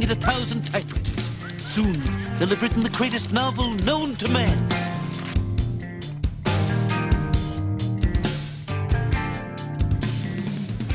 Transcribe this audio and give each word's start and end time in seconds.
working 0.00 0.04
at 0.04 0.10
a 0.10 0.14
thousand 0.14 0.62
typewriters. 0.66 1.30
Soon, 1.64 1.92
they'll 2.38 2.48
have 2.48 2.62
written 2.62 2.82
the 2.82 2.90
greatest 2.90 3.32
novel 3.32 3.74
known 3.84 4.16
to 4.16 4.28
man. 4.28 4.68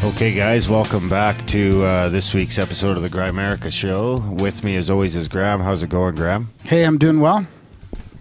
Okay, 0.04 0.34
guys, 0.34 0.70
welcome 0.70 1.10
back 1.10 1.46
to 1.48 1.84
uh, 1.84 2.10
this 2.10 2.34
week's 2.34 2.58
episode 2.58 2.98
of 2.98 3.04
the 3.04 3.10
Grimerica 3.10 3.72
Show. 3.72 4.18
With 4.18 4.64
me, 4.64 4.76
as 4.78 4.90
always, 4.90 5.16
is 5.16 5.28
Graham. 5.28 5.60
How's 5.60 5.84
it 5.84 5.90
going, 5.90 6.16
Graham? 6.16 6.50
Hey, 6.64 6.84
I'm 6.84 6.98
doing 6.98 7.20
well. 7.20 7.46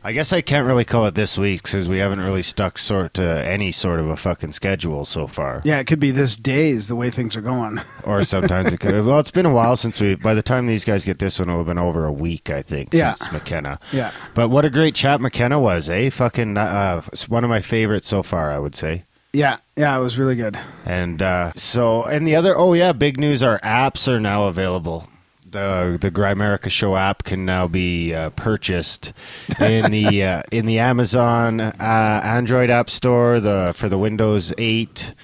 I 0.06 0.12
guess 0.12 0.33
I 0.33 0.41
can't 0.41 0.69
really 0.69 0.84
call 0.84 1.06
it 1.06 1.16
this 1.16 1.37
week 1.37 1.65
because 1.65 1.88
we 1.88 1.98
haven't 1.98 2.20
really 2.20 2.45
stuck 2.45 2.78
sort 2.78 3.15
to 3.15 3.24
any 3.45 3.73
sort 3.73 3.98
of 3.98 4.09
a 4.09 4.16
fucking 4.16 4.52
schedule 4.52 5.05
so 5.05 5.27
far. 5.27 5.60
Yeah, 5.65 5.80
it 5.80 5.88
could 5.88 5.98
be 5.98 6.12
this 6.12 6.37
day 6.37 6.70
is 6.70 6.87
the 6.87 6.95
way 6.95 7.10
things 7.10 7.34
are 7.34 7.41
going. 7.41 7.80
Or 8.06 8.23
sometimes 8.23 8.73
it 8.73 8.79
could. 8.79 9.05
Well, 9.05 9.19
it's 9.19 9.32
been 9.32 9.46
a 9.46 9.52
while 9.52 9.74
since 9.74 10.01
we. 10.01 10.15
By 10.15 10.34
the 10.34 10.42
time 10.42 10.69
these 10.69 10.84
guys 10.84 11.05
get 11.05 11.19
this 11.19 11.41
one, 11.41 11.48
it'll 11.48 11.59
have 11.59 11.66
been 11.66 11.77
over 11.77 12.05
a 12.05 12.12
week, 12.12 12.51
I 12.51 12.62
think, 12.62 12.95
Yeah. 12.95 13.15
since 13.15 13.32
McKenna. 13.32 13.80
Yeah. 13.92 14.12
But 14.34 14.48
what 14.48 14.65
a 14.65 14.70
great 14.70 14.95
chat 14.95 15.20
McKenna 15.20 15.59
was, 15.59 15.91
eh? 15.91 16.10
Fucking 16.10 16.57
uh, 16.57 17.02
one 17.27 17.43
of 17.43 17.51
my 17.51 17.60
favorites 17.60 18.07
so 18.07 18.23
far, 18.23 18.52
I 18.52 18.60
would 18.60 18.77
say. 18.77 19.02
Yeah, 19.32 19.57
yeah, 19.77 19.98
it 19.98 20.01
was 20.01 20.18
really 20.18 20.37
good. 20.37 20.57
And 20.84 21.20
uh, 21.20 21.51
so, 21.57 22.04
and 22.04 22.24
the 22.29 22.37
other, 22.37 22.57
oh 22.57 22.74
yeah, 22.74 22.93
big 22.93 23.18
news: 23.18 23.43
our 23.43 23.59
apps 23.59 24.07
are 24.07 24.20
now 24.20 24.45
available. 24.45 25.09
The 25.56 25.96
the 25.98 26.10
Grimerica 26.10 26.70
Show 26.70 26.96
app 26.96 27.24
can 27.24 27.46
now 27.46 27.66
be 27.66 28.12
uh, 28.12 28.28
purchased 28.28 29.15
in 29.59 29.90
the 29.90 30.23
uh, 30.23 30.43
in 30.52 30.66
the 30.66 30.80
Amazon 30.80 31.60
uh, 31.60 31.73
Android 31.80 32.68
App 32.68 32.90
Store, 32.90 33.40
the 33.40 33.73
for 33.74 33.88
the 33.88 33.96
Windows 33.96 34.52
8 34.59 35.15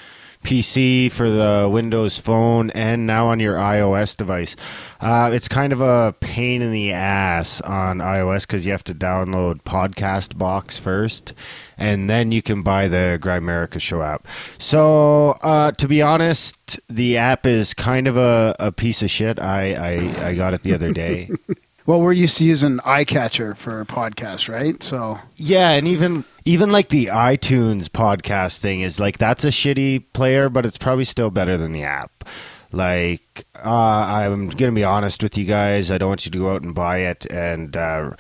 PC, 0.43 1.11
for 1.11 1.31
the 1.31 1.69
Windows 1.71 2.19
Phone, 2.19 2.71
and 2.71 3.07
now 3.07 3.29
on 3.29 3.41
your 3.41 3.57
iOS 3.57 4.17
device. 4.17 4.57
Uh, 5.01 5.31
it's 5.33 5.49
kind 5.49 5.73
of 5.73 5.81
a 5.81 6.15
pain 6.21 6.63
in 6.63 6.73
the 6.73 6.93
ass 6.93 7.61
on 7.63 7.99
iOS 7.99 8.47
because 8.47 8.67
you 8.67 8.73
have 8.73 8.85
to 8.85 8.95
download 8.95 9.63
Podcast 9.63 10.37
Box 10.37 10.79
first, 10.79 11.33
and 11.79 12.11
then 12.11 12.33
you 12.33 12.43
can 12.43 12.63
buy 12.63 12.89
the 12.89 13.19
Grimerica 13.21 13.81
Show 13.81 14.03
app. 14.03 14.27
So, 14.59 15.31
uh, 15.43 15.73
to 15.73 15.89
be 15.89 16.03
honest, 16.03 16.81
the 16.89 17.17
app 17.17 17.47
is 17.47 17.75
kind 17.75 18.07
of 18.07 18.17
a, 18.17 18.55
a 18.59 18.73
piece 18.73 19.03
of 19.03 19.11
shit. 19.11 19.39
I, 19.41 19.75
I, 19.75 20.29
I 20.29 20.35
got 20.35 20.55
it 20.55 20.63
the 20.63 20.75
other 20.75 20.91
day. 20.91 21.31
Well, 21.85 22.01
we're 22.01 22.13
used 22.13 22.37
to 22.39 22.45
using 22.45 22.79
iCatcher 22.79 23.57
for 23.57 23.85
podcasts, 23.85 24.49
right? 24.53 24.81
So, 24.83 25.19
Yeah, 25.37 25.71
and 25.71 25.89
even 25.89 26.25
even 26.45 26.71
like 26.71 26.89
the 26.91 27.07
iTunes 27.07 27.89
podcasting 27.89 28.83
is 28.83 29.01
like 29.01 29.19
that's 29.19 29.45
a 29.45 29.49
shitty 29.49 30.05
player, 30.13 30.49
but 30.49 30.65
it's 30.65 30.79
probably 30.79 31.05
still 31.05 31.31
better 31.31 31.57
than 31.57 31.73
the 31.73 31.83
app. 31.85 32.25
Like 32.71 33.45
uh, 33.65 33.69
I'm 33.69 34.49
gonna 34.49 34.73
be 34.73 34.85
honest 34.85 35.23
with 35.23 35.37
you 35.37 35.45
guys. 35.45 35.91
I 35.91 35.99
don't 35.99 36.09
want 36.09 36.25
you 36.25 36.31
to 36.33 36.39
go 36.39 36.53
out 36.55 36.63
and 36.63 36.75
buy 36.75 36.99
it 36.99 37.27
and 37.31 37.77
uh, 37.77 38.13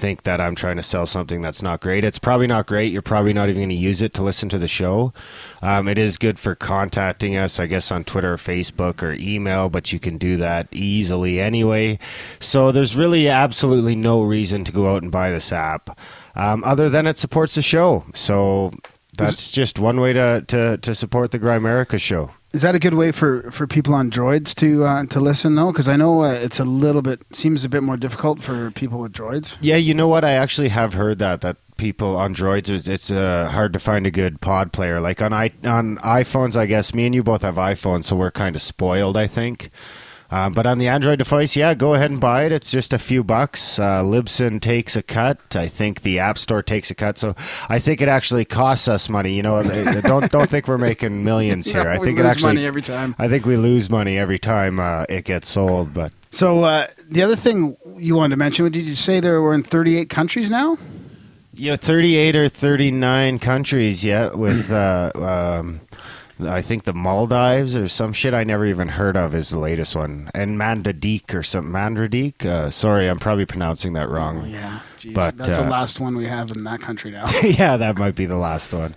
think 0.00 0.22
that 0.22 0.40
I'm 0.40 0.54
trying 0.54 0.76
to 0.76 0.82
sell 0.82 1.06
something 1.06 1.42
that's 1.42 1.62
not 1.62 1.80
great. 1.80 2.02
It's 2.02 2.18
probably 2.18 2.46
not 2.46 2.66
great. 2.66 2.90
You're 2.90 3.02
probably 3.02 3.32
not 3.32 3.48
even 3.48 3.60
going 3.60 3.68
to 3.68 3.74
use 3.74 4.00
it 4.02 4.14
to 4.14 4.22
listen 4.22 4.48
to 4.48 4.58
the 4.58 4.66
show. 4.66 5.12
Um, 5.62 5.86
it 5.86 5.98
is 5.98 6.18
good 6.18 6.38
for 6.38 6.54
contacting 6.54 7.36
us, 7.36 7.60
I 7.60 7.66
guess, 7.66 7.92
on 7.92 8.04
Twitter 8.04 8.32
or 8.32 8.36
Facebook 8.36 9.02
or 9.02 9.12
email, 9.12 9.68
but 9.68 9.92
you 9.92 10.00
can 10.00 10.18
do 10.18 10.36
that 10.38 10.68
easily 10.72 11.38
anyway. 11.38 11.98
So 12.40 12.72
there's 12.72 12.96
really 12.96 13.28
absolutely 13.28 13.94
no 13.94 14.22
reason 14.22 14.64
to 14.64 14.72
go 14.72 14.94
out 14.94 15.02
and 15.02 15.12
buy 15.12 15.30
this 15.30 15.52
app, 15.52 15.98
um, 16.34 16.64
other 16.64 16.88
than 16.88 17.06
it 17.06 17.18
supports 17.18 17.54
the 17.54 17.62
show. 17.62 18.04
So 18.14 18.72
that's 19.16 19.52
just 19.52 19.78
one 19.78 20.00
way 20.00 20.14
to, 20.14 20.42
to, 20.48 20.78
to 20.78 20.94
support 20.94 21.30
the 21.30 21.38
Grimerica 21.38 22.00
show. 22.00 22.30
Is 22.52 22.62
that 22.62 22.74
a 22.74 22.78
good 22.78 22.94
way 22.94 23.12
for, 23.12 23.50
for 23.50 23.66
people 23.66 23.94
on 23.94 24.10
droids 24.10 24.54
to 24.56 24.84
uh, 24.84 25.04
to 25.06 25.20
listen 25.20 25.54
though? 25.54 25.70
Because 25.72 25.88
I 25.88 25.96
know 25.96 26.24
uh, 26.24 26.32
it's 26.32 26.58
a 26.58 26.64
little 26.64 27.02
bit 27.02 27.20
seems 27.32 27.64
a 27.64 27.68
bit 27.68 27.82
more 27.82 27.96
difficult 27.96 28.40
for 28.40 28.70
people 28.72 28.98
with 28.98 29.12
droids. 29.12 29.56
Yeah, 29.60 29.76
you 29.76 29.94
know 29.94 30.08
what? 30.08 30.24
I 30.24 30.32
actually 30.32 30.68
have 30.68 30.94
heard 30.94 31.18
that 31.20 31.42
that 31.42 31.56
people 31.76 32.16
on 32.16 32.34
droids 32.34 32.68
is 32.68 32.88
it's 32.88 33.10
uh, 33.10 33.48
hard 33.50 33.72
to 33.72 33.78
find 33.78 34.06
a 34.06 34.10
good 34.10 34.40
pod 34.40 34.72
player. 34.72 35.00
Like 35.00 35.22
on 35.22 35.32
i 35.32 35.52
on 35.64 35.96
iPhones, 35.98 36.56
I 36.56 36.66
guess 36.66 36.94
me 36.94 37.06
and 37.06 37.14
you 37.14 37.22
both 37.22 37.42
have 37.42 37.54
iPhones, 37.54 38.04
so 38.04 38.16
we're 38.16 38.30
kind 38.30 38.56
of 38.56 38.62
spoiled. 38.62 39.16
I 39.16 39.26
think. 39.26 39.70
Um, 40.32 40.52
but 40.52 40.66
on 40.66 40.78
the 40.78 40.86
Android 40.86 41.18
device, 41.18 41.56
yeah, 41.56 41.74
go 41.74 41.94
ahead 41.94 42.10
and 42.10 42.20
buy 42.20 42.44
it. 42.44 42.52
It's 42.52 42.70
just 42.70 42.92
a 42.92 42.98
few 42.98 43.24
bucks. 43.24 43.78
Uh, 43.78 44.02
Libsyn 44.02 44.60
takes 44.60 44.94
a 44.94 45.02
cut. 45.02 45.56
I 45.56 45.66
think 45.66 46.02
the 46.02 46.20
App 46.20 46.38
Store 46.38 46.62
takes 46.62 46.90
a 46.90 46.94
cut. 46.94 47.18
So 47.18 47.34
I 47.68 47.78
think 47.80 48.00
it 48.00 48.08
actually 48.08 48.44
costs 48.44 48.86
us 48.86 49.08
money. 49.08 49.34
You 49.34 49.42
know, 49.42 49.62
don't 50.02 50.30
don't 50.30 50.48
think 50.48 50.68
we're 50.68 50.78
making 50.78 51.24
millions 51.30 51.66
here. 51.66 51.88
I 51.88 51.98
we 51.98 52.06
think 52.06 52.18
lose 52.18 52.26
it 52.26 52.30
actually 52.30 52.54
money 52.54 52.66
every 52.66 52.82
time. 52.82 53.16
I 53.18 53.28
think 53.28 53.44
we 53.44 53.56
lose 53.56 53.90
money 53.90 54.18
every 54.18 54.38
time 54.38 54.78
uh, 54.78 55.04
it 55.08 55.24
gets 55.24 55.48
sold. 55.48 55.92
But 55.92 56.12
So 56.30 56.62
uh, 56.62 56.86
the 57.08 57.22
other 57.22 57.36
thing 57.36 57.76
you 57.96 58.14
wanted 58.14 58.34
to 58.34 58.38
mention, 58.38 58.64
what 58.64 58.72
did 58.72 58.86
you 58.86 58.94
say 58.94 59.18
there 59.18 59.42
were 59.42 59.54
in 59.54 59.64
38 59.64 60.08
countries 60.08 60.48
now? 60.48 60.78
Yeah, 61.52 61.76
38 61.76 62.36
or 62.36 62.48
39 62.48 63.38
countries, 63.40 64.02
yeah, 64.04 64.32
with, 64.32 64.70
uh, 64.72 65.10
um, 65.14 65.80
I 66.46 66.60
think 66.62 66.84
the 66.84 66.92
Maldives 66.92 67.76
or 67.76 67.88
some 67.88 68.12
shit 68.12 68.34
I 68.34 68.44
never 68.44 68.66
even 68.66 68.88
heard 68.88 69.16
of 69.16 69.34
is 69.34 69.50
the 69.50 69.58
latest 69.58 69.94
one. 69.96 70.30
And 70.34 70.58
Mandadik 70.58 71.34
or 71.34 71.42
something. 71.42 71.72
Mandradik? 71.72 72.44
Uh, 72.44 72.70
sorry, 72.70 73.08
I'm 73.08 73.18
probably 73.18 73.46
pronouncing 73.46 73.92
that 73.94 74.08
wrong. 74.08 74.48
Yeah, 74.48 74.80
Jeez, 74.98 75.14
But, 75.14 75.36
that's 75.36 75.58
uh, 75.58 75.62
the 75.64 75.68
last 75.70 76.00
one 76.00 76.16
we 76.16 76.26
have 76.26 76.50
in 76.52 76.64
that 76.64 76.80
country 76.80 77.10
now. 77.10 77.26
yeah, 77.42 77.76
that 77.76 77.96
might 77.98 78.14
be 78.14 78.26
the 78.26 78.36
last 78.36 78.72
one. 78.72 78.94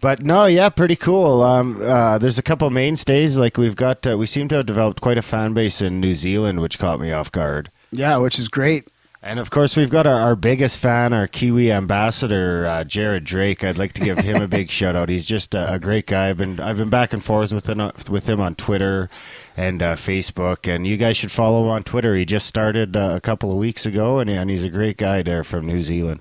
But 0.00 0.22
no, 0.22 0.46
yeah, 0.46 0.68
pretty 0.68 0.96
cool. 0.96 1.42
Um, 1.42 1.80
uh, 1.82 2.18
there's 2.18 2.38
a 2.38 2.42
couple 2.42 2.68
mainstays. 2.70 3.38
Like 3.38 3.56
we've 3.56 3.76
got, 3.76 4.06
uh, 4.06 4.16
we 4.18 4.26
seem 4.26 4.48
to 4.48 4.56
have 4.56 4.66
developed 4.66 5.00
quite 5.00 5.18
a 5.18 5.22
fan 5.22 5.54
base 5.54 5.80
in 5.80 6.00
New 6.00 6.14
Zealand, 6.14 6.60
which 6.60 6.78
caught 6.78 7.00
me 7.00 7.12
off 7.12 7.32
guard. 7.32 7.70
yeah, 7.90 8.16
which 8.18 8.38
is 8.38 8.48
great. 8.48 8.88
And 9.26 9.40
of 9.40 9.50
course, 9.50 9.76
we've 9.76 9.90
got 9.90 10.06
our, 10.06 10.20
our 10.20 10.36
biggest 10.36 10.78
fan, 10.78 11.12
our 11.12 11.26
Kiwi 11.26 11.72
ambassador, 11.72 12.64
uh, 12.64 12.84
Jared 12.84 13.24
Drake. 13.24 13.64
I'd 13.64 13.76
like 13.76 13.92
to 13.94 14.00
give 14.00 14.18
him 14.18 14.40
a 14.40 14.46
big 14.46 14.70
shout 14.70 14.94
out. 14.94 15.08
He's 15.08 15.26
just 15.26 15.52
a, 15.52 15.74
a 15.74 15.78
great 15.80 16.06
guy. 16.06 16.28
I've 16.28 16.36
been 16.36 16.60
I've 16.60 16.76
been 16.76 16.90
back 16.90 17.12
and 17.12 17.24
forth 17.24 17.52
with 17.52 17.68
him, 17.68 17.78
with 18.08 18.28
him 18.28 18.40
on 18.40 18.54
Twitter 18.54 19.10
and 19.56 19.82
uh, 19.82 19.96
Facebook, 19.96 20.72
and 20.72 20.86
you 20.86 20.96
guys 20.96 21.16
should 21.16 21.32
follow 21.32 21.64
him 21.64 21.70
on 21.70 21.82
Twitter. 21.82 22.14
He 22.14 22.24
just 22.24 22.46
started 22.46 22.96
uh, 22.96 23.14
a 23.16 23.20
couple 23.20 23.50
of 23.50 23.56
weeks 23.56 23.84
ago, 23.84 24.20
and, 24.20 24.30
and 24.30 24.48
he's 24.48 24.62
a 24.62 24.70
great 24.70 24.96
guy 24.96 25.22
there 25.22 25.42
from 25.42 25.66
New 25.66 25.80
Zealand. 25.80 26.20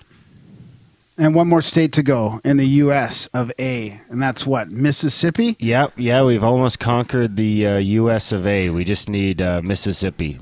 And 1.16 1.36
one 1.36 1.48
more 1.48 1.62
state 1.62 1.94
to 1.94 2.02
go 2.02 2.42
in 2.44 2.58
the 2.58 2.66
U.S. 2.66 3.28
of 3.28 3.52
A, 3.60 4.02
and 4.10 4.20
that's 4.20 4.48
what 4.48 4.72
Mississippi. 4.72 5.56
Yep, 5.60 5.94
yeah, 5.98 6.24
we've 6.24 6.44
almost 6.44 6.80
conquered 6.80 7.36
the 7.36 7.68
uh, 7.68 7.78
U.S. 7.78 8.32
of 8.32 8.48
A. 8.48 8.72
We 8.72 8.84
just 8.84 9.10
need 9.10 9.44
uh, 9.44 9.62
Mississippi. 9.62 10.40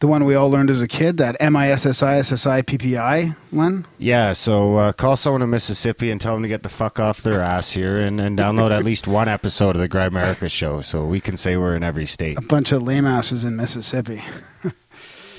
The 0.00 0.06
one 0.06 0.24
we 0.24 0.34
all 0.34 0.50
learned 0.50 0.70
as 0.70 0.80
a 0.80 0.88
kid, 0.88 1.18
that 1.18 1.36
M 1.40 1.54
I 1.54 1.70
S 1.70 1.84
S 1.84 2.02
I 2.02 2.16
S 2.16 2.32
S 2.32 2.46
I 2.46 2.62
P 2.62 2.78
P 2.78 2.96
I 2.96 3.34
one. 3.50 3.86
Yeah, 3.98 4.32
so 4.32 4.76
uh, 4.76 4.92
call 4.92 5.14
someone 5.14 5.42
in 5.42 5.50
Mississippi 5.50 6.10
and 6.10 6.18
tell 6.18 6.32
them 6.32 6.42
to 6.42 6.48
get 6.48 6.62
the 6.62 6.70
fuck 6.70 6.98
off 6.98 7.22
their 7.22 7.40
ass 7.40 7.72
here 7.72 8.00
and, 8.00 8.18
and 8.18 8.38
download 8.38 8.70
at 8.70 8.82
least 8.82 9.06
one 9.06 9.28
episode 9.28 9.76
of 9.76 9.82
the 9.82 9.88
Grimerica 9.88 10.50
show 10.50 10.80
so 10.80 11.04
we 11.04 11.20
can 11.20 11.36
say 11.36 11.56
we're 11.58 11.76
in 11.76 11.82
every 11.82 12.06
state. 12.06 12.38
A 12.38 12.42
bunch 12.42 12.72
of 12.72 12.82
lame 12.82 13.06
asses 13.06 13.44
in 13.44 13.56
Mississippi. 13.56 14.22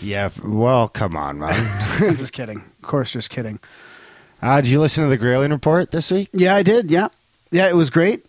Yeah, 0.01 0.29
well, 0.43 0.87
come 0.87 1.15
on, 1.15 1.37
man. 1.37 1.53
just 2.17 2.33
kidding. 2.33 2.57
Of 2.57 2.81
course, 2.81 3.11
just 3.11 3.29
kidding. 3.29 3.59
Uh, 4.41 4.59
did 4.59 4.71
you 4.71 4.81
listen 4.81 5.03
to 5.03 5.09
the 5.09 5.17
Grayling 5.17 5.51
Report 5.51 5.91
this 5.91 6.11
week? 6.11 6.29
Yeah, 6.33 6.55
I 6.55 6.63
did. 6.63 6.89
Yeah, 6.89 7.09
yeah, 7.51 7.69
it 7.69 7.75
was 7.75 7.91
great. 7.91 8.25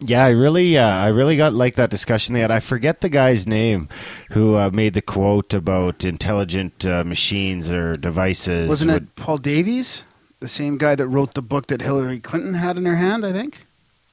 Yeah, 0.00 0.24
I 0.24 0.30
really, 0.30 0.76
uh, 0.78 0.88
I 0.88 1.08
really 1.08 1.36
got 1.36 1.52
like 1.52 1.74
that 1.76 1.90
discussion 1.90 2.34
they 2.34 2.40
had. 2.40 2.50
I 2.50 2.60
forget 2.60 3.02
the 3.02 3.08
guy's 3.08 3.46
name 3.46 3.88
who 4.30 4.56
uh, 4.56 4.70
made 4.72 4.94
the 4.94 5.02
quote 5.02 5.54
about 5.54 6.04
intelligent 6.04 6.84
uh, 6.84 7.04
machines 7.04 7.70
or 7.70 7.96
devices. 7.96 8.68
Wasn't 8.68 8.90
would- 8.90 9.02
it 9.04 9.14
Paul 9.16 9.38
Davies, 9.38 10.02
the 10.40 10.48
same 10.48 10.76
guy 10.78 10.94
that 10.96 11.06
wrote 11.06 11.34
the 11.34 11.42
book 11.42 11.68
that 11.68 11.82
Hillary 11.82 12.18
Clinton 12.18 12.54
had 12.54 12.76
in 12.76 12.84
her 12.86 12.96
hand? 12.96 13.24
I 13.24 13.32
think. 13.32 13.66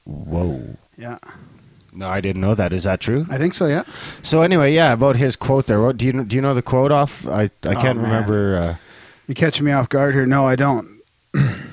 Whoa. 0.04 0.76
Yeah, 0.96 1.18
No, 1.94 2.08
I 2.08 2.20
didn't 2.20 2.42
know 2.42 2.54
that. 2.54 2.72
Is 2.72 2.84
that 2.84 3.00
true? 3.00 3.26
I 3.30 3.38
think 3.38 3.54
so. 3.54 3.66
Yeah. 3.66 3.84
So 4.22 4.42
anyway, 4.42 4.74
yeah, 4.74 4.92
about 4.92 5.16
his 5.16 5.34
quote 5.34 5.66
there. 5.66 5.80
What 5.80 5.96
do 5.96 6.06
you 6.06 6.12
do? 6.24 6.36
You 6.36 6.42
know 6.42 6.52
the 6.54 6.62
quote 6.62 6.92
off? 6.92 7.26
I 7.26 7.44
I 7.44 7.50
Oh, 7.64 7.80
can't 7.80 7.98
man. 7.98 8.04
remember. 8.04 8.56
Uh, 8.56 8.76
You're 9.26 9.34
catching 9.34 9.64
me 9.64 9.72
off 9.72 9.88
guard 9.88 10.14
here. 10.14 10.26
No, 10.26 10.46
I 10.46 10.56
don't. 10.56 10.86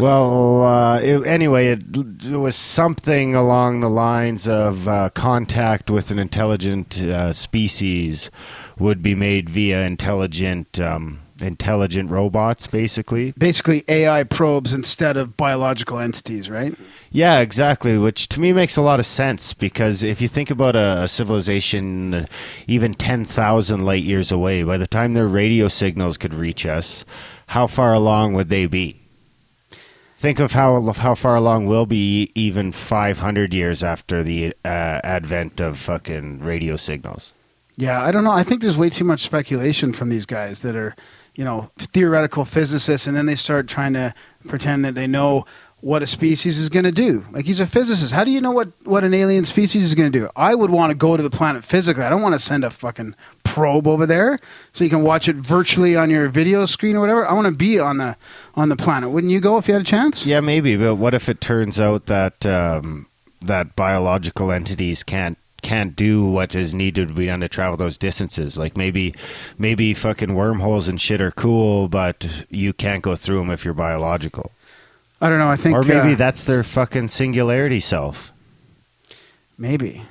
Well, 0.00 0.64
uh, 0.64 1.00
it, 1.00 1.26
anyway, 1.26 1.68
it, 1.68 1.82
it 1.94 2.36
was 2.36 2.56
something 2.56 3.34
along 3.34 3.80
the 3.80 3.90
lines 3.90 4.48
of 4.48 4.88
uh, 4.88 5.10
contact 5.10 5.90
with 5.90 6.10
an 6.10 6.18
intelligent 6.18 7.02
uh, 7.02 7.32
species 7.34 8.30
would 8.78 9.02
be 9.02 9.14
made 9.14 9.50
via 9.50 9.82
intelligent 9.82 10.80
um, 10.80 11.20
intelligent 11.42 12.10
robots, 12.10 12.66
basically. 12.66 13.32
Basically, 13.32 13.84
AI 13.88 14.24
probes 14.24 14.72
instead 14.72 15.16
of 15.16 15.36
biological 15.36 15.98
entities, 15.98 16.48
right? 16.48 16.74
Yeah, 17.10 17.40
exactly. 17.40 17.98
Which 17.98 18.28
to 18.30 18.40
me 18.40 18.52
makes 18.52 18.76
a 18.76 18.82
lot 18.82 19.00
of 19.00 19.06
sense 19.06 19.54
because 19.54 20.02
if 20.02 20.20
you 20.20 20.28
think 20.28 20.50
about 20.50 20.76
a, 20.76 21.02
a 21.02 21.08
civilization 21.08 22.14
uh, 22.14 22.26
even 22.66 22.94
10,000 22.94 23.84
light 23.84 24.02
years 24.02 24.32
away, 24.32 24.62
by 24.62 24.76
the 24.76 24.86
time 24.86 25.14
their 25.14 25.28
radio 25.28 25.68
signals 25.68 26.16
could 26.16 26.34
reach 26.34 26.64
us, 26.64 27.04
how 27.48 27.66
far 27.66 27.92
along 27.92 28.34
would 28.34 28.48
they 28.48 28.66
be? 28.66 28.99
Think 30.20 30.38
of 30.38 30.52
how 30.52 30.92
how 30.92 31.14
far 31.14 31.34
along 31.34 31.64
we'll 31.64 31.86
be 31.86 32.28
even 32.34 32.72
500 32.72 33.54
years 33.54 33.82
after 33.82 34.22
the 34.22 34.52
uh, 34.66 35.00
advent 35.02 35.62
of 35.62 35.78
fucking 35.78 36.40
radio 36.40 36.76
signals. 36.76 37.32
Yeah, 37.78 38.02
I 38.02 38.10
don't 38.10 38.24
know. 38.24 38.30
I 38.30 38.42
think 38.42 38.60
there's 38.60 38.76
way 38.76 38.90
too 38.90 39.04
much 39.04 39.20
speculation 39.20 39.94
from 39.94 40.10
these 40.10 40.26
guys 40.26 40.60
that 40.60 40.76
are, 40.76 40.94
you 41.36 41.42
know, 41.42 41.70
theoretical 41.78 42.44
physicists, 42.44 43.06
and 43.06 43.16
then 43.16 43.24
they 43.24 43.34
start 43.34 43.66
trying 43.66 43.94
to 43.94 44.12
pretend 44.46 44.84
that 44.84 44.94
they 44.94 45.06
know 45.06 45.46
what 45.80 46.02
a 46.02 46.06
species 46.06 46.58
is 46.58 46.68
going 46.68 46.84
to 46.84 46.92
do. 46.92 47.24
Like 47.30 47.46
he's 47.46 47.60
a 47.60 47.66
physicist. 47.66 48.12
How 48.12 48.24
do 48.24 48.30
you 48.30 48.40
know 48.40 48.50
what, 48.50 48.68
what 48.84 49.04
an 49.04 49.14
alien 49.14 49.44
species 49.44 49.82
is 49.82 49.94
going 49.94 50.12
to 50.12 50.18
do? 50.18 50.28
I 50.36 50.54
would 50.54 50.70
want 50.70 50.90
to 50.90 50.94
go 50.94 51.16
to 51.16 51.22
the 51.22 51.30
planet 51.30 51.64
physically. 51.64 52.04
I 52.04 52.10
don't 52.10 52.22
want 52.22 52.34
to 52.34 52.38
send 52.38 52.64
a 52.64 52.70
fucking 52.70 53.14
probe 53.44 53.88
over 53.88 54.06
there 54.06 54.38
so 54.72 54.84
you 54.84 54.90
can 54.90 55.02
watch 55.02 55.28
it 55.28 55.36
virtually 55.36 55.96
on 55.96 56.10
your 56.10 56.28
video 56.28 56.66
screen 56.66 56.96
or 56.96 57.00
whatever. 57.00 57.26
I 57.26 57.32
want 57.32 57.46
to 57.46 57.54
be 57.54 57.78
on 57.78 57.96
the 57.96 58.16
on 58.54 58.68
the 58.68 58.76
planet. 58.76 59.10
Wouldn't 59.10 59.32
you 59.32 59.40
go 59.40 59.56
if 59.58 59.68
you 59.68 59.74
had 59.74 59.82
a 59.82 59.86
chance? 59.86 60.26
Yeah, 60.26 60.40
maybe. 60.40 60.76
But 60.76 60.96
what 60.96 61.14
if 61.14 61.28
it 61.28 61.40
turns 61.40 61.80
out 61.80 62.06
that 62.06 62.44
um, 62.44 63.06
that 63.40 63.74
biological 63.74 64.52
entities 64.52 65.02
can't 65.02 65.38
can't 65.62 65.94
do 65.94 66.24
what 66.24 66.54
is 66.54 66.72
needed 66.74 67.08
to 67.08 67.14
be 67.14 67.26
done 67.26 67.40
to 67.40 67.48
travel 67.48 67.76
those 67.76 67.98
distances? 67.98 68.58
Like 68.58 68.76
maybe 68.76 69.14
maybe 69.58 69.94
fucking 69.94 70.34
wormholes 70.34 70.88
and 70.88 71.00
shit 71.00 71.20
are 71.22 71.30
cool, 71.30 71.88
but 71.88 72.44
you 72.50 72.72
can't 72.72 73.02
go 73.02 73.16
through 73.16 73.38
them 73.38 73.50
if 73.50 73.64
you're 73.64 73.74
biological. 73.74 74.52
I 75.20 75.28
don't 75.28 75.38
know. 75.38 75.48
I 75.50 75.56
think 75.56 75.76
Or 75.76 75.82
maybe 75.82 76.14
uh, 76.14 76.16
that's 76.16 76.44
their 76.44 76.62
fucking 76.62 77.08
singularity 77.08 77.80
self. 77.80 78.32
maybe. 79.58 80.02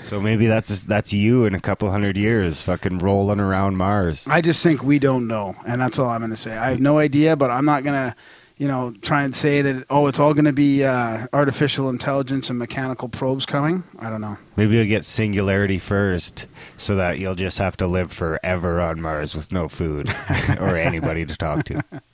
So 0.00 0.20
maybe 0.20 0.46
that's 0.46 0.82
that's 0.82 1.12
you 1.12 1.44
in 1.44 1.54
a 1.54 1.60
couple 1.60 1.88
hundred 1.90 2.16
years, 2.16 2.62
fucking 2.62 2.98
rolling 2.98 3.38
around 3.38 3.76
Mars. 3.76 4.26
I 4.28 4.40
just 4.40 4.60
think 4.60 4.82
we 4.82 4.98
don't 4.98 5.28
know, 5.28 5.54
and 5.64 5.80
that's 5.80 5.96
all 5.98 6.08
I'm 6.08 6.18
going 6.20 6.30
to 6.30 6.36
say. 6.36 6.56
I 6.56 6.70
have 6.70 6.80
no 6.80 6.98
idea, 6.98 7.36
but 7.36 7.50
I'm 7.52 7.64
not 7.64 7.84
going 7.84 7.94
to, 8.10 8.16
you 8.56 8.66
know, 8.66 8.92
try 9.02 9.22
and 9.22 9.32
say 9.34 9.62
that. 9.62 9.84
Oh, 9.90 10.08
it's 10.08 10.18
all 10.18 10.34
going 10.34 10.46
to 10.46 10.52
be 10.52 10.82
uh, 10.82 11.28
artificial 11.32 11.88
intelligence 11.88 12.50
and 12.50 12.58
mechanical 12.58 13.08
probes 13.08 13.46
coming. 13.46 13.84
I 14.00 14.10
don't 14.10 14.20
know. 14.20 14.36
Maybe 14.56 14.74
you'll 14.74 14.86
get 14.88 15.04
singularity 15.04 15.78
first, 15.78 16.46
so 16.76 16.96
that 16.96 17.20
you'll 17.20 17.36
just 17.36 17.58
have 17.58 17.76
to 17.76 17.86
live 17.86 18.10
forever 18.10 18.80
on 18.80 19.00
Mars 19.00 19.36
with 19.36 19.52
no 19.52 19.68
food 19.68 20.08
or 20.58 20.76
anybody 20.76 21.24
to 21.26 21.36
talk 21.36 21.64
to. 21.66 21.80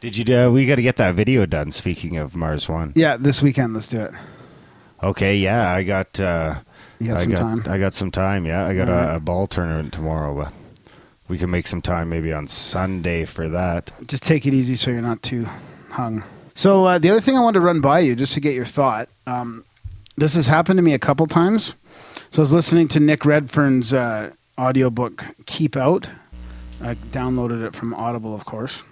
Did 0.00 0.16
you? 0.16 0.36
Uh, 0.36 0.50
we 0.50 0.66
got 0.66 0.76
to 0.76 0.82
get 0.82 0.96
that 0.96 1.14
video 1.14 1.44
done. 1.46 1.72
Speaking 1.72 2.16
of 2.16 2.36
Mars 2.36 2.68
One. 2.68 2.92
Yeah, 2.94 3.16
this 3.16 3.42
weekend, 3.42 3.74
let's 3.74 3.88
do 3.88 4.00
it. 4.02 4.12
Okay, 5.02 5.36
yeah, 5.36 5.72
I 5.72 5.82
got. 5.82 6.20
Uh, 6.20 6.56
You 7.00 7.08
got 7.08 7.16
I 7.18 7.22
some 7.22 7.30
got. 7.32 7.38
time. 7.38 7.62
I 7.66 7.78
got 7.78 7.94
some 7.94 8.10
time. 8.10 8.46
Yeah, 8.46 8.64
I 8.66 8.74
got 8.74 8.88
a, 8.88 9.16
a 9.16 9.20
ball 9.20 9.46
tournament 9.46 9.92
tomorrow, 9.92 10.34
but 10.44 10.52
we 11.28 11.36
can 11.38 11.50
make 11.50 11.66
some 11.66 11.82
time 11.82 12.08
maybe 12.08 12.32
on 12.32 12.46
Sunday 12.46 13.24
for 13.24 13.48
that. 13.48 13.92
Just 14.06 14.22
take 14.24 14.46
it 14.46 14.54
easy 14.54 14.76
so 14.76 14.90
you're 14.90 15.02
not 15.02 15.22
too 15.22 15.46
hung. 15.90 16.24
So 16.54 16.84
uh, 16.84 16.98
the 16.98 17.10
other 17.10 17.20
thing 17.20 17.36
I 17.36 17.40
wanted 17.40 17.60
to 17.60 17.64
run 17.64 17.80
by 17.80 18.00
you, 18.00 18.14
just 18.16 18.34
to 18.34 18.40
get 18.40 18.54
your 18.54 18.64
thought. 18.64 19.08
Um, 19.26 19.64
this 20.16 20.34
has 20.34 20.48
happened 20.48 20.78
to 20.78 20.82
me 20.82 20.94
a 20.94 20.98
couple 20.98 21.26
times. 21.28 21.74
So 22.30 22.40
I 22.40 22.44
was 22.44 22.52
listening 22.52 22.88
to 22.88 23.00
Nick 23.00 23.24
Redfern's 23.24 23.92
uh, 23.92 24.32
audiobook 24.58 25.24
"Keep 25.46 25.76
Out." 25.76 26.08
I 26.80 26.94
downloaded 26.94 27.64
it 27.66 27.74
from 27.74 27.94
Audible, 27.94 28.34
of 28.34 28.44
course. 28.44 28.82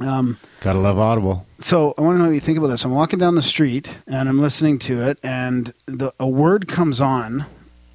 Um, 0.00 0.38
Gotta 0.60 0.78
love 0.78 0.98
Audible. 0.98 1.46
so 1.58 1.94
I 1.98 2.02
want 2.02 2.14
to 2.14 2.18
know 2.18 2.26
what 2.28 2.34
you 2.34 2.40
think 2.40 2.58
about 2.58 2.68
this. 2.68 2.84
I'm 2.84 2.92
walking 2.92 3.18
down 3.18 3.34
the 3.34 3.42
street 3.42 3.88
and 4.06 4.28
I'm 4.28 4.40
listening 4.40 4.78
to 4.80 5.02
it, 5.02 5.18
and 5.22 5.72
the, 5.86 6.12
a 6.18 6.26
word 6.26 6.68
comes 6.68 7.00
on 7.00 7.44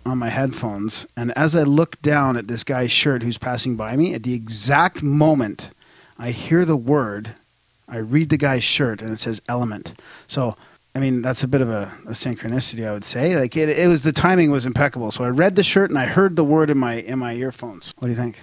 on 0.05 0.19
my 0.19 0.29
headphones. 0.29 1.07
And 1.17 1.35
as 1.35 1.55
I 1.55 1.63
look 1.63 1.99
down 2.03 2.37
at 2.37 2.47
this 2.47 2.63
guy's 2.63 2.91
shirt 2.91 3.23
who's 3.23 3.39
passing 3.39 3.75
by 3.75 3.95
me, 3.95 4.13
at 4.13 4.21
the 4.23 4.33
exact 4.35 5.01
moment 5.01 5.71
I 6.19 6.29
hear 6.31 6.63
the 6.63 6.77
word, 6.77 7.33
I 7.87 7.97
read 7.97 8.29
the 8.29 8.37
guy's 8.37 8.63
shirt 8.63 9.01
and 9.01 9.11
it 9.11 9.19
says 9.19 9.41
element. 9.49 9.93
So, 10.27 10.55
I 10.93 10.99
mean, 10.99 11.21
that's 11.23 11.43
a 11.43 11.47
bit 11.47 11.61
of 11.61 11.69
a, 11.69 11.91
a 12.05 12.11
synchronicity, 12.11 12.87
I 12.87 12.91
would 12.93 13.03
say. 13.03 13.35
Like 13.35 13.57
it, 13.57 13.67
it 13.69 13.87
was 13.87 14.03
the 14.03 14.11
timing 14.11 14.51
was 14.51 14.65
impeccable. 14.65 15.11
So 15.11 15.23
I 15.23 15.29
read 15.29 15.55
the 15.55 15.63
shirt 15.63 15.89
and 15.89 15.97
I 15.97 16.05
heard 16.05 16.35
the 16.35 16.43
word 16.43 16.69
in 16.69 16.77
my 16.77 16.95
in 16.95 17.17
my 17.19 17.33
earphones. 17.33 17.91
What 17.97 18.07
do 18.07 18.11
you 18.11 18.17
think? 18.17 18.39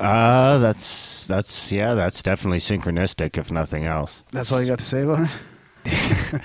Uh, 0.00 0.58
that's 0.58 1.26
that's 1.26 1.70
yeah, 1.70 1.94
that's 1.94 2.22
definitely 2.22 2.58
synchronistic, 2.58 3.36
if 3.36 3.50
nothing 3.52 3.84
else. 3.84 4.22
That's 4.32 4.50
all 4.50 4.60
you 4.60 4.66
got 4.68 4.78
to 4.78 4.84
say 4.84 5.02
about 5.02 5.28
it. 5.28 5.30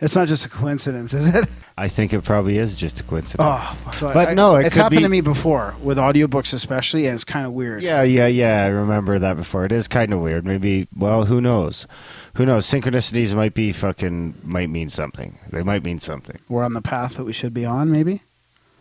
it's 0.00 0.16
not 0.16 0.28
just 0.28 0.46
a 0.46 0.48
coincidence, 0.48 1.12
is 1.12 1.34
it? 1.34 1.46
I 1.76 1.88
think 1.88 2.12
it 2.14 2.22
probably 2.24 2.56
is 2.56 2.74
just 2.74 3.00
a 3.00 3.02
coincidence. 3.02 3.46
Oh, 3.50 3.92
so 3.96 4.12
But 4.12 4.30
I- 4.30 4.34
no, 4.34 4.56
it 4.56 4.66
it's 4.66 4.74
happened 4.76 4.98
be- 5.00 5.02
to 5.04 5.08
me 5.10 5.20
before 5.20 5.74
with 5.82 5.98
audiobooks, 5.98 6.54
especially, 6.54 7.06
and 7.06 7.14
it's 7.14 7.24
kind 7.24 7.46
of 7.46 7.52
weird. 7.52 7.82
Yeah, 7.82 8.02
yeah, 8.02 8.26
yeah. 8.26 8.64
I 8.64 8.68
remember 8.68 9.18
that 9.18 9.36
before. 9.36 9.64
It 9.66 9.72
is 9.72 9.88
kind 9.88 10.12
of 10.12 10.20
weird. 10.20 10.44
Maybe, 10.46 10.88
well, 10.96 11.26
who 11.26 11.40
knows? 11.40 11.86
Who 12.34 12.46
knows? 12.46 12.66
Synchronicities 12.66 13.34
might 13.34 13.52
be 13.54 13.72
fucking, 13.72 14.34
might 14.42 14.70
mean 14.70 14.88
something. 14.88 15.38
They 15.50 15.62
might 15.62 15.84
mean 15.84 15.98
something. 15.98 16.38
We're 16.48 16.64
on 16.64 16.72
the 16.72 16.82
path 16.82 17.16
that 17.16 17.24
we 17.24 17.32
should 17.34 17.52
be 17.52 17.66
on, 17.66 17.90
maybe, 17.90 18.22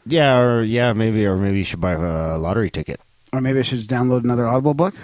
Yeah, 0.05 0.39
or 0.39 0.63
yeah, 0.63 0.93
maybe, 0.93 1.25
or 1.25 1.35
maybe 1.37 1.57
you 1.57 1.63
should 1.65 1.81
buy 1.81 1.93
a 1.93 2.37
lottery 2.37 2.69
ticket. 2.69 3.01
Or 3.35 3.41
maybe 3.41 3.59
I 3.59 3.63
should 3.63 3.79
download 3.81 4.23
another 4.23 4.47
Audible 4.47 4.73
book. 4.73 4.95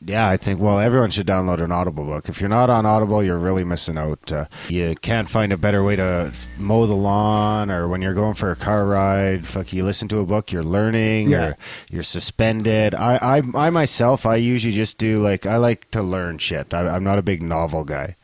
Yeah, 0.00 0.28
I 0.28 0.36
think, 0.36 0.60
well, 0.60 0.78
everyone 0.78 1.10
should 1.10 1.26
download 1.26 1.60
an 1.60 1.72
Audible 1.72 2.04
book. 2.04 2.28
If 2.28 2.40
you're 2.40 2.48
not 2.48 2.70
on 2.70 2.86
Audible, 2.86 3.20
you're 3.20 3.36
really 3.36 3.64
missing 3.64 3.98
out. 3.98 4.30
Uh, 4.30 4.44
you 4.68 4.94
can't 5.02 5.28
find 5.28 5.52
a 5.52 5.56
better 5.58 5.82
way 5.82 5.96
to 5.96 6.32
mow 6.56 6.86
the 6.86 6.94
lawn 6.94 7.68
or 7.68 7.88
when 7.88 8.00
you're 8.00 8.14
going 8.14 8.34
for 8.34 8.52
a 8.52 8.56
car 8.56 8.86
ride. 8.86 9.44
Fuck, 9.44 9.72
you 9.72 9.84
listen 9.84 10.06
to 10.08 10.20
a 10.20 10.24
book, 10.24 10.52
you're 10.52 10.62
learning 10.62 11.30
Yeah. 11.30 11.44
or 11.46 11.56
you're 11.90 12.04
suspended. 12.04 12.94
I, 12.94 13.16
I, 13.16 13.66
I 13.66 13.70
myself, 13.70 14.24
I 14.24 14.36
usually 14.36 14.72
just 14.72 14.98
do 14.98 15.20
like, 15.20 15.46
I 15.46 15.56
like 15.56 15.90
to 15.90 16.00
learn 16.00 16.38
shit. 16.38 16.72
I, 16.72 16.86
I'm 16.86 17.02
not 17.02 17.18
a 17.18 17.22
big 17.22 17.42
novel 17.42 17.84
guy. 17.84 18.14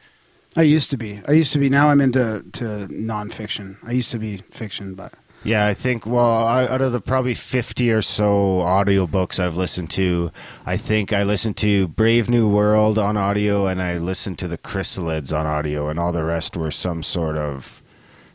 I 0.56 0.62
used 0.62 0.90
to 0.90 0.96
be. 0.96 1.20
I 1.26 1.32
used 1.32 1.52
to 1.54 1.58
be. 1.58 1.68
Now 1.68 1.88
I'm 1.88 2.00
into 2.00 2.44
to 2.52 2.86
nonfiction. 2.88 3.78
I 3.84 3.90
used 3.90 4.12
to 4.12 4.20
be 4.20 4.36
fiction, 4.36 4.94
but 4.94 5.12
Yeah, 5.44 5.66
I 5.66 5.74
think, 5.74 6.06
well, 6.06 6.46
out 6.46 6.80
of 6.80 6.92
the 6.92 7.00
probably 7.02 7.34
50 7.34 7.92
or 7.92 8.00
so 8.00 8.62
audiobooks 8.64 9.38
I've 9.38 9.56
listened 9.56 9.90
to, 9.90 10.32
I 10.64 10.78
think 10.78 11.12
I 11.12 11.22
listened 11.22 11.58
to 11.58 11.86
Brave 11.88 12.30
New 12.30 12.48
World 12.48 12.98
on 12.98 13.18
audio 13.18 13.66
and 13.66 13.82
I 13.82 13.98
listened 13.98 14.38
to 14.38 14.48
The 14.48 14.56
Chrysalids 14.56 15.38
on 15.38 15.46
audio, 15.46 15.88
and 15.90 15.98
all 15.98 16.12
the 16.12 16.24
rest 16.24 16.56
were 16.56 16.70
some 16.70 17.02
sort 17.02 17.36
of 17.36 17.82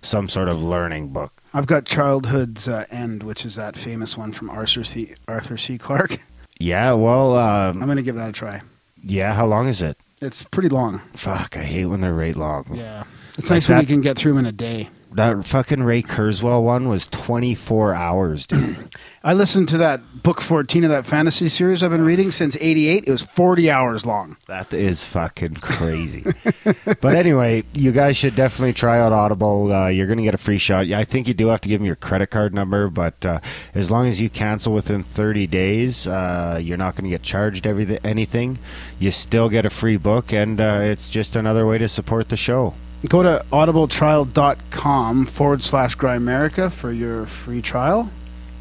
some 0.01 0.29
sort 0.29 0.47
of 0.49 0.63
learning 0.63 1.09
book. 1.09 1.41
I've 1.53 1.65
got 1.67 1.85
Childhood's 1.85 2.67
uh, 2.67 2.85
End, 2.91 3.23
which 3.23 3.43
is 3.43 3.55
that 3.55 3.75
famous 3.75 4.15
one 4.15 4.31
from 4.31 4.49
Arthur 4.49 4.83
C. 4.83 5.15
Arthur 5.27 5.57
C. 5.57 5.77
Clarke. 5.77 6.19
Yeah, 6.59 6.91
well, 6.93 7.37
I'm 7.37 7.77
um, 7.81 7.85
going 7.85 7.95
to 7.97 8.03
give 8.03 8.15
that 8.15 8.29
a 8.29 8.33
try. 8.33 8.59
yeah, 9.03 9.33
how 9.33 9.45
long 9.45 9.67
is 9.67 9.81
it? 9.81 9.97
It's 10.21 10.43
pretty 10.43 10.67
long. 10.69 10.99
Fuck, 11.15 11.55
I 11.55 11.63
hate 11.63 11.85
when 11.85 12.01
they're 12.01 12.13
right 12.13 12.35
long. 12.35 12.65
Yeah, 12.73 13.05
it's 13.37 13.49
Like 13.49 13.57
nice 13.57 13.69
when 13.69 13.79
you 13.79 13.87
can 13.87 14.01
get 14.01 14.17
through 14.17 14.33
them 14.33 14.39
in 14.39 14.45
a 14.45 14.51
day. 14.51 14.89
That 15.11 15.43
fucking 15.43 15.81
Ray 15.81 16.03
Kurzweil 16.03 16.61
one 16.61 16.87
was 16.87 17.07
24 17.07 17.95
hours, 17.95 18.45
dude. 18.45 18.93
I 19.23 19.33
listened 19.33 19.67
to 19.69 19.77
that 19.79 20.21
book 20.21 20.39
14 20.39 20.83
of 20.83 20.91
that 20.91 21.05
fantasy 21.05 21.49
series 21.49 21.81
I've 21.81 21.89
been 21.89 22.05
reading 22.05 22.29
since 22.29 22.55
88. 22.55 23.05
It 23.07 23.11
was 23.11 23.23
40 23.23 23.71
hours 23.71 24.05
long. 24.05 24.37
That 24.47 24.71
is 24.71 25.05
fucking 25.05 25.55
crazy. 25.55 26.25
but 27.01 27.15
anyway, 27.15 27.63
you 27.73 27.91
guys 27.91 28.17
should 28.17 28.35
definitely 28.35 28.73
try 28.73 28.99
out 28.99 29.11
Audible. 29.11 29.73
Uh, 29.73 29.87
you're 29.87 30.05
going 30.05 30.19
to 30.19 30.23
get 30.23 30.35
a 30.35 30.39
free 30.39 30.59
shot. 30.59 30.85
Yeah, 30.85 30.99
I 30.99 31.05
think 31.05 31.27
you 31.27 31.33
do 31.33 31.47
have 31.47 31.61
to 31.61 31.69
give 31.69 31.79
them 31.79 31.87
your 31.87 31.95
credit 31.95 32.27
card 32.27 32.53
number, 32.53 32.87
but 32.87 33.25
uh, 33.25 33.39
as 33.73 33.89
long 33.89 34.05
as 34.07 34.21
you 34.21 34.29
cancel 34.29 34.73
within 34.73 35.01
30 35.01 35.47
days, 35.47 36.07
uh, 36.07 36.59
you're 36.61 36.77
not 36.77 36.95
going 36.95 37.05
to 37.05 37.09
get 37.09 37.23
charged 37.23 37.65
every 37.65 37.99
anything. 38.03 38.59
You 38.99 39.09
still 39.09 39.49
get 39.49 39.65
a 39.65 39.71
free 39.71 39.97
book, 39.97 40.31
and 40.31 40.61
uh, 40.61 40.81
it's 40.83 41.09
just 41.09 41.35
another 41.35 41.65
way 41.65 41.79
to 41.79 41.87
support 41.87 42.29
the 42.29 42.37
show. 42.37 42.75
Go 43.07 43.23
to 43.23 43.45
audibletrial.com 43.51 45.25
forward 45.25 45.63
slash 45.63 45.95
Grimerica 45.95 46.71
for 46.71 46.91
your 46.91 47.25
free 47.25 47.61
trial. 47.61 48.11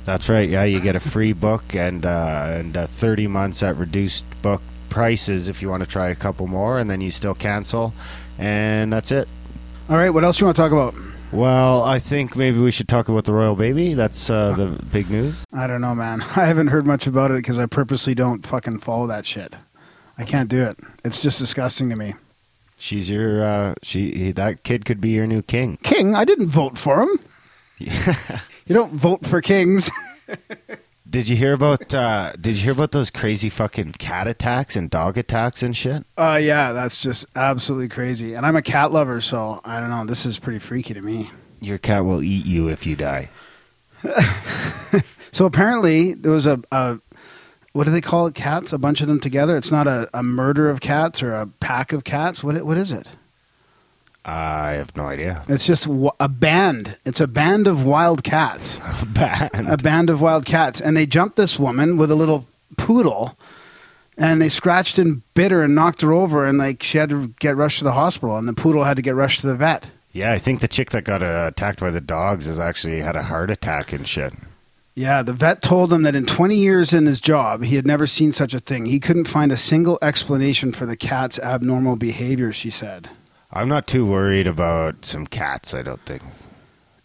That's 0.04 0.28
right. 0.28 0.48
Yeah, 0.48 0.64
you 0.64 0.80
get 0.80 0.96
a 0.96 1.00
free 1.00 1.32
book 1.32 1.74
and 1.74 2.06
uh, 2.06 2.46
and 2.52 2.76
uh, 2.76 2.86
30 2.86 3.26
months 3.26 3.62
at 3.62 3.76
reduced 3.76 4.24
book 4.40 4.62
prices 4.88 5.48
if 5.48 5.60
you 5.60 5.68
want 5.68 5.82
to 5.82 5.88
try 5.88 6.08
a 6.08 6.14
couple 6.14 6.46
more, 6.46 6.78
and 6.78 6.88
then 6.88 7.00
you 7.00 7.10
still 7.10 7.34
cancel, 7.34 7.92
and 8.38 8.92
that's 8.92 9.12
it. 9.12 9.28
All 9.90 9.96
right, 9.96 10.10
what 10.10 10.24
else 10.24 10.40
you 10.40 10.46
want 10.46 10.56
to 10.56 10.62
talk 10.62 10.72
about? 10.72 10.94
Well, 11.30 11.82
I 11.82 11.98
think 11.98 12.36
maybe 12.36 12.58
we 12.58 12.70
should 12.70 12.88
talk 12.88 13.08
about 13.10 13.24
the 13.24 13.34
royal 13.34 13.54
baby. 13.54 13.92
That's 13.92 14.30
uh, 14.30 14.52
the 14.52 14.66
big 14.86 15.10
news. 15.10 15.44
I 15.52 15.66
don't 15.66 15.82
know, 15.82 15.94
man. 15.94 16.22
I 16.36 16.46
haven't 16.46 16.68
heard 16.68 16.86
much 16.86 17.06
about 17.06 17.30
it 17.30 17.34
because 17.34 17.58
I 17.58 17.66
purposely 17.66 18.14
don't 18.14 18.46
fucking 18.46 18.78
follow 18.78 19.06
that 19.08 19.26
shit. 19.26 19.56
I 20.16 20.24
can't 20.24 20.48
do 20.48 20.64
it. 20.64 20.78
It's 21.04 21.20
just 21.20 21.38
disgusting 21.38 21.90
to 21.90 21.96
me. 21.96 22.14
She's 22.78 23.10
your 23.10 23.44
uh, 23.44 23.74
she. 23.82 24.32
That 24.32 24.62
kid 24.62 24.84
could 24.84 25.00
be 25.00 25.10
your 25.10 25.26
new 25.26 25.42
king. 25.42 25.78
King, 25.82 26.14
I 26.14 26.24
didn't 26.24 26.48
vote 26.48 26.78
for 26.78 27.02
him. 27.02 27.08
You 28.68 28.74
don't 28.74 28.92
vote 28.92 29.24
for 29.24 29.40
kings. 29.40 29.90
Did 31.10 31.26
you 31.26 31.36
hear 31.36 31.54
about? 31.54 31.94
Uh, 31.94 32.32
did 32.38 32.58
you 32.58 32.64
hear 32.64 32.72
about 32.72 32.92
those 32.92 33.10
crazy 33.10 33.48
fucking 33.48 33.92
cat 33.92 34.28
attacks 34.28 34.76
and 34.76 34.90
dog 34.90 35.16
attacks 35.16 35.62
and 35.62 35.74
shit? 35.74 36.04
Uh, 36.18 36.38
yeah, 36.38 36.72
that's 36.72 37.00
just 37.00 37.24
absolutely 37.34 37.88
crazy. 37.88 38.34
And 38.34 38.44
I'm 38.44 38.56
a 38.56 38.60
cat 38.60 38.92
lover, 38.92 39.22
so 39.22 39.62
I 39.64 39.80
don't 39.80 39.88
know. 39.88 40.04
This 40.04 40.26
is 40.26 40.38
pretty 40.38 40.58
freaky 40.58 40.92
to 40.92 41.00
me. 41.00 41.30
Your 41.62 41.78
cat 41.78 42.04
will 42.04 42.22
eat 42.22 42.44
you 42.44 42.68
if 42.68 42.86
you 42.86 42.94
die. 42.94 43.30
So 45.38 45.46
apparently 45.46 46.14
there 46.14 46.32
was 46.32 46.46
a, 46.46 46.60
a 46.72 46.98
what 47.78 47.84
do 47.84 47.92
they 47.92 48.00
call 48.00 48.26
it? 48.26 48.34
Cats? 48.34 48.72
A 48.72 48.78
bunch 48.78 49.00
of 49.02 49.06
them 49.06 49.20
together. 49.20 49.56
It's 49.56 49.70
not 49.70 49.86
a, 49.86 50.10
a 50.12 50.20
murder 50.20 50.68
of 50.68 50.80
cats 50.80 51.22
or 51.22 51.32
a 51.32 51.46
pack 51.46 51.92
of 51.92 52.02
cats. 52.02 52.42
What 52.42 52.60
what 52.66 52.76
is 52.76 52.90
it? 52.90 53.12
I 54.24 54.72
have 54.72 54.96
no 54.96 55.06
idea. 55.06 55.44
It's 55.46 55.64
just 55.64 55.84
w- 55.84 56.10
a 56.18 56.28
band. 56.28 56.98
It's 57.04 57.20
a 57.20 57.28
band 57.28 57.68
of 57.68 57.86
wild 57.86 58.24
cats. 58.24 58.80
Bad. 59.06 59.50
a 59.54 59.76
band 59.76 60.10
of 60.10 60.20
wild 60.20 60.44
cats, 60.44 60.80
and 60.80 60.96
they 60.96 61.06
jumped 61.06 61.36
this 61.36 61.56
woman 61.56 61.96
with 61.96 62.10
a 62.10 62.16
little 62.16 62.48
poodle, 62.76 63.38
and 64.16 64.42
they 64.42 64.48
scratched 64.48 64.98
and 64.98 65.22
bit 65.34 65.52
her 65.52 65.62
and 65.62 65.76
knocked 65.76 66.00
her 66.00 66.12
over, 66.12 66.44
and 66.46 66.58
like 66.58 66.82
she 66.82 66.98
had 66.98 67.10
to 67.10 67.28
get 67.38 67.56
rushed 67.56 67.78
to 67.78 67.84
the 67.84 67.92
hospital, 67.92 68.36
and 68.36 68.48
the 68.48 68.54
poodle 68.54 68.82
had 68.82 68.96
to 68.96 69.02
get 69.02 69.14
rushed 69.14 69.42
to 69.42 69.46
the 69.46 69.54
vet. 69.54 69.86
Yeah, 70.10 70.32
I 70.32 70.38
think 70.38 70.58
the 70.58 70.68
chick 70.68 70.90
that 70.90 71.04
got 71.04 71.22
uh, 71.22 71.44
attacked 71.46 71.78
by 71.78 71.92
the 71.92 72.00
dogs 72.00 72.46
has 72.46 72.58
actually 72.58 73.02
had 73.02 73.14
a 73.14 73.22
heart 73.22 73.52
attack 73.52 73.92
and 73.92 74.04
shit. 74.04 74.34
Yeah, 74.98 75.22
the 75.22 75.32
vet 75.32 75.62
told 75.62 75.92
him 75.92 76.02
that 76.02 76.16
in 76.16 76.26
20 76.26 76.56
years 76.56 76.92
in 76.92 77.06
his 77.06 77.20
job, 77.20 77.62
he 77.62 77.76
had 77.76 77.86
never 77.86 78.04
seen 78.04 78.32
such 78.32 78.52
a 78.52 78.58
thing. 78.58 78.86
He 78.86 78.98
couldn't 78.98 79.28
find 79.28 79.52
a 79.52 79.56
single 79.56 79.96
explanation 80.02 80.72
for 80.72 80.86
the 80.86 80.96
cat's 80.96 81.38
abnormal 81.38 81.94
behavior, 81.94 82.52
she 82.52 82.68
said. 82.68 83.08
I'm 83.52 83.68
not 83.68 83.86
too 83.86 84.04
worried 84.04 84.48
about 84.48 85.04
some 85.04 85.24
cats, 85.24 85.72
I 85.72 85.82
don't 85.82 86.00
think. 86.00 86.22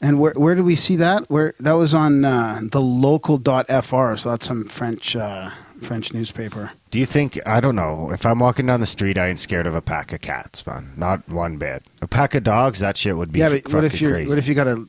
And 0.01 0.19
where 0.19 0.33
where 0.33 0.55
did 0.55 0.65
we 0.65 0.73
see 0.73 0.95
that? 0.95 1.29
Where 1.29 1.53
that 1.59 1.73
was 1.73 1.93
on 1.93 2.25
uh, 2.25 2.61
the 2.63 2.81
local.fr, 2.81 4.15
so 4.15 4.29
that's 4.31 4.47
some 4.47 4.65
French 4.65 5.15
uh, 5.15 5.51
French 5.83 6.15
newspaper. 6.15 6.71
Do 6.89 6.97
you 6.97 7.05
think, 7.05 7.39
I 7.45 7.59
don't 7.59 7.75
know, 7.75 8.09
if 8.11 8.25
I'm 8.25 8.39
walking 8.39 8.65
down 8.65 8.79
the 8.79 8.87
street, 8.87 9.19
I 9.19 9.27
ain't 9.27 9.39
scared 9.39 9.67
of 9.67 9.75
a 9.75 9.81
pack 9.83 10.11
of 10.13 10.19
cats, 10.19 10.65
man. 10.65 10.93
Not 10.97 11.29
one 11.29 11.57
bit. 11.57 11.83
A 12.01 12.07
pack 12.07 12.33
of 12.33 12.43
dogs, 12.43 12.79
that 12.79 12.97
shit 12.97 13.15
would 13.15 13.31
be 13.31 13.41
yeah, 13.41 13.49
but 13.49 13.71
what 13.71 13.83
if 13.83 14.01
you 14.01 14.09
crazy. 14.09 14.29
what 14.29 14.39
if 14.39 14.47
you 14.47 14.55
got 14.55 14.67
a 14.67 14.83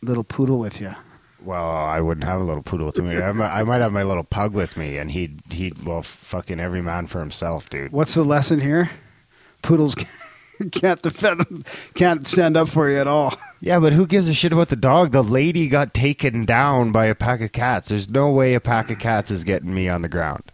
little 0.00 0.24
poodle 0.24 0.58
with 0.58 0.80
you? 0.80 0.94
Well, 1.42 1.66
I 1.66 2.00
wouldn't 2.00 2.24
have 2.24 2.40
a 2.40 2.44
little 2.44 2.62
poodle 2.62 2.86
with 2.86 2.98
me. 2.98 3.16
I 3.16 3.32
might, 3.32 3.50
I 3.50 3.62
might 3.64 3.80
have 3.80 3.92
my 3.92 4.02
little 4.02 4.24
pug 4.24 4.52
with 4.52 4.76
me, 4.76 4.98
and 4.98 5.10
he'd 5.10 5.40
he'd 5.50 5.84
well, 5.84 6.02
fucking 6.02 6.60
every 6.60 6.82
man 6.82 7.06
for 7.06 7.20
himself, 7.20 7.70
dude. 7.70 7.92
What's 7.92 8.14
the 8.14 8.24
lesson 8.24 8.60
here? 8.60 8.90
Poodles 9.62 9.94
can't 10.72 11.00
defend, 11.00 11.66
can't 11.94 12.26
stand 12.26 12.56
up 12.56 12.68
for 12.68 12.90
you 12.90 12.98
at 12.98 13.06
all. 13.06 13.34
Yeah, 13.60 13.78
but 13.78 13.92
who 13.92 14.06
gives 14.06 14.28
a 14.28 14.34
shit 14.34 14.52
about 14.52 14.68
the 14.68 14.76
dog? 14.76 15.12
The 15.12 15.22
lady 15.22 15.68
got 15.68 15.94
taken 15.94 16.44
down 16.44 16.92
by 16.92 17.06
a 17.06 17.14
pack 17.14 17.40
of 17.40 17.52
cats. 17.52 17.88
There's 17.88 18.08
no 18.08 18.30
way 18.30 18.54
a 18.54 18.60
pack 18.60 18.90
of 18.90 18.98
cats 18.98 19.30
is 19.30 19.44
getting 19.44 19.74
me 19.74 19.88
on 19.88 20.02
the 20.02 20.08
ground. 20.08 20.52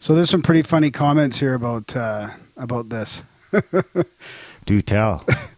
So 0.00 0.14
there's 0.14 0.30
some 0.30 0.42
pretty 0.42 0.62
funny 0.62 0.90
comments 0.90 1.40
here 1.40 1.54
about 1.54 1.96
uh, 1.96 2.30
about 2.56 2.88
this. 2.88 3.22
Do 4.66 4.82
tell. 4.82 5.24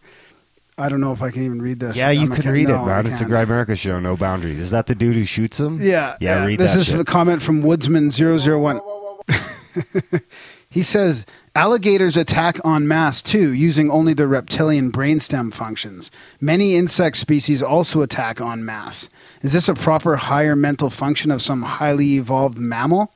I 0.81 0.89
don't 0.89 1.01
know 1.01 1.13
if 1.13 1.23
I 1.23 1.31
can 1.31 1.43
even 1.45 1.61
read 1.63 1.79
this. 1.81 1.97
Yeah, 1.97 2.11
you 2.11 2.21
I'm- 2.23 2.31
can't- 2.35 2.47
read 2.47 2.69
no, 2.69 2.77
it, 2.77 2.79
I 2.91 3.03
man. 3.03 3.07
It's 3.07 3.19
the 3.21 3.27
can't. 3.27 3.45
America 3.45 3.77
show, 3.77 4.01
no 4.01 4.17
boundaries. 4.17 4.59
Is 4.59 4.71
that 4.71 4.87
the 4.87 4.95
dude 4.95 5.15
who 5.17 5.25
shoots 5.25 5.61
him? 5.61 5.79
Yeah, 5.81 6.17
Yeah, 6.21 6.45
read 6.45 6.59
This 6.59 6.73
that 6.73 6.81
is 6.81 6.87
shit. 6.89 6.97
the 6.97 7.05
comment 7.05 7.43
from 7.43 7.63
Woodsman001. 7.63 8.81
he 10.71 10.83
says 10.83 11.27
alligators 11.55 12.17
attack 12.17 12.59
en 12.65 12.87
masse 12.89 13.23
too, 13.23 13.53
using 13.53 13.91
only 13.91 14.15
their 14.15 14.29
reptilian 14.29 14.91
brainstem 14.93 15.53
functions. 15.53 16.11
Many 16.41 16.77
insect 16.77 17.17
species 17.17 17.63
also 17.63 18.03
attack 18.03 18.41
en 18.41 18.65
masse. 18.65 19.09
Is 19.43 19.53
this 19.53 19.69
a 19.69 19.75
proper 19.75 20.17
higher 20.17 20.57
mental 20.57 20.91
function 20.91 21.31
of 21.31 21.43
some 21.43 21.63
highly 21.63 22.15
evolved 22.17 22.59
mammal? 22.59 23.13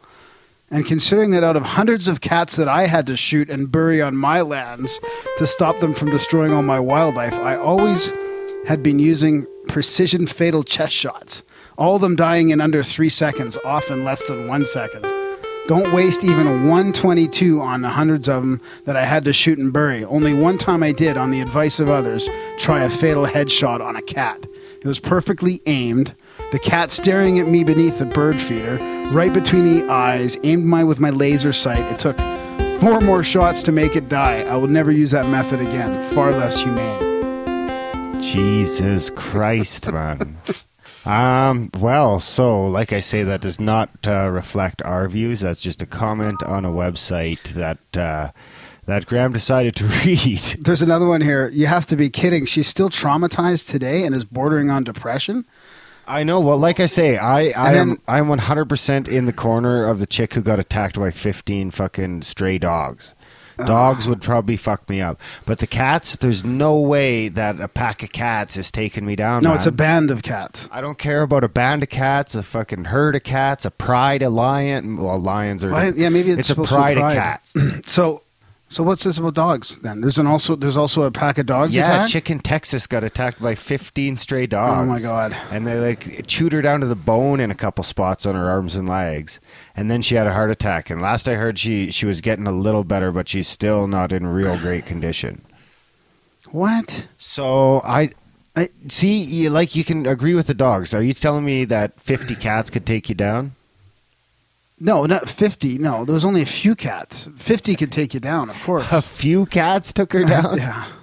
And 0.74 0.84
considering 0.84 1.30
that 1.30 1.44
out 1.44 1.54
of 1.54 1.62
hundreds 1.62 2.08
of 2.08 2.20
cats 2.20 2.56
that 2.56 2.66
I 2.66 2.88
had 2.88 3.06
to 3.06 3.16
shoot 3.16 3.48
and 3.48 3.70
bury 3.70 4.02
on 4.02 4.16
my 4.16 4.40
lands 4.40 4.98
to 5.38 5.46
stop 5.46 5.78
them 5.78 5.94
from 5.94 6.10
destroying 6.10 6.52
all 6.52 6.64
my 6.64 6.80
wildlife, 6.80 7.34
I 7.34 7.54
always 7.54 8.12
had 8.66 8.82
been 8.82 8.98
using 8.98 9.46
precision 9.68 10.26
fatal 10.26 10.64
chest 10.64 10.92
shots, 10.92 11.44
all 11.78 11.94
of 11.94 12.00
them 12.00 12.16
dying 12.16 12.50
in 12.50 12.60
under 12.60 12.82
three 12.82 13.08
seconds, 13.08 13.56
often 13.64 14.02
less 14.02 14.26
than 14.26 14.48
one 14.48 14.66
second. 14.66 15.02
Don't 15.68 15.94
waste 15.94 16.24
even 16.24 16.48
a 16.48 16.68
122 16.68 17.60
on 17.60 17.82
the 17.82 17.90
hundreds 17.90 18.28
of 18.28 18.42
them 18.42 18.60
that 18.84 18.96
I 18.96 19.04
had 19.04 19.24
to 19.26 19.32
shoot 19.32 19.58
and 19.58 19.72
bury. 19.72 20.04
Only 20.04 20.34
one 20.34 20.58
time 20.58 20.82
I 20.82 20.90
did, 20.90 21.16
on 21.16 21.30
the 21.30 21.40
advice 21.40 21.78
of 21.78 21.88
others, 21.88 22.28
try 22.58 22.82
a 22.82 22.90
fatal 22.90 23.26
headshot 23.26 23.80
on 23.80 23.94
a 23.94 24.02
cat. 24.02 24.44
It 24.80 24.86
was 24.86 24.98
perfectly 24.98 25.62
aimed. 25.66 26.16
The 26.54 26.60
cat 26.60 26.92
staring 26.92 27.40
at 27.40 27.48
me 27.48 27.64
beneath 27.64 27.98
the 27.98 28.06
bird 28.06 28.40
feeder, 28.40 28.76
right 29.10 29.32
between 29.32 29.64
the 29.64 29.90
eyes, 29.90 30.36
aimed 30.44 30.64
my 30.64 30.84
with 30.84 31.00
my 31.00 31.10
laser 31.10 31.52
sight. 31.52 31.80
It 31.90 31.98
took 31.98 32.16
four 32.80 33.00
more 33.00 33.24
shots 33.24 33.64
to 33.64 33.72
make 33.72 33.96
it 33.96 34.08
die. 34.08 34.42
I 34.42 34.54
will 34.54 34.68
never 34.68 34.92
use 34.92 35.10
that 35.10 35.28
method 35.28 35.58
again. 35.58 36.00
Far 36.14 36.30
less 36.30 36.62
humane. 36.62 38.20
Jesus 38.22 39.10
Christ, 39.10 39.90
man. 39.90 40.38
Um, 41.04 41.72
well, 41.80 42.20
so 42.20 42.64
like 42.68 42.92
I 42.92 43.00
say, 43.00 43.24
that 43.24 43.40
does 43.40 43.58
not 43.58 43.90
uh, 44.06 44.30
reflect 44.30 44.80
our 44.82 45.08
views. 45.08 45.40
That's 45.40 45.60
just 45.60 45.82
a 45.82 45.86
comment 45.86 46.40
on 46.44 46.64
a 46.64 46.70
website 46.70 47.42
that 47.54 47.96
uh, 47.96 48.30
that 48.86 49.06
Graham 49.06 49.32
decided 49.32 49.74
to 49.74 49.84
read. 50.04 50.38
There's 50.60 50.82
another 50.82 51.06
one 51.06 51.20
here. 51.20 51.48
You 51.48 51.66
have 51.66 51.86
to 51.86 51.96
be 51.96 52.10
kidding. 52.10 52.46
She's 52.46 52.68
still 52.68 52.90
traumatized 52.90 53.68
today 53.68 54.04
and 54.04 54.14
is 54.14 54.24
bordering 54.24 54.70
on 54.70 54.84
depression. 54.84 55.46
I 56.06 56.22
know. 56.22 56.40
Well, 56.40 56.58
like 56.58 56.80
I 56.80 56.86
say, 56.86 57.16
I, 57.16 57.50
I 57.56 57.74
am 57.74 57.98
I'm 58.06 58.28
100 58.28 58.66
percent 58.66 59.08
in 59.08 59.26
the 59.26 59.32
corner 59.32 59.84
of 59.84 59.98
the 59.98 60.06
chick 60.06 60.34
who 60.34 60.42
got 60.42 60.58
attacked 60.58 60.98
by 60.98 61.10
15 61.10 61.70
fucking 61.70 62.22
stray 62.22 62.58
dogs. 62.58 63.14
Dogs 63.56 64.08
would 64.08 64.20
probably 64.20 64.56
fuck 64.56 64.88
me 64.88 65.00
up, 65.00 65.20
but 65.46 65.60
the 65.60 65.66
cats. 65.68 66.16
There's 66.16 66.44
no 66.44 66.80
way 66.80 67.28
that 67.28 67.60
a 67.60 67.68
pack 67.68 68.02
of 68.02 68.10
cats 68.10 68.56
is 68.56 68.72
taking 68.72 69.06
me 69.06 69.14
down. 69.14 69.44
No, 69.44 69.54
it's 69.54 69.66
a 69.66 69.70
band 69.72 70.10
of 70.10 70.24
cats. 70.24 70.68
I 70.72 70.80
don't 70.80 70.98
care 70.98 71.22
about 71.22 71.44
a 71.44 71.48
band 71.48 71.84
of 71.84 71.88
cats, 71.88 72.34
a 72.34 72.42
fucking 72.42 72.86
herd 72.86 73.14
of 73.14 73.22
cats, 73.22 73.64
a 73.64 73.70
pride 73.70 74.22
of 74.22 74.32
lion. 74.32 74.96
Well, 74.96 75.20
lions 75.20 75.64
are. 75.64 75.70
Yeah, 75.94 76.08
maybe 76.08 76.32
it's 76.32 76.40
it's 76.40 76.50
a 76.50 76.52
supposed 76.54 76.70
to 76.70 76.74
be 76.74 76.80
pride, 76.82 76.96
pride. 76.96 77.16
of 77.16 77.22
cats. 77.22 77.56
So, 77.86 78.22
so 78.68 78.82
what's 78.82 79.04
this 79.04 79.18
about 79.18 79.34
dogs 79.34 79.78
then? 79.78 80.00
There's 80.00 80.18
an 80.18 80.26
also 80.26 80.56
there's 80.56 80.76
also 80.76 81.02
a 81.02 81.10
pack 81.10 81.38
of 81.38 81.46
dogs 81.46 81.76
yeah, 81.76 81.82
attacked. 81.82 82.10
chick 82.10 82.30
in 82.30 82.40
Texas 82.40 82.86
got 82.86 83.04
attacked 83.04 83.40
by 83.40 83.54
15 83.54 84.16
stray 84.16 84.46
dogs. 84.46 84.80
Oh, 84.82 84.84
my 84.86 85.00
God. 85.00 85.36
And 85.50 85.66
they 85.66 85.78
like 85.78 86.26
chewed 86.26 86.52
her 86.52 86.62
down 86.62 86.80
to 86.80 86.86
the 86.86 86.96
bone 86.96 87.40
in 87.40 87.50
a 87.50 87.54
couple 87.54 87.84
spots 87.84 88.26
on 88.26 88.34
her 88.34 88.48
arms 88.50 88.74
and 88.74 88.88
legs, 88.88 89.38
and 89.76 89.90
then 89.90 90.02
she 90.02 90.14
had 90.16 90.26
a 90.26 90.32
heart 90.32 90.50
attack. 90.50 90.90
And 90.90 91.00
last 91.00 91.28
I 91.28 91.34
heard, 91.34 91.58
she 91.58 91.90
she 91.90 92.06
was 92.06 92.20
getting 92.20 92.46
a 92.46 92.52
little 92.52 92.84
better, 92.84 93.12
but 93.12 93.28
she's 93.28 93.46
still 93.48 93.86
not 93.86 94.12
in 94.12 94.26
real 94.26 94.58
great 94.58 94.86
condition. 94.86 95.42
What? 96.50 97.08
So 97.18 97.80
I. 97.84 98.10
I- 98.56 98.68
See, 98.88 99.16
you, 99.18 99.50
like 99.50 99.74
you 99.74 99.82
can 99.82 100.06
agree 100.06 100.34
with 100.34 100.46
the 100.46 100.54
dogs. 100.54 100.94
Are 100.94 101.02
you 101.02 101.12
telling 101.12 101.44
me 101.44 101.64
that 101.64 101.98
50 102.00 102.36
cats 102.36 102.70
could 102.70 102.86
take 102.86 103.08
you 103.08 103.14
down? 103.16 103.56
No, 104.80 105.06
not 105.06 105.28
fifty. 105.28 105.78
No, 105.78 106.04
there 106.04 106.14
was 106.14 106.24
only 106.24 106.42
a 106.42 106.46
few 106.46 106.74
cats. 106.74 107.28
Fifty 107.36 107.76
could 107.76 107.92
take 107.92 108.12
you 108.14 108.20
down, 108.20 108.50
of 108.50 108.60
course. 108.64 108.86
A 108.90 109.00
few 109.02 109.46
cats 109.46 109.92
took 109.92 110.12
her 110.12 110.22
down. 110.24 110.58
yeah. 110.58 110.84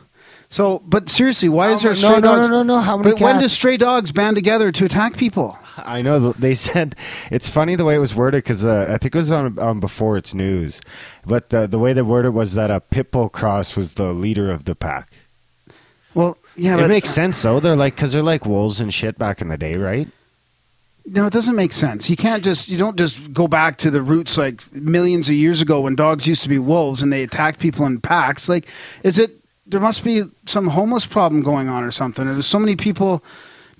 So, 0.53 0.79
but 0.85 1.09
seriously, 1.09 1.47
why 1.47 1.69
is 1.69 1.81
How 1.81 1.81
there 1.81 1.91
ma- 1.91 1.95
stray 1.95 2.09
no, 2.09 2.15
no, 2.15 2.21
dogs? 2.35 2.41
no, 2.41 2.47
no, 2.49 2.63
no, 2.63 2.81
how 2.81 2.97
many 2.97 3.11
But 3.11 3.21
when 3.21 3.39
do 3.39 3.47
stray 3.47 3.77
dogs 3.77 4.11
band 4.11 4.35
together 4.35 4.69
to 4.73 4.83
attack 4.83 5.15
people? 5.15 5.57
I 5.77 6.01
know 6.01 6.19
th- 6.19 6.35
they 6.35 6.55
said 6.67 6.97
it's 7.31 7.47
funny 7.47 7.75
the 7.75 7.85
way 7.85 7.95
it 7.95 7.99
was 7.99 8.13
worded 8.13 8.43
because 8.43 8.65
uh, 8.65 8.87
I 8.89 8.97
think 8.97 9.15
it 9.15 9.17
was 9.17 9.31
on, 9.31 9.57
on 9.57 9.79
before 9.79 10.17
it's 10.17 10.33
news, 10.33 10.81
but 11.25 11.51
the 11.51 11.67
the 11.67 11.79
way 11.79 11.93
they 11.93 12.01
worded 12.01 12.33
was 12.33 12.53
that 12.55 12.69
a 12.69 12.81
pit 12.81 13.11
bull 13.11 13.29
cross 13.29 13.77
was 13.77 13.93
the 13.93 14.11
leader 14.11 14.51
of 14.51 14.65
the 14.65 14.75
pack. 14.75 15.13
Well, 16.13 16.37
yeah, 16.57 16.73
it 16.75 16.81
but 16.81 16.89
makes 16.89 17.09
sense 17.11 17.41
though. 17.41 17.61
They're 17.61 17.77
like 17.77 17.95
because 17.95 18.11
they're 18.11 18.21
like 18.21 18.45
wolves 18.45 18.81
and 18.81 18.93
shit 18.93 19.17
back 19.17 19.39
in 19.39 19.47
the 19.47 19.57
day, 19.57 19.77
right? 19.77 20.09
No, 21.05 21.25
it 21.25 21.33
doesn't 21.33 21.55
make 21.55 21.73
sense. 21.73 22.09
You 22.09 22.15
can't 22.15 22.43
just 22.43 22.69
you 22.69 22.77
don't 22.77 22.97
just 22.97 23.33
go 23.33 23.47
back 23.47 23.77
to 23.77 23.91
the 23.91 24.01
roots 24.01 24.37
like 24.37 24.73
millions 24.73 25.29
of 25.29 25.35
years 25.35 25.61
ago 25.61 25.81
when 25.81 25.95
dogs 25.95 26.27
used 26.27 26.43
to 26.43 26.49
be 26.49 26.59
wolves 26.59 27.01
and 27.01 27.11
they 27.11 27.23
attacked 27.23 27.59
people 27.59 27.85
in 27.85 27.99
packs. 27.99 28.47
Like, 28.47 28.67
is 29.03 29.17
it 29.17 29.31
there 29.65 29.81
must 29.81 30.03
be 30.03 30.23
some 30.45 30.67
homeless 30.67 31.05
problem 31.05 31.41
going 31.41 31.69
on 31.69 31.83
or 31.83 31.91
something? 31.91 32.25
There's 32.25 32.45
so 32.45 32.59
many 32.59 32.75
people. 32.75 33.23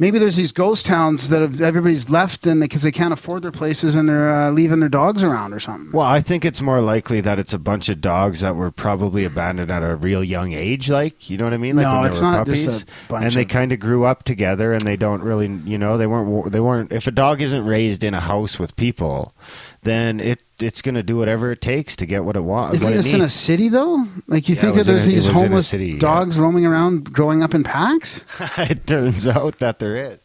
Maybe 0.01 0.17
there's 0.17 0.35
these 0.35 0.51
ghost 0.51 0.87
towns 0.87 1.29
that 1.29 1.43
have, 1.43 1.61
everybody's 1.61 2.09
left 2.09 2.47
and 2.47 2.59
because 2.59 2.81
they 2.81 2.91
can't 2.91 3.13
afford 3.13 3.43
their 3.43 3.51
places 3.51 3.93
and 3.93 4.09
they're 4.09 4.33
uh, 4.33 4.49
leaving 4.49 4.79
their 4.79 4.89
dogs 4.89 5.23
around 5.23 5.53
or 5.53 5.59
something. 5.59 5.91
Well, 5.91 6.07
I 6.07 6.21
think 6.21 6.43
it's 6.43 6.59
more 6.59 6.81
likely 6.81 7.21
that 7.21 7.37
it's 7.37 7.53
a 7.53 7.59
bunch 7.59 7.87
of 7.87 8.01
dogs 8.01 8.39
that 8.39 8.55
were 8.55 8.71
probably 8.71 9.25
abandoned 9.25 9.69
at 9.69 9.83
a 9.83 9.95
real 9.95 10.23
young 10.23 10.53
age. 10.53 10.89
Like, 10.89 11.29
you 11.29 11.37
know 11.37 11.43
what 11.43 11.53
I 11.53 11.57
mean? 11.57 11.75
Like 11.75 11.83
No, 11.83 11.93
when 11.93 12.01
they 12.01 12.07
it's 12.09 12.19
were 12.19 12.31
not 12.31 12.47
just 12.47 12.81
a 12.81 12.85
bunch 13.09 13.25
and 13.25 13.33
they 13.35 13.45
kind 13.45 13.71
of 13.71 13.79
grew 13.79 14.05
up 14.05 14.23
together, 14.23 14.73
and 14.73 14.81
they 14.81 14.95
don't 14.95 15.21
really, 15.21 15.45
you 15.65 15.77
know, 15.77 15.99
they 15.99 16.07
weren't 16.07 16.51
they 16.51 16.59
weren't. 16.59 16.91
If 16.91 17.05
a 17.05 17.11
dog 17.11 17.39
isn't 17.39 17.63
raised 17.63 18.03
in 18.03 18.15
a 18.15 18.21
house 18.21 18.57
with 18.57 18.75
people, 18.75 19.35
then 19.83 20.19
it 20.19 20.43
it's 20.59 20.81
going 20.81 20.95
to 20.95 21.03
do 21.03 21.17
whatever 21.17 21.51
it 21.51 21.59
takes 21.61 21.95
to 21.97 22.05
get 22.05 22.23
what 22.23 22.35
it 22.35 22.43
wants. 22.43 22.75
Isn't 22.81 22.93
this 22.93 23.13
in 23.13 23.21
a 23.21 23.29
city 23.29 23.67
though? 23.69 24.05
Like 24.27 24.47
you 24.47 24.55
Yeah, 24.55 24.61
think 24.61 24.75
that 24.75 24.85
there's 24.85 25.07
a- 25.07 25.09
these 25.11 25.27
was 25.27 25.29
in 25.29 25.35
a 25.35 25.39
homeless 25.39 25.67
city, 25.67 25.87
yeah. 25.91 25.97
dogs 25.99 26.37
roaming 26.37 26.65
around, 26.65 27.11
growing 27.11 27.41
up 27.41 27.53
in 27.55 27.63
packs? 27.63 28.23
it 28.57 28.85
turns 28.85 29.27
out 29.27 29.57
that 29.59 29.79
there 29.79 29.95
is. 29.95 30.19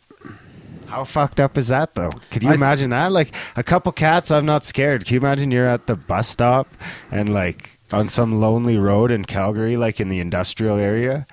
How 0.88 1.02
fucked 1.04 1.40
up 1.40 1.56
is 1.58 1.68
that 1.68 1.94
though? 1.94 2.10
Could 2.30 2.44
you 2.44 2.50
I- 2.50 2.54
imagine 2.54 2.90
that? 2.90 3.12
Like 3.12 3.34
a 3.56 3.62
couple 3.62 3.90
cats, 3.92 4.30
I'm 4.30 4.46
not 4.46 4.64
scared. 4.64 5.04
Can 5.06 5.14
you 5.14 5.20
imagine 5.20 5.50
you're 5.50 5.66
at 5.66 5.86
the 5.86 5.96
bus 5.96 6.28
stop 6.28 6.68
and 7.10 7.32
like 7.32 7.78
on 7.92 8.08
some 8.08 8.40
lonely 8.40 8.76
road 8.76 9.10
in 9.10 9.24
Calgary, 9.24 9.76
like 9.76 10.00
in 10.00 10.08
the 10.08 10.20
industrial 10.20 10.76
area, 10.76 11.26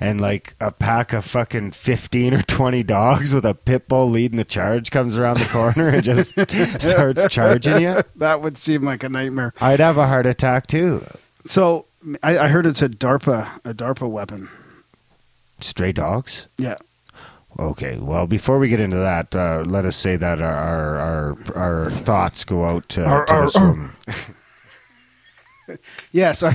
and 0.00 0.20
like 0.20 0.54
a 0.60 0.70
pack 0.70 1.12
of 1.12 1.24
fucking 1.24 1.72
15 1.72 2.34
or 2.34 2.42
20 2.42 2.82
dogs 2.84 3.34
with 3.34 3.44
a 3.44 3.54
pit 3.54 3.88
bull 3.88 4.08
leading 4.08 4.36
the 4.38 4.44
charge 4.44 4.90
comes 4.90 5.16
around 5.18 5.38
the 5.38 5.44
corner 5.46 5.88
and 5.88 6.04
just 6.04 6.30
starts 6.80 7.26
charging 7.28 7.82
you? 7.82 8.02
that 8.16 8.40
would 8.40 8.56
seem 8.56 8.82
like 8.82 9.02
a 9.02 9.08
nightmare. 9.08 9.52
I'd 9.60 9.80
have 9.80 9.98
a 9.98 10.06
heart 10.06 10.26
attack 10.26 10.66
too. 10.68 11.04
So 11.44 11.86
I, 12.22 12.38
I 12.38 12.48
heard 12.48 12.66
it's 12.66 12.82
a 12.82 12.88
DARPA 12.88 13.60
a 13.64 13.74
DARPA 13.74 14.08
weapon. 14.08 14.48
Stray 15.60 15.90
dogs? 15.92 16.46
Yeah. 16.56 16.76
Okay. 17.58 17.96
Well, 17.98 18.28
before 18.28 18.60
we 18.60 18.68
get 18.68 18.78
into 18.78 18.98
that, 18.98 19.34
uh, 19.34 19.64
let 19.66 19.84
us 19.84 19.96
say 19.96 20.14
that 20.14 20.40
our 20.40 20.54
our 20.54 20.96
our, 20.98 21.56
our 21.56 21.90
thoughts 21.90 22.44
go 22.44 22.64
out 22.64 22.88
to, 22.90 23.04
Our- 23.04 23.24
to 23.26 23.34
this 23.42 23.56
our- 23.56 23.70
woman. 23.70 23.90
Yes, 26.12 26.42
our, 26.42 26.52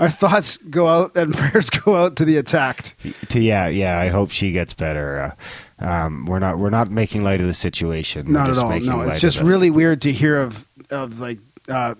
our 0.00 0.08
thoughts 0.08 0.56
go 0.56 0.88
out 0.88 1.16
and 1.16 1.32
prayers 1.36 1.70
go 1.70 1.94
out 1.94 2.16
to 2.16 2.24
the 2.24 2.36
attacked. 2.36 2.94
To, 3.28 3.40
yeah, 3.40 3.68
yeah. 3.68 3.98
I 4.00 4.08
hope 4.08 4.30
she 4.30 4.50
gets 4.50 4.74
better. 4.74 5.36
Uh, 5.78 5.84
um, 5.84 6.26
we're 6.26 6.40
not 6.40 6.58
we're 6.58 6.70
not 6.70 6.90
making 6.90 7.22
light 7.22 7.40
of 7.40 7.46
the 7.46 7.54
situation. 7.54 8.32
Not 8.32 8.50
at 8.50 8.58
all. 8.58 8.80
No, 8.80 9.02
it's 9.02 9.20
just 9.20 9.40
really 9.40 9.70
weird 9.70 10.02
to 10.02 10.12
hear 10.12 10.40
of 10.40 10.66
of 10.90 11.20
like 11.20 11.38
uh, 11.68 11.94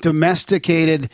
domesticated 0.00 1.08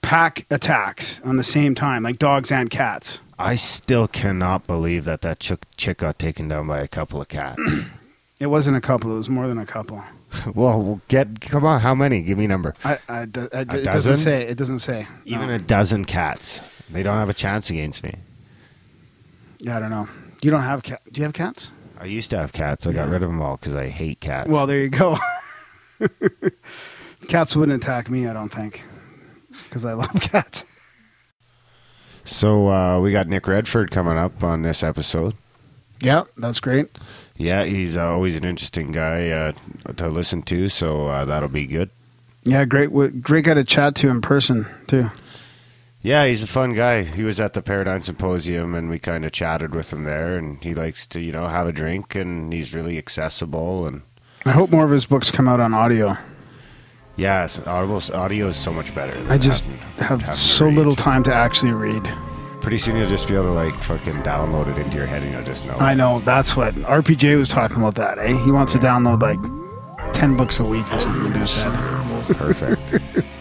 pack 0.00 0.46
attacks 0.50 1.20
on 1.22 1.36
the 1.36 1.44
same 1.44 1.74
time, 1.74 2.02
like 2.02 2.18
dogs 2.18 2.50
and 2.50 2.70
cats. 2.70 3.18
I 3.38 3.56
still 3.56 4.06
cannot 4.06 4.66
believe 4.66 5.04
that 5.04 5.22
that 5.22 5.40
chick, 5.40 5.66
chick 5.76 5.98
got 5.98 6.18
taken 6.18 6.48
down 6.48 6.68
by 6.68 6.80
a 6.80 6.88
couple 6.88 7.20
of 7.20 7.28
cats. 7.28 7.60
It 8.40 8.50
wasn't 8.50 8.76
a 8.76 8.80
couple; 8.80 9.12
it 9.12 9.14
was 9.14 9.28
more 9.28 9.46
than 9.46 9.58
a 9.58 9.64
couple. 9.64 10.02
well, 10.54 10.80
we'll 10.82 11.00
get 11.08 11.40
come 11.40 11.64
on. 11.64 11.80
How 11.80 11.94
many? 11.94 12.22
Give 12.22 12.38
me 12.38 12.44
a 12.46 12.48
number. 12.48 12.74
I, 12.84 12.98
I, 13.08 13.18
I- 13.18 13.22
it 13.24 13.30
dozen? 13.68 13.84
doesn't 13.84 14.16
say. 14.18 14.42
It 14.46 14.56
doesn't 14.58 14.78
say. 14.80 15.06
Even 15.24 15.48
No. 15.48 15.54
a 15.54 15.58
dozen 15.58 16.04
cats. 16.04 16.60
They 16.90 17.02
don't 17.02 17.16
have 17.18 17.28
a 17.28 17.34
chance 17.34 17.70
against 17.70 18.02
me. 18.02 18.14
yeah, 19.58 19.76
I 19.76 19.80
don't 19.80 19.90
know. 19.90 20.08
You 20.42 20.50
don't 20.50 20.62
have 20.62 20.82
cat? 20.82 21.00
Do 21.10 21.20
you 21.20 21.24
have 21.24 21.32
cats? 21.34 21.70
I 22.00 22.04
used 22.06 22.30
to 22.30 22.38
have 22.38 22.52
cats. 22.52 22.86
I 22.86 22.92
got 22.92 23.04
rid 23.08 23.22
of 23.22 23.28
them 23.28 23.40
all 23.40 23.56
because 23.56 23.74
I 23.76 23.88
hate 23.88 24.20
cats. 24.20 24.48
Well, 24.50 24.66
there 24.66 24.80
you 24.80 24.88
go. 24.88 25.16
cats 27.28 27.54
wouldn't 27.56 27.82
attack 27.82 28.10
me, 28.10 28.26
I 28.26 28.32
don't 28.32 28.48
think, 28.48 28.82
because 29.64 29.84
I 29.84 29.92
love 29.92 30.10
cats. 30.20 30.64
so 32.24 32.68
uh, 32.70 33.00
we 33.00 33.12
got 33.12 33.28
Nick 33.28 33.46
Redfern 33.46 33.88
coming 33.88 34.16
up 34.18 34.42
on 34.42 34.62
this 34.62 34.82
episode. 34.82 35.34
Yeah, 36.00 36.24
that's 36.36 36.58
great. 36.60 36.88
Yeah, 37.42 37.64
he's 37.64 37.96
uh, 37.96 38.08
always 38.08 38.36
an 38.36 38.44
interesting 38.44 38.92
guy 38.92 39.30
uh, 39.30 39.52
to 39.96 40.08
listen 40.08 40.42
to, 40.42 40.68
so 40.68 41.08
uh, 41.08 41.24
that'll 41.24 41.48
be 41.48 41.66
good. 41.66 41.90
Yeah, 42.44 42.64
great. 42.64 42.92
Great 43.20 43.44
guy 43.44 43.54
to 43.54 43.64
chat 43.64 43.96
to 43.96 44.08
in 44.08 44.20
person 44.20 44.64
too. 44.86 45.06
Yeah, 46.02 46.24
he's 46.26 46.44
a 46.44 46.46
fun 46.46 46.72
guy. 46.74 47.02
He 47.02 47.24
was 47.24 47.40
at 47.40 47.54
the 47.54 47.60
Paradigm 47.62 48.00
Symposium, 48.00 48.74
and 48.76 48.88
we 48.88 49.00
kind 49.00 49.24
of 49.24 49.32
chatted 49.32 49.74
with 49.74 49.92
him 49.92 50.04
there. 50.04 50.36
And 50.36 50.62
he 50.62 50.72
likes 50.74 51.04
to, 51.08 51.20
you 51.20 51.32
know, 51.32 51.48
have 51.48 51.66
a 51.66 51.72
drink, 51.72 52.14
and 52.14 52.52
he's 52.52 52.74
really 52.74 52.96
accessible. 52.96 53.86
And 53.86 54.02
I 54.46 54.50
hope 54.52 54.70
more 54.70 54.84
of 54.84 54.90
his 54.90 55.06
books 55.06 55.32
come 55.32 55.48
out 55.48 55.58
on 55.58 55.74
audio. 55.74 56.16
yeah, 57.16 57.48
audible 57.66 58.00
audio 58.14 58.46
is 58.46 58.56
so 58.56 58.72
much 58.72 58.94
better. 58.94 59.16
I 59.28 59.36
just 59.36 59.64
having- 59.64 59.78
have 59.98 60.22
having 60.22 60.34
so 60.36 60.68
little 60.68 60.96
time 60.96 61.24
to 61.24 61.34
actually 61.34 61.72
read. 61.72 62.08
Pretty 62.62 62.78
soon 62.78 62.96
you'll 62.96 63.08
just 63.08 63.28
be 63.28 63.34
able 63.34 63.46
to 63.46 63.50
like 63.52 63.82
fucking 63.82 64.22
download 64.22 64.68
it 64.68 64.78
into 64.78 64.96
your 64.96 65.06
head, 65.06 65.22
and 65.22 65.32
you'll 65.32 65.44
just 65.44 65.66
know. 65.66 65.74
I 65.74 65.94
know 65.94 66.20
that's 66.20 66.56
what 66.56 66.74
RPJ 66.76 67.36
was 67.36 67.48
talking 67.48 67.78
about. 67.78 67.96
That 67.96 68.18
eh? 68.18 68.34
He 68.44 68.50
wants 68.50 68.72
to 68.72 68.78
download 68.78 69.20
like 69.20 70.12
ten 70.14 70.36
books 70.36 70.60
a 70.60 70.64
week 70.64 70.90
or 70.92 71.00
something 71.00 71.26
into 71.26 71.38
his 71.40 71.52
head. 71.54 72.36
Perfect. 72.36 73.02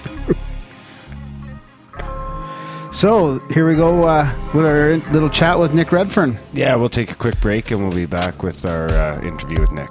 So 2.92 3.40
here 3.50 3.66
we 3.66 3.76
go 3.76 4.04
uh, 4.04 4.30
with 4.54 4.66
our 4.66 4.98
little 5.12 5.30
chat 5.30 5.58
with 5.58 5.74
Nick 5.74 5.94
Redfern. 5.94 6.38
yeah, 6.52 6.76
we'll 6.76 6.90
take 6.90 7.10
a 7.10 7.16
quick 7.16 7.40
break, 7.40 7.72
and 7.72 7.82
we'll 7.82 7.96
be 7.96 8.06
back 8.06 8.44
with 8.44 8.66
our 8.66 8.90
uh, 8.90 9.22
interview 9.22 9.62
with 9.62 9.72
Nick. 9.72 9.90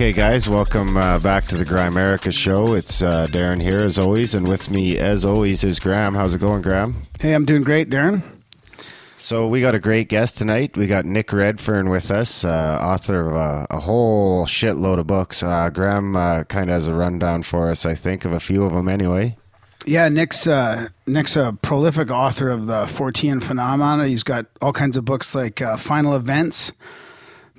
Okay, 0.00 0.12
guys, 0.12 0.48
welcome 0.48 0.96
uh, 0.96 1.18
back 1.18 1.44
to 1.48 1.58
the 1.58 1.64
Grimerica 1.66 2.32
show. 2.32 2.72
It's 2.72 3.02
uh, 3.02 3.26
Darren 3.26 3.60
here, 3.60 3.80
as 3.80 3.98
always, 3.98 4.34
and 4.34 4.48
with 4.48 4.70
me, 4.70 4.96
as 4.96 5.26
always, 5.26 5.62
is 5.62 5.78
Graham. 5.78 6.14
How's 6.14 6.34
it 6.34 6.40
going, 6.40 6.62
Graham? 6.62 7.02
Hey, 7.20 7.34
I'm 7.34 7.44
doing 7.44 7.62
great, 7.62 7.90
Darren. 7.90 8.22
So 9.18 9.46
we 9.46 9.60
got 9.60 9.74
a 9.74 9.78
great 9.78 10.08
guest 10.08 10.38
tonight. 10.38 10.74
We 10.74 10.86
got 10.86 11.04
Nick 11.04 11.34
Redfern 11.34 11.90
with 11.90 12.10
us, 12.10 12.46
uh, 12.46 12.78
author 12.80 13.28
of 13.28 13.36
uh, 13.36 13.66
a 13.68 13.80
whole 13.80 14.46
shitload 14.46 14.98
of 14.98 15.06
books. 15.06 15.42
Uh, 15.42 15.68
Graham 15.68 16.16
uh, 16.16 16.44
kind 16.44 16.70
of 16.70 16.74
has 16.76 16.88
a 16.88 16.94
rundown 16.94 17.42
for 17.42 17.68
us, 17.68 17.84
I 17.84 17.94
think, 17.94 18.24
of 18.24 18.32
a 18.32 18.40
few 18.40 18.64
of 18.64 18.72
them 18.72 18.88
anyway. 18.88 19.36
Yeah, 19.84 20.08
Nick's 20.08 20.46
uh, 20.46 20.88
Nick's 21.06 21.36
a 21.36 21.58
prolific 21.60 22.10
author 22.10 22.48
of 22.48 22.64
the 22.64 22.84
Fortean 22.84 23.42
Phenomena. 23.42 24.06
He's 24.06 24.22
got 24.22 24.46
all 24.62 24.72
kinds 24.72 24.96
of 24.96 25.04
books 25.04 25.34
like 25.34 25.60
uh, 25.60 25.76
Final 25.76 26.16
Events, 26.16 26.72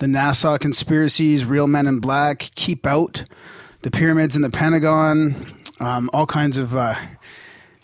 The 0.02 0.08
NASA 0.08 0.60
Conspiracies, 0.60 1.46
Real 1.46 1.68
Men 1.68 1.86
in 1.86 2.00
Black, 2.00 2.50
Keep 2.56 2.88
Out, 2.88 3.24
The 3.84 3.92
Pyramids 3.92 4.36
in 4.36 4.42
the 4.42 4.50
Pentagon, 4.50 5.36
um, 5.80 6.10
all 6.12 6.26
kinds 6.26 6.58
of 6.58 6.76
uh, 6.76 6.96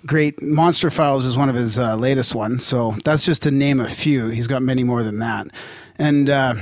great. 0.04 0.42
Monster 0.42 0.90
Files 0.90 1.26
is 1.26 1.38
one 1.38 1.48
of 1.48 1.54
his 1.54 1.78
uh, 1.78 1.96
latest 1.96 2.34
ones. 2.34 2.66
So 2.66 2.96
that's 3.06 3.24
just 3.24 3.44
to 3.44 3.52
name 3.52 3.80
a 3.80 3.88
few. 3.88 4.30
He's 4.30 4.48
got 4.48 4.64
many 4.64 4.84
more 4.84 5.04
than 5.04 5.20
that. 5.20 5.46
And 6.00 6.28
uh, 6.28 6.56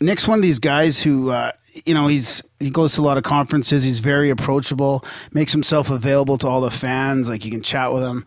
Nick's 0.00 0.28
one 0.28 0.38
of 0.38 0.42
these 0.42 0.60
guys 0.60 1.02
who, 1.02 1.30
uh, 1.30 1.50
you 1.86 1.94
know, 1.94 2.06
he's 2.06 2.42
he 2.58 2.70
goes 2.70 2.94
to 2.94 3.00
a 3.00 3.02
lot 3.02 3.16
of 3.18 3.24
conferences. 3.24 3.82
He's 3.82 4.00
very 4.00 4.30
approachable, 4.30 5.04
makes 5.32 5.52
himself 5.52 5.90
available 5.90 6.38
to 6.38 6.48
all 6.48 6.60
the 6.60 6.70
fans. 6.70 7.28
Like 7.28 7.44
you 7.44 7.50
can 7.50 7.62
chat 7.62 7.92
with 7.92 8.02
him. 8.02 8.24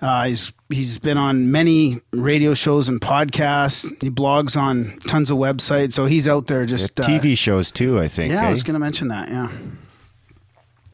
Uh, 0.00 0.24
he's 0.26 0.52
he's 0.68 0.98
been 0.98 1.18
on 1.18 1.50
many 1.50 1.96
radio 2.12 2.54
shows 2.54 2.88
and 2.88 3.00
podcasts. 3.00 3.88
He 4.02 4.10
blogs 4.10 4.60
on 4.60 4.96
tons 5.06 5.30
of 5.30 5.38
websites. 5.38 5.92
So 5.94 6.06
he's 6.06 6.28
out 6.28 6.46
there 6.46 6.66
just 6.66 6.98
uh, 6.98 7.04
TV 7.04 7.36
shows 7.36 7.72
too, 7.72 8.00
I 8.00 8.08
think. 8.08 8.32
Yeah, 8.32 8.42
I 8.42 8.46
eh? 8.46 8.50
was 8.50 8.62
going 8.62 8.74
to 8.74 8.80
mention 8.80 9.08
that. 9.08 9.28
Yeah, 9.28 9.48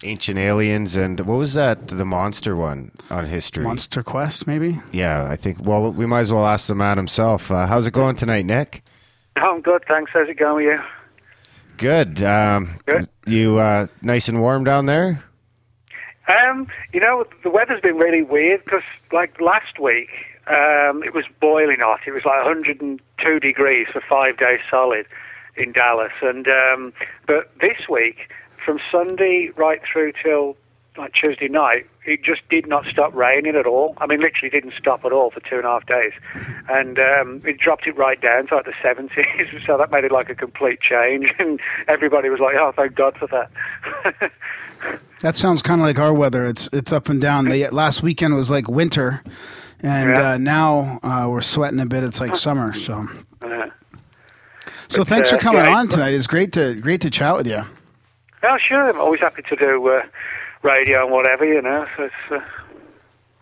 Ancient 0.05 0.39
Aliens 0.39 0.95
and 0.95 1.19
what 1.21 1.37
was 1.37 1.55
that? 1.55 1.89
The 1.89 2.05
monster 2.05 2.55
one 2.55 2.93
on 3.11 3.27
history. 3.27 3.65
Monster 3.65 4.03
Quest, 4.03 4.47
maybe. 4.47 4.79
Yeah, 4.93 5.29
I 5.29 5.37
think. 5.37 5.59
Well, 5.61 5.93
we 5.93 6.07
might 6.07 6.21
as 6.21 6.33
well 6.33 6.47
ask 6.47 6.69
the 6.69 6.75
man 6.75 6.97
himself. 6.97 7.51
Uh, 7.51 7.67
how's 7.67 7.87
it 7.87 7.93
going 7.93 8.15
tonight, 8.17 8.47
Nick? 8.47 8.83
I'm 9.37 9.61
good, 9.61 9.85
thanks. 9.89 10.11
How's 10.13 10.29
it 10.29 10.39
going 10.39 10.65
with 10.65 10.75
you? 10.75 10.98
Good. 11.79 12.23
Um, 12.23 12.77
Good. 12.87 13.09
You 13.27 13.59
uh, 13.59 13.87
nice 14.03 14.29
and 14.29 14.41
warm 14.41 14.65
down 14.65 14.87
there? 14.87 15.23
Um, 16.27 16.67
you 16.93 17.01
know, 17.01 17.25
the 17.43 17.51
weather's 17.51 17.81
been 17.81 17.97
really 17.97 18.23
weird 18.23 18.65
because, 18.65 18.83
like 19.13 19.41
last 19.41 19.79
week, 19.79 20.11
um, 20.49 21.03
it 21.05 21.15
was 21.15 21.25
boiling 21.41 21.79
hot. 21.79 22.01
It 22.07 22.11
was 22.11 22.25
like 22.25 22.45
102 22.45 23.41
degrees 23.41 23.87
for 23.93 24.01
five 24.01 24.37
days 24.37 24.61
solid 24.69 25.07
in 25.57 25.73
Dallas, 25.73 26.13
and 26.21 26.49
um, 26.49 26.93
but 27.27 27.51
this 27.61 27.89
week, 27.89 28.29
from 28.65 28.81
Sunday 28.91 29.51
right 29.57 29.81
through 29.91 30.13
till 30.23 30.57
like 30.97 31.13
Tuesday 31.15 31.49
night, 31.49 31.87
it 32.09 32.23
just 32.25 32.41
did 32.49 32.67
not 32.67 32.85
stop 32.87 33.15
raining 33.15 33.55
at 33.55 33.67
all. 33.67 33.95
I 33.99 34.07
mean, 34.07 34.21
literally 34.21 34.51
didn't 34.51 34.75
stop 34.79 35.05
at 35.05 35.13
all 35.13 35.31
for 35.31 35.41
two 35.41 35.57
and 35.57 35.65
a 35.65 35.69
half 35.69 35.87
days, 35.87 36.13
and 36.69 36.99
um, 36.99 37.43
it 37.45 37.59
dropped 37.59 37.87
it 37.87 37.97
right 37.97 38.21
down 38.21 38.47
to 38.49 38.57
like 38.57 38.65
the 38.65 38.73
70s. 38.83 39.63
So 39.67 39.77
that 39.77 39.91
made 39.91 40.05
it 40.05 40.13
like 40.13 40.31
a 40.31 40.35
complete 40.35 40.81
change, 40.81 41.27
and 41.39 41.61
everybody 41.89 42.29
was 42.31 42.41
like, 42.41 42.55
"Oh, 42.57 42.73
thank 42.75 42.95
God 42.95 43.17
for 43.17 43.27
that." 43.29 44.33
That 45.21 45.35
sounds 45.35 45.63
kind 45.63 45.81
of 45.81 45.87
like 45.87 45.99
our 45.99 46.15
weather. 46.15 46.47
It's 46.47 46.69
it's 46.73 46.93
up 46.93 47.09
and 47.09 47.21
down. 47.21 47.47
The 47.47 47.67
last 47.71 48.05
weekend 48.05 48.37
was 48.37 48.51
like 48.53 48.69
winter, 48.69 49.25
and 49.83 50.11
Yeah. 50.11 50.31
uh, 50.33 50.39
now 50.39 51.01
uh, 51.03 51.27
we're 51.29 51.41
sweating 51.41 51.81
a 51.81 51.87
bit. 51.87 52.05
It's 52.05 52.21
like 52.21 52.37
summer. 52.37 52.73
So 52.73 53.05
Uh, 53.43 53.67
so 54.87 54.99
But, 55.01 55.09
thanks 55.09 55.31
for 55.31 55.37
uh, 55.37 55.41
coming 55.41 55.65
yeah, 55.65 55.77
on 55.77 55.89
tonight. 55.89 56.15
It's 56.15 56.29
great 56.29 56.53
to 56.53 56.77
great 56.81 57.01
to 57.01 57.11
chat 57.11 57.35
with 57.35 57.49
you. 57.49 57.63
Oh, 58.45 58.57
sure. 58.59 58.89
I'm 58.89 59.01
always 59.01 59.19
happy 59.21 59.43
to 59.43 59.57
do 59.57 59.89
uh, 59.89 60.03
radio 60.63 61.05
and 61.05 61.13
whatever, 61.13 61.45
you 61.45 61.63
know. 61.63 61.87
So 61.97 62.05
it's, 62.05 62.15
uh, 62.31 62.41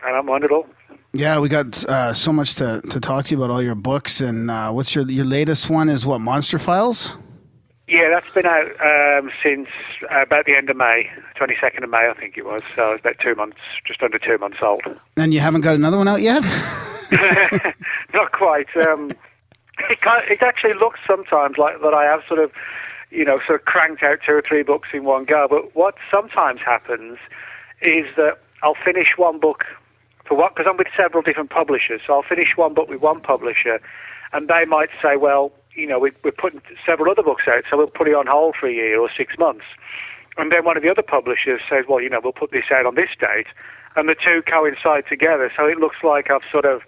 I 0.03 0.11
don't 0.11 0.25
mind 0.25 0.43
at 0.43 0.51
all. 0.51 0.67
Yeah, 1.13 1.39
we 1.39 1.49
got 1.49 1.83
uh, 1.85 2.13
so 2.13 2.31
much 2.31 2.55
to, 2.55 2.81
to 2.89 2.99
talk 2.99 3.25
to 3.25 3.35
you 3.35 3.41
about 3.41 3.51
all 3.51 3.61
your 3.63 3.75
books 3.75 4.21
and 4.21 4.51
uh, 4.51 4.71
what's 4.71 4.93
your 4.93 5.09
your 5.09 5.25
latest 5.25 5.69
one 5.69 5.89
is 5.89 6.05
what 6.05 6.21
Monster 6.21 6.59
Files? 6.59 7.13
Yeah, 7.87 8.09
that's 8.09 8.29
been 8.33 8.45
out 8.45 8.67
um, 8.81 9.31
since 9.41 9.69
uh, 10.11 10.21
about 10.21 10.45
the 10.45 10.55
end 10.55 10.69
of 10.69 10.75
May, 10.75 11.09
22nd 11.39 11.83
of 11.83 11.89
May, 11.89 12.09
I 12.09 12.13
think 12.13 12.37
it 12.37 12.45
was. 12.45 12.61
So 12.75 12.91
it's 12.91 12.99
about 12.99 13.15
two 13.19 13.33
months, 13.33 13.57
just 13.85 14.03
under 14.03 14.19
two 14.19 14.37
months 14.37 14.57
old. 14.61 14.81
And 15.15 15.33
you 15.33 15.39
haven't 15.39 15.61
got 15.61 15.75
another 15.75 15.97
one 15.97 16.07
out 16.07 16.21
yet? 16.21 16.43
Not 18.13 18.33
quite. 18.33 18.67
Um, 18.75 19.11
it, 19.89 19.99
it 20.29 20.41
actually 20.41 20.73
looks 20.73 20.99
sometimes 21.07 21.57
like 21.57 21.81
that 21.81 21.93
I 21.93 22.03
have 22.03 22.23
sort 22.27 22.41
of, 22.41 22.51
you 23.11 23.23
know, 23.25 23.39
sort 23.45 23.59
of 23.59 23.65
cranked 23.65 24.03
out 24.03 24.19
two 24.25 24.33
or 24.33 24.41
three 24.41 24.63
books 24.63 24.89
in 24.93 25.03
one 25.03 25.25
go. 25.25 25.47
But 25.49 25.75
what 25.75 25.95
sometimes 26.11 26.59
happens 26.61 27.17
is 27.81 28.05
that 28.15 28.39
I'll 28.63 28.75
finish 28.83 29.17
one 29.17 29.39
book 29.39 29.63
for 30.25 30.35
what, 30.35 30.55
because 30.55 30.69
I'm 30.69 30.77
with 30.77 30.87
several 30.95 31.23
different 31.23 31.49
publishers. 31.49 32.01
So 32.05 32.13
I'll 32.13 32.23
finish 32.23 32.49
one 32.55 32.73
book 32.73 32.89
with 32.89 33.01
one 33.01 33.21
publisher, 33.21 33.79
and 34.33 34.47
they 34.47 34.65
might 34.65 34.89
say, 35.01 35.15
well, 35.15 35.51
you 35.73 35.87
know, 35.87 35.99
we, 35.99 36.11
we're 36.23 36.31
putting 36.31 36.61
several 36.85 37.11
other 37.11 37.23
books 37.23 37.43
out, 37.47 37.63
so 37.69 37.77
we'll 37.77 37.87
put 37.87 38.07
it 38.07 38.15
on 38.15 38.27
hold 38.27 38.55
for 38.59 38.67
a 38.67 38.73
year 38.73 38.99
or 38.99 39.09
six 39.15 39.37
months. 39.37 39.65
And 40.37 40.51
then 40.51 40.65
one 40.65 40.75
of 40.75 40.83
the 40.83 40.89
other 40.89 41.01
publishers 41.01 41.61
says, 41.69 41.85
well, 41.87 42.01
you 42.01 42.09
know, 42.09 42.19
we'll 42.23 42.33
put 42.33 42.51
this 42.51 42.65
out 42.71 42.85
on 42.85 42.95
this 42.95 43.09
date. 43.19 43.47
And 43.95 44.07
the 44.09 44.15
two 44.15 44.43
coincide 44.45 45.05
together. 45.07 45.51
So 45.55 45.65
it 45.65 45.77
looks 45.79 45.97
like 46.03 46.29
I've 46.29 46.43
sort 46.51 46.65
of 46.65 46.81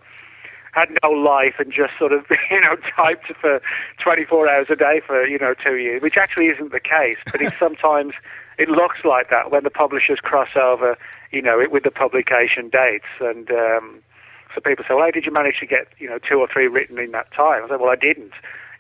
had 0.72 0.90
no 1.04 1.10
life 1.10 1.56
and 1.60 1.72
just 1.72 1.98
sort 1.98 2.12
of, 2.12 2.26
you 2.52 2.62
know, 2.62 2.76
typed 2.96 3.32
for 3.40 3.62
24 4.04 4.50
hours 4.50 4.68
a 4.70 4.76
day 4.76 5.02
for, 5.06 5.26
you 5.26 5.38
know, 5.38 5.54
two 5.54 5.78
years, 5.78 6.02
which 6.02 6.18
actually 6.18 6.48
isn't 6.48 6.72
the 6.72 6.80
case. 6.80 7.18
But 7.32 7.42
it's 7.42 7.58
sometimes, 7.60 8.14
it 8.58 8.70
looks 8.70 9.00
like 9.04 9.30
that 9.30 9.52
when 9.52 9.64
the 9.64 9.70
publishers 9.70 10.20
cross 10.20 10.50
over, 10.56 10.98
you 11.32 11.42
know, 11.42 11.60
it, 11.60 11.72
with 11.72 11.84
the 11.84 11.92
publication 11.92 12.70
dates. 12.70 13.06
And 13.20 13.50
um, 13.52 14.02
so 14.54 14.62
people 14.62 14.84
say, 14.88 14.94
well, 14.94 15.06
how 15.06 15.12
did 15.12 15.26
you 15.26 15.32
manage 15.32 15.60
to 15.60 15.66
get, 15.66 15.88
you 15.98 16.10
know, 16.10 16.20
two 16.20 16.40
or 16.40 16.48
three 16.52 16.68
written 16.68 17.00
in 17.00 17.12
that 17.12 17.32
time? 17.34 17.64
I 17.64 17.68
said, 17.70 17.80
well, 17.80 17.90
I 17.90 17.96
didn't. 17.96 18.34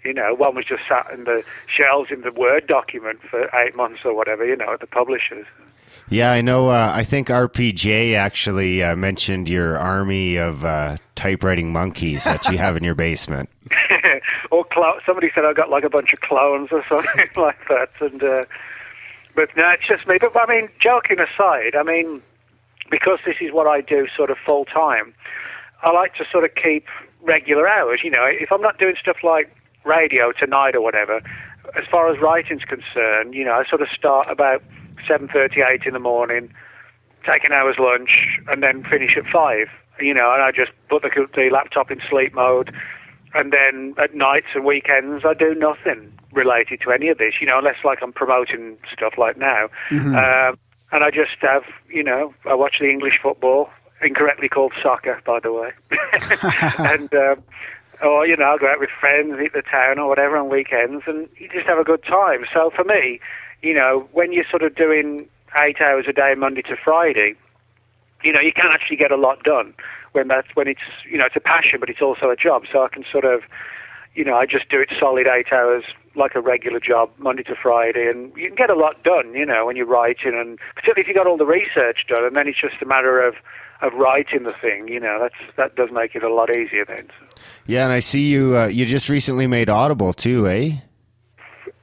You 0.03 0.13
know, 0.13 0.33
one 0.33 0.55
was 0.55 0.63
just 0.63 0.83
sat 0.87 1.11
in 1.13 1.25
the 1.25 1.43
shelves 1.67 2.09
in 2.09 2.21
the 2.21 2.31
Word 2.31 2.67
document 2.67 3.19
for 3.29 3.49
eight 3.53 3.75
months 3.75 3.99
or 4.05 4.15
whatever, 4.15 4.45
you 4.45 4.55
know, 4.55 4.73
at 4.73 4.79
the 4.79 4.87
publishers. 4.87 5.45
Yeah, 6.11 6.31
I 6.31 6.41
know. 6.41 6.69
Uh, 6.69 6.91
I 6.93 7.03
think 7.03 7.27
RPJ 7.27 8.15
actually 8.15 8.81
uh, 8.81 8.95
mentioned 8.95 9.47
your 9.47 9.77
army 9.77 10.37
of 10.37 10.65
uh, 10.65 10.97
typewriting 11.13 11.71
monkeys 11.71 12.23
that 12.23 12.47
you 12.47 12.57
have 12.57 12.75
in 12.75 12.83
your 12.83 12.95
basement. 12.95 13.49
or 14.51 14.65
clo- 14.65 14.99
somebody 15.05 15.29
said 15.35 15.45
I've 15.45 15.55
got 15.55 15.69
like 15.69 15.83
a 15.83 15.89
bunch 15.89 16.11
of 16.11 16.21
clones 16.21 16.69
or 16.71 16.83
something 16.89 17.29
like 17.35 17.59
that. 17.69 17.89
And 18.01 18.23
uh, 18.23 18.45
but 19.35 19.49
no, 19.55 19.69
it's 19.69 19.87
just 19.87 20.07
me. 20.07 20.17
But 20.19 20.35
I 20.35 20.47
mean, 20.47 20.69
joking 20.81 21.19
aside, 21.19 21.75
I 21.75 21.83
mean, 21.83 22.23
because 22.89 23.19
this 23.23 23.35
is 23.39 23.51
what 23.53 23.67
I 23.67 23.81
do 23.81 24.07
sort 24.17 24.31
of 24.31 24.37
full 24.43 24.65
time, 24.65 25.13
I 25.83 25.91
like 25.91 26.15
to 26.15 26.25
sort 26.31 26.43
of 26.43 26.55
keep 26.55 26.87
regular 27.21 27.67
hours. 27.67 28.01
You 28.03 28.09
know, 28.09 28.25
if 28.25 28.51
I'm 28.51 28.61
not 28.61 28.79
doing 28.79 28.95
stuff 28.99 29.17
like 29.23 29.55
radio 29.85 30.31
tonight 30.31 30.73
or 30.73 30.81
whatever, 30.81 31.21
as 31.77 31.85
far 31.91 32.11
as 32.11 32.19
writing's 32.19 32.63
concerned, 32.63 33.35
you 33.35 33.45
know, 33.45 33.53
I 33.53 33.63
sort 33.69 33.83
of 33.83 33.89
start 33.95 34.27
about 34.27 34.63
seven 35.07 35.27
thirty, 35.27 35.61
eight 35.61 35.83
in 35.85 35.93
the 35.93 35.99
morning, 35.99 36.53
take 37.25 37.43
an 37.43 37.51
hour's 37.51 37.77
lunch, 37.79 38.39
and 38.47 38.61
then 38.63 38.83
finish 38.83 39.17
at 39.17 39.25
five. 39.31 39.67
You 39.99 40.13
know, 40.13 40.31
and 40.33 40.41
I 40.41 40.51
just 40.51 40.71
put 40.89 41.01
the, 41.01 41.09
the 41.35 41.49
laptop 41.51 41.91
in 41.91 41.99
sleep 42.09 42.33
mode, 42.33 42.73
and 43.33 43.51
then 43.51 43.95
at 44.01 44.15
nights 44.15 44.47
and 44.55 44.63
weekends 44.65 45.25
I 45.25 45.33
do 45.33 45.53
nothing 45.55 46.11
related 46.31 46.81
to 46.81 46.91
any 46.91 47.09
of 47.09 47.17
this. 47.17 47.33
You 47.41 47.47
know, 47.47 47.57
unless 47.57 47.83
like 47.83 47.99
I'm 48.01 48.13
promoting 48.13 48.77
stuff 48.93 49.13
like 49.17 49.37
now, 49.37 49.67
Mm-hmm. 49.89 50.15
um, 50.15 50.57
and 50.91 51.03
I 51.03 51.11
just 51.11 51.37
have, 51.41 51.63
you 51.89 52.01
know, 52.03 52.33
I 52.49 52.55
watch 52.55 52.77
the 52.79 52.89
English 52.89 53.19
football, 53.21 53.69
incorrectly 54.01 54.49
called 54.49 54.73
soccer, 54.81 55.21
by 55.25 55.39
the 55.39 55.51
way, 55.53 55.71
and. 56.91 57.13
Um, 57.13 57.43
or 58.01 58.25
you 58.25 58.37
know, 58.37 58.45
I'll 58.45 58.57
go 58.57 58.67
out 58.67 58.79
with 58.79 58.91
friends, 58.97 59.37
hit 59.37 59.51
the 59.51 59.61
town 59.61 59.99
or 59.99 60.07
whatever 60.07 60.37
on 60.37 60.47
weekends, 60.47 61.03
and 61.05 61.27
you 61.37 61.49
just 61.49 61.67
have 61.67 61.77
a 61.79 61.83
good 61.83 62.01
time. 62.03 62.45
So 62.53 62.71
for 62.73 62.85
me, 62.85 63.19
you 63.61 63.73
know, 63.73 64.07
when 64.11 64.31
you're 64.31 64.45
sort 64.49 64.63
of 64.63 64.75
doing 64.75 65.27
eight 65.61 65.77
hours 65.81 66.05
a 66.07 66.13
day, 66.13 66.33
Monday 66.37 66.61
to 66.63 66.75
Friday, 66.83 67.35
you 68.23 68.33
know, 68.33 68.39
you 68.39 68.51
can 68.53 68.69
actually 68.71 68.97
get 68.97 69.11
a 69.11 69.17
lot 69.17 69.43
done 69.43 69.73
when 70.11 70.27
that's 70.27 70.47
when 70.53 70.67
it's 70.67 70.81
you 71.09 71.17
know 71.17 71.25
it's 71.25 71.35
a 71.35 71.41
passion, 71.41 71.79
but 71.79 71.89
it's 71.89 72.01
also 72.01 72.29
a 72.29 72.35
job. 72.35 72.63
So 72.71 72.83
I 72.83 72.89
can 72.89 73.03
sort 73.11 73.25
of, 73.25 73.41
you 74.15 74.25
know, 74.25 74.35
I 74.35 74.45
just 74.45 74.69
do 74.69 74.79
it 74.79 74.89
solid 74.99 75.27
eight 75.27 75.51
hours 75.51 75.83
like 76.15 76.35
a 76.35 76.41
regular 76.41 76.79
job, 76.79 77.09
Monday 77.17 77.43
to 77.43 77.55
Friday, 77.55 78.09
and 78.09 78.35
you 78.35 78.47
can 78.47 78.55
get 78.55 78.69
a 78.69 78.75
lot 78.75 79.03
done. 79.03 79.33
You 79.33 79.45
know, 79.45 79.65
when 79.65 79.75
you're 79.75 79.85
writing, 79.85 80.33
and 80.35 80.57
particularly 80.75 81.01
if 81.01 81.07
you 81.07 81.13
got 81.13 81.27
all 81.27 81.37
the 81.37 81.45
research 81.45 82.05
done, 82.07 82.25
and 82.25 82.35
then 82.35 82.47
it's 82.47 82.59
just 82.59 82.81
a 82.81 82.85
matter 82.85 83.21
of 83.21 83.35
of 83.81 83.93
writing 83.93 84.43
the 84.43 84.53
thing. 84.53 84.87
You 84.87 84.99
know, 84.99 85.19
that's 85.21 85.55
that 85.55 85.75
does 85.75 85.89
make 85.91 86.15
it 86.15 86.23
a 86.23 86.33
lot 86.33 86.49
easier 86.49 86.85
then. 86.85 87.09
Yeah, 87.65 87.83
and 87.83 87.93
I 87.93 87.99
see 87.99 88.27
you. 88.27 88.57
Uh, 88.57 88.67
you 88.67 88.85
just 88.85 89.09
recently 89.09 89.47
made 89.47 89.69
Audible 89.69 90.13
too, 90.13 90.47
eh? 90.47 90.71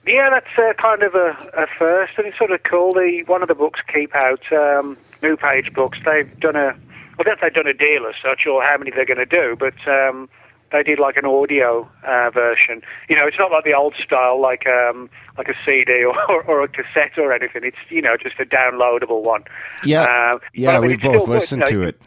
Yeah, 0.07 0.31
that's 0.31 0.47
uh, 0.57 0.73
kind 0.81 1.03
of 1.03 1.15
a, 1.15 1.37
a 1.57 1.67
first, 1.79 2.13
and 2.17 2.27
it's 2.27 2.39
sort 2.39 2.53
of 2.53 2.63
cool. 2.63 2.95
The 2.95 3.25
one 3.27 3.43
of 3.43 3.49
the 3.49 3.55
books 3.55 3.81
keep 3.93 4.15
out 4.15 4.41
um, 4.53 4.97
New 5.23 5.37
Page 5.37 5.73
Books. 5.75 5.99
They've 6.05 6.39
done 6.39 6.55
a, 6.55 6.77
don't 7.19 7.27
know 7.27 7.33
if 7.33 7.41
they've 7.41 7.55
done 7.55 7.67
a 7.67 7.75
deal 7.75 8.07
as 8.07 8.15
such 8.23 8.47
or 8.47 8.63
how 8.63 8.77
many 8.79 8.93
they're 8.93 9.05
going 9.05 9.19
to 9.19 9.27
do, 9.27 9.57
but 9.59 9.75
um, 9.89 10.29
they 10.71 10.83
did 10.83 11.01
like 11.01 11.17
an 11.17 11.25
audio 11.25 11.89
uh, 12.07 12.31
version. 12.31 12.83
You 13.09 13.17
know, 13.17 13.27
it's 13.27 13.39
not 13.39 13.51
like 13.51 13.65
the 13.65 13.75
old 13.75 13.95
style, 14.03 14.41
like 14.41 14.65
um, 14.67 15.11
like 15.37 15.49
a 15.49 15.55
CD 15.65 16.05
or, 16.29 16.43
or, 16.45 16.63
a 16.63 16.69
cassette 16.69 17.19
or 17.19 17.33
anything. 17.33 17.63
It's 17.65 17.77
you 17.89 18.03
know 18.03 18.17
just 18.17 18.39
a 18.39 18.45
downloadable 18.45 19.23
one. 19.23 19.43
Yeah, 19.85 20.03
Uh, 20.05 20.39
yeah, 20.55 20.77
I 20.77 20.81
mean, 20.81 20.91
we 20.91 20.97
both 20.97 21.27
good, 21.27 21.29
listened 21.29 21.65
you 21.69 21.79
know, 21.79 21.83
to 21.83 21.89
it. 21.89 22.03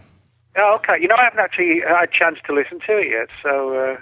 Oh, 0.57 0.79
okay. 0.79 1.01
You 1.01 1.07
know, 1.07 1.15
I 1.15 1.25
haven't 1.25 1.39
actually 1.39 1.81
had 1.87 2.03
a 2.03 2.07
chance 2.07 2.39
to 2.47 2.53
listen 2.53 2.79
to 2.87 2.97
it 2.97 3.09
yet, 3.09 3.29
so. 3.43 3.75
Uh, 3.75 3.97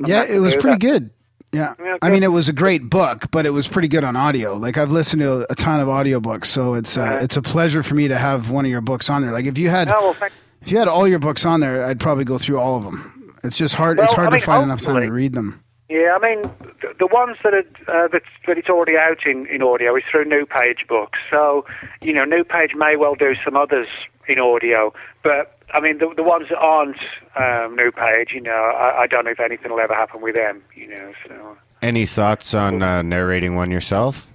I'm 0.00 0.10
yeah, 0.10 0.24
it 0.24 0.38
was 0.38 0.54
pretty 0.54 0.78
that. 0.78 0.80
good. 0.80 1.10
Yeah. 1.52 1.72
Yeah, 1.78 1.96
I 2.02 2.10
mean, 2.10 2.22
it 2.22 2.32
was 2.32 2.48
a 2.48 2.52
great 2.52 2.90
book, 2.90 3.30
but 3.30 3.46
it 3.46 3.50
was 3.50 3.66
pretty 3.66 3.88
good 3.88 4.04
on 4.04 4.16
audio. 4.16 4.54
Like 4.54 4.76
I've 4.76 4.90
listened 4.92 5.20
to 5.22 5.50
a 5.50 5.54
ton 5.54 5.80
of 5.80 5.88
audiobooks, 5.88 6.46
so 6.46 6.74
it's 6.74 6.96
uh, 6.98 7.02
Right. 7.02 7.22
it's 7.22 7.36
a 7.36 7.42
pleasure 7.42 7.82
for 7.82 7.94
me 7.94 8.08
to 8.08 8.18
have 8.18 8.50
one 8.50 8.64
of 8.64 8.70
your 8.70 8.80
books 8.82 9.08
on 9.08 9.22
there. 9.22 9.32
Like 9.32 9.46
if 9.46 9.56
you 9.56 9.70
had 9.70 9.88
Oh, 9.90 10.14
well, 10.20 10.28
if 10.60 10.70
you 10.70 10.78
had 10.78 10.88
all 10.88 11.08
your 11.08 11.18
books 11.18 11.46
on 11.46 11.60
there, 11.60 11.86
I'd 11.86 12.00
probably 12.00 12.24
go 12.24 12.36
through 12.38 12.58
all 12.58 12.76
of 12.76 12.84
them. 12.84 13.32
It's 13.44 13.56
just 13.56 13.74
hard. 13.76 13.98
it's 13.98 14.12
hard 14.12 14.34
I 14.34 14.38
to 14.38 14.44
find 14.44 14.62
enough 14.64 14.82
time 14.82 15.00
to 15.00 15.10
read 15.12 15.32
them. 15.32 15.62
Yeah, 15.88 16.18
I 16.20 16.22
mean, 16.22 16.50
the, 16.98 17.06
ones 17.06 17.38
that 17.42 17.54
are 17.54 18.04
uh, 18.04 18.08
that 18.08 18.20
it's 18.48 18.68
already 18.68 18.98
out 18.98 19.24
in, 19.24 19.46
in 19.46 19.62
audio 19.62 19.96
is 19.96 20.02
through 20.10 20.26
New 20.26 20.44
Page 20.44 20.84
Books. 20.86 21.18
So, 21.30 21.64
you 22.02 22.12
know, 22.12 22.24
New 22.24 22.44
Page 22.44 22.72
may 22.76 22.96
well 22.96 23.14
do 23.14 23.34
some 23.42 23.56
others 23.56 23.88
in 24.28 24.38
audio, 24.38 24.92
but 25.22 25.57
I 25.72 25.80
mean, 25.80 25.98
the, 25.98 26.12
the 26.16 26.22
ones 26.22 26.48
that 26.48 26.58
aren't 26.58 26.96
um, 27.36 27.76
New 27.76 27.90
Page, 27.90 28.30
you 28.32 28.40
know, 28.40 28.50
I, 28.52 29.02
I 29.02 29.06
don't 29.06 29.24
know 29.24 29.30
if 29.30 29.40
anything 29.40 29.70
will 29.70 29.80
ever 29.80 29.94
happen 29.94 30.20
with 30.20 30.34
them. 30.34 30.62
You 30.74 30.88
know, 30.88 31.12
so. 31.26 31.56
Any 31.82 32.06
thoughts 32.06 32.54
on 32.54 32.82
uh, 32.82 33.02
narrating 33.02 33.54
one 33.54 33.70
yourself? 33.70 34.26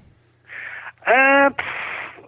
Uh, 1.05 1.49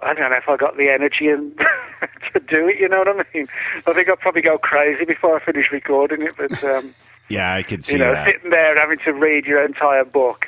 I 0.02 0.14
don't 0.14 0.30
know 0.30 0.38
if 0.38 0.50
I 0.50 0.58
got 0.58 0.76
the 0.78 0.90
energy 0.90 1.28
and 1.28 1.58
to 2.34 2.40
do 2.40 2.68
it. 2.68 2.80
You 2.80 2.90
know 2.90 3.00
what 3.00 3.08
I 3.10 3.24
mean? 3.34 3.48
I 3.88 3.94
think 3.94 4.10
I'd 4.10 4.20
probably 4.20 4.42
go 4.42 4.58
crazy 4.58 5.06
before 5.06 5.40
I 5.40 5.46
finish 5.46 5.72
recording 5.72 6.22
it. 6.24 6.36
But 6.38 6.64
um, 6.64 6.94
Yeah, 7.30 7.54
I 7.54 7.64
could 7.64 7.84
see 7.84 7.94
you 7.94 8.00
know, 8.00 8.12
that. 8.12 8.26
sitting 8.28 8.52
there 8.52 8.80
having 8.80 9.00
to 9.00 9.14
read 9.14 9.46
your 9.46 9.64
entire 9.66 10.06
book. 10.06 10.48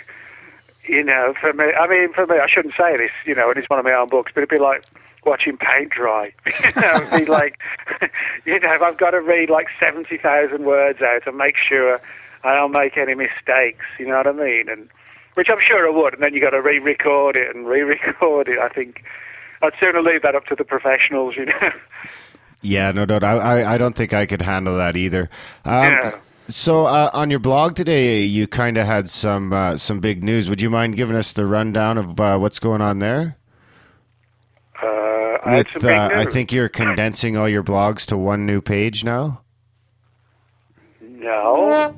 You 0.88 1.04
know, 1.04 1.34
for 1.40 1.52
me, 1.54 1.66
I 1.74 1.88
mean, 1.88 2.14
for 2.14 2.26
me, 2.28 2.38
I 2.38 2.48
shouldn't 2.48 2.76
say 2.78 2.96
this. 2.98 3.12
You 3.26 3.36
know, 3.36 3.50
and 3.50 3.58
it's 3.58 3.70
one 3.70 3.80
of 3.80 3.86
my 3.86 3.94
own 3.94 4.08
books, 4.08 4.32
but 4.34 4.42
it'd 4.42 4.50
be 4.50 4.60
like 4.62 4.84
watching 5.26 5.58
paint 5.58 5.92
dry. 5.92 6.34
you 6.64 6.82
know, 6.82 7.18
be 7.18 7.26
like, 7.26 7.60
you 8.46 8.60
know, 8.60 8.78
I've 8.82 8.98
got 8.98 9.12
to 9.12 9.22
read 9.22 9.50
like 9.50 9.68
seventy 9.80 10.18
thousand 10.18 10.66
words 10.66 11.02
out 11.02 11.28
and 11.28 11.38
make 11.38 11.56
sure 11.58 12.00
I 12.44 12.54
don't 12.56 12.72
make 12.72 12.98
any 12.98 13.16
mistakes. 13.16 13.86
You 14.00 14.08
know 14.08 14.18
what 14.18 14.28
I 14.28 14.32
mean? 14.32 14.70
And 14.70 14.90
which 15.36 15.48
I'm 15.50 15.60
sure 15.66 15.88
I 15.88 15.96
would. 15.96 16.16
And 16.16 16.24
then 16.24 16.34
you've 16.34 16.44
got 16.44 16.52
to 16.52 16.62
re-record 16.62 17.36
it 17.36 17.56
and 17.56 17.68
re-record 17.68 18.48
it. 18.48 18.58
I 18.60 18.70
think 18.70 19.04
I'd 19.62 19.74
sooner 19.80 20.02
leave 20.02 20.24
that 20.24 20.36
up 20.36 20.46
to 20.48 20.56
the 20.56 20.64
professionals. 20.64 21.36
You 21.38 21.46
know. 21.46 21.72
Yeah, 22.64 22.92
no 22.92 23.06
doubt. 23.06 23.24
I, 23.24 23.62
I, 23.62 23.74
I 23.76 23.78
don't 23.78 23.96
think 23.96 24.14
I 24.14 24.26
could 24.26 24.42
handle 24.42 24.78
that 24.78 24.96
either. 24.96 25.30
Um, 25.64 25.84
Yeah. 25.86 26.18
So 26.50 26.86
uh, 26.86 27.10
on 27.14 27.30
your 27.30 27.40
blog 27.40 27.76
today, 27.76 28.24
you 28.24 28.48
kind 28.48 28.78
of 28.78 28.86
had 28.86 29.10
some 29.10 29.52
uh, 29.52 29.76
some 29.76 30.00
big 30.00 30.24
news. 30.24 30.50
Would 30.50 30.62
you 30.62 30.70
mind 30.70 30.96
giving 30.96 31.18
us 31.18 31.34
the 31.34 31.46
rundown 31.46 31.98
of 31.98 32.20
uh, 32.20 32.38
what's 32.38 32.58
going 32.60 32.80
on 32.82 33.00
there? 33.00 33.36
I 35.48 35.58
With, 35.58 35.84
uh, 35.86 36.10
I 36.14 36.26
think 36.26 36.52
you're 36.52 36.70
condensing 36.70 37.38
all 37.38 37.48
your 37.48 37.64
blogs 37.64 38.06
to 38.08 38.18
one 38.18 38.46
new 38.46 38.62
page 38.62 39.04
now. 39.04 39.42
No. 41.02 41.94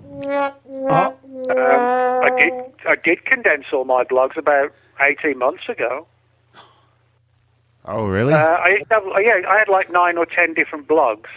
Oh, 0.90 1.16
Um, 1.50 2.24
I 2.24 2.30
did. 2.40 2.54
I 2.88 2.96
did 3.04 3.26
condense 3.26 3.66
all 3.74 3.86
my 3.86 4.04
blogs 4.04 4.38
about 4.38 4.72
eighteen 5.02 5.38
months 5.38 5.68
ago. 5.68 6.06
Oh, 7.86 8.08
really? 8.08 8.34
Uh, 8.34 8.38
I 8.38 8.70
used 8.70 8.88
to 8.90 8.96
have, 8.96 9.04
yeah, 9.22 9.42
I 9.50 9.58
had 9.58 9.68
like 9.70 9.92
nine 9.92 10.18
or 10.18 10.26
ten 10.26 10.54
different 10.54 10.88
blogs, 10.88 11.28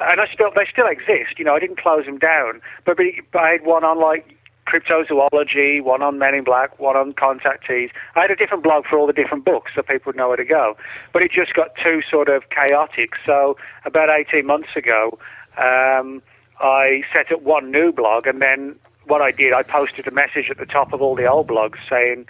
and 0.00 0.20
I 0.20 0.26
still 0.32 0.50
they 0.54 0.66
still 0.70 0.86
exist. 0.86 1.38
You 1.38 1.44
know, 1.44 1.54
I 1.54 1.58
didn't 1.58 1.78
close 1.80 2.06
them 2.06 2.18
down, 2.18 2.62
but, 2.86 2.96
but 3.32 3.38
I 3.38 3.50
had 3.50 3.64
one 3.64 3.84
on 3.84 3.98
like 4.00 4.36
cryptozoology, 4.70 5.82
one 5.82 6.02
on 6.02 6.18
Men 6.18 6.34
in 6.34 6.44
Black, 6.44 6.78
one 6.78 6.96
on 6.96 7.12
contactees. 7.12 7.90
I 8.14 8.20
had 8.20 8.30
a 8.30 8.36
different 8.36 8.62
blog 8.62 8.84
for 8.86 8.98
all 8.98 9.06
the 9.06 9.12
different 9.12 9.44
books, 9.44 9.72
so 9.74 9.82
people 9.82 10.10
would 10.10 10.16
know 10.16 10.28
where 10.28 10.36
to 10.36 10.44
go. 10.44 10.76
But 11.12 11.22
it 11.22 11.32
just 11.32 11.54
got 11.54 11.74
too 11.82 12.02
sort 12.08 12.28
of 12.28 12.48
chaotic. 12.50 13.14
So 13.26 13.56
about 13.84 14.08
eighteen 14.10 14.46
months 14.46 14.70
ago, 14.76 15.18
um, 15.58 16.22
I 16.60 17.02
set 17.12 17.32
up 17.32 17.42
one 17.42 17.70
new 17.70 17.92
blog, 17.92 18.26
and 18.26 18.40
then 18.40 18.76
what 19.06 19.20
I 19.20 19.32
did, 19.32 19.52
I 19.52 19.62
posted 19.62 20.06
a 20.06 20.12
message 20.12 20.50
at 20.50 20.58
the 20.58 20.66
top 20.66 20.92
of 20.92 21.02
all 21.02 21.16
the 21.16 21.26
old 21.26 21.48
blogs 21.48 21.78
saying 21.88 22.26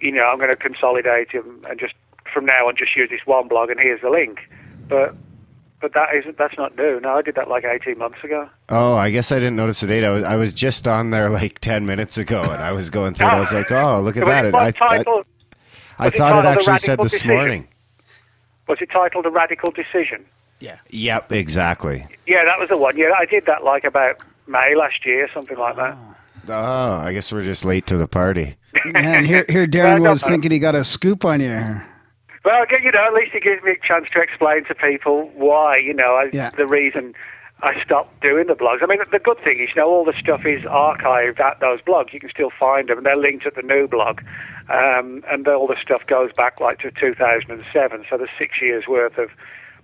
you 0.00 0.12
know, 0.12 0.24
I'm 0.24 0.38
going 0.38 0.50
to 0.50 0.56
consolidate 0.56 1.32
them 1.32 1.64
and 1.68 1.78
just 1.78 1.94
from 2.32 2.46
now 2.46 2.68
on 2.68 2.76
just 2.76 2.96
use 2.96 3.10
this 3.10 3.20
one 3.24 3.48
blog 3.48 3.70
and 3.70 3.78
here's 3.78 4.00
the 4.00 4.10
link. 4.10 4.48
But 4.88 5.14
but 5.80 5.92
that 5.94 6.14
isn't 6.14 6.36
that's 6.38 6.56
not 6.58 6.76
new. 6.76 7.00
No, 7.00 7.16
I 7.16 7.22
did 7.22 7.34
that 7.36 7.48
like 7.48 7.64
18 7.64 7.98
months 7.98 8.22
ago. 8.22 8.48
Oh, 8.68 8.94
I 8.96 9.10
guess 9.10 9.32
I 9.32 9.36
didn't 9.36 9.56
notice 9.56 9.80
the 9.80 9.86
date. 9.86 10.04
I 10.04 10.10
was, 10.10 10.24
I 10.24 10.36
was 10.36 10.52
just 10.54 10.86
on 10.88 11.10
there 11.10 11.30
like 11.30 11.58
10 11.60 11.86
minutes 11.86 12.18
ago 12.18 12.40
and 12.42 12.62
I 12.62 12.72
was 12.72 12.90
going 12.90 13.14
through 13.14 13.28
it. 13.28 13.32
I 13.32 13.38
was 13.38 13.52
like, 13.52 13.70
oh, 13.72 14.00
look 14.00 14.16
at 14.16 14.24
Was 14.24 14.30
that. 14.32 14.44
it 14.44 14.48
It- 14.48 14.54
I, 14.54 14.66
I, 14.66 14.70
titled, 14.72 15.26
I 15.98 16.04
was 16.06 16.14
it 16.14 16.18
thought 16.18 16.30
it 16.30 16.42
titled 16.42 16.46
actually 16.58 16.78
said 16.78 16.98
this 17.00 17.12
Decision? 17.12 17.34
morning. 17.36 17.68
was 18.68 18.78
it 18.80 18.90
titled 18.92 19.26
A 19.26 19.30
Radical 19.30 19.70
Decision? 19.70 20.24
Yeah. 20.60 20.78
Yep, 20.90 21.32
exactly. 21.32 22.06
Yeah, 22.26 22.44
that 22.44 22.58
was 22.58 22.68
the 22.68 22.76
one. 22.76 22.96
Yeah, 22.96 23.12
I 23.18 23.24
did 23.24 23.46
that 23.46 23.64
like 23.64 23.84
about 23.84 24.20
May 24.46 24.74
last 24.76 25.06
year, 25.06 25.28
something 25.32 25.56
like 25.58 25.76
that. 25.76 25.96
Oh, 25.96 26.52
oh 26.52 26.92
I 26.96 27.12
guess 27.14 27.32
we're 27.32 27.42
just 27.42 27.64
late 27.64 27.86
to 27.86 27.96
the 27.96 28.06
party. 28.06 28.56
Man, 28.84 29.24
here, 29.24 29.44
here 29.48 29.66
Darren 29.68 30.06
was 30.08 30.22
thinking 30.22 30.50
he 30.50 30.58
got 30.58 30.74
a 30.74 30.84
scoop 30.84 31.24
on 31.24 31.40
you. 31.40 31.80
Well, 32.50 32.66
you 32.82 32.90
know, 32.90 33.06
at 33.06 33.14
least 33.14 33.32
it 33.32 33.44
gives 33.44 33.62
me 33.62 33.76
a 33.80 33.86
chance 33.86 34.10
to 34.10 34.20
explain 34.20 34.64
to 34.64 34.74
people 34.74 35.30
why, 35.36 35.76
you 35.76 35.94
know, 35.94 36.16
I, 36.16 36.30
Yeah. 36.32 36.50
the 36.50 36.66
reason 36.66 37.14
I 37.62 37.80
stopped 37.84 38.20
doing 38.22 38.48
the 38.48 38.54
blogs. 38.54 38.82
I 38.82 38.86
mean, 38.86 38.98
the 39.12 39.20
good 39.20 39.38
thing 39.38 39.60
is, 39.60 39.68
you 39.72 39.80
know, 39.80 39.88
all 39.88 40.04
the 40.04 40.14
stuff 40.18 40.44
is 40.44 40.62
archived 40.62 41.38
at 41.38 41.60
those 41.60 41.80
blogs. 41.82 42.12
You 42.12 42.18
can 42.18 42.28
still 42.30 42.50
find 42.50 42.88
them, 42.88 42.98
and 42.98 43.06
they're 43.06 43.16
linked 43.16 43.46
at 43.46 43.54
the 43.54 43.62
new 43.62 43.86
blog. 43.86 44.20
Um, 44.68 45.22
and 45.30 45.46
all 45.46 45.68
the 45.68 45.76
stuff 45.80 46.04
goes 46.08 46.32
back 46.32 46.58
like 46.58 46.80
to 46.80 46.90
2007, 46.90 48.04
so 48.10 48.16
there's 48.16 48.30
six 48.36 48.60
years 48.60 48.88
worth 48.88 49.16
of 49.16 49.30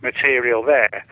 material 0.03 0.65
there. 0.65 1.05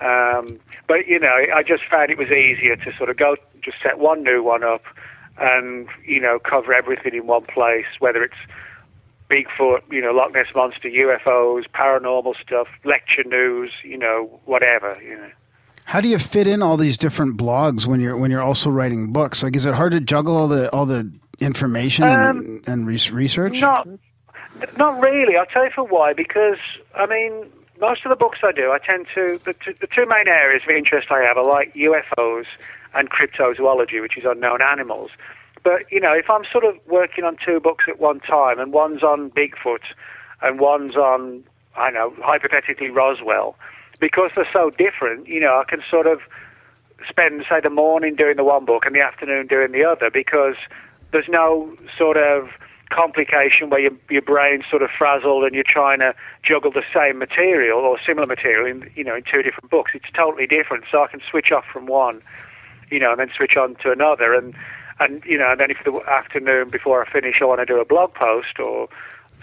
Um, 0.00 0.60
but, 0.86 1.08
you 1.08 1.18
know, 1.18 1.34
I 1.52 1.64
just 1.64 1.82
found 1.86 2.10
it 2.10 2.18
was 2.18 2.30
easier 2.30 2.76
to 2.76 2.92
sort 2.96 3.10
of 3.10 3.16
go, 3.16 3.34
just 3.62 3.78
set 3.82 3.98
one 3.98 4.22
new 4.22 4.44
one 4.44 4.62
up 4.62 4.84
and, 5.38 5.88
you 6.06 6.20
know, 6.20 6.38
cover 6.38 6.72
everything 6.72 7.14
in 7.14 7.26
one 7.26 7.46
place, 7.46 7.86
whether 7.98 8.22
it's 8.22 8.38
Bigfoot, 9.30 9.80
you 9.90 10.00
know, 10.02 10.10
Loch 10.10 10.32
Ness 10.32 10.46
monster, 10.54 10.88
UFOs, 10.88 11.64
paranormal 11.72 12.34
stuff, 12.42 12.66
lecture 12.84 13.24
news, 13.24 13.70
you 13.84 13.96
know, 13.96 14.40
whatever, 14.44 15.00
you 15.02 15.16
know. 15.16 15.30
How 15.84 16.00
do 16.00 16.08
you 16.08 16.18
fit 16.18 16.46
in 16.46 16.62
all 16.62 16.76
these 16.76 16.96
different 16.96 17.36
blogs 17.36 17.86
when 17.86 18.00
you're 18.00 18.16
when 18.16 18.30
you're 18.30 18.42
also 18.42 18.70
writing 18.70 19.12
books? 19.12 19.42
Like, 19.42 19.56
is 19.56 19.64
it 19.64 19.74
hard 19.74 19.92
to 19.92 20.00
juggle 20.00 20.36
all 20.36 20.48
the 20.48 20.68
all 20.70 20.86
the 20.86 21.10
information 21.40 22.04
and, 22.04 22.38
um, 22.38 22.62
and 22.66 22.86
re- 22.86 22.98
research? 23.12 23.60
Not, 23.60 23.88
not 24.76 25.02
really. 25.02 25.36
I'll 25.36 25.46
tell 25.46 25.64
you 25.64 25.70
for 25.74 25.84
why. 25.84 26.12
Because 26.12 26.58
I 26.94 27.06
mean, 27.06 27.46
most 27.80 28.04
of 28.04 28.10
the 28.10 28.16
books 28.16 28.38
I 28.44 28.52
do, 28.52 28.70
I 28.72 28.78
tend 28.78 29.06
to 29.14 29.38
the, 29.44 29.54
two- 29.54 29.74
the 29.80 29.88
two 29.88 30.06
main 30.06 30.28
areas 30.28 30.62
of 30.62 30.70
interest 30.70 31.08
I 31.10 31.22
have 31.22 31.36
are 31.36 31.46
like 31.46 31.74
UFOs 31.74 32.44
and 32.94 33.10
cryptozoology, 33.10 34.00
which 34.00 34.16
is 34.16 34.24
unknown 34.24 34.58
animals. 34.62 35.10
But 35.62 35.90
you 35.90 36.00
know, 36.00 36.12
if 36.12 36.30
I'm 36.30 36.44
sort 36.50 36.64
of 36.64 36.76
working 36.86 37.24
on 37.24 37.36
two 37.44 37.60
books 37.60 37.84
at 37.88 38.00
one 38.00 38.20
time, 38.20 38.58
and 38.58 38.72
one's 38.72 39.02
on 39.02 39.30
Bigfoot, 39.30 39.84
and 40.42 40.58
one's 40.58 40.96
on 40.96 41.44
I 41.76 41.90
know 41.90 42.12
hypothetically 42.18 42.90
Roswell, 42.90 43.56
because 44.00 44.30
they're 44.34 44.48
so 44.52 44.70
different, 44.70 45.28
you 45.28 45.40
know, 45.40 45.60
I 45.60 45.64
can 45.68 45.82
sort 45.88 46.06
of 46.06 46.20
spend 47.08 47.44
say 47.48 47.60
the 47.62 47.70
morning 47.70 48.14
doing 48.14 48.36
the 48.36 48.44
one 48.44 48.64
book 48.64 48.84
and 48.84 48.94
the 48.94 49.00
afternoon 49.00 49.46
doing 49.46 49.72
the 49.72 49.84
other 49.84 50.10
because 50.12 50.56
there's 51.12 51.28
no 51.28 51.74
sort 51.96 52.16
of 52.16 52.48
complication 52.90 53.70
where 53.70 53.80
your 53.80 53.92
your 54.10 54.22
brain's 54.22 54.64
sort 54.68 54.82
of 54.82 54.90
frazzled 54.90 55.44
and 55.44 55.54
you're 55.54 55.64
trying 55.64 56.00
to 56.00 56.12
juggle 56.42 56.70
the 56.70 56.82
same 56.92 57.18
material 57.18 57.80
or 57.80 57.98
similar 58.04 58.26
material 58.26 58.66
in 58.66 58.90
you 58.94 59.04
know 59.04 59.14
in 59.14 59.22
two 59.22 59.42
different 59.42 59.70
books. 59.70 59.92
It's 59.94 60.10
totally 60.14 60.46
different, 60.46 60.84
so 60.90 61.02
I 61.02 61.06
can 61.06 61.20
switch 61.30 61.52
off 61.52 61.64
from 61.72 61.86
one, 61.86 62.20
you 62.90 62.98
know, 62.98 63.12
and 63.12 63.20
then 63.20 63.30
switch 63.34 63.56
on 63.56 63.76
to 63.76 63.90
another 63.90 64.34
and. 64.34 64.54
And 65.00 65.24
you 65.24 65.38
know, 65.38 65.50
and 65.50 65.60
then 65.60 65.70
if 65.70 65.78
the 65.84 65.92
afternoon 66.08 66.68
before 66.68 67.04
I 67.04 67.10
finish, 67.10 67.40
I 67.40 67.46
want 67.46 67.60
to 67.60 67.66
do 67.66 67.80
a 67.80 67.84
blog 67.84 68.14
post 68.14 68.60
or 68.60 68.88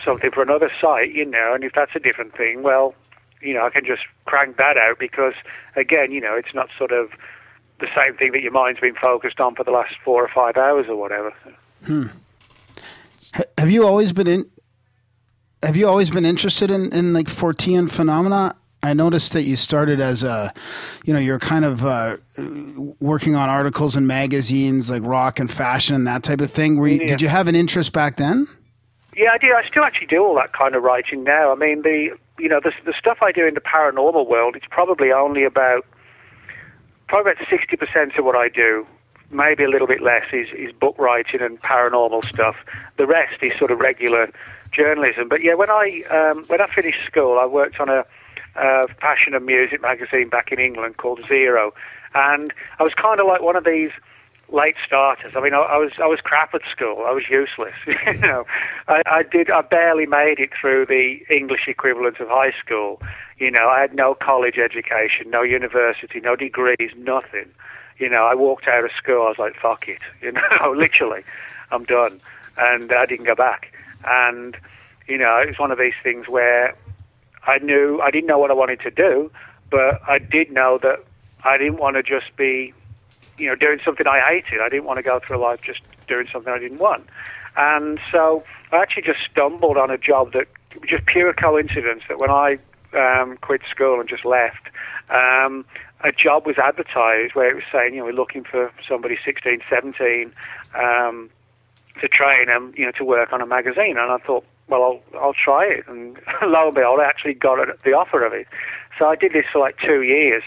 something 0.05 0.29
for 0.31 0.43
another 0.43 0.71
site, 0.79 1.11
you 1.11 1.25
know, 1.25 1.53
and 1.55 1.63
if 1.63 1.73
that's 1.73 1.91
a 1.95 1.99
different 1.99 2.37
thing, 2.37 2.61
well, 2.63 2.93
you 3.41 3.53
know, 3.53 3.65
I 3.65 3.69
can 3.71 3.83
just 3.83 4.03
crank 4.25 4.57
that 4.57 4.77
out 4.77 4.99
because, 4.99 5.33
again, 5.75 6.11
you 6.11 6.21
know, 6.21 6.35
it's 6.35 6.53
not 6.53 6.69
sort 6.77 6.91
of 6.91 7.09
the 7.79 7.87
same 7.95 8.15
thing 8.15 8.31
that 8.31 8.41
your 8.41 8.51
mind's 8.51 8.79
been 8.79 8.95
focused 8.95 9.39
on 9.39 9.55
for 9.55 9.63
the 9.63 9.71
last 9.71 9.95
four 10.03 10.23
or 10.23 10.27
five 10.27 10.57
hours 10.57 10.87
or 10.87 10.95
whatever. 10.95 11.33
Hmm. 11.85 12.07
Ha- 13.35 13.43
Have 13.57 13.71
you 13.71 13.85
always 13.85 14.13
been 14.13 14.27
in? 14.27 14.49
Have 15.63 15.75
you 15.75 15.87
always 15.87 16.11
been 16.11 16.25
interested 16.25 16.69
in 16.69 16.93
in 16.93 17.13
like 17.13 17.27
Fortean 17.27 17.89
phenomena? 17.89 18.55
I 18.83 18.93
noticed 18.93 19.33
that 19.33 19.43
you 19.43 19.55
started 19.55 19.99
as 19.99 20.23
a, 20.23 20.53
you 21.03 21.13
know, 21.13 21.19
you're 21.19 21.39
kind 21.39 21.65
of 21.65 21.83
uh, 21.83 22.17
working 22.99 23.35
on 23.35 23.49
articles 23.49 23.95
in 23.95 24.07
magazines 24.07 24.89
like 24.89 25.03
rock 25.03 25.39
and 25.39 25.51
fashion 25.51 25.95
and 25.95 26.07
that 26.07 26.23
type 26.23 26.41
of 26.41 26.51
thing. 26.51 26.77
You, 26.77 26.85
Yeah. 26.85 27.07
Did 27.07 27.21
you 27.21 27.27
have 27.27 27.47
an 27.47 27.55
interest 27.55 27.91
back 27.91 28.17
then? 28.17 28.47
Yeah, 29.15 29.31
I 29.33 29.39
do. 29.39 29.47
I 29.47 29.67
still 29.67 29.83
actually 29.83 30.07
do 30.07 30.23
all 30.23 30.35
that 30.35 30.53
kind 30.53 30.75
of 30.75 30.83
writing 30.83 31.23
now. 31.23 31.51
I 31.51 31.55
mean, 31.55 31.81
the 31.81 32.15
you 32.37 32.47
know 32.47 32.59
the 32.63 32.71
the 32.85 32.93
stuff 32.93 33.17
I 33.21 33.31
do 33.31 33.47
in 33.47 33.55
the 33.55 33.61
paranormal 33.61 34.27
world, 34.27 34.55
it's 34.55 34.67
probably 34.69 35.11
only 35.11 35.43
about 35.43 35.85
probably 37.07 37.31
about 37.31 37.47
sixty 37.49 37.77
percent 37.77 38.15
of 38.15 38.25
what 38.25 38.35
I 38.35 38.47
do. 38.47 38.85
Maybe 39.31 39.63
a 39.63 39.69
little 39.69 39.87
bit 39.87 40.01
less 40.01 40.25
is 40.31 40.49
is 40.55 40.71
book 40.71 40.95
writing 40.99 41.41
and 41.41 41.59
paranormal 41.61 42.25
stuff. 42.25 42.55
The 42.97 43.07
rest 43.07 43.41
is 43.41 43.57
sort 43.57 43.71
of 43.71 43.79
regular 43.79 44.29
journalism. 44.71 45.27
But 45.29 45.41
yeah, 45.41 45.55
when 45.55 45.71
I 45.71 46.03
um, 46.11 46.43
when 46.45 46.61
I 46.61 46.67
finished 46.67 47.03
school, 47.05 47.39
I 47.39 47.45
worked 47.47 47.79
on 47.79 47.89
a, 47.89 48.05
a 48.57 48.87
fashion 48.99 49.33
and 49.33 49.45
music 49.45 49.81
magazine 49.81 50.29
back 50.29 50.51
in 50.51 50.59
England 50.59 50.97
called 50.97 51.23
Zero, 51.27 51.73
and 52.13 52.53
I 52.79 52.83
was 52.83 52.93
kind 52.93 53.19
of 53.19 53.27
like 53.27 53.41
one 53.41 53.55
of 53.55 53.63
these 53.63 53.91
late 54.49 54.75
starters. 54.85 55.35
I 55.35 55.41
mean, 55.41 55.53
I, 55.53 55.59
I 55.59 55.77
was 55.77 55.91
I 56.01 56.05
was 56.05 56.19
crap 56.21 56.53
at 56.53 56.61
school. 56.71 57.03
I 57.05 57.11
was 57.11 57.23
useless. 57.29 57.75
you 57.85 58.19
know, 58.19 58.45
I, 58.87 59.01
I 59.05 59.23
did. 59.23 59.49
I 59.49 59.61
barely 59.61 60.05
made 60.05 60.39
it 60.39 60.51
through 60.59 60.85
the 60.85 61.19
English 61.29 61.67
equivalent 61.67 62.19
of 62.19 62.29
high 62.29 62.53
school. 62.63 63.01
You 63.37 63.51
know, 63.51 63.67
I 63.69 63.81
had 63.81 63.93
no 63.93 64.15
college 64.15 64.57
education, 64.57 65.29
no 65.29 65.41
university, 65.43 66.19
no 66.19 66.35
degrees, 66.35 66.91
nothing. 66.97 67.51
You 67.97 68.09
know, 68.09 68.25
I 68.25 68.35
walked 68.35 68.67
out 68.67 68.83
of 68.83 68.91
school. 68.91 69.23
I 69.23 69.29
was 69.29 69.39
like, 69.39 69.55
"Fuck 69.55 69.87
it," 69.87 70.01
you 70.21 70.31
know, 70.31 70.73
literally, 70.75 71.23
I'm 71.71 71.83
done, 71.83 72.21
and 72.57 72.91
I 72.91 73.05
didn't 73.05 73.25
go 73.25 73.35
back. 73.35 73.73
And 74.05 74.57
you 75.07 75.17
know, 75.17 75.39
it 75.39 75.47
was 75.47 75.59
one 75.59 75.71
of 75.71 75.77
these 75.77 75.95
things 76.03 76.27
where 76.27 76.75
I 77.47 77.57
knew 77.59 77.99
I 78.01 78.11
didn't 78.11 78.27
know 78.27 78.37
what 78.37 78.51
I 78.51 78.53
wanted 78.53 78.81
to 78.81 78.91
do, 78.91 79.31
but 79.71 80.01
I 80.07 80.19
did 80.19 80.51
know 80.51 80.77
that 80.83 81.03
I 81.43 81.57
didn't 81.57 81.77
want 81.77 81.95
to 81.95 82.03
just 82.03 82.35
be 82.35 82.73
you 83.37 83.47
know, 83.47 83.55
doing 83.55 83.79
something 83.83 84.07
I 84.07 84.19
hated. 84.19 84.61
I 84.61 84.69
didn't 84.69 84.85
want 84.85 84.97
to 84.97 85.03
go 85.03 85.19
through 85.19 85.37
life 85.37 85.61
just 85.61 85.81
doing 86.07 86.27
something 86.31 86.51
I 86.51 86.59
didn't 86.59 86.79
want. 86.79 87.05
And 87.55 87.99
so 88.11 88.43
I 88.71 88.77
actually 88.77 89.03
just 89.03 89.19
stumbled 89.29 89.77
on 89.77 89.89
a 89.91 89.97
job 89.97 90.33
that 90.33 90.47
just 90.87 91.05
pure 91.05 91.33
coincidence 91.33 92.03
that 92.07 92.19
when 92.19 92.29
I 92.29 92.57
um, 92.93 93.37
quit 93.41 93.61
school 93.69 93.99
and 93.99 94.09
just 94.09 94.25
left, 94.25 94.69
um, 95.09 95.65
a 96.03 96.11
job 96.11 96.45
was 96.45 96.57
advertised 96.57 97.35
where 97.35 97.49
it 97.49 97.55
was 97.55 97.63
saying, 97.71 97.93
you 97.93 97.99
know, 97.99 98.05
we're 98.05 98.11
looking 98.11 98.43
for 98.43 98.71
somebody 98.87 99.17
16, 99.23 99.57
17 99.69 100.31
um, 100.75 101.29
to 102.01 102.07
train 102.07 102.47
them, 102.47 102.73
you 102.75 102.85
know, 102.85 102.91
to 102.91 103.03
work 103.03 103.33
on 103.33 103.41
a 103.41 103.45
magazine. 103.45 103.97
And 103.97 104.11
I 104.11 104.17
thought, 104.17 104.45
well, 104.69 105.01
I'll, 105.13 105.19
I'll 105.19 105.33
try 105.33 105.65
it. 105.65 105.87
And 105.87 106.17
lo 106.43 106.67
and 106.67 106.75
behold, 106.75 106.99
I 106.99 107.05
actually 107.05 107.33
got 107.33 107.59
it, 107.59 107.81
the 107.83 107.93
offer 107.93 108.25
of 108.25 108.33
it. 108.33 108.47
So 108.97 109.05
I 109.05 109.15
did 109.15 109.33
this 109.33 109.45
for 109.51 109.59
like 109.59 109.77
two 109.79 110.01
years 110.01 110.43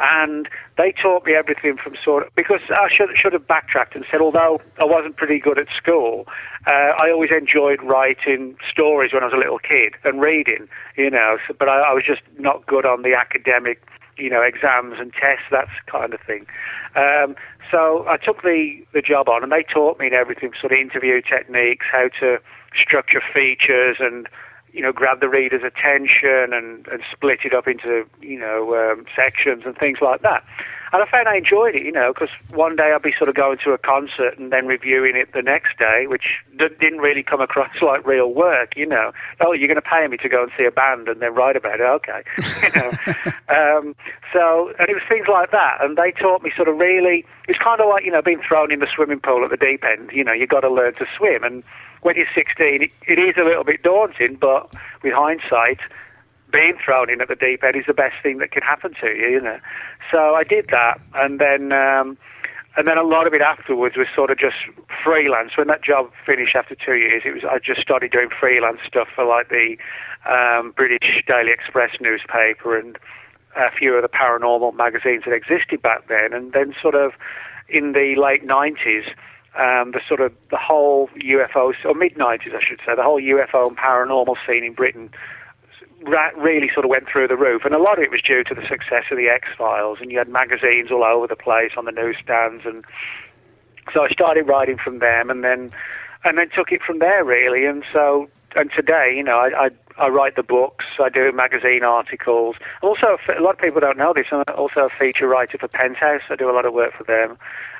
and 0.00 0.48
they 0.78 0.92
taught 0.92 1.26
me 1.26 1.34
everything 1.34 1.76
from 1.76 1.94
sort 2.02 2.26
of 2.26 2.34
because 2.34 2.60
I 2.70 2.88
should 2.90 3.10
should 3.14 3.34
have 3.34 3.46
backtracked 3.46 3.94
and 3.94 4.04
said 4.10 4.20
although 4.20 4.60
I 4.78 4.84
wasn't 4.84 5.16
pretty 5.16 5.38
good 5.38 5.58
at 5.58 5.66
school, 5.76 6.26
uh, 6.66 6.96
I 6.96 7.10
always 7.10 7.30
enjoyed 7.30 7.82
writing 7.82 8.56
stories 8.70 9.12
when 9.12 9.22
I 9.22 9.26
was 9.26 9.34
a 9.34 9.38
little 9.38 9.58
kid 9.58 9.94
and 10.04 10.20
reading, 10.20 10.68
you 10.96 11.10
know. 11.10 11.36
So, 11.46 11.54
but 11.58 11.68
I, 11.68 11.90
I 11.90 11.92
was 11.92 12.04
just 12.04 12.22
not 12.38 12.66
good 12.66 12.86
on 12.86 13.02
the 13.02 13.14
academic, 13.14 13.82
you 14.16 14.30
know, 14.30 14.40
exams 14.40 14.96
and 14.98 15.12
tests, 15.12 15.44
that 15.50 15.68
kind 15.86 16.14
of 16.14 16.20
thing. 16.22 16.46
Um, 16.96 17.36
so 17.70 18.06
I 18.08 18.16
took 18.16 18.42
the 18.42 18.82
the 18.94 19.02
job 19.02 19.28
on, 19.28 19.42
and 19.42 19.52
they 19.52 19.62
taught 19.62 19.98
me 19.98 20.08
everything, 20.12 20.52
sort 20.58 20.72
of 20.72 20.78
interview 20.78 21.20
techniques, 21.20 21.84
how 21.92 22.08
to 22.20 22.38
structure 22.74 23.22
features 23.32 23.96
and 24.00 24.28
you 24.72 24.82
know, 24.82 24.92
grab 24.92 25.20
the 25.20 25.28
reader's 25.28 25.62
attention 25.62 26.52
and, 26.52 26.86
and 26.88 27.02
split 27.10 27.40
it 27.44 27.54
up 27.54 27.66
into, 27.66 28.04
you 28.20 28.38
know, 28.38 28.74
um, 28.76 29.04
sections 29.16 29.64
and 29.66 29.76
things 29.76 29.98
like 30.00 30.22
that. 30.22 30.44
And 30.92 31.02
I 31.02 31.08
found 31.08 31.28
I 31.28 31.36
enjoyed 31.36 31.76
it, 31.76 31.84
you 31.84 31.92
know, 31.92 32.12
because 32.12 32.30
one 32.50 32.74
day 32.74 32.92
I'd 32.92 33.02
be 33.02 33.14
sort 33.16 33.28
of 33.28 33.36
going 33.36 33.58
to 33.64 33.70
a 33.70 33.78
concert 33.78 34.36
and 34.38 34.52
then 34.52 34.66
reviewing 34.66 35.14
it 35.14 35.32
the 35.32 35.42
next 35.42 35.78
day, 35.78 36.06
which 36.08 36.24
d- 36.58 36.66
didn't 36.80 36.98
really 36.98 37.22
come 37.22 37.40
across 37.40 37.70
like 37.82 38.04
real 38.06 38.32
work, 38.32 38.76
you 38.76 38.86
know. 38.86 39.12
Oh, 39.40 39.52
you're 39.52 39.68
going 39.68 39.80
to 39.80 39.82
pay 39.82 40.06
me 40.08 40.16
to 40.16 40.28
go 40.28 40.42
and 40.42 40.52
see 40.58 40.64
a 40.64 40.70
band 40.70 41.08
and 41.08 41.20
then 41.20 41.34
write 41.34 41.56
about 41.56 41.80
it, 41.80 41.84
okay. 41.84 42.22
you 42.62 42.70
know. 42.74 42.90
um, 43.78 43.94
so, 44.32 44.72
and 44.78 44.88
it 44.88 44.94
was 44.94 45.02
things 45.08 45.26
like 45.28 45.52
that. 45.52 45.78
And 45.80 45.96
they 45.96 46.10
taught 46.12 46.42
me 46.42 46.50
sort 46.56 46.68
of 46.68 46.76
really, 46.76 47.24
it's 47.46 47.58
kind 47.58 47.80
of 47.80 47.88
like, 47.88 48.04
you 48.04 48.10
know, 48.10 48.22
being 48.22 48.42
thrown 48.46 48.72
in 48.72 48.80
the 48.80 48.88
swimming 48.92 49.20
pool 49.20 49.44
at 49.44 49.50
the 49.50 49.56
deep 49.56 49.84
end. 49.84 50.10
You 50.12 50.24
know, 50.24 50.32
you've 50.32 50.48
got 50.50 50.60
to 50.60 50.70
learn 50.70 50.94
to 50.94 51.06
swim. 51.16 51.44
And 51.44 51.62
when 52.02 52.16
you're 52.16 52.26
16, 52.34 52.82
it, 52.82 52.90
it 53.06 53.18
is 53.18 53.36
a 53.38 53.44
little 53.44 53.64
bit 53.64 53.82
daunting, 53.82 54.38
but 54.40 54.74
with 55.02 55.12
hindsight, 55.14 55.78
being 56.50 56.76
thrown 56.84 57.10
in 57.10 57.20
at 57.20 57.28
the 57.28 57.36
deep 57.36 57.62
end 57.64 57.76
is 57.76 57.84
the 57.86 57.94
best 57.94 58.16
thing 58.22 58.38
that 58.38 58.50
can 58.50 58.62
happen 58.62 58.94
to 59.00 59.06
you, 59.06 59.28
you 59.28 59.40
know. 59.40 59.58
So 60.10 60.34
I 60.34 60.44
did 60.44 60.66
that, 60.70 61.00
and 61.14 61.38
then 61.38 61.72
um, 61.72 62.18
and 62.76 62.86
then 62.86 62.98
a 62.98 63.02
lot 63.02 63.26
of 63.26 63.34
it 63.34 63.40
afterwards 63.40 63.96
was 63.96 64.06
sort 64.14 64.30
of 64.30 64.38
just 64.38 64.56
freelance. 65.02 65.56
When 65.56 65.66
that 65.68 65.82
job 65.82 66.10
finished 66.24 66.54
after 66.54 66.74
two 66.74 66.94
years, 66.94 67.22
it 67.24 67.34
was 67.34 67.42
I 67.44 67.58
just 67.58 67.80
started 67.80 68.12
doing 68.12 68.28
freelance 68.38 68.80
stuff 68.86 69.08
for 69.14 69.24
like 69.24 69.48
the 69.48 69.76
um, 70.28 70.72
British 70.76 71.24
Daily 71.26 71.50
Express 71.50 71.90
newspaper 72.00 72.78
and 72.78 72.98
a 73.56 73.70
few 73.76 73.94
of 73.94 74.02
the 74.02 74.08
paranormal 74.08 74.76
magazines 74.76 75.24
that 75.26 75.34
existed 75.34 75.82
back 75.82 76.06
then. 76.08 76.32
And 76.32 76.52
then, 76.52 76.74
sort 76.80 76.94
of 76.94 77.12
in 77.68 77.92
the 77.92 78.14
late 78.16 78.46
'90s, 78.46 79.08
um, 79.58 79.90
the 79.90 80.00
sort 80.06 80.20
of 80.20 80.32
the 80.50 80.58
whole 80.58 81.08
UFO 81.16 81.74
or 81.84 81.94
mid 81.94 82.14
'90s, 82.14 82.54
I 82.54 82.62
should 82.62 82.80
say, 82.86 82.94
the 82.94 83.02
whole 83.02 83.20
UFO 83.20 83.66
and 83.66 83.76
paranormal 83.76 84.36
scene 84.46 84.62
in 84.62 84.74
Britain 84.74 85.10
ra- 86.02 86.30
really 86.36 86.70
sort 86.72 86.84
of 86.84 86.90
went 86.90 87.08
through 87.08 87.28
the 87.28 87.36
roof, 87.36 87.64
and 87.64 87.74
a 87.74 87.78
lot 87.78 87.98
of 87.98 88.04
it 88.04 88.10
was 88.10 88.22
due 88.22 88.44
to 88.44 88.54
the 88.54 88.66
success 88.68 89.04
of 89.10 89.16
the 89.16 89.28
X 89.28 89.48
Files, 89.56 89.98
and 90.00 90.10
you 90.10 90.18
had 90.18 90.28
magazines 90.28 90.90
all 90.90 91.04
over 91.04 91.26
the 91.26 91.36
place 91.36 91.72
on 91.76 91.84
the 91.84 91.92
newsstands, 91.92 92.64
and 92.64 92.84
so 93.92 94.04
I 94.04 94.08
started 94.08 94.46
writing 94.46 94.78
from 94.78 94.98
them, 94.98 95.30
and 95.30 95.44
then 95.44 95.72
and 96.24 96.36
then 96.36 96.50
took 96.54 96.70
it 96.70 96.82
from 96.82 96.98
there 96.98 97.24
really, 97.24 97.64
and 97.64 97.84
so 97.92 98.28
and 98.56 98.70
today, 98.74 99.14
you 99.14 99.22
know, 99.22 99.38
I, 99.38 99.66
I 99.66 99.70
I 99.98 100.08
write 100.08 100.34
the 100.34 100.42
books, 100.42 100.84
I 100.98 101.10
do 101.10 101.30
magazine 101.32 101.84
articles. 101.84 102.56
Also, 102.80 103.18
a 103.36 103.42
lot 103.42 103.54
of 103.56 103.60
people 103.60 103.80
don't 103.80 103.98
know 103.98 104.14
this. 104.14 104.26
I'm 104.32 104.44
also 104.56 104.86
a 104.86 104.88
feature 104.88 105.28
writer 105.28 105.58
for 105.58 105.68
Penthouse. 105.68 106.22
I 106.30 106.36
do 106.36 106.50
a 106.50 106.54
lot 106.54 106.64
of 106.64 106.72
work 106.72 106.94
for 106.96 107.04
them 107.04 107.36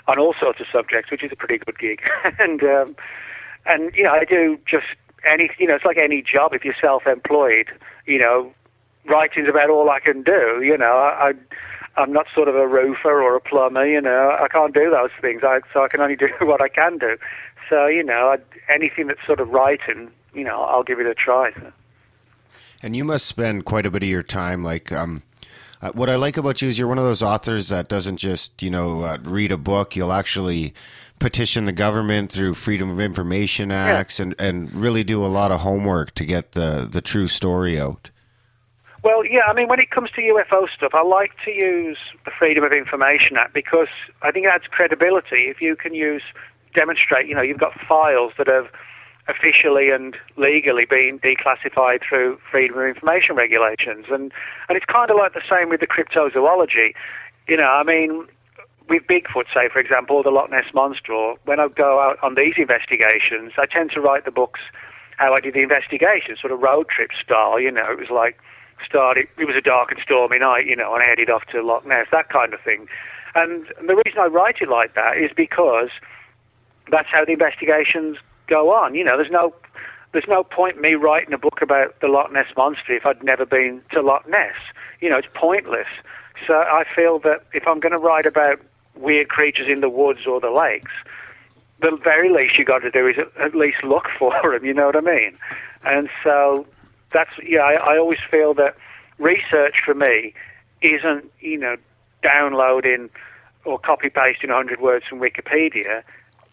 on 0.06 0.18
all 0.18 0.34
sorts 0.38 0.60
of 0.60 0.66
subjects, 0.70 1.10
which 1.10 1.24
is 1.24 1.32
a 1.32 1.36
pretty 1.36 1.58
good 1.58 1.78
gig. 1.78 2.02
and 2.38 2.62
um, 2.62 2.96
and 3.66 3.94
you 3.94 4.04
know, 4.04 4.10
I 4.10 4.24
do 4.24 4.58
just 4.68 4.86
any. 5.24 5.50
You 5.58 5.66
know, 5.66 5.74
it's 5.74 5.84
like 5.84 5.98
any 5.98 6.22
job. 6.22 6.52
If 6.52 6.64
you're 6.64 6.74
self-employed, 6.80 7.66
you 8.06 8.18
know, 8.18 8.52
writing's 9.06 9.48
about 9.48 9.70
all 9.70 9.90
I 9.90 10.00
can 10.00 10.22
do. 10.22 10.62
You 10.62 10.76
know, 10.76 10.96
I, 10.96 11.30
I 11.30 12.00
I'm 12.00 12.12
not 12.12 12.26
sort 12.34 12.48
of 12.48 12.54
a 12.54 12.66
roofer 12.66 13.22
or 13.22 13.36
a 13.36 13.40
plumber. 13.40 13.86
You 13.86 14.00
know, 14.00 14.36
I 14.40 14.48
can't 14.48 14.74
do 14.74 14.90
those 14.90 15.10
things. 15.20 15.42
I, 15.44 15.60
so 15.72 15.84
I 15.84 15.88
can 15.88 16.00
only 16.00 16.16
do 16.24 16.28
what 16.40 16.60
I 16.60 16.68
can 16.68 16.98
do. 16.98 17.16
So 17.68 17.86
you 17.86 18.02
know, 18.02 18.34
I, 18.34 18.72
anything 18.72 19.06
that's 19.06 19.24
sort 19.26 19.40
of 19.40 19.50
writing, 19.50 20.10
you 20.34 20.44
know, 20.44 20.62
I'll 20.62 20.84
give 20.84 21.00
it 21.00 21.06
a 21.06 21.14
try. 21.14 21.52
And 22.82 22.96
you 22.96 23.04
must 23.04 23.26
spend 23.26 23.66
quite 23.66 23.86
a 23.86 23.90
bit 23.90 24.02
of 24.02 24.08
your 24.08 24.22
time 24.22 24.62
like. 24.62 24.92
Um, 24.92 25.22
uh, 25.82 25.90
what 25.92 26.10
I 26.10 26.16
like 26.16 26.36
about 26.36 26.60
you 26.60 26.68
is 26.68 26.78
you're 26.78 26.88
one 26.88 26.98
of 26.98 27.04
those 27.04 27.22
authors 27.22 27.70
that 27.70 27.88
doesn't 27.88 28.18
just, 28.18 28.62
you 28.62 28.68
know, 28.68 29.02
uh, 29.02 29.16
read 29.22 29.50
a 29.50 29.56
book. 29.56 29.96
You'll 29.96 30.12
actually 30.12 30.74
petition 31.20 31.66
the 31.66 31.72
government 31.72 32.32
through 32.32 32.54
Freedom 32.54 32.90
of 32.90 32.98
Information 32.98 33.70
Acts 33.70 34.18
yeah. 34.18 34.24
and, 34.24 34.34
and 34.40 34.74
really 34.74 35.04
do 35.04 35.24
a 35.24 35.28
lot 35.28 35.52
of 35.52 35.60
homework 35.60 36.12
to 36.14 36.24
get 36.24 36.52
the, 36.52 36.88
the 36.90 37.00
true 37.00 37.28
story 37.28 37.78
out. 37.78 38.10
Well, 39.02 39.24
yeah, 39.24 39.42
I 39.46 39.54
mean, 39.54 39.68
when 39.68 39.80
it 39.80 39.90
comes 39.90 40.10
to 40.10 40.20
UFO 40.20 40.68
stuff, 40.76 40.92
I 40.94 41.02
like 41.02 41.32
to 41.46 41.54
use 41.54 41.96
the 42.24 42.30
Freedom 42.38 42.64
of 42.64 42.72
Information 42.72 43.36
Act 43.36 43.54
because 43.54 43.88
I 44.22 44.30
think 44.30 44.46
it 44.46 44.48
adds 44.48 44.64
credibility. 44.70 45.48
If 45.48 45.60
you 45.60 45.76
can 45.76 45.94
use, 45.94 46.22
demonstrate, 46.74 47.26
you 47.26 47.34
know, 47.34 47.40
you've 47.40 47.58
got 47.58 47.72
files 47.80 48.32
that 48.36 48.46
have 48.46 48.66
officially 49.28 49.90
and 49.90 50.16
legally 50.36 50.84
being 50.84 51.18
declassified 51.20 52.00
through 52.06 52.38
freedom 52.50 52.78
of 52.78 52.84
information 52.84 53.36
regulations. 53.36 54.06
And, 54.10 54.32
and 54.68 54.76
it's 54.76 54.86
kind 54.86 55.10
of 55.10 55.16
like 55.16 55.32
the 55.32 55.42
same 55.48 55.68
with 55.68 55.80
the 55.80 55.86
cryptozoology. 55.86 56.92
You 57.48 57.56
know, 57.56 57.68
I 57.68 57.84
mean, 57.84 58.26
with 58.90 59.04
Bigfoot, 59.06 59.46
say, 59.54 59.70
for 59.72 59.78
example, 59.78 60.16
or 60.16 60.22
the 60.24 60.30
Loch 60.30 60.50
Ness 60.50 60.74
Monster, 60.74 61.12
or 61.12 61.36
when 61.44 61.60
I 61.60 61.68
go 61.68 62.00
out 62.00 62.18
on 62.22 62.34
these 62.34 62.54
investigations, 62.58 63.52
I 63.56 63.64
tend 63.64 63.92
to 63.92 64.00
write 64.00 64.24
the 64.24 64.32
books 64.32 64.60
how 65.16 65.32
I 65.32 65.40
did 65.40 65.54
the 65.54 65.62
investigation, 65.62 66.36
sort 66.40 66.52
of 66.52 66.60
road 66.60 66.88
trip 66.88 67.10
style. 67.22 67.60
You 67.60 67.70
know, 67.70 67.86
it 67.88 67.98
was 67.98 68.10
like 68.10 68.36
started, 68.84 69.28
it 69.38 69.44
was 69.44 69.54
a 69.54 69.60
dark 69.60 69.92
and 69.92 70.00
stormy 70.02 70.38
night, 70.38 70.66
you 70.66 70.74
know, 70.74 70.92
and 70.94 71.04
I 71.04 71.08
headed 71.08 71.30
off 71.30 71.44
to 71.52 71.62
Loch 71.62 71.86
Ness, 71.86 72.06
that 72.10 72.30
kind 72.30 72.52
of 72.52 72.60
thing. 72.62 72.88
And 73.34 73.66
the 73.86 73.94
reason 73.94 74.18
I 74.18 74.26
write 74.26 74.56
it 74.60 74.68
like 74.68 74.94
that 74.94 75.16
is 75.16 75.30
because 75.36 75.90
that's 76.90 77.08
how 77.12 77.24
the 77.24 77.32
investigations 77.32 78.16
go 78.48 78.74
on. 78.74 78.96
You 78.96 79.04
know, 79.04 79.16
there's 79.16 79.30
no 79.30 79.54
there's 80.12 80.26
no 80.26 80.42
point 80.42 80.80
me 80.80 80.94
writing 80.94 81.32
a 81.32 81.38
book 81.38 81.62
about 81.62 82.00
the 82.00 82.08
Loch 82.08 82.32
Ness 82.32 82.48
monster 82.56 82.96
if 82.96 83.06
I'd 83.06 83.22
never 83.22 83.46
been 83.46 83.82
to 83.92 84.02
Loch 84.02 84.28
Ness. 84.28 84.56
You 85.00 85.08
know, 85.08 85.18
it's 85.18 85.28
pointless. 85.34 85.86
So 86.44 86.54
I 86.54 86.82
feel 86.92 87.20
that 87.20 87.44
if 87.52 87.68
I'm 87.68 87.78
going 87.78 87.92
to 87.92 87.98
write 87.98 88.26
about 88.26 88.60
weird 89.00 89.28
creatures 89.28 89.66
in 89.68 89.80
the 89.80 89.88
woods 89.88 90.20
or 90.26 90.40
the 90.40 90.50
lakes, 90.50 90.92
the 91.80 91.98
very 92.02 92.30
least 92.30 92.58
you 92.58 92.64
got 92.64 92.80
to 92.80 92.90
do 92.90 93.06
is 93.06 93.16
at 93.38 93.54
least 93.54 93.82
look 93.82 94.08
for 94.18 94.32
them. 94.42 94.64
You 94.64 94.74
know 94.74 94.86
what 94.86 94.96
I 94.96 95.00
mean? 95.00 95.36
And 95.84 96.08
so 96.22 96.66
that's 97.12 97.30
yeah. 97.42 97.62
I, 97.62 97.94
I 97.94 97.98
always 97.98 98.20
feel 98.30 98.54
that 98.54 98.76
research 99.18 99.76
for 99.84 99.94
me 99.94 100.34
isn't 100.82 101.30
you 101.40 101.58
know 101.58 101.76
downloading 102.22 103.10
or 103.64 103.78
copy 103.78 104.08
pasting 104.08 104.50
100 104.50 104.80
words 104.80 105.06
from 105.06 105.20
Wikipedia 105.20 106.02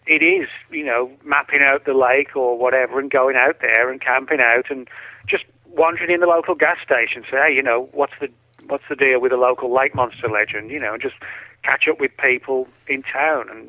it 0.08 0.22
is, 0.22 0.48
you 0.70 0.84
know, 0.84 1.10
mapping 1.22 1.60
out 1.64 1.84
the 1.84 1.92
lake 1.92 2.34
or 2.34 2.56
whatever 2.56 2.98
and 2.98 3.10
going 3.10 3.36
out 3.36 3.60
there 3.60 3.90
and 3.90 4.00
camping 4.00 4.40
out 4.40 4.70
and 4.70 4.88
just 5.28 5.44
wandering 5.66 6.10
in 6.10 6.20
the 6.20 6.26
local 6.26 6.54
gas 6.54 6.78
station. 6.82 7.22
Say, 7.30 7.36
hey, 7.36 7.54
you 7.54 7.62
know, 7.62 7.88
what's 7.92 8.14
the 8.18 8.28
what's 8.66 8.84
the 8.88 8.96
deal 8.96 9.20
with 9.20 9.30
the 9.30 9.36
local 9.36 9.72
lake 9.72 9.94
monster 9.94 10.28
legend? 10.28 10.70
You 10.70 10.80
know, 10.80 10.96
just 10.96 11.14
catch 11.68 11.88
up 11.88 12.00
with 12.00 12.10
people 12.16 12.66
in 12.88 13.02
town 13.02 13.48
and 13.50 13.68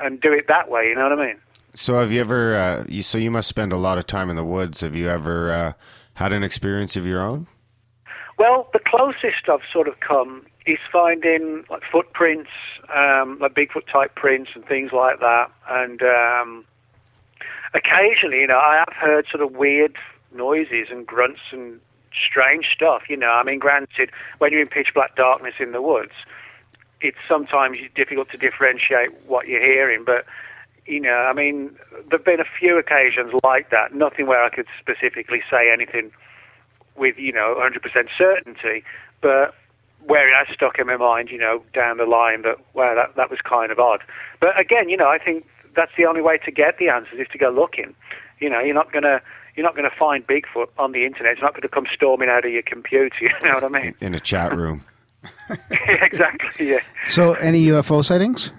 and 0.00 0.20
do 0.20 0.32
it 0.32 0.48
that 0.48 0.68
way. 0.70 0.88
You 0.88 0.94
know 0.94 1.08
what 1.08 1.18
I 1.18 1.26
mean? 1.26 1.36
So 1.74 1.94
have 2.00 2.10
you 2.10 2.20
ever? 2.20 2.56
Uh, 2.56 2.84
you, 2.88 3.02
so 3.02 3.18
you 3.18 3.30
must 3.30 3.48
spend 3.48 3.72
a 3.72 3.76
lot 3.76 3.98
of 3.98 4.06
time 4.06 4.30
in 4.30 4.36
the 4.36 4.44
woods. 4.44 4.80
Have 4.80 4.96
you 4.96 5.08
ever 5.08 5.52
uh, 5.52 5.72
had 6.14 6.32
an 6.32 6.42
experience 6.42 6.96
of 6.96 7.06
your 7.06 7.20
own? 7.20 7.46
Well, 8.38 8.68
the 8.72 8.80
closest 8.84 9.48
I've 9.48 9.60
sort 9.72 9.88
of 9.88 10.00
come 10.00 10.46
is 10.66 10.78
finding 10.92 11.64
like 11.70 11.82
footprints, 11.90 12.50
um, 12.94 13.38
like 13.40 13.54
Bigfoot 13.54 13.86
type 13.92 14.14
prints 14.14 14.50
and 14.54 14.64
things 14.64 14.92
like 14.92 15.20
that. 15.20 15.50
And 15.68 16.02
um, 16.02 16.64
occasionally, 17.74 18.40
you 18.40 18.46
know, 18.46 18.58
I 18.58 18.84
have 18.86 18.94
heard 18.96 19.26
sort 19.30 19.42
of 19.42 19.56
weird 19.56 19.96
noises 20.32 20.88
and 20.90 21.06
grunts 21.06 21.40
and 21.52 21.80
strange 22.28 22.66
stuff. 22.74 23.02
You 23.08 23.16
know, 23.16 23.30
I 23.30 23.42
mean, 23.44 23.58
granted, 23.58 24.10
when 24.38 24.52
you're 24.52 24.62
in 24.62 24.68
pitch 24.68 24.88
black 24.94 25.16
darkness 25.16 25.54
in 25.58 25.72
the 25.72 25.82
woods, 25.82 26.12
it's 27.00 27.18
sometimes 27.28 27.78
difficult 27.94 28.30
to 28.30 28.36
differentiate 28.36 29.10
what 29.26 29.46
you're 29.46 29.64
hearing, 29.64 30.04
but 30.04 30.26
you 30.86 31.00
know, 31.00 31.10
I 31.10 31.34
mean, 31.34 31.76
there've 32.08 32.24
been 32.24 32.40
a 32.40 32.48
few 32.58 32.78
occasions 32.78 33.32
like 33.44 33.70
that. 33.70 33.94
Nothing 33.94 34.26
where 34.26 34.42
I 34.42 34.48
could 34.48 34.66
specifically 34.80 35.42
say 35.50 35.70
anything 35.70 36.10
with 36.96 37.18
you 37.18 37.32
know 37.32 37.54
100% 37.58 38.08
certainty, 38.16 38.82
but 39.20 39.54
where 40.06 40.28
it 40.28 40.46
has 40.46 40.54
stuck 40.54 40.78
in 40.78 40.86
my 40.86 40.96
mind, 40.96 41.30
you 41.30 41.38
know, 41.38 41.62
down 41.74 41.98
the 41.98 42.06
line 42.06 42.42
that 42.42 42.56
wow, 42.74 42.94
that 42.94 43.14
that 43.16 43.30
was 43.30 43.38
kind 43.44 43.70
of 43.70 43.78
odd. 43.78 44.02
But 44.40 44.58
again, 44.58 44.88
you 44.88 44.96
know, 44.96 45.08
I 45.08 45.18
think 45.18 45.46
that's 45.76 45.92
the 45.96 46.06
only 46.06 46.22
way 46.22 46.38
to 46.38 46.50
get 46.50 46.78
the 46.78 46.88
answers 46.88 47.20
is 47.20 47.28
to 47.32 47.38
go 47.38 47.50
looking. 47.50 47.94
You 48.40 48.48
know, 48.48 48.60
you're 48.60 48.74
not 48.74 48.92
gonna 48.92 49.20
you're 49.56 49.64
not 49.64 49.74
to 49.76 49.96
find 49.96 50.26
Bigfoot 50.26 50.68
on 50.78 50.92
the 50.92 51.04
internet. 51.04 51.32
It's 51.32 51.42
not 51.42 51.60
to 51.60 51.68
come 51.68 51.86
storming 51.92 52.28
out 52.28 52.44
of 52.44 52.52
your 52.52 52.62
computer. 52.62 53.10
You 53.20 53.28
know 53.42 53.56
what 53.56 53.64
I 53.64 53.68
mean? 53.68 53.94
In 54.00 54.14
a 54.14 54.20
chat 54.20 54.56
room. 54.56 54.84
exactly. 55.70 56.70
Yeah. 56.70 56.80
So, 57.06 57.34
any 57.34 57.64
UFO 57.66 58.04
sightings? 58.04 58.52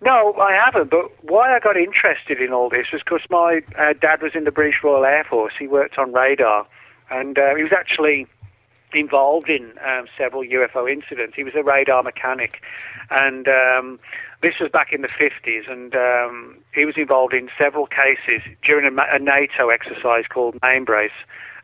No, 0.00 0.34
I 0.34 0.52
haven't. 0.52 0.90
But 0.90 1.10
why 1.24 1.54
I 1.54 1.58
got 1.58 1.76
interested 1.76 2.40
in 2.40 2.52
all 2.52 2.68
this 2.68 2.86
was 2.92 3.02
because 3.02 3.22
my 3.30 3.60
uh, 3.78 3.94
dad 4.00 4.22
was 4.22 4.32
in 4.34 4.44
the 4.44 4.50
British 4.50 4.76
Royal 4.82 5.04
Air 5.04 5.24
Force. 5.24 5.54
He 5.58 5.66
worked 5.66 5.98
on 5.98 6.12
radar, 6.12 6.66
and 7.10 7.38
uh, 7.38 7.54
he 7.54 7.62
was 7.62 7.72
actually 7.72 8.26
involved 8.92 9.48
in 9.48 9.72
um, 9.86 10.06
several 10.16 10.42
UFO 10.42 10.90
incidents. 10.90 11.34
He 11.34 11.44
was 11.44 11.54
a 11.54 11.62
radar 11.62 12.02
mechanic, 12.02 12.62
and 13.10 13.48
um, 13.48 13.98
this 14.42 14.54
was 14.60 14.70
back 14.70 14.92
in 14.92 15.02
the 15.02 15.08
50s, 15.08 15.70
and 15.70 15.94
um, 15.94 16.58
he 16.74 16.84
was 16.84 16.96
involved 16.96 17.34
in 17.34 17.48
several 17.58 17.86
cases 17.86 18.42
during 18.62 18.86
a, 18.86 19.02
a 19.14 19.18
NATO 19.18 19.70
exercise 19.70 20.24
called 20.28 20.56
Mainbrace, 20.60 21.10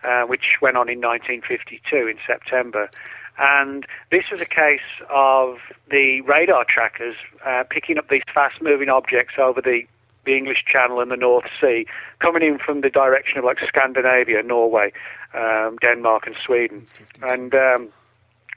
uh, 0.04 0.22
which 0.22 0.56
went 0.60 0.76
on 0.76 0.88
in 0.88 1.00
1952 1.00 2.08
in 2.08 2.16
September. 2.26 2.90
And 3.38 3.86
this 4.10 4.24
was 4.30 4.40
a 4.40 4.46
case 4.46 4.80
of 5.08 5.56
the 5.90 6.20
radar 6.22 6.64
trackers 6.68 7.16
uh, 7.46 7.64
picking 7.68 7.98
up 7.98 8.08
these 8.08 8.22
fast 8.32 8.60
moving 8.60 8.88
objects 8.88 9.34
over 9.38 9.60
the 9.60 9.82
the 10.24 10.36
English 10.36 10.64
Channel 10.70 11.00
and 11.00 11.10
the 11.10 11.16
North 11.16 11.46
Sea, 11.60 11.86
coming 12.20 12.42
in 12.42 12.58
from 12.58 12.80
the 12.80 12.90
direction 12.90 13.38
of 13.38 13.44
like 13.44 13.58
Scandinavia, 13.66 14.42
Norway, 14.42 14.92
um, 15.34 15.78
Denmark, 15.82 16.26
and 16.26 16.36
Sweden. 16.44 16.86
And 17.22 17.54
um, 17.54 17.88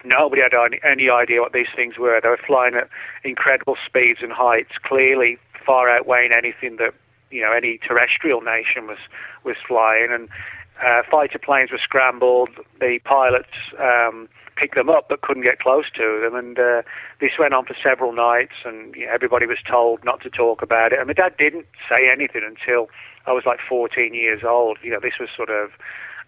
nobody 0.03 0.41
had 0.41 0.53
any, 0.83 1.09
idea 1.09 1.41
what 1.41 1.53
these 1.53 1.73
things 1.75 1.97
were. 1.97 2.19
They 2.21 2.29
were 2.29 2.39
flying 2.45 2.75
at 2.75 2.89
incredible 3.23 3.77
speeds 3.85 4.19
and 4.21 4.31
heights, 4.31 4.73
clearly 4.83 5.37
far 5.65 5.89
outweighing 5.89 6.31
anything 6.37 6.77
that 6.77 6.93
you 7.31 7.41
know 7.41 7.51
any 7.51 7.79
terrestrial 7.79 8.41
nation 8.41 8.87
was 8.87 8.99
was 9.43 9.55
flying. 9.67 10.11
And 10.11 10.29
uh, 10.85 11.01
fighter 11.09 11.39
planes 11.39 11.71
were 11.71 11.79
scrambled. 11.79 12.49
The 12.79 12.99
pilots. 13.03 13.49
Um, 13.79 14.29
pick 14.55 14.75
them 14.75 14.89
up 14.89 15.09
but 15.09 15.21
couldn't 15.21 15.43
get 15.43 15.59
close 15.59 15.85
to 15.95 16.21
them. 16.23 16.35
And 16.35 16.57
uh, 16.57 16.81
this 17.19 17.31
went 17.39 17.53
on 17.53 17.65
for 17.65 17.75
several 17.81 18.13
nights, 18.13 18.55
and 18.63 18.95
you 18.95 19.05
know, 19.05 19.11
everybody 19.13 19.45
was 19.45 19.59
told 19.69 20.03
not 20.03 20.21
to 20.21 20.29
talk 20.29 20.61
about 20.61 20.93
it. 20.93 20.99
And 20.99 21.07
my 21.07 21.13
dad 21.13 21.35
didn't 21.37 21.65
say 21.91 22.09
anything 22.11 22.41
until 22.45 22.89
I 23.27 23.31
was 23.31 23.43
like 23.45 23.59
14 23.67 24.13
years 24.13 24.41
old. 24.47 24.77
You 24.81 24.91
know, 24.91 24.99
this 25.01 25.19
was 25.19 25.29
sort 25.35 25.49
of, 25.49 25.71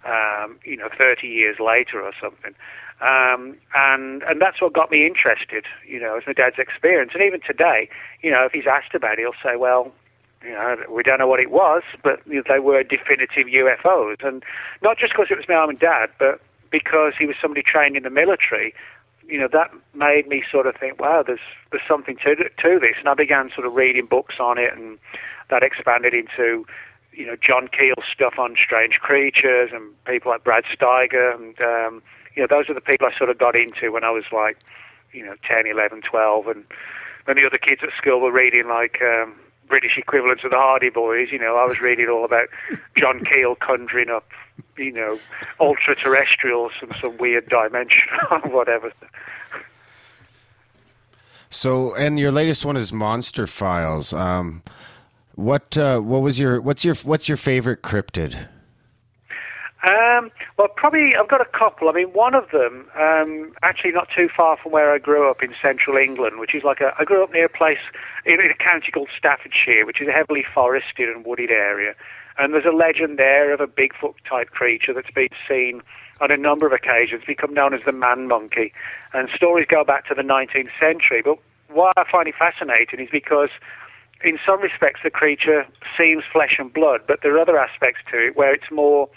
um, 0.06 0.58
you 0.64 0.78
know, 0.78 0.90
30 0.96 1.28
years 1.28 1.58
later 1.60 2.02
or 2.02 2.12
something. 2.22 2.54
Um, 3.00 3.56
and 3.76 4.24
and 4.24 4.42
that's 4.42 4.60
what 4.60 4.74
got 4.74 4.90
me 4.90 5.06
interested, 5.06 5.66
you 5.88 6.00
know, 6.00 6.18
as 6.18 6.24
my 6.26 6.34
dad's 6.34 6.58
experience. 6.58 7.12
And 7.14 7.22
even 7.22 7.42
today, 7.46 7.90
you 8.24 8.32
know, 8.32 8.46
if 8.46 8.54
he's 8.54 8.66
asked 8.66 8.96
about 8.96 9.14
it, 9.14 9.20
he'll 9.20 9.38
say, 9.44 9.56
well, 9.56 9.92
you 10.44 10.52
know, 10.52 10.78
we 10.90 11.04
don't 11.04 11.20
know 11.20 11.28
what 11.28 11.40
it 11.40 11.52
was, 11.52 11.84
but 12.04 12.22
they 12.26 12.60
were 12.60 12.82
definitive 12.84 13.46
UFOs. 13.46 14.26
And 14.26 14.44
not 14.82 14.98
just 14.98 15.14
because 15.14 15.28
it 15.30 15.38
was 15.38 15.46
my 15.48 15.56
mum 15.56 15.70
and 15.70 15.80
dad, 15.80 16.10
but 16.18 16.42
because 16.72 17.14
he 17.18 17.26
was 17.26 17.36
somebody 17.42 17.64
trained 17.64 17.96
in 17.96 18.04
the 18.04 18.10
military, 18.10 18.74
you 19.28 19.40
know, 19.40 19.48
that 19.52 19.72
made 19.94 20.28
me 20.28 20.44
sort 20.50 20.68
of 20.68 20.76
think, 20.76 21.00
wow, 21.00 21.24
there's 21.26 21.40
there's 21.72 21.84
something 21.88 22.18
to 22.18 22.36
to 22.36 22.80
this. 22.80 22.96
And 23.00 23.10
I 23.10 23.14
began 23.14 23.52
sort 23.54 23.68
of 23.68 23.74
reading 23.74 24.06
books 24.06 24.36
on 24.40 24.58
it, 24.58 24.74
and 24.74 24.98
that 25.50 25.64
expanded 25.64 26.14
into, 26.14 26.66
you 27.14 27.26
know, 27.26 27.36
John 27.36 27.68
Keel 27.68 27.96
stuff 28.14 28.36
on 28.38 28.56
strange 28.62 28.96
creatures 29.00 29.72
and 29.74 29.92
people 30.06 30.32
like 30.32 30.44
Brad 30.44 30.64
Steiger 30.66 31.36
and 31.36 31.60
um, 31.62 32.02
you 32.38 32.44
know, 32.44 32.48
those 32.48 32.70
are 32.70 32.76
the 32.76 32.82
people 32.82 33.08
I 33.08 33.18
sort 33.18 33.32
of 33.32 33.40
got 33.40 33.56
into 33.56 33.92
when 33.92 34.04
I 34.04 34.12
was 34.12 34.26
like, 34.32 34.60
you 35.12 35.26
know, 35.26 35.34
10, 35.50 35.66
11, 35.66 36.04
12. 36.04 36.48
And 36.48 36.64
then 37.26 37.36
the 37.36 37.46
other 37.48 37.58
kids 37.58 37.82
at 37.84 37.90
school 37.98 38.22
were 38.22 38.32
reading 38.32 38.68
like 38.68 39.02
um, 39.02 39.34
British 39.68 39.98
equivalents 39.98 40.44
of 40.44 40.52
the 40.52 40.58
Hardy 40.58 40.92
Boys. 40.92 41.30
You 41.32 41.40
know, 41.40 41.58
I 41.58 41.66
was 41.66 41.82
reading 41.82 42.08
all 42.10 42.24
about 42.24 42.48
John 42.96 43.22
Keel 43.26 43.56
conjuring 43.56 44.10
up, 44.10 44.30
you 44.78 44.92
know, 44.92 45.20
ultra 45.60 45.96
terrestrials 45.96 46.72
from 46.80 46.92
some 47.00 47.18
weird 47.18 47.48
dimension 47.48 48.08
or 48.32 48.40
whatever. 48.50 48.92
So, 51.50 51.96
and 51.96 52.20
your 52.20 52.32
latest 52.32 52.66
one 52.66 52.76
is 52.76 52.92
Monster 52.92 53.48
Files. 53.48 54.14
Um, 54.14 54.62
what 55.36 55.78
uh, 55.78 56.00
what 56.00 56.22
was 56.22 56.40
your 56.40 56.60
what's 56.60 56.84
your 56.84 56.96
what's 56.96 57.30
your 57.30 57.38
favorite 57.38 57.82
cryptid? 57.82 58.48
Um, 59.88 60.32
well, 60.58 60.68
probably 60.76 61.16
I've 61.16 61.30
got 61.30 61.40
a 61.40 61.58
couple. 61.58 61.88
I 61.88 61.92
mean, 61.94 62.08
one 62.08 62.34
of 62.34 62.50
them, 62.52 62.88
um, 63.00 63.54
actually 63.62 63.92
not 63.92 64.08
too 64.14 64.28
far 64.36 64.58
from 64.58 64.72
where 64.72 64.92
I 64.92 64.98
grew 64.98 65.30
up 65.30 65.44
in 65.44 65.54
central 65.62 65.96
England, 65.96 66.40
which 66.40 66.56
is 66.56 66.64
like 66.64 66.82
a. 66.82 66.94
I 67.00 67.04
grew 67.04 67.24
up 67.24 67.32
near 67.32 67.46
a 67.46 67.50
place 67.50 67.78
in, 68.26 68.34
in 68.42 68.52
a 68.52 68.56
county 68.56 68.92
called 68.92 69.10
Staffordshire, 69.16 69.86
which 69.86 70.02
is 70.02 70.08
a 70.08 70.12
heavily 70.12 70.44
forested 70.54 71.08
and 71.10 71.24
wooded 71.24 71.52
area. 71.52 71.94
And 72.38 72.54
there's 72.54 72.66
a 72.66 72.76
legend 72.76 73.18
there 73.18 73.54
of 73.54 73.62
a 73.62 73.68
Bigfoot 73.68 74.16
type 74.30 74.50
creature 74.52 74.94
that's 74.94 75.12
been 75.12 75.30
seen 75.48 75.82
on 76.22 76.32
a 76.32 76.38
number 76.38 76.66
of 76.66 76.74
occasions, 76.74 77.24
become 77.26 77.54
known 77.54 77.74
as 77.74 77.82
the 77.86 77.92
man 77.92 78.28
monkey. 78.28 78.74
And 79.14 79.30
stories 79.36 79.68
go 79.70 79.84
back 79.84 80.08
to 80.08 80.16
the 80.16 80.22
19th 80.22 80.70
century. 80.80 81.22
But 81.24 81.38
why 81.70 81.92
I 81.98 82.04
find 82.10 82.28
it 82.28 82.36
fascinating 82.38 83.00
is 83.00 83.10
because 83.12 83.50
in 84.24 84.40
some 84.46 84.62
respects 84.62 85.02
the 85.04 85.10
creature 85.10 85.66
seems 85.98 86.24
flesh 86.32 86.56
and 86.58 86.74
blood, 86.74 87.02
but 87.08 87.20
there 87.22 87.36
are 87.36 87.40
other 87.40 87.58
aspects 87.58 88.02
to 88.12 88.28
it 88.28 88.36
where 88.36 88.54
it's 88.54 88.72
more 88.72 89.10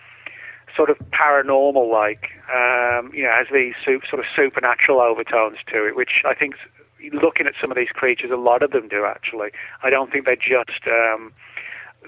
sort 0.77 0.91
of 0.91 0.99
paranormal 1.11 1.91
like, 1.91 2.31
um, 2.53 3.11
you 3.15 3.23
know, 3.23 3.33
has 3.33 3.49
these 3.53 3.75
sort 3.85 4.25
of 4.25 4.27
supernatural 4.35 5.01
overtones 5.01 5.59
to 5.73 5.87
it, 5.87 5.97
which 5.97 6.23
I 6.25 6.35
think, 6.35 6.55
looking 7.13 7.47
at 7.47 7.55
some 7.61 7.71
of 7.71 7.77
these 7.77 7.89
creatures, 7.89 8.31
a 8.31 8.37
lot 8.37 8.63
of 8.63 8.73
them 8.73 8.89
do 8.89 9.07
actually. 9.07 9.51
I 9.83 9.91
don't 9.91 10.13
think 10.13 10.27
they're 10.27 10.37
just 10.37 10.87
um, 10.87 11.33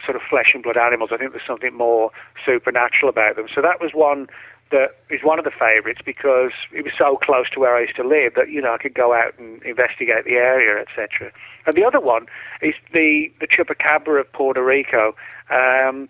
sort 0.05 0.17
of 0.17 0.23
flesh 0.29 0.53
and 0.55 0.63
blood 0.63 0.77
animals. 0.77 1.11
I 1.13 1.17
think 1.17 1.33
there's 1.33 1.47
something 1.47 1.75
more 1.75 2.11
supernatural 2.45 3.09
about 3.09 3.37
them. 3.37 3.47
So 3.55 3.61
that 3.61 3.81
was 3.81 3.93
one 3.93 4.29
that 4.71 4.97
is 5.11 5.21
one 5.23 5.39
of 5.39 5.45
the 5.45 5.51
favourites 5.51 6.01
because 6.05 6.53
it 6.73 6.83
was 6.83 6.95
so 6.97 7.19
close 7.23 7.49
to 7.51 7.61
where 7.61 7.77
I 7.77 7.83
used 7.83 7.97
to 7.97 8.09
live 8.09 8.35
that 8.37 8.51
you 8.51 8.61
know 8.61 8.75
I 8.75 8.79
could 8.79 8.95
go 8.95 9.13
out 9.15 9.39
and 9.39 9.63
investigate 9.63 10.25
the 10.25 10.41
area, 10.41 10.83
etc. 10.83 11.31
And 11.67 11.77
the 11.77 11.85
other 11.85 12.01
one 12.01 12.27
is 12.61 12.75
the 12.93 13.31
the 13.41 13.47
chupacabra 13.47 14.21
of 14.21 14.33
Puerto 14.33 14.65
Rico 14.65 15.15
um, 15.51 16.09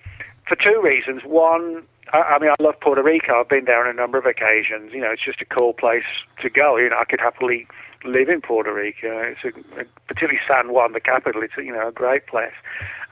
for 0.49 0.57
two 0.57 0.81
reasons. 0.83 1.23
One, 1.25 1.83
I, 2.13 2.19
I 2.19 2.39
mean, 2.39 2.51
I 2.51 2.63
love 2.63 2.81
Puerto 2.81 3.03
Rico. 3.03 3.41
I've 3.41 3.49
been 3.49 3.65
there 3.67 3.85
on 3.85 3.91
a 3.91 3.93
number 3.93 4.17
of 4.17 4.27
occasions. 4.27 4.93
You 4.93 5.01
know, 5.01 5.11
it's 5.11 5.25
just 5.25 5.43
a 5.43 5.47
cool 5.47 5.75
place 5.75 6.05
to 6.41 6.49
go. 6.49 6.77
You 6.77 6.89
know, 6.89 6.99
I 6.99 7.05
could 7.05 7.21
happily 7.21 7.67
live 8.05 8.29
in 8.29 8.41
Puerto 8.41 8.73
Rico. 8.73 9.19
It's 9.21 9.45
a, 9.45 9.81
a, 9.81 9.85
particularly 10.07 10.41
San 10.47 10.73
Juan, 10.73 10.93
the 10.93 11.01
capital. 11.01 11.43
It's 11.43 11.57
you 11.57 11.73
know 11.73 11.89
a 11.89 11.93
great 11.93 12.27
place, 12.27 12.55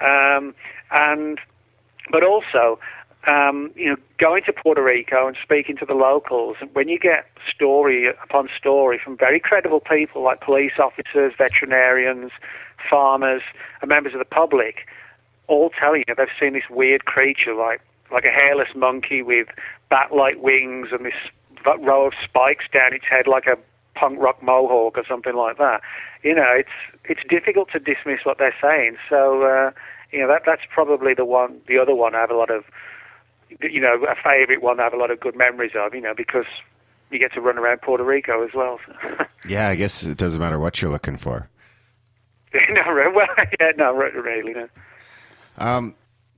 um, 0.00 0.54
and 0.92 1.38
but 2.10 2.22
also. 2.22 2.78
Um, 3.26 3.70
you 3.76 3.90
know, 3.90 3.96
going 4.16 4.44
to 4.44 4.52
Puerto 4.54 4.82
Rico 4.82 5.28
and 5.28 5.36
speaking 5.42 5.76
to 5.76 5.84
the 5.84 5.92
locals, 5.92 6.56
when 6.72 6.88
you 6.88 6.98
get 6.98 7.26
story 7.54 8.08
upon 8.08 8.48
story 8.56 8.98
from 8.98 9.18
very 9.18 9.38
credible 9.38 9.80
people 9.80 10.24
like 10.24 10.40
police 10.40 10.72
officers, 10.78 11.34
veterinarians, 11.36 12.30
farmers, 12.88 13.42
and 13.82 13.90
members 13.90 14.14
of 14.14 14.20
the 14.20 14.24
public, 14.24 14.86
all 15.48 15.68
telling 15.78 16.04
you 16.08 16.14
they've 16.14 16.28
seen 16.40 16.54
this 16.54 16.70
weird 16.70 17.04
creature 17.04 17.54
like 17.54 17.82
like 18.12 18.24
a 18.24 18.30
hairless 18.30 18.68
monkey 18.74 19.20
with 19.22 19.48
bat-like 19.88 20.40
wings 20.40 20.88
and 20.92 21.04
this 21.04 21.14
row 21.80 22.06
of 22.06 22.12
spikes 22.22 22.64
down 22.72 22.94
its 22.94 23.04
head 23.08 23.26
like 23.26 23.46
a 23.46 23.58
punk 23.94 24.18
rock 24.20 24.42
mohawk 24.42 24.96
or 24.96 25.04
something 25.08 25.34
like 25.34 25.58
that. 25.58 25.80
You 26.22 26.34
know, 26.34 26.48
it's 26.56 26.70
it's 27.04 27.20
difficult 27.28 27.70
to 27.72 27.78
dismiss 27.78 28.20
what 28.24 28.38
they're 28.38 28.54
saying. 28.60 28.96
So 29.08 29.42
uh, 29.42 29.70
you 30.12 30.20
know 30.20 30.28
that 30.28 30.42
that's 30.46 30.62
probably 30.72 31.14
the 31.14 31.24
one, 31.24 31.60
the 31.66 31.78
other 31.78 31.94
one 31.94 32.14
I 32.14 32.20
have 32.20 32.30
a 32.30 32.36
lot 32.36 32.50
of, 32.50 32.64
you 33.62 33.80
know, 33.80 34.04
a 34.04 34.14
favourite 34.14 34.62
one 34.62 34.80
I 34.80 34.84
have 34.84 34.94
a 34.94 34.98
lot 34.98 35.10
of 35.10 35.20
good 35.20 35.36
memories 35.36 35.72
of. 35.74 35.94
You 35.94 36.00
know, 36.00 36.14
because 36.16 36.46
you 37.10 37.18
get 37.18 37.32
to 37.34 37.40
run 37.40 37.58
around 37.58 37.82
Puerto 37.82 38.04
Rico 38.04 38.44
as 38.44 38.50
well. 38.54 38.78
yeah, 39.48 39.68
I 39.68 39.74
guess 39.74 40.02
it 40.04 40.18
doesn't 40.18 40.40
matter 40.40 40.58
what 40.58 40.80
you're 40.80 40.90
looking 40.90 41.16
for. 41.16 41.48
no, 42.70 42.82
well, 43.14 43.26
yeah, 43.60 43.70
no, 43.76 43.94
really, 43.94 44.54
no. 44.54 44.68
Um, 45.58 45.94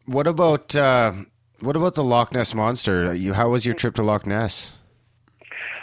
what 0.07 0.27
about 0.27 0.75
uh, 0.75 1.13
what 1.61 1.77
about 1.77 1.95
the 1.95 2.05
Loch 2.05 2.33
Ness 2.33 2.55
monster? 2.55 3.15
You, 3.15 3.35
how 3.35 3.49
was 3.49 3.65
your 3.65 3.75
trip 3.75 3.95
to 3.97 4.03
Loch 4.03 4.27
Ness? 4.27 4.79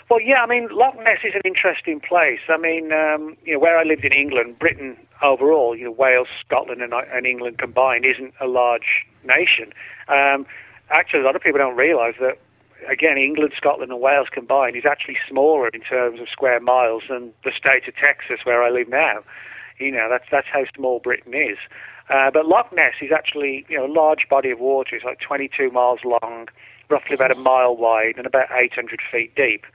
Well, 0.10 0.22
yeah, 0.22 0.42
I 0.42 0.48
mean, 0.48 0.70
Loch 0.72 0.96
Ness 0.98 1.20
is 1.24 1.36
an 1.36 1.42
interesting 1.46 2.00
place. 2.00 2.40
I 2.50 2.58
mean, 2.58 2.92
um, 2.92 3.38
you 3.46 3.54
know, 3.54 3.60
where 3.60 3.78
I 3.78 3.84
lived 3.84 4.06
in 4.06 4.12
England, 4.12 4.58
Britain 4.58 4.98
overall, 5.22 5.76
you 5.76 5.86
know, 5.86 5.92
Wales, 5.92 6.28
Scotland, 6.44 6.82
and, 6.82 6.94
and 6.94 7.26
England 7.28 7.60
combined 7.60 8.06
isn't 8.06 8.34
a 8.42 8.48
large 8.48 9.06
nation. 9.24 9.72
Um, 10.08 10.48
actually, 10.90 11.20
a 11.20 11.24
lot 11.24 11.36
of 11.36 11.44
people 11.44 11.60
don't 11.60 11.78
realise 11.78 12.16
that. 12.20 12.40
Again, 12.90 13.18
England, 13.18 13.52
Scotland, 13.56 13.92
and 13.92 14.02
Wales 14.02 14.30
combined 14.32 14.76
is 14.76 14.86
actually 14.90 15.18
smaller 15.30 15.68
in 15.68 15.82
terms 15.82 16.20
of 16.22 16.28
square 16.30 16.62
miles 16.62 17.04
than 17.10 17.32
the 17.44 17.52
state 17.56 17.88
of 17.88 17.94
Texas, 17.96 18.40
where 18.46 18.64
I 18.64 18.72
live 18.72 18.88
now. 18.88 19.20
You 19.78 19.92
know, 19.92 20.08
that's 20.10 20.26
that's 20.32 20.48
how 20.52 20.64
small 20.76 21.00
Britain 21.00 21.34
is. 21.36 21.58
Uh, 22.10 22.32
but 22.32 22.48
Loch 22.48 22.74
Ness 22.74 22.94
is 23.02 23.12
actually 23.12 23.66
you 23.70 23.78
know 23.78 23.86
a 23.86 23.92
large 23.92 24.28
body 24.30 24.50
of 24.50 24.60
water. 24.60 24.96
It's 24.96 25.06
like 25.06 25.20
22 25.20 25.70
miles 25.72 26.00
long, 26.04 26.48
roughly 26.90 27.16
about 27.16 27.32
a 27.32 27.36
mile 27.36 27.76
wide, 27.76 28.16
and 28.18 28.26
about 28.26 28.48
800 28.50 29.02
feet 29.12 29.36
deep. 29.36 29.66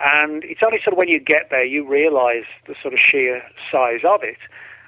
And 0.00 0.44
it's 0.44 0.60
only 0.64 0.78
sort 0.82 0.94
of 0.94 0.98
when 0.98 1.08
you 1.08 1.20
get 1.20 1.50
there 1.50 1.64
you 1.64 1.86
realise 1.86 2.46
the 2.66 2.74
sort 2.82 2.94
of 2.94 3.00
sheer 3.00 3.42
size 3.70 4.00
of 4.04 4.22
it. 4.22 4.38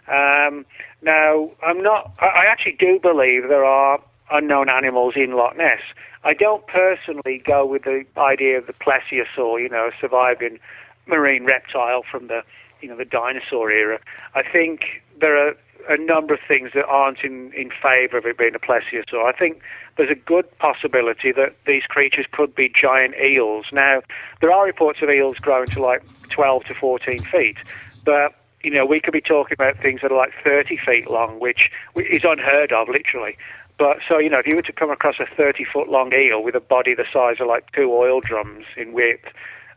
Um, 0.09 0.67
now, 1.03 1.51
I'm 1.63 1.83
not. 1.83 2.13
I 2.21 2.45
actually 2.49 2.77
do 2.79 2.99
believe 3.01 3.49
there 3.49 3.65
are 3.65 4.01
unknown 4.31 4.69
animals 4.69 5.15
in 5.17 5.33
Loch 5.33 5.57
Ness. 5.57 5.81
I 6.25 6.35
don't 6.35 6.67
personally 6.67 7.43
go 7.45 7.65
with 7.65 7.85
the 7.85 8.05
idea 8.17 8.59
of 8.59 8.67
the 8.67 8.73
plesiosaur, 8.73 9.63
you 9.63 9.69
know, 9.69 9.89
a 9.89 10.01
surviving 10.01 10.59
marine 11.07 11.45
reptile 11.45 12.03
from 12.11 12.27
the, 12.27 12.43
you 12.81 12.89
know, 12.89 12.97
the 12.97 13.05
dinosaur 13.05 13.71
era. 13.71 14.01
I 14.35 14.43
think 14.43 15.03
there 15.21 15.37
are 15.39 15.55
a 15.89 15.97
number 15.97 16.35
of 16.35 16.41
things 16.47 16.71
that 16.75 16.85
aren't 16.87 17.21
in, 17.23 17.53
in 17.53 17.71
favour 17.71 18.19
of 18.19 18.27
it 18.27 18.39
being 18.39 18.55
a 18.55 18.59
plesiosaur. 18.59 19.25
I 19.25 19.37
think 19.37 19.61
there's 19.97 20.11
a 20.11 20.15
good 20.15 20.47
possibility 20.59 21.33
that 21.33 21.57
these 21.67 21.83
creatures 21.85 22.27
could 22.33 22.55
be 22.55 22.69
giant 22.69 23.15
eels. 23.17 23.67
Now, 23.73 24.03
there 24.41 24.53
are 24.53 24.65
reports 24.65 25.01
of 25.03 25.11
eels 25.11 25.39
growing 25.39 25.69
to 25.69 25.81
like 25.81 26.03
12 26.31 26.65
to 26.65 26.75
14 26.75 27.25
feet, 27.25 27.57
but 28.05 28.35
you 28.63 28.71
know, 28.71 28.85
we 28.85 29.01
could 29.01 29.13
be 29.13 29.21
talking 29.21 29.55
about 29.55 29.81
things 29.81 30.01
that 30.03 30.11
are 30.11 30.17
like 30.17 30.33
30 30.43 30.79
feet 30.85 31.09
long, 31.09 31.39
which 31.39 31.71
is 31.95 32.23
unheard 32.25 32.73
of, 32.73 32.89
literally. 32.89 33.37
But 33.79 33.99
so, 34.09 34.19
you 34.19 34.31
know, 34.31 34.39
if 34.39 34.47
you 34.47 34.57
were 34.57 34.63
to 34.63 34.73
come 34.73 34.91
across 34.91 35.21
a 35.21 35.27
30 35.27 35.65
foot 35.65 35.89
long 35.89 36.13
eel 36.13 36.43
with 36.43 36.55
a 36.55 36.61
body 36.61 36.95
the 36.95 37.05
size 37.13 37.37
of 37.41 37.47
like 37.47 37.71
two 37.73 37.93
oil 37.93 38.21
drums 38.21 38.65
in 38.77 38.93
width, 38.93 39.27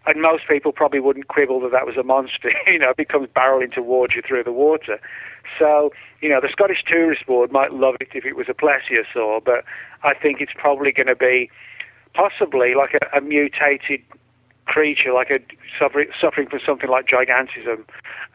and 0.05 0.21
most 0.21 0.47
people 0.47 0.71
probably 0.71 0.99
wouldn't 0.99 1.27
quibble 1.27 1.59
that 1.61 1.71
that 1.71 1.85
was 1.85 1.97
a 1.97 2.03
monster. 2.03 2.51
you 2.67 2.79
know, 2.79 2.89
it 2.89 2.97
becomes 2.97 3.27
barreling 3.29 3.73
towards 3.73 4.15
you 4.15 4.21
through 4.21 4.43
the 4.43 4.51
water. 4.51 4.99
So, 5.57 5.91
you 6.21 6.29
know, 6.29 6.39
the 6.41 6.49
Scottish 6.51 6.83
Tourist 6.87 7.25
Board 7.25 7.51
might 7.51 7.73
love 7.73 7.95
it 7.99 8.09
if 8.13 8.25
it 8.25 8.35
was 8.35 8.47
a 8.49 8.53
plesiosaur, 8.53 9.43
but 9.43 9.63
I 10.03 10.13
think 10.13 10.41
it's 10.41 10.53
probably 10.55 10.91
going 10.91 11.07
to 11.07 11.15
be 11.15 11.49
possibly 12.13 12.73
like 12.75 12.91
a, 12.93 13.17
a 13.17 13.21
mutated 13.21 14.01
creature, 14.65 15.13
like 15.13 15.29
a 15.29 15.39
suffering, 15.77 16.07
suffering 16.19 16.47
from 16.47 16.59
something 16.65 16.89
like 16.89 17.07
gigantism 17.07 17.85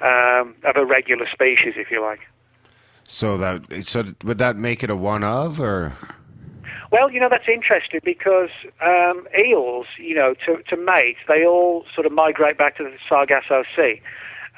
um, 0.00 0.54
of 0.64 0.76
a 0.76 0.84
regular 0.84 1.26
species, 1.32 1.74
if 1.76 1.90
you 1.90 2.02
like. 2.02 2.20
So 3.06 3.36
that 3.36 3.84
so 3.84 4.04
would 4.24 4.38
that 4.38 4.56
make 4.56 4.82
it 4.82 4.90
a 4.90 4.96
one 4.96 5.24
of 5.24 5.60
or? 5.60 5.92
Well, 6.94 7.10
you 7.10 7.18
know 7.18 7.28
that's 7.28 7.48
interesting 7.48 7.98
because 8.04 8.50
um, 8.80 9.26
eels, 9.36 9.86
you 9.98 10.14
know, 10.14 10.34
to 10.46 10.62
to 10.68 10.76
mate, 10.76 11.16
they 11.26 11.44
all 11.44 11.84
sort 11.92 12.06
of 12.06 12.12
migrate 12.12 12.56
back 12.56 12.76
to 12.76 12.84
the 12.84 12.92
Sargasso 13.08 13.64
Sea. 13.74 14.00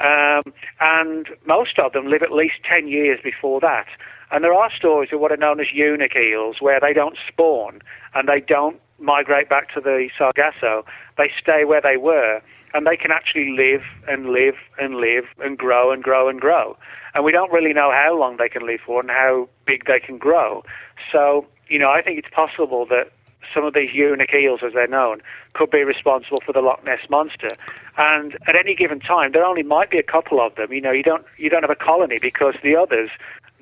Um, 0.00 0.52
and 0.78 1.30
most 1.46 1.78
of 1.78 1.94
them 1.94 2.04
live 2.08 2.22
at 2.22 2.32
least 2.32 2.56
10 2.70 2.88
years 2.88 3.20
before 3.24 3.60
that. 3.60 3.86
And 4.30 4.44
there 4.44 4.52
are 4.52 4.68
stories 4.70 5.14
of 5.14 5.20
what 5.20 5.32
are 5.32 5.38
known 5.38 5.60
as 5.60 5.68
eunuch 5.72 6.14
eels, 6.14 6.56
where 6.60 6.78
they 6.78 6.92
don't 6.92 7.16
spawn 7.26 7.80
and 8.14 8.28
they 8.28 8.40
don't 8.46 8.78
migrate 8.98 9.48
back 9.48 9.72
to 9.72 9.80
the 9.80 10.10
Sargasso, 10.18 10.84
they 11.16 11.30
stay 11.40 11.64
where 11.64 11.80
they 11.80 11.96
were, 11.96 12.42
and 12.74 12.86
they 12.86 12.98
can 12.98 13.12
actually 13.12 13.56
live 13.56 13.80
and 14.08 14.26
live 14.26 14.56
and 14.78 14.96
live 14.96 15.24
and 15.38 15.56
grow 15.56 15.90
and 15.90 16.02
grow 16.02 16.28
and 16.28 16.38
grow. 16.38 16.76
And 17.14 17.24
we 17.24 17.32
don't 17.32 17.50
really 17.50 17.72
know 17.72 17.90
how 17.90 18.14
long 18.14 18.36
they 18.36 18.50
can 18.50 18.66
live 18.66 18.80
for 18.84 19.00
and 19.00 19.08
how 19.08 19.48
big 19.66 19.86
they 19.86 20.00
can 20.00 20.18
grow. 20.18 20.64
So, 21.10 21.46
you 21.68 21.78
know, 21.78 21.90
I 21.90 22.02
think 22.02 22.18
it's 22.18 22.32
possible 22.32 22.86
that 22.86 23.12
some 23.54 23.64
of 23.64 23.74
these 23.74 23.90
eunuch 23.94 24.34
eels, 24.34 24.60
as 24.64 24.72
they're 24.74 24.86
known, 24.86 25.20
could 25.54 25.70
be 25.70 25.82
responsible 25.84 26.40
for 26.44 26.52
the 26.52 26.60
Loch 26.60 26.84
Ness 26.84 27.00
monster. 27.08 27.50
And 27.96 28.36
at 28.46 28.56
any 28.56 28.74
given 28.74 29.00
time, 29.00 29.32
there 29.32 29.44
only 29.44 29.62
might 29.62 29.90
be 29.90 29.98
a 29.98 30.02
couple 30.02 30.40
of 30.44 30.54
them. 30.56 30.72
You 30.72 30.80
know, 30.80 30.92
you 30.92 31.02
don't 31.02 31.24
you 31.38 31.48
don't 31.48 31.62
have 31.62 31.70
a 31.70 31.76
colony 31.76 32.18
because 32.20 32.54
the 32.62 32.76
others 32.76 33.10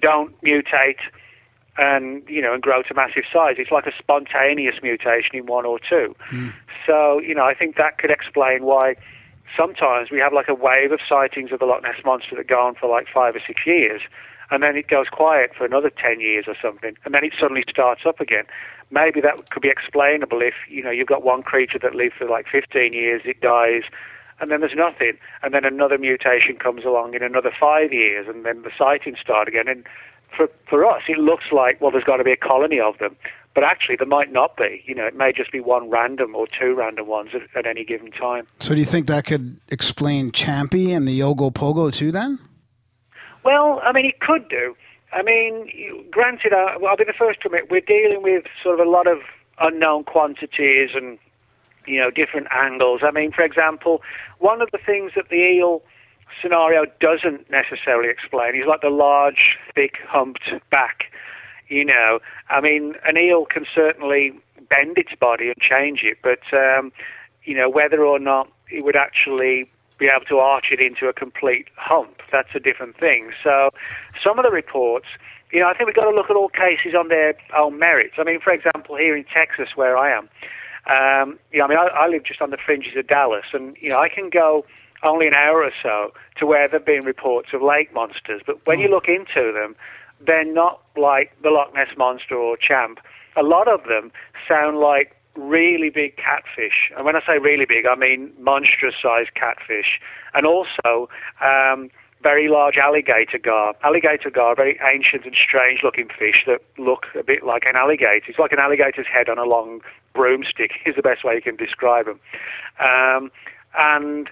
don't 0.01 0.39
mutate 0.43 0.99
and 1.77 2.23
you 2.29 2.43
know 2.43 2.55
and 2.55 2.63
grow 2.63 2.83
to 2.83 2.95
massive 2.95 3.25
size. 3.33 3.57
It's 3.59 3.71
like 3.71 3.87
a 3.87 3.93
spontaneous 3.99 4.77
mutation 4.83 5.35
in 5.35 5.47
one 5.47 5.67
or 5.67 5.79
two. 5.79 6.15
Hmm. 6.27 6.49
So 6.87 7.21
you 7.21 7.35
know, 7.35 7.45
I 7.45 7.55
think 7.55 7.77
that 7.77 7.99
could 7.99 8.11
explain 8.11 8.65
why 8.65 8.97
sometimes 9.57 10.11
we 10.11 10.19
have 10.19 10.33
like 10.33 10.49
a 10.49 10.55
wave 10.55 10.93
of 10.93 11.01
sightings 11.09 11.53
of 11.53 11.61
the 11.61 11.67
Loch 11.67 11.83
Ness 11.83 12.05
monster 12.05 12.37
that 12.37 12.49
go 12.49 12.61
on 12.61 12.75
for 12.75 12.89
like 12.89 13.07
five 13.13 13.37
or 13.37 13.41
six 13.47 13.63
years, 13.67 14.03
and 14.51 14.63
then 14.63 14.77
it 14.77 14.89
goes 14.89 15.07
quiet 15.11 15.53
for 15.57 15.65
another 15.65 15.91
ten 15.91 16.21
years 16.21 16.45
or 16.47 16.57
something, 16.61 16.97
and 17.05 17.15
then 17.15 17.25
it 17.25 17.33
suddenly 17.39 17.65
starts 17.69 18.03
up 18.07 18.21
again. 18.21 18.45
Maybe 18.91 19.21
that 19.21 19.51
could 19.51 19.63
be 19.63 19.71
explainable 19.71 20.43
if 20.43 20.55
you 20.69 20.83
know 20.83 20.91
you've 20.91 21.09
got 21.09 21.23
one 21.25 21.43
creature 21.43 21.79
that 21.81 21.95
lives 21.95 22.15
for 22.19 22.29
like 22.29 22.47
15 22.51 22.93
years, 22.93 23.23
it 23.25 23.41
dies, 23.41 23.83
and 24.41 24.51
then 24.51 24.61
there's 24.61 24.77
nothing, 24.77 25.15
and 25.43 25.55
then 25.55 25.65
another 25.65 25.99
mutation 25.99 26.57
comes 26.57 26.85
along 26.85 27.15
in 27.15 27.23
another 27.23 27.53
five 27.59 27.93
years, 27.93 28.27
and 28.29 28.45
then 28.45 28.63
the 28.63 28.71
sightings 28.77 29.19
start 29.21 29.49
again. 29.49 29.69
And 29.69 29.85
for 30.37 30.49
for 30.69 30.85
us, 30.85 31.03
it 31.09 31.19
looks 31.19 31.45
like 31.53 31.81
well, 31.81 31.91
there's 31.91 32.05
got 32.05 32.19
to 32.19 32.25
be 32.25 32.33
a 32.33 32.37
colony 32.37 32.81
of 32.81 32.99
them, 32.99 33.17
but 33.55 33.65
actually 33.65 33.97
there 33.97 34.07
might 34.07 34.33
not 34.33 34.57
be. 34.57 34.83
You 34.87 34.95
know, 34.95 35.07
it 35.07 35.17
may 35.17 35.33
just 35.33 35.53
be 35.53 35.61
one 35.61 35.89
random 35.89 36.35
or 36.35 36.47
two 36.47 36.75
random 36.75 37.07
ones 37.07 37.31
at, 37.35 37.43
at 37.57 37.67
any 37.67 37.85
given 37.85 38.11
time. 38.11 38.47
So 38.61 38.75
do 38.75 38.81
you 38.81 38.87
think 38.87 39.07
that 39.07 39.25
could 39.25 39.59
explain 39.69 40.31
Champy 40.31 40.95
and 40.95 41.07
the 41.07 41.21
Ogopogo 41.21 41.93
too? 41.93 42.13
Then 42.13 42.39
Well, 43.45 43.81
I 43.85 43.93
mean, 43.93 44.07
it 44.07 44.21
could 44.21 44.49
do. 44.49 44.75
I 45.13 45.23
mean, 45.23 45.71
granted, 46.11 46.53
uh, 46.53 46.79
I'll 46.87 46.97
be 46.97 47.05
the 47.05 47.15
first 47.17 47.41
to 47.43 47.49
admit 47.49 47.71
we're 47.71 47.81
dealing 47.81 48.23
with 48.23 48.45
sort 48.63 48.81
of 48.81 48.87
a 48.87 48.91
lot 48.91 49.07
of 49.07 49.19
unknown 49.61 50.05
quantities 50.05 50.91
and 50.95 51.19
you 51.87 52.01
know 52.01 52.11
different 52.11 52.49
angles. 52.51 53.03
I 53.05 53.11
mean, 53.11 53.31
for 53.31 53.45
example, 53.45 54.03
one 54.39 54.61
of 54.61 54.71
the 54.73 54.79
things 54.79 55.13
that 55.15 55.29
the 55.29 55.37
eel 55.37 55.83
scenario 56.43 56.85
doesn't 57.01 57.49
necessarily 57.51 58.11
explain 58.11 58.57
is 58.57 58.67
like 58.67 58.81
the 58.81 58.91
large, 58.91 59.57
thick, 59.75 59.99
humped 60.09 60.51
back. 60.71 61.05
You 61.69 61.85
know, 61.85 62.19
I 62.49 62.61
mean, 62.61 62.95
an 63.05 63.17
eel 63.17 63.47
can 63.47 63.67
certainly 63.73 64.33
bend 64.69 64.99
its 64.99 65.15
body 65.21 65.47
and 65.47 65.57
change 65.59 66.03
it, 66.03 66.19
but 66.23 66.41
um, 66.57 66.93
you 67.45 67.55
know 67.57 67.71
whether 67.71 68.05
or 68.05 68.19
not 68.19 68.49
it 68.69 68.85
would 68.85 68.97
actually 68.97 69.71
be 69.99 70.07
able 70.07 70.27
to 70.27 70.39
arch 70.39 70.67
it 70.71 70.81
into 70.81 71.07
a 71.07 71.13
complete 71.13 71.69
hump. 71.77 72.21
That's 72.33 72.49
a 72.55 72.61
different 72.61 72.97
thing. 72.99 73.31
So, 73.43 73.71
some 74.23 74.39
of 74.39 74.45
the 74.45 74.51
reports, 74.51 75.07
you 75.53 75.61
know, 75.61 75.69
I 75.69 75.75
think 75.75 75.87
we've 75.87 75.97
got 75.97 76.11
to 76.11 76.17
look 76.17 76.31
at 76.31 76.37
all 76.37 76.49
cases 76.49 76.95
on 76.99 77.09
their 77.09 77.35
own 77.57 77.79
merits. 77.79 78.15
I 78.19 78.25
mean, 78.25 78.41
for 78.41 78.53
example, 78.53 78.97
here 78.97 79.17
in 79.17 79.25
Texas, 79.25 79.77
where 79.77 79.97
I 79.97 80.17
am, 80.17 80.29
um, 80.87 81.39
you 81.53 81.59
know, 81.59 81.67
I 81.67 81.69
mean, 81.69 81.79
I, 81.79 81.87
I 81.87 82.09
live 82.09 82.25
just 82.25 82.43
on 82.43 82.51
the 82.51 82.59
fringes 82.59 82.97
of 82.97 83.07
Dallas, 83.07 83.47
and 83.53 83.77
you 83.81 83.89
know, 83.89 84.01
I 84.01 84.09
can 84.09 84.31
go 84.31 84.67
only 85.03 85.27
an 85.27 85.35
hour 85.35 85.63
or 85.63 85.73
so 85.83 86.13
to 86.37 86.47
where 86.47 86.69
there've 86.69 86.85
been 86.85 87.05
reports 87.05 87.51
of 87.53 87.63
lake 87.63 87.93
monsters. 87.95 88.43
But 88.45 88.67
when 88.67 88.81
you 88.81 88.89
look 88.89 89.07
into 89.09 89.53
them, 89.53 89.77
they're 90.21 90.45
not 90.45 90.81
like 90.97 91.37
the 91.43 91.51
Loch 91.51 91.75
Ness 91.75 91.89
monster 91.97 92.35
or 92.35 92.57
Champ. 92.57 92.99
A 93.37 93.43
lot 93.43 93.69
of 93.69 93.85
them 93.85 94.13
sound 94.49 94.79
like 94.79 95.17
really 95.37 95.91
big 95.91 96.17
catfish. 96.17 96.91
And 96.97 97.05
when 97.05 97.17
I 97.17 97.21
say 97.27 97.39
really 97.39 97.67
big, 97.67 97.87
I 97.87 97.97
mean 97.97 98.33
monstrous 98.39 98.95
sized 99.03 99.35
catfish. 99.35 100.01
And 100.35 100.47
also 100.47 101.09
um, 101.41 101.91
very 102.23 102.49
large 102.49 102.77
alligator 102.77 103.39
gar. 103.39 103.75
Alligator 103.85 104.31
gar 104.31 104.55
very 104.57 104.81
ancient 104.93 105.25
and 105.25 105.37
strange 105.37 105.81
looking 105.83 106.09
fish 106.09 106.43
that 106.47 106.63
look 106.79 107.07
a 107.19 107.23
bit 107.23 107.45
like 107.45 107.65
an 107.67 107.77
alligator. 107.77 108.25
It's 108.27 108.39
like 108.39 108.53
an 108.53 108.59
alligator's 108.59 109.07
head 109.07 109.29
on 109.29 109.39
a 109.39 109.45
long 109.45 109.81
broomstick, 110.15 110.73
is 110.87 110.97
the 110.97 111.03
best 111.03 111.25
way 111.25 111.35
you 111.35 111.43
can 111.43 111.57
describe 111.57 112.07
them. 112.07 112.21
Um, 112.81 113.31
and 113.79 114.31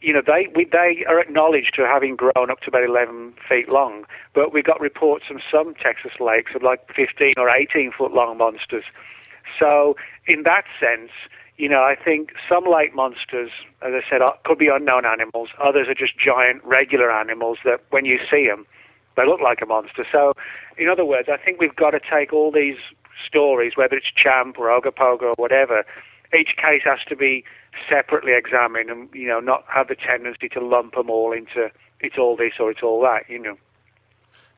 you 0.00 0.12
know, 0.12 0.22
they 0.24 0.48
we, 0.54 0.64
they 0.64 1.04
are 1.08 1.18
acknowledged 1.20 1.74
to 1.76 1.86
having 1.86 2.16
grown 2.16 2.50
up 2.50 2.60
to 2.60 2.68
about 2.68 2.84
11 2.84 3.34
feet 3.48 3.68
long, 3.68 4.04
but 4.34 4.52
we 4.52 4.62
got 4.62 4.80
reports 4.80 5.24
from 5.26 5.40
some 5.50 5.74
Texas 5.74 6.12
lakes 6.20 6.52
of 6.54 6.62
like 6.62 6.86
15 6.94 7.34
or 7.36 7.48
18 7.48 7.92
foot 7.96 8.12
long 8.12 8.36
monsters. 8.38 8.84
So, 9.58 9.96
in 10.26 10.42
that 10.44 10.64
sense, 10.80 11.10
you 11.56 11.68
know, 11.68 11.82
I 11.82 11.94
think 11.94 12.32
some 12.48 12.64
lake 12.64 12.94
monsters, 12.94 13.50
as 13.82 13.92
I 13.94 14.00
said, 14.08 14.22
are, 14.22 14.34
could 14.44 14.58
be 14.58 14.68
unknown 14.68 15.04
animals. 15.04 15.50
Others 15.62 15.88
are 15.88 15.94
just 15.94 16.18
giant, 16.18 16.64
regular 16.64 17.12
animals 17.12 17.58
that, 17.64 17.80
when 17.90 18.04
you 18.04 18.18
see 18.30 18.46
them, 18.48 18.66
they 19.16 19.26
look 19.26 19.40
like 19.40 19.60
a 19.62 19.66
monster. 19.66 20.04
So, 20.10 20.32
in 20.76 20.88
other 20.88 21.04
words, 21.04 21.28
I 21.32 21.36
think 21.36 21.60
we've 21.60 21.76
got 21.76 21.90
to 21.90 22.00
take 22.00 22.32
all 22.32 22.50
these 22.50 22.78
stories, 23.26 23.72
whether 23.76 23.96
it's 23.96 24.10
Champ 24.10 24.58
or 24.58 24.66
Ogopogo 24.66 25.22
or 25.22 25.34
whatever, 25.36 25.84
each 26.36 26.56
case 26.56 26.82
has 26.84 26.98
to 27.08 27.14
be 27.14 27.44
separately 27.88 28.32
examined 28.36 28.90
and, 28.90 29.08
you 29.14 29.28
know, 29.28 29.40
not 29.40 29.64
have 29.72 29.88
the 29.88 29.94
tendency 29.94 30.48
to 30.48 30.60
lump 30.60 30.94
them 30.94 31.10
all 31.10 31.32
into 31.32 31.70
it's 32.00 32.18
all 32.18 32.36
this 32.36 32.54
or 32.60 32.70
it's 32.70 32.82
all 32.82 33.00
that, 33.02 33.22
you 33.28 33.38
know. 33.38 33.56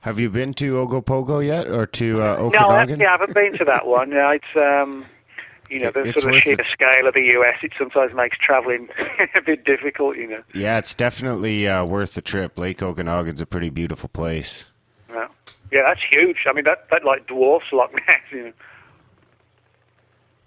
Have 0.07 0.21
you 0.21 0.31
been 0.31 0.55
to 0.55 0.75
Ogopogo 0.75 1.45
yet, 1.45 1.67
or 1.67 1.85
to 1.85 2.23
uh, 2.23 2.37
No, 2.53 2.69
I 2.69 2.87
haven't 2.87 3.35
been 3.35 3.53
to 3.59 3.65
that 3.65 3.89
one. 3.89 4.11
No, 4.11 4.31
it's, 4.31 4.45
um, 4.55 5.05
you 5.69 5.81
know, 5.81 5.91
the 5.91 6.03
It's 6.03 6.23
sort 6.23 6.33
of 6.33 6.41
sheer 6.43 6.53
it. 6.53 6.67
scale 6.73 7.09
of 7.09 7.15
the 7.15 7.23
US, 7.41 7.57
it 7.65 7.73
sometimes 7.77 8.15
makes 8.15 8.39
traveling 8.39 8.89
a 9.35 9.43
bit 9.43 9.65
difficult, 9.65 10.17
you 10.17 10.29
know. 10.29 10.43
Yeah, 10.55 10.79
it's 10.79 10.95
definitely 10.95 11.67
uh, 11.67 11.85
worth 11.85 12.15
the 12.15 12.23
trip. 12.23 12.57
Lake 12.57 12.85
Okanagan's 12.85 13.41
a 13.41 13.47
pretty 13.47 13.69
beautiful 13.69 14.09
place. 14.09 14.71
Yeah, 15.11 15.27
yeah 15.73 15.83
that's 15.89 16.03
huge. 16.09 16.37
I 16.49 16.53
mean, 16.53 16.67
that, 16.67 16.87
that 16.93 17.05
like 17.05 17.27
dwarfs 17.27 17.67
Loch 17.73 17.93
Ness, 17.93 18.21
you 18.31 18.53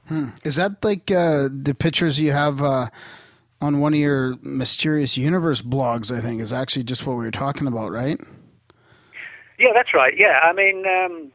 know. 0.09 0.31
is 0.45 0.55
that 0.55 0.81
like 0.85 1.11
uh, 1.11 1.49
the 1.51 1.75
pictures 1.77 2.17
you 2.17 2.31
have 2.31 2.61
uh, 2.61 2.87
on 3.59 3.81
one 3.81 3.93
of 3.93 3.99
your 3.99 4.37
mysterious 4.41 5.17
universe 5.17 5.61
blogs? 5.61 6.17
I 6.17 6.21
think 6.21 6.39
is 6.39 6.53
actually 6.53 6.83
just 6.83 7.05
what 7.05 7.17
we 7.17 7.25
were 7.25 7.31
talking 7.31 7.67
about, 7.67 7.91
right? 7.91 8.21
Yeah, 9.59 9.71
that's 9.73 9.93
right. 9.93 10.13
Yeah, 10.17 10.39
I 10.41 10.53
mean, 10.53 10.85
um, 10.87 11.31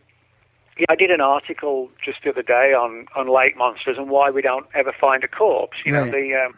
yeah, 0.78 0.86
I 0.88 0.96
did 0.96 1.10
an 1.10 1.20
article 1.20 1.90
just 2.04 2.22
the 2.24 2.30
other 2.30 2.42
day 2.42 2.72
on, 2.72 3.06
on 3.14 3.28
lake 3.28 3.56
monsters 3.56 3.96
and 3.98 4.08
why 4.08 4.30
we 4.30 4.42
don't 4.42 4.66
ever 4.74 4.92
find 4.98 5.22
a 5.22 5.28
corpse. 5.28 5.76
You 5.84 5.92
know, 5.92 6.10
the 6.10 6.34
um, 6.34 6.54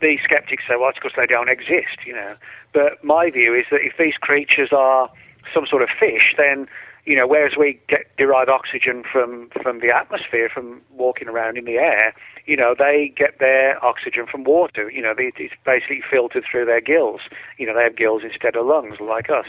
the 0.00 0.18
skeptics 0.22 0.64
say, 0.68 0.74
well, 0.78 0.90
it's 0.90 0.98
because 0.98 1.16
they 1.16 1.26
don't 1.26 1.48
exist. 1.48 2.04
You 2.06 2.14
know, 2.14 2.34
but 2.72 3.02
my 3.02 3.30
view 3.30 3.54
is 3.54 3.64
that 3.70 3.80
if 3.80 3.94
these 3.98 4.14
creatures 4.20 4.70
are 4.72 5.10
some 5.52 5.66
sort 5.66 5.82
of 5.82 5.88
fish, 5.98 6.34
then 6.36 6.68
you 7.06 7.16
know, 7.16 7.26
whereas 7.26 7.52
we 7.58 7.80
get 7.88 8.14
derive 8.16 8.48
oxygen 8.48 9.02
from 9.02 9.48
from 9.62 9.80
the 9.80 9.94
atmosphere 9.94 10.48
from 10.48 10.80
walking 10.90 11.28
around 11.28 11.56
in 11.56 11.64
the 11.64 11.76
air, 11.76 12.14
you 12.46 12.56
know, 12.56 12.74
they 12.78 13.12
get 13.16 13.38
their 13.40 13.82
oxygen 13.84 14.26
from 14.26 14.44
water. 14.44 14.90
You 14.90 15.02
know, 15.02 15.14
they, 15.16 15.32
it's 15.36 15.54
basically 15.64 16.02
filtered 16.08 16.44
through 16.50 16.66
their 16.66 16.80
gills. 16.80 17.20
You 17.58 17.66
know, 17.66 17.74
they 17.74 17.82
have 17.82 17.96
gills 17.96 18.22
instead 18.24 18.56
of 18.56 18.66
lungs, 18.66 19.00
like 19.00 19.30
us. 19.30 19.46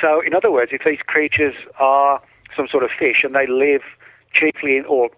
So, 0.00 0.20
in 0.20 0.34
other 0.34 0.50
words, 0.50 0.72
if 0.72 0.82
these 0.84 1.00
creatures 1.06 1.54
are 1.78 2.20
some 2.56 2.68
sort 2.68 2.84
of 2.84 2.90
fish 2.98 3.22
and 3.22 3.34
they 3.34 3.46
live 3.46 3.82
chiefly 4.34 4.76
in, 4.76 4.84
or 4.86 5.10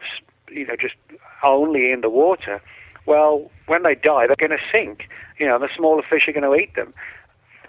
you 0.51 0.67
know, 0.67 0.77
just 0.81 0.95
only 1.43 1.91
in 1.91 2.01
the 2.01 2.11
water, 2.11 2.61
well, 3.07 3.51
when 3.67 3.83
they 3.83 3.95
die, 3.95 4.27
they're 4.27 4.37
going 4.37 4.51
to 4.57 4.79
sink. 4.79 5.09
You 5.39 5.47
know, 5.47 5.59
the 5.59 5.69
smaller 5.77 6.03
fish 6.03 6.29
are 6.29 6.33
going 6.33 6.45
to 6.45 6.55
eat 6.55 6.75
them. 6.75 6.93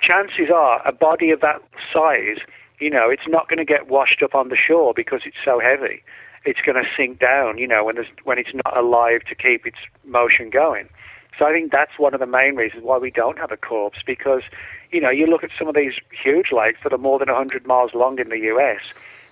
Chances 0.01 0.49
are, 0.53 0.85
a 0.87 0.91
body 0.91 1.31
of 1.31 1.41
that 1.41 1.61
size, 1.91 2.37
you 2.79 2.89
know, 2.89 3.09
it's 3.09 3.27
not 3.27 3.47
going 3.47 3.57
to 3.57 3.65
get 3.65 3.87
washed 3.87 4.21
up 4.21 4.35
on 4.35 4.49
the 4.49 4.57
shore 4.57 4.93
because 4.93 5.21
it's 5.25 5.37
so 5.43 5.59
heavy. 5.59 6.03
It's 6.45 6.59
going 6.59 6.75
to 6.75 6.89
sink 6.97 7.19
down, 7.19 7.57
you 7.57 7.67
know, 7.67 7.85
when 7.85 7.95
there's 7.95 8.11
when 8.25 8.37
it's 8.37 8.53
not 8.53 8.77
alive 8.77 9.21
to 9.29 9.35
keep 9.35 9.65
its 9.65 9.77
motion 10.03 10.49
going. 10.49 10.89
So 11.37 11.45
I 11.45 11.51
think 11.51 11.71
that's 11.71 11.97
one 11.97 12.13
of 12.13 12.19
the 12.19 12.27
main 12.27 12.55
reasons 12.55 12.83
why 12.83 12.97
we 12.97 13.11
don't 13.11 13.39
have 13.39 13.51
a 13.51 13.57
corpse 13.57 13.99
because, 14.05 14.43
you 14.91 15.01
know, 15.01 15.09
you 15.09 15.25
look 15.25 15.43
at 15.43 15.49
some 15.57 15.67
of 15.67 15.75
these 15.75 15.93
huge 16.11 16.51
lakes 16.51 16.79
that 16.83 16.93
are 16.93 16.97
more 16.97 17.17
than 17.17 17.27
100 17.27 17.65
miles 17.65 17.93
long 17.93 18.19
in 18.19 18.29
the 18.29 18.37
U.S. 18.39 18.81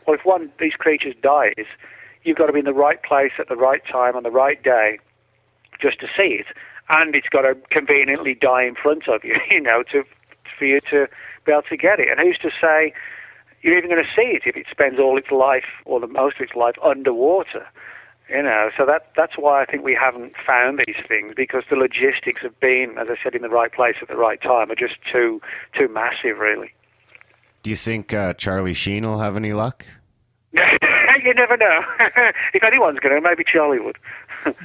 Well, 0.07 0.15
if 0.15 0.25
one 0.25 0.43
of 0.43 0.51
these 0.59 0.73
creatures 0.73 1.13
dies, 1.21 1.65
you've 2.23 2.37
got 2.37 2.47
to 2.47 2.53
be 2.53 2.59
in 2.59 2.65
the 2.65 2.73
right 2.73 3.01
place 3.03 3.33
at 3.39 3.49
the 3.49 3.55
right 3.55 3.81
time 3.85 4.15
on 4.15 4.23
the 4.23 4.31
right 4.31 4.61
day 4.63 4.99
just 5.79 5.99
to 5.99 6.07
see 6.07 6.39
it, 6.39 6.47
and 6.89 7.15
it's 7.15 7.29
got 7.29 7.41
to 7.41 7.55
conveniently 7.69 8.35
die 8.35 8.63
in 8.63 8.75
front 8.75 9.07
of 9.07 9.23
you, 9.23 9.35
you 9.51 9.61
know, 9.61 9.83
to 9.91 10.03
for 10.57 10.65
you 10.65 10.79
to 10.91 11.07
be 11.45 11.51
able 11.51 11.63
to 11.63 11.77
get 11.77 11.99
it. 11.99 12.07
And 12.09 12.19
who's 12.19 12.37
to 12.39 12.51
say 12.61 12.93
you're 13.61 13.77
even 13.77 13.89
going 13.89 14.03
to 14.03 14.09
see 14.15 14.35
it 14.35 14.43
if 14.45 14.55
it 14.55 14.65
spends 14.69 14.99
all 14.99 15.17
its 15.17 15.31
life 15.31 15.65
or 15.85 15.99
the 15.99 16.07
most 16.07 16.35
of 16.35 16.41
its 16.41 16.55
life 16.55 16.75
underwater? 16.83 17.67
You 18.31 18.43
know, 18.43 18.69
so 18.77 18.85
that 18.85 19.11
that's 19.17 19.33
why 19.37 19.61
I 19.61 19.65
think 19.65 19.83
we 19.83 19.93
haven't 19.93 20.33
found 20.47 20.79
these 20.87 20.95
things 21.05 21.33
because 21.35 21.63
the 21.69 21.75
logistics 21.75 22.43
of 22.45 22.57
being, 22.61 22.95
as 22.97 23.07
I 23.09 23.15
said, 23.21 23.35
in 23.35 23.41
the 23.41 23.49
right 23.49 23.71
place 23.71 23.95
at 24.01 24.07
the 24.07 24.15
right 24.15 24.41
time 24.41 24.71
are 24.71 24.75
just 24.75 24.95
too 25.11 25.41
too 25.77 25.89
massive, 25.89 26.37
really. 26.37 26.71
Do 27.61 27.69
you 27.69 27.75
think 27.75 28.13
uh, 28.13 28.33
Charlie 28.33 28.73
Sheen 28.73 29.05
will 29.05 29.19
have 29.19 29.35
any 29.35 29.53
luck? 29.53 29.85
you 30.53 31.33
never 31.35 31.57
know. 31.57 31.81
if 32.53 32.63
anyone's 32.63 32.99
going 32.99 33.15
to, 33.15 33.21
maybe 33.21 33.43
Charlie 33.43 33.79
would. 33.79 33.97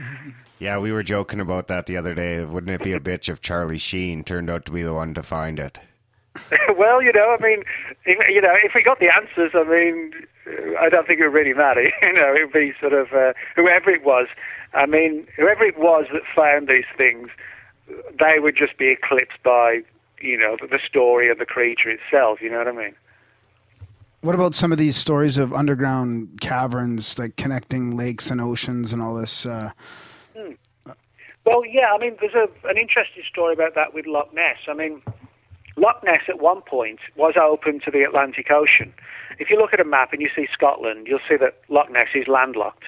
Yeah, 0.59 0.79
we 0.79 0.91
were 0.91 1.03
joking 1.03 1.41
about 1.41 1.67
that 1.67 1.85
the 1.85 1.99
other 1.99 2.15
day. 2.15 2.43
Wouldn't 2.43 2.73
it 2.73 2.83
be 2.83 2.95
a 2.95 3.01
bitch 3.01 3.29
if 3.29 3.43
Charlie 3.43 3.77
Sheen 3.77 4.25
turned 4.25 4.49
out 4.49 4.65
to 4.65 4.73
be 4.73 4.83
the 4.83 4.95
one 4.95 5.13
to 5.13 5.23
find 5.23 5.59
it? 5.59 5.81
well, 6.79 7.03
you 7.03 7.13
know, 7.13 7.37
I 7.39 7.43
mean, 7.43 7.63
if, 8.07 8.27
you 8.29 8.41
know, 8.41 8.55
if 8.65 8.73
we 8.75 8.83
got 8.83 8.99
the 8.99 9.11
answers, 9.15 9.51
I 9.55 9.65
mean, 9.65 10.13
I 10.79 10.89
don't 10.89 11.07
think 11.07 11.21
it 11.21 11.25
would 11.25 11.35
really 11.35 11.55
matter. 11.55 11.91
You 12.03 12.13
know, 12.13 12.35
it 12.35 12.45
would 12.45 12.53
be 12.53 12.73
sort 12.81 12.93
of 12.93 13.13
uh, 13.13 13.33
whoever 13.55 13.91
it 13.91 14.05
was. 14.05 14.29
I 14.75 14.87
mean, 14.87 15.27
whoever 15.37 15.65
it 15.65 15.79
was 15.79 16.07
that 16.13 16.23
found 16.35 16.69
these 16.69 16.85
things, 16.97 17.29
they 18.19 18.39
would 18.39 18.57
just 18.57 18.77
be 18.79 18.89
eclipsed 18.89 19.43
by, 19.43 19.81
you 20.21 20.39
know, 20.39 20.57
the, 20.61 20.67
the 20.67 20.79
story 20.87 21.31
of 21.31 21.39
the 21.39 21.47
creature 21.47 21.91
itself. 21.91 22.41
You 22.41 22.51
know 22.51 22.59
what 22.59 22.69
I 22.69 22.73
mean? 22.73 22.95
What 24.21 24.35
about 24.35 24.55
some 24.55 24.73
of 24.73 24.79
these 24.79 24.97
stories 24.97 25.39
of 25.39 25.53
underground 25.53 26.41
caverns, 26.41 27.19
like 27.19 27.37
connecting 27.37 27.97
lakes 27.97 28.31
and 28.31 28.41
oceans 28.41 28.93
and 28.93 29.03
all 29.03 29.15
this? 29.15 29.47
Uh, 29.47 29.71
Well, 31.47 31.63
yeah, 31.65 31.93
I 31.95 31.99
mean, 31.99 32.17
there's 32.21 32.35
a, 32.35 32.49
an 32.69 32.77
interesting 32.77 33.23
story 33.31 33.53
about 33.55 33.77
that 33.77 33.95
with 33.95 34.07
Loch 34.07 34.35
Ness. 34.35 34.57
I 34.67 34.75
mean, 34.75 35.01
Loch 35.77 36.03
Ness 36.03 36.23
at 36.29 36.41
one 36.41 36.63
point 36.63 37.01
was 37.17 37.35
open 37.41 37.81
to 37.85 37.91
the 37.91 38.03
Atlantic 38.03 38.51
Ocean. 38.51 38.93
If 39.39 39.51
you 39.51 39.59
look 39.59 39.73
at 39.73 39.81
a 39.81 39.85
map 39.85 40.13
and 40.13 40.23
you 40.23 40.29
see 40.35 40.47
Scotland, 40.53 41.07
you'll 41.07 41.27
see 41.29 41.37
that 41.37 41.59
Loch 41.69 41.91
Ness 41.91 42.09
is 42.15 42.27
landlocked. 42.29 42.85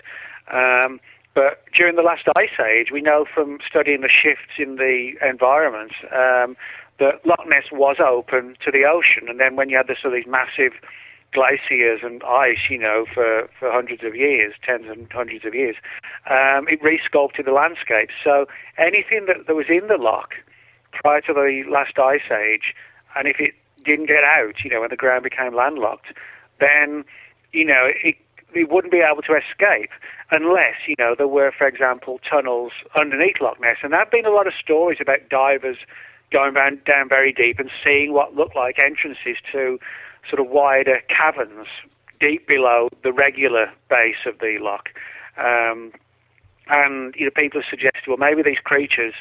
Um, 0.53 1.01
but 1.34 1.62
during 1.76 1.97
the 1.97 2.03
last 2.03 2.24
ice 2.34 2.59
age, 2.59 2.89
we 2.91 3.03
know 3.03 3.26
from 3.32 3.59
studying 3.68 4.01
the 4.01 4.09
shifts 4.09 4.59
in 4.59 4.76
the 4.76 5.12
environment 5.22 5.93
um, 6.11 6.57
that 6.99 7.20
Loch 7.26 7.45
Ness 7.47 7.70
was 7.70 7.97
open 8.01 8.57
to 8.64 8.72
the 8.72 8.84
ocean. 8.84 9.28
And 9.28 9.39
then 9.39 9.55
when 9.55 9.68
you 9.68 9.76
had 9.76 9.86
this, 9.86 9.99
sort 10.01 10.14
of 10.14 10.24
these 10.24 10.30
massive 10.30 10.72
glaciers 11.32 12.01
and 12.03 12.24
ice, 12.24 12.70
you 12.70 12.78
know, 12.78 13.05
for, 13.12 13.49
for 13.59 13.70
hundreds 13.70 14.03
of 14.03 14.16
years, 14.16 14.55
tens 14.64 14.86
and 14.89 15.07
hundreds 15.12 15.45
of 15.45 15.55
years, 15.55 15.76
um, 16.30 16.66
it 16.68 16.80
resculpted 16.80 17.45
the 17.45 17.53
landscape. 17.53 18.09
So 18.24 18.47
anything 18.78 19.26
that, 19.26 19.47
that 19.47 19.55
was 19.55 19.66
in 19.68 19.86
the 19.89 20.01
loch 20.01 20.34
prior 21.03 21.20
to 21.22 21.32
the 21.32 21.62
last 21.70 21.99
ice 21.99 22.30
age, 22.30 22.74
and 23.16 23.26
if 23.26 23.36
it 23.40 23.55
didn't 23.84 24.07
get 24.07 24.24
out, 24.24 24.64
you 24.64 24.70
know, 24.70 24.80
when 24.80 24.90
the 24.90 24.96
ground 24.96 25.24
became 25.24 25.55
landlocked, 25.55 26.12
then, 26.61 27.05
you 27.53 27.64
know, 27.64 27.88
it, 28.05 28.16
it 28.55 28.70
wouldn't 28.70 28.92
be 28.92 29.01
able 29.01 29.22
to 29.22 29.34
escape 29.34 29.90
unless, 30.30 30.76
you 30.86 30.94
know, 30.99 31.14
there 31.16 31.28
were, 31.28 31.53
for 31.57 31.66
example, 31.66 32.20
tunnels 32.28 32.72
underneath 32.96 33.36
Loch 33.40 33.61
Ness. 33.61 33.78
And 33.82 33.92
there 33.92 34.01
have 34.01 34.11
been 34.11 34.26
a 34.26 34.30
lot 34.30 34.46
of 34.46 34.53
stories 34.61 34.99
about 35.01 35.28
divers 35.30 35.78
going 36.30 36.55
down, 36.55 36.80
down 36.90 37.09
very 37.09 37.32
deep 37.32 37.59
and 37.59 37.70
seeing 37.82 38.12
what 38.12 38.34
looked 38.34 38.57
like 38.57 38.76
entrances 38.84 39.36
to 39.53 39.78
sort 40.28 40.40
of 40.40 40.49
wider 40.49 41.01
caverns 41.09 41.68
deep 42.20 42.46
below 42.46 42.88
the 43.03 43.12
regular 43.12 43.70
base 43.88 44.26
of 44.26 44.38
the 44.40 44.59
loch. 44.61 44.88
Um, 45.38 45.92
and 46.68 47.14
you 47.16 47.24
know, 47.24 47.30
people 47.34 47.61
have 47.62 47.70
suggested, 47.70 48.03
well, 48.07 48.18
maybe 48.18 48.42
these 48.42 48.59
creatures 48.62 49.14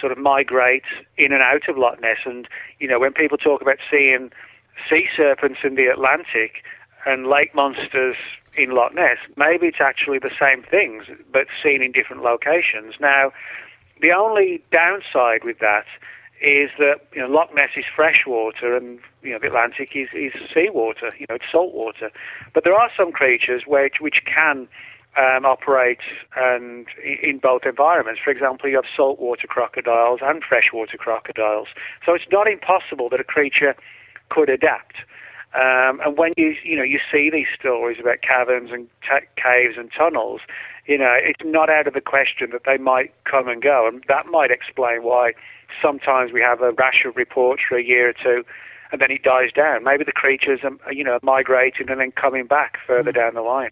sort 0.00 0.12
of 0.12 0.18
migrate 0.18 0.84
in 1.16 1.32
and 1.32 1.42
out 1.42 1.68
of 1.68 1.76
Loch 1.76 2.00
Ness. 2.00 2.18
And 2.24 2.48
you 2.78 2.88
know, 2.88 2.98
when 2.98 3.12
people 3.12 3.38
talk 3.38 3.62
about 3.62 3.78
seeing 3.90 4.30
sea 4.88 5.06
serpents 5.16 5.60
in 5.64 5.74
the 5.74 5.86
Atlantic 5.86 6.62
and 7.06 7.26
lake 7.26 7.54
monsters 7.54 8.16
in 8.56 8.70
Loch 8.70 8.94
Ness, 8.94 9.18
maybe 9.36 9.66
it's 9.66 9.80
actually 9.80 10.18
the 10.18 10.34
same 10.38 10.62
things, 10.62 11.04
but 11.32 11.46
seen 11.62 11.82
in 11.82 11.92
different 11.92 12.22
locations. 12.22 12.94
Now, 13.00 13.32
the 14.00 14.12
only 14.12 14.62
downside 14.72 15.44
with 15.44 15.58
that 15.60 15.86
is 16.40 16.68
that 16.78 17.00
you 17.14 17.22
know 17.22 17.28
Loch 17.28 17.54
Ness 17.54 17.70
is 17.76 17.84
freshwater 17.94 18.76
and 18.76 18.98
you 19.22 19.32
know 19.32 19.38
the 19.38 19.46
Atlantic 19.46 19.90
is, 19.94 20.08
is 20.12 20.32
seawater, 20.52 21.12
you 21.18 21.26
know 21.28 21.36
it's 21.36 21.50
salt 21.50 21.72
water. 21.72 22.10
But 22.52 22.64
there 22.64 22.74
are 22.74 22.90
some 22.96 23.12
creatures 23.12 23.62
which 23.66 23.96
which 24.00 24.20
can 24.26 24.68
um, 25.16 25.44
operate 25.46 26.00
and 26.36 26.86
in 27.02 27.38
both 27.38 27.62
environments. 27.64 28.20
For 28.22 28.30
example, 28.30 28.68
you 28.68 28.76
have 28.76 28.84
saltwater 28.94 29.46
crocodiles 29.46 30.20
and 30.22 30.42
freshwater 30.42 30.98
crocodiles. 30.98 31.68
So 32.04 32.14
it's 32.14 32.30
not 32.30 32.46
impossible 32.46 33.08
that 33.10 33.20
a 33.20 33.24
creature 33.24 33.74
could 34.28 34.50
adapt. 34.50 34.96
Um, 35.54 36.00
and 36.04 36.18
when 36.18 36.32
you 36.36 36.54
you 36.64 36.76
know 36.76 36.82
you 36.82 36.98
see 37.10 37.30
these 37.30 37.46
stories 37.58 37.98
about 37.98 38.20
caverns 38.20 38.70
and 38.72 38.88
t- 39.02 39.26
caves 39.36 39.76
and 39.78 39.90
tunnels, 39.96 40.40
you 40.86 40.98
know 40.98 41.14
it's 41.16 41.40
not 41.44 41.70
out 41.70 41.86
of 41.86 41.94
the 41.94 42.00
question 42.00 42.50
that 42.52 42.62
they 42.66 42.76
might 42.76 43.14
come 43.24 43.48
and 43.48 43.62
go, 43.62 43.88
and 43.90 44.04
that 44.08 44.26
might 44.26 44.50
explain 44.50 45.02
why 45.02 45.32
sometimes 45.80 46.32
we 46.32 46.40
have 46.42 46.60
a 46.60 46.72
rash 46.72 47.04
of 47.06 47.16
reports 47.16 47.62
for 47.66 47.78
a 47.78 47.82
year 47.82 48.10
or 48.10 48.12
two, 48.12 48.44
and 48.92 49.00
then 49.00 49.10
it 49.10 49.22
dies 49.22 49.50
down. 49.54 49.82
Maybe 49.82 50.04
the 50.04 50.12
creatures 50.12 50.60
are 50.62 50.92
you 50.92 51.04
know 51.04 51.18
migrating 51.22 51.88
and 51.88 52.00
then 52.00 52.12
coming 52.12 52.46
back 52.46 52.76
further 52.86 53.12
down 53.12 53.32
the 53.34 53.42
line. 53.42 53.70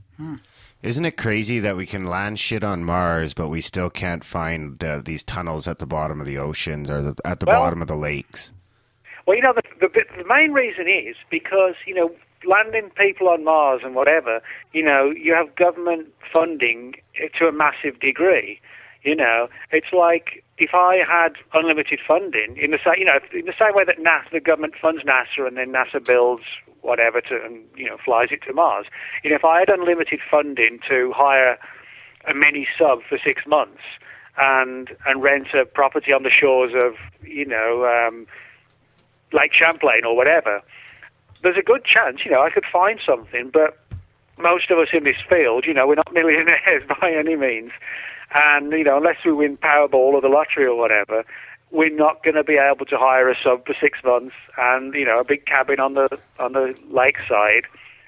Isn't 0.85 1.07
it 1.07 1.17
crazy 1.17 1.61
that 1.61 1.77
we 1.77 1.87
can 1.87 2.05
land 2.05 2.39
shit 2.39 2.63
on 2.63 2.85
Mars, 2.85 3.33
but 3.33 3.49
we 3.49 3.63
still 3.63 3.89
can't 3.89 4.23
find 4.23 4.85
uh, 4.85 5.01
these 5.03 5.25
tunnels 5.25 5.67
at 5.67 5.79
the 5.79 5.87
bottom 5.87 6.21
of 6.21 6.27
the 6.27 6.37
oceans 6.37 6.91
or 6.91 7.01
the, 7.01 7.15
at 7.25 7.41
the 7.41 7.47
Well- 7.47 7.63
bottom 7.63 7.81
of 7.81 7.89
the 7.89 7.97
lakes? 7.97 8.53
Well, 9.27 9.35
you 9.35 9.43
know, 9.43 9.55
the, 9.55 9.63
the, 9.81 9.89
the 10.19 10.29
main 10.29 10.53
reason 10.53 10.87
is 10.87 11.17
because, 11.31 11.77
you 11.87 11.95
know, 11.95 12.15
landing 12.45 12.91
people 12.91 13.31
on 13.31 13.45
Mars 13.45 13.81
and 13.83 13.95
whatever, 13.95 14.43
you 14.75 14.85
know, 14.85 15.11
you 15.11 15.33
have 15.33 15.57
government 15.57 16.09
funding 16.31 16.97
to 17.39 17.47
a 17.47 17.53
massive 17.53 17.99
degree. 18.01 18.61
You 19.05 19.17
know, 19.17 19.49
it's 19.71 19.91
like 19.95 20.44
if 20.57 20.71
I 20.73 20.99
had 21.09 21.35
unlimited 21.53 21.99
funding 22.07 22.57
in 22.57 22.71
the 22.71 22.79
same, 22.85 22.95
you 22.99 23.05
know, 23.05 23.19
in 23.33 23.47
the 23.47 23.55
same 23.59 23.75
way 23.75 23.85
that 23.85 23.99
NASA, 23.99 24.31
the 24.33 24.41
government 24.41 24.75
funds 24.81 25.03
NASA 25.03 25.47
and 25.47 25.57
then 25.57 25.73
NASA 25.73 26.05
builds 26.05 26.45
whatever 26.83 27.21
to, 27.23 27.43
and 27.45 27.65
you 27.77 27.87
know, 27.87 27.97
flies 28.05 28.29
it 28.31 28.43
to 28.47 28.53
Mars. 28.53 28.87
You 29.23 29.31
know, 29.31 29.37
if 29.37 29.45
I 29.45 29.61
had 29.61 29.69
unlimited 29.69 30.21
funding 30.31 30.79
to 30.89 31.13
hire 31.15 31.59
a 32.27 32.35
mini 32.35 32.67
sub 32.79 33.01
for 33.09 33.19
six 33.19 33.43
months 33.47 33.83
and 34.39 34.91
and 35.07 35.23
rent 35.23 35.49
a 35.55 35.65
property 35.65 36.13
on 36.13 36.23
the 36.23 36.31
shores 36.31 36.73
of, 36.75 36.95
you 37.27 37.47
know, 37.47 37.87
um, 37.87 38.27
Lake 39.33 39.53
Champlain 39.53 40.05
or 40.05 40.17
whatever, 40.17 40.63
there's 41.43 41.57
a 41.59 41.63
good 41.63 41.85
chance, 41.85 42.21
you 42.25 42.31
know, 42.31 42.43
I 42.43 42.51
could 42.51 42.65
find 42.73 43.01
something, 43.05 43.51
but 43.53 43.79
most 44.39 44.71
of 44.71 44.79
us 44.79 44.89
in 44.93 45.05
this 45.05 45.17
field, 45.29 45.65
you 45.67 45.75
know, 45.75 45.87
we're 45.87 45.95
not 45.97 46.13
millionaires 46.13 46.83
by 47.01 47.13
any 47.13 47.37
means. 47.37 47.73
And, 48.33 48.73
you 48.73 48.85
know, 48.85 48.97
unless 48.97 49.19
we 49.25 49.33
win 49.33 49.57
Powerball 49.57 50.15
or 50.15 50.21
the 50.21 50.29
lottery 50.29 50.67
or 50.67 50.77
whatever, 50.77 51.25
we're 51.71 51.95
not 51.95 52.23
going 52.23 52.37
to 52.37 52.45
be 52.45 52.57
able 52.57 52.87
to 52.87 52.97
hire 52.97 53.29
a 53.29 53.37
sub 53.43 53.67
for 53.67 53.75
six 53.81 53.99
months 54.05 54.35
and, 54.57 54.95
you 54.95 55.05
know, 55.05 55.19
a 55.19 55.25
big 55.25 55.47
cabin 55.47 55.81
on 55.81 55.95
the 55.95 56.19
on 56.39 56.53
the 56.53 56.75
lakeside 56.89 57.65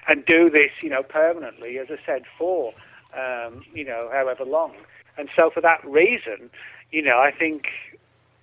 and 0.07 0.25
do 0.25 0.49
this, 0.49 0.71
you 0.81 0.89
know, 0.89 1.03
permanently, 1.03 1.77
as 1.77 1.87
I 1.89 1.97
said, 2.05 2.23
for, 2.37 2.73
um, 3.13 3.63
you 3.73 3.83
know, 3.83 4.09
however 4.11 4.45
long. 4.45 4.73
And 5.17 5.29
so 5.35 5.49
for 5.49 5.61
that 5.61 5.83
reason, 5.83 6.49
you 6.91 7.01
know, 7.01 7.19
I 7.19 7.31
think 7.31 7.67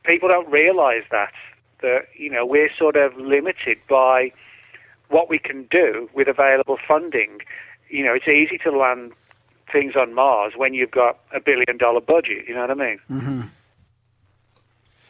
people 0.05 0.29
don't 0.29 0.51
realize 0.51 1.05
that, 1.11 1.33
that, 1.81 2.09
you 2.17 2.31
know, 2.31 2.45
we're 2.45 2.71
sort 2.77 2.97
of 2.97 3.17
limited 3.17 3.79
by 3.89 4.33
what 5.09 5.31
we 5.31 5.39
can 5.39 5.65
do 5.71 6.11
with 6.13 6.29
available 6.29 6.79
funding. 6.87 7.41
You 7.89 8.05
know, 8.05 8.15
it's 8.15 8.29
easy 8.29 8.59
to 8.59 8.71
land 8.71 9.13
things 9.75 9.95
on 9.97 10.15
Mars 10.15 10.55
when 10.57 10.73
you've 10.73 10.93
got 10.93 11.19
a 11.35 11.41
billion 11.41 11.77
dollar 11.77 12.01
budget, 12.01 12.47
you 12.49 12.55
know 12.55 12.63
what 12.63 12.71
I 12.71 12.75
mean? 12.75 13.51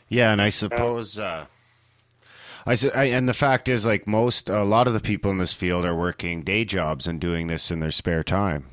Yeah, 0.08 0.32
and 0.32 0.40
I 0.42 0.48
suppose, 0.48 1.18
uh, 1.18 1.46
I, 2.66 2.74
su- 2.74 2.90
I 2.94 3.04
and 3.04 3.28
the 3.28 3.34
fact 3.34 3.68
is, 3.68 3.84
like 3.86 4.06
most, 4.06 4.48
a 4.48 4.64
lot 4.64 4.86
of 4.86 4.94
the 4.94 5.00
people 5.00 5.30
in 5.30 5.38
this 5.38 5.52
field 5.52 5.84
are 5.84 5.94
working 5.94 6.42
day 6.42 6.64
jobs 6.64 7.06
and 7.06 7.20
doing 7.20 7.46
this 7.46 7.70
in 7.70 7.80
their 7.80 7.90
spare 7.90 8.22
time. 8.22 8.66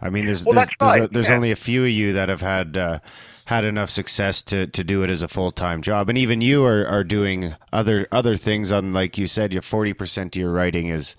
I 0.00 0.10
mean, 0.10 0.26
there's 0.26 0.44
Well, 0.44 0.56
there's, 0.56 0.68
that's 0.80 0.94
there's, 0.94 1.08
a, 1.08 1.12
there's 1.12 1.28
yeah. 1.28 1.34
only 1.34 1.50
a 1.50 1.56
few 1.56 1.82
of 1.84 1.90
you 1.90 2.12
that 2.14 2.28
have 2.28 2.40
had 2.42 2.76
uh, 2.76 2.98
had 3.46 3.64
enough 3.64 3.90
success 3.90 4.42
to, 4.42 4.66
to 4.66 4.84
do 4.84 5.02
it 5.02 5.10
as 5.10 5.22
a 5.22 5.28
full 5.28 5.50
time 5.50 5.82
job, 5.82 6.08
and 6.08 6.16
even 6.18 6.40
you 6.40 6.64
are, 6.64 6.86
are 6.86 7.04
doing 7.04 7.54
other 7.72 8.06
other 8.10 8.36
things. 8.36 8.72
On 8.72 8.92
like 8.92 9.18
you 9.18 9.26
said, 9.26 9.52
your 9.52 9.62
forty 9.62 9.92
percent 9.92 10.36
of 10.36 10.40
your 10.40 10.52
writing 10.52 10.88
is 10.88 11.16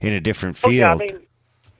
in 0.00 0.12
a 0.12 0.20
different 0.20 0.56
field. 0.56 0.74
yeah, 0.74 0.92
I 0.92 0.96
mean, 0.96 1.26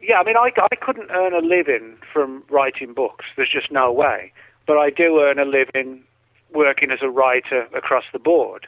yeah, 0.07 0.19
I 0.19 0.25
mean, 0.25 0.37
I, 0.37 0.51
I 0.71 0.77
couldn't 0.77 1.11
earn 1.11 1.35
a 1.35 1.45
living 1.45 1.97
from 2.13 2.43
writing 2.51 2.95
books. 2.95 3.25
There's 3.37 3.51
just 3.51 3.71
no 3.71 3.91
way. 3.93 4.33
But 4.67 4.79
I 4.79 4.91
do 4.91 5.21
earn 5.21 5.39
a 5.39 5.45
living 5.45 6.03
working 6.53 6.91
as 6.91 7.01
a 7.03 7.11
writer 7.11 7.67
across 7.75 8.05
the 8.13 8.19
board, 8.19 8.67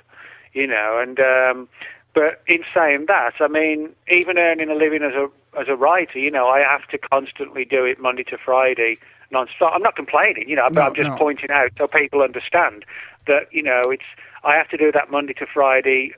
you 0.52 0.66
know. 0.66 0.98
And 1.00 1.18
um, 1.20 1.68
but 2.14 2.42
in 2.46 2.64
saying 2.74 3.06
that, 3.08 3.34
I 3.40 3.48
mean, 3.48 3.90
even 4.10 4.38
earning 4.38 4.70
a 4.70 4.74
living 4.74 5.02
as 5.02 5.14
a 5.14 5.28
as 5.58 5.68
a 5.68 5.76
writer, 5.76 6.18
you 6.18 6.30
know, 6.30 6.48
I 6.48 6.60
have 6.60 6.86
to 6.88 6.98
constantly 6.98 7.64
do 7.64 7.84
it 7.84 8.00
Monday 8.00 8.24
to 8.24 8.38
Friday 8.38 8.98
non-stop. 9.30 9.72
I'm 9.74 9.82
not 9.82 9.96
complaining, 9.96 10.48
you 10.48 10.56
know, 10.56 10.68
but 10.72 10.80
No, 10.80 10.86
I'm 10.86 10.94
just 10.94 11.08
no. 11.10 11.16
pointing 11.16 11.50
out 11.50 11.70
so 11.76 11.86
people 11.86 12.22
understand 12.22 12.84
that 13.26 13.52
you 13.52 13.62
know 13.62 13.82
it's 13.90 14.04
I 14.44 14.54
have 14.56 14.68
to 14.70 14.76
do 14.76 14.90
that 14.92 15.10
Monday 15.10 15.34
to 15.34 15.46
Friday 15.52 16.14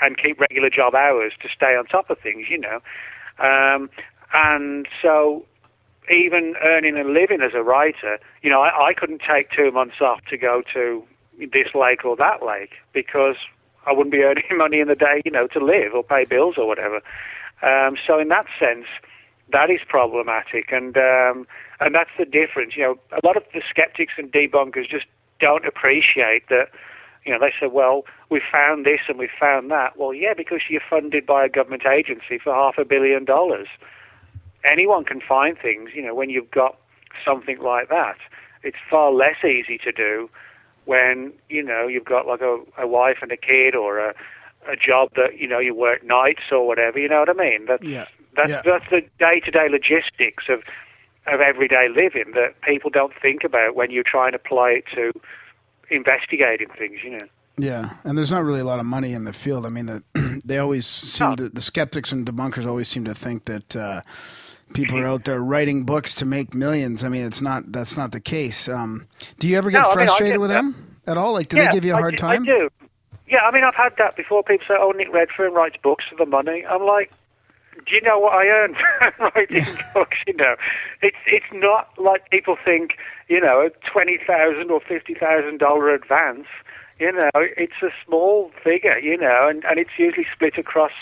and 0.00 0.16
keep 0.16 0.40
regular 0.40 0.70
job 0.70 0.94
hours 0.94 1.32
to 1.42 1.48
stay 1.54 1.76
on 1.76 1.86
top 1.86 2.10
of 2.10 2.18
things, 2.18 2.46
you 2.50 2.58
know. 2.58 2.80
Um, 3.38 3.90
and 4.32 4.86
so, 5.02 5.44
even 6.10 6.54
earning 6.62 6.96
a 6.96 7.04
living 7.04 7.40
as 7.42 7.52
a 7.54 7.62
writer, 7.62 8.18
you 8.42 8.50
know, 8.50 8.60
I, 8.62 8.88
I 8.88 8.94
couldn't 8.94 9.22
take 9.28 9.50
two 9.50 9.70
months 9.70 9.96
off 10.00 10.20
to 10.30 10.36
go 10.36 10.62
to 10.72 11.02
this 11.38 11.74
lake 11.74 12.04
or 12.04 12.16
that 12.16 12.44
lake 12.44 12.72
because 12.92 13.36
I 13.86 13.92
wouldn't 13.92 14.12
be 14.12 14.18
earning 14.22 14.44
money 14.56 14.80
in 14.80 14.88
the 14.88 14.94
day, 14.94 15.22
you 15.24 15.30
know, 15.30 15.46
to 15.48 15.64
live 15.64 15.94
or 15.94 16.02
pay 16.02 16.24
bills 16.24 16.56
or 16.58 16.66
whatever. 16.66 17.00
Um, 17.62 17.96
so, 18.06 18.18
in 18.18 18.28
that 18.28 18.46
sense, 18.58 18.86
that 19.52 19.70
is 19.70 19.80
problematic, 19.88 20.72
and 20.72 20.96
um, 20.96 21.46
and 21.80 21.94
that's 21.94 22.10
the 22.18 22.24
difference. 22.24 22.76
You 22.76 22.82
know, 22.82 22.94
a 23.12 23.24
lot 23.24 23.36
of 23.36 23.44
the 23.52 23.62
skeptics 23.68 24.14
and 24.16 24.32
debunkers 24.32 24.88
just 24.88 25.06
don't 25.40 25.66
appreciate 25.66 26.48
that. 26.48 26.68
You 27.24 27.32
know, 27.32 27.38
they 27.40 27.52
say, 27.58 27.66
"Well, 27.66 28.04
we 28.30 28.40
found 28.52 28.84
this 28.84 29.00
and 29.08 29.18
we 29.18 29.28
found 29.38 29.70
that." 29.70 29.96
Well, 29.96 30.12
yeah, 30.14 30.34
because 30.34 30.60
you're 30.68 30.82
funded 30.88 31.26
by 31.26 31.44
a 31.44 31.48
government 31.48 31.84
agency 31.86 32.38
for 32.42 32.54
half 32.54 32.78
a 32.78 32.84
billion 32.84 33.24
dollars. 33.24 33.68
Anyone 34.70 35.04
can 35.04 35.20
find 35.20 35.58
things. 35.58 35.90
You 35.94 36.02
know, 36.02 36.14
when 36.14 36.30
you've 36.30 36.50
got 36.50 36.76
something 37.24 37.58
like 37.60 37.88
that, 37.88 38.16
it's 38.62 38.76
far 38.90 39.12
less 39.12 39.44
easy 39.44 39.78
to 39.84 39.92
do 39.92 40.28
when 40.84 41.32
you 41.48 41.62
know 41.62 41.86
you've 41.86 42.04
got 42.04 42.26
like 42.26 42.40
a, 42.40 42.58
a 42.78 42.86
wife 42.86 43.18
and 43.22 43.32
a 43.32 43.36
kid 43.36 43.74
or 43.74 43.98
a 43.98 44.14
a 44.66 44.76
job 44.76 45.10
that 45.16 45.38
you 45.38 45.46
know 45.46 45.58
you 45.58 45.74
work 45.74 46.02
nights 46.04 46.42
or 46.50 46.66
whatever. 46.66 46.98
You 46.98 47.08
know 47.08 47.20
what 47.20 47.30
I 47.30 47.34
mean? 47.34 47.66
That's 47.66 47.82
Yeah. 47.82 48.06
that's 48.36 48.48
Yeah. 48.48 48.62
that's 48.64 48.88
the 48.90 49.02
day 49.18 49.40
to 49.40 49.50
day 49.50 49.68
logistics 49.68 50.44
of 50.48 50.62
of 51.26 51.40
everyday 51.40 51.88
living 51.88 52.32
that 52.34 52.60
people 52.62 52.90
don't 52.90 53.12
think 53.20 53.44
about 53.44 53.74
when 53.74 53.90
you're 53.90 54.04
trying 54.04 54.32
to 54.32 54.36
apply 54.36 54.70
it 54.70 54.84
to 54.94 55.12
investigating 55.90 56.68
things. 56.78 57.00
You 57.02 57.18
know. 57.18 57.26
Yeah, 57.56 57.90
and 58.04 58.18
there's 58.18 58.32
not 58.32 58.44
really 58.44 58.60
a 58.60 58.64
lot 58.64 58.80
of 58.80 58.86
money 58.86 59.12
in 59.12 59.24
the 59.24 59.32
field. 59.32 59.64
I 59.64 59.68
mean, 59.68 59.86
the, 59.86 60.40
they 60.44 60.58
always 60.58 60.86
seem 60.86 61.36
to, 61.36 61.48
the 61.48 61.60
skeptics 61.60 62.10
and 62.10 62.26
debunkers 62.26 62.66
always 62.66 62.88
seem 62.88 63.04
to 63.04 63.14
think 63.14 63.44
that 63.44 63.76
uh, 63.76 64.00
people 64.72 64.98
are 64.98 65.06
out 65.06 65.24
there 65.24 65.40
writing 65.40 65.84
books 65.84 66.14
to 66.16 66.24
make 66.24 66.54
millions. 66.54 67.04
I 67.04 67.08
mean, 67.08 67.24
it's 67.26 67.42
not 67.42 67.70
that's 67.72 67.96
not 67.96 68.12
the 68.12 68.20
case. 68.20 68.68
Um, 68.68 69.06
do 69.38 69.48
you 69.48 69.58
ever 69.58 69.70
get 69.70 69.82
No, 69.82 69.90
I 69.90 69.96
mean, 69.96 70.06
frustrated 70.06 70.32
get 70.34 70.40
with 70.40 70.50
that. 70.50 70.62
them 70.62 70.96
at 71.06 71.16
all? 71.16 71.32
Like, 71.34 71.48
do 71.48 71.56
yeah, 71.56 71.66
they 71.68 71.72
give 71.74 71.84
you 71.84 71.92
a 71.94 71.96
hard 71.96 72.14
do- 72.14 72.18
time? 72.18 72.42
I 72.42 72.46
do. 72.46 72.70
Yeah, 73.28 73.40
I 73.44 73.50
mean, 73.52 73.64
I've 73.64 73.74
had 73.74 73.94
that 73.98 74.16
before. 74.16 74.42
People 74.42 74.66
say, 74.68 74.74
"Oh, 74.78 74.90
Nick 74.90 75.12
Redfern 75.12 75.52
writes 75.54 75.76
books 75.82 76.04
for 76.08 76.16
the 76.16 76.26
money." 76.30 76.64
I'm 76.68 76.82
like, 76.84 77.10
"Do 77.86 77.94
you 77.94 78.02
know 78.02 78.18
what 78.18 78.34
I 78.34 78.46
earn 78.48 78.76
writing 79.18 79.64
books?" 79.94 80.18
You 80.26 80.34
know, 80.34 80.56
it's 81.02 81.16
it's 81.26 81.46
not 81.52 81.88
like 81.98 82.30
people 82.30 82.56
think. 82.64 82.92
You 83.28 83.40
know, 83.40 83.62
a 83.66 83.70
twenty 83.90 84.18
thousand 84.26 84.70
or 84.70 84.80
fifty 84.80 85.14
thousand 85.14 85.58
dollar 85.58 85.94
advance. 85.94 86.46
You 87.00 87.12
know, 87.12 87.30
it's 87.34 87.82
a 87.82 87.88
small 88.06 88.52
figure. 88.62 88.98
You 88.98 89.16
know, 89.16 89.48
and 89.48 89.64
and 89.64 89.78
it's 89.78 89.98
usually 89.98 90.26
split 90.32 90.58
across 90.58 90.92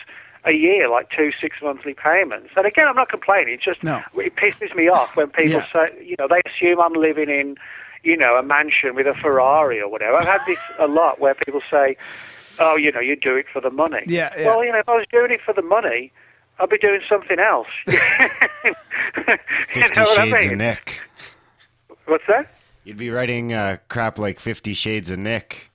a 0.44 0.52
year, 0.52 0.88
like 0.88 1.08
two 1.10 1.30
six 1.40 1.56
monthly 1.62 1.94
payments. 1.94 2.50
And 2.56 2.66
again, 2.66 2.88
I'm 2.88 2.96
not 2.96 3.08
complaining. 3.08 3.54
It's 3.54 3.64
just 3.64 3.82
No. 3.82 4.02
it 4.16 4.34
pisses 4.36 4.74
me 4.74 4.88
off 4.88 5.14
when 5.16 5.28
people 5.28 5.60
Yeah. 5.60 5.68
say, 5.72 5.90
you 6.04 6.16
know, 6.18 6.26
they 6.28 6.40
assume 6.46 6.80
I'm 6.80 6.94
living 6.94 7.30
in, 7.30 7.56
you 8.02 8.16
know, 8.16 8.36
a 8.36 8.42
mansion 8.42 8.94
with 8.94 9.06
a 9.06 9.14
Ferrari 9.14 9.80
or 9.80 9.88
whatever. 9.88 10.16
I've 10.16 10.26
had 10.26 10.40
this 10.46 10.58
a 10.80 10.86
lot 10.88 11.20
where 11.20 11.34
people 11.34 11.62
say, 11.70 11.96
oh, 12.58 12.76
you 12.76 12.90
know, 12.90 13.00
you 13.00 13.14
do 13.16 13.36
it 13.36 13.46
for 13.52 13.60
the 13.60 13.70
money. 13.70 14.02
Yeah, 14.06 14.32
yeah. 14.36 14.46
Well, 14.46 14.64
you 14.64 14.72
know, 14.72 14.78
if 14.78 14.88
I 14.88 14.92
was 14.94 15.06
doing 15.12 15.30
it 15.30 15.40
for 15.44 15.54
the 15.54 15.62
money, 15.62 16.12
I'd 16.58 16.68
be 16.68 16.78
doing 16.78 17.00
something 17.08 17.38
else. 17.38 17.68
you 17.86 17.94
Fifty 19.68 20.00
know 20.00 20.06
what 20.06 20.18
I 20.18 20.24
Shades 20.28 20.42
mean? 20.44 20.52
of 20.52 20.58
Nick. 20.58 21.00
What's 22.06 22.24
that? 22.28 22.52
You'd 22.84 22.98
be 22.98 23.10
writing 23.10 23.52
uh, 23.52 23.76
crap 23.88 24.18
like 24.18 24.40
Fifty 24.40 24.74
Shades 24.74 25.10
of 25.10 25.18
Nick. 25.18 25.70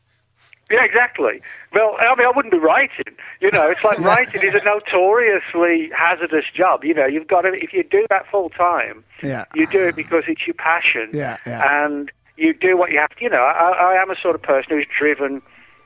Yeah, 0.69 0.83
exactly. 0.83 1.41
Well, 1.73 1.95
I 1.99 2.13
mean, 2.15 2.27
I 2.27 2.31
wouldn't 2.35 2.51
be 2.51 2.59
writing. 2.59 3.15
You 3.39 3.49
know, 3.53 3.69
it's 3.69 3.83
like 3.83 3.99
writing 4.11 4.43
is 4.43 4.53
a 4.53 4.63
notoriously 4.65 5.89
hazardous 5.95 6.45
job. 6.53 6.83
You 6.83 6.93
know, 6.93 7.05
you've 7.05 7.27
got 7.27 7.41
to, 7.41 7.53
if 7.53 7.73
you 7.73 7.83
do 7.83 8.05
that 8.09 8.29
full 8.29 8.49
time, 8.49 9.03
Yeah. 9.23 9.45
you 9.55 9.65
do 9.67 9.83
it 9.87 9.95
because 9.95 10.23
it's 10.27 10.45
your 10.45 10.55
passion. 10.55 11.09
Yeah, 11.13 11.37
yeah. 11.45 11.85
And 11.85 12.11
you 12.35 12.53
do 12.53 12.75
what 12.77 12.91
you 12.91 12.97
have 12.99 13.11
to. 13.15 13.23
You 13.23 13.29
know, 13.29 13.41
I, 13.43 13.93
I 13.95 14.01
am 14.01 14.11
a 14.11 14.15
sort 14.21 14.35
of 14.35 14.41
person 14.41 14.71
who's 14.77 14.85
driven, 14.99 15.41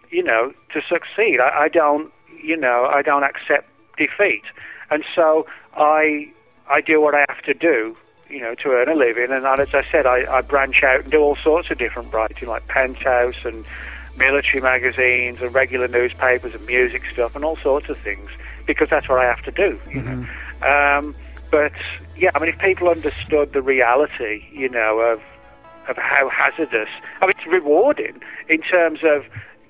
you 0.09 0.23
know, 0.23 0.51
to 0.73 0.82
succeed. 0.89 1.39
I, 1.39 1.63
I 1.63 1.67
don't, 1.69 2.11
you 2.43 2.57
know, 2.57 2.89
I 2.91 3.01
don't 3.01 3.23
accept 3.23 3.69
defeat. 3.97 4.43
And 4.89 5.03
so 5.15 5.45
I, 5.77 6.32
I 6.69 6.82
do 6.82 6.99
what 6.99 7.13
I 7.15 7.25
have 7.29 7.41
to 7.43 7.53
do, 7.53 7.95
you 8.29 8.39
know, 8.39 8.55
to 8.55 8.69
earn 8.71 8.89
a 8.89 8.95
living. 8.95 9.32
And 9.32 9.45
as 9.45 9.73
I 9.75 9.84
said, 9.84 10.05
I, 10.05 10.25
I 10.38 10.41
branch 10.41 10.84
out 10.84 11.01
and 11.03 11.11
do 11.11 11.21
all 11.21 11.36
sorts 11.38 11.69
of 11.71 11.77
different 11.77 12.11
writing, 12.11 12.49
like 12.49 12.67
Penthouse 12.67 13.45
and 13.45 13.63
military 14.18 14.62
magazines 14.62 15.39
and 15.41 15.53
regular 15.53 15.88
newspapers 15.88 16.53
and 16.53 16.66
music 16.66 17.03
stuff 17.05 17.36
and 17.36 17.45
all 17.45 17.55
sorts 17.57 17.89
of 17.89 17.97
things 17.97 18.30
because 18.66 18.89
that's 18.89 19.07
what 19.09 19.20
I 19.20 19.26
have 19.26 19.41
to 19.43 19.51
do. 19.51 19.80
You 19.89 20.01
know? 20.01 20.28
um, 20.62 21.16
but 21.49 21.74
yeah, 22.16 22.32
I 22.36 22.39
mean, 22.39 22.49
if 22.49 22.59
people 22.59 22.89
understood 22.89 23.53
the 23.53 23.62
reality, 23.62 24.45
you 24.51 24.70
know, 24.70 24.99
of 24.99 25.22
of 25.89 25.97
how 25.97 26.30
hazardous, 26.30 26.89
I 27.22 27.26
mean, 27.26 27.34
it's 27.38 27.47
rewarding 27.47 28.22
in 28.47 28.62
terms 28.62 28.99
of, 29.03 29.26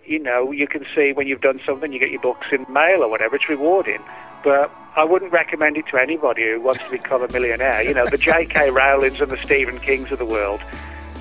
you 0.06 0.20
know, 0.20 0.52
you 0.52 0.68
can 0.68 0.86
see 0.94 1.14
when 1.14 1.26
you've 1.26 1.42
done 1.42 1.62
something, 1.66 1.94
you 1.94 2.00
get 2.00 2.12
your 2.12 2.22
books 2.22 2.48
in 2.52 2.66
mail 2.72 3.02
or 3.02 3.10
whatever. 3.10 3.38
It's 3.38 3.48
rewarding, 3.48 4.02
but 4.44 4.70
I 4.96 5.06
wouldn't 5.06 5.32
recommend 5.32 5.78
it 5.78 5.86
to 5.92 5.98
anybody 5.98 6.44
who 6.44 6.60
wants 6.60 6.84
to 6.84 6.92
become 6.92 7.24
a 7.24 7.32
millionaire. 7.32 7.82
You 7.82 7.94
know, 7.94 8.06
the 8.08 8.18
J.K. 8.18 8.72
Rowlings 8.72 9.22
and 9.22 9.32
the 9.32 9.38
Stephen 9.38 9.80
Kings 9.80 10.12
of 10.12 10.20
the 10.20 10.26
world 10.26 10.62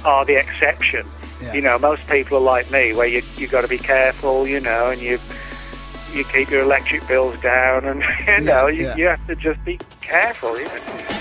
are 0.05 0.25
the 0.25 0.35
exception. 0.35 1.07
Yeah. 1.43 1.55
You 1.55 1.61
know, 1.63 1.79
most 1.79 2.07
people 2.07 2.37
are 2.39 2.41
like 2.41 2.71
me, 2.71 2.93
where 2.93 3.07
you 3.07 3.23
you 3.37 3.47
got 3.47 3.63
to 3.63 3.69
be 3.69 3.79
careful, 3.79 4.47
you 4.47 4.61
know, 4.61 4.91
and 4.91 5.01
you 5.01 5.19
you 6.13 6.25
keep 6.25 6.51
your 6.51 6.63
electric 6.63 7.07
bills 7.09 7.41
down, 7.41 7.85
and 7.85 8.03
you 8.27 8.41
know, 8.41 8.67
you, 8.67 8.85
yeah. 8.85 8.97
you 8.97 9.07
have 9.07 9.27
to 9.27 9.37
just 9.37 9.65
be 9.65 9.79
careful. 10.01 10.59
You 10.59 10.67
know? 10.67 11.21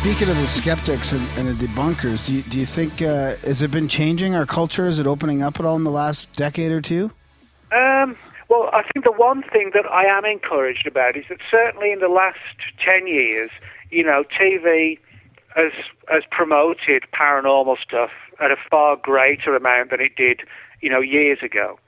speaking 0.00 0.30
of 0.30 0.36
the 0.38 0.46
skeptics 0.46 1.12
and, 1.12 1.20
and 1.36 1.46
the 1.46 1.66
debunkers, 1.66 2.26
do 2.26 2.32
you, 2.32 2.42
do 2.44 2.58
you 2.58 2.64
think 2.64 3.02
uh, 3.02 3.36
has 3.44 3.60
it 3.60 3.70
been 3.70 3.86
changing 3.86 4.34
our 4.34 4.46
culture? 4.46 4.86
Is 4.86 4.98
it 4.98 5.06
opening 5.06 5.42
up 5.42 5.60
at 5.60 5.66
all 5.66 5.76
in 5.76 5.84
the 5.84 5.90
last 5.90 6.32
decade 6.36 6.72
or 6.72 6.80
two? 6.80 7.10
Um, 7.70 8.16
well, 8.48 8.70
I 8.72 8.82
think 8.90 9.04
the 9.04 9.12
one 9.12 9.42
thing 9.42 9.72
that 9.74 9.84
I 9.90 10.06
am 10.06 10.24
encouraged 10.24 10.86
about 10.86 11.18
is 11.18 11.24
that 11.28 11.36
certainly 11.50 11.92
in 11.92 11.98
the 12.00 12.08
last 12.08 12.38
10 12.82 13.08
years, 13.08 13.50
you 13.90 14.02
know, 14.02 14.24
TV 14.40 14.98
has, 15.54 15.72
has 16.08 16.22
promoted 16.30 17.04
paranormal 17.12 17.76
stuff 17.86 18.10
at 18.40 18.50
a 18.50 18.56
far 18.70 18.96
greater 18.96 19.54
amount 19.54 19.90
than 19.90 20.00
it 20.00 20.16
did, 20.16 20.40
you 20.80 20.88
know, 20.88 21.00
years 21.00 21.40
ago. 21.42 21.78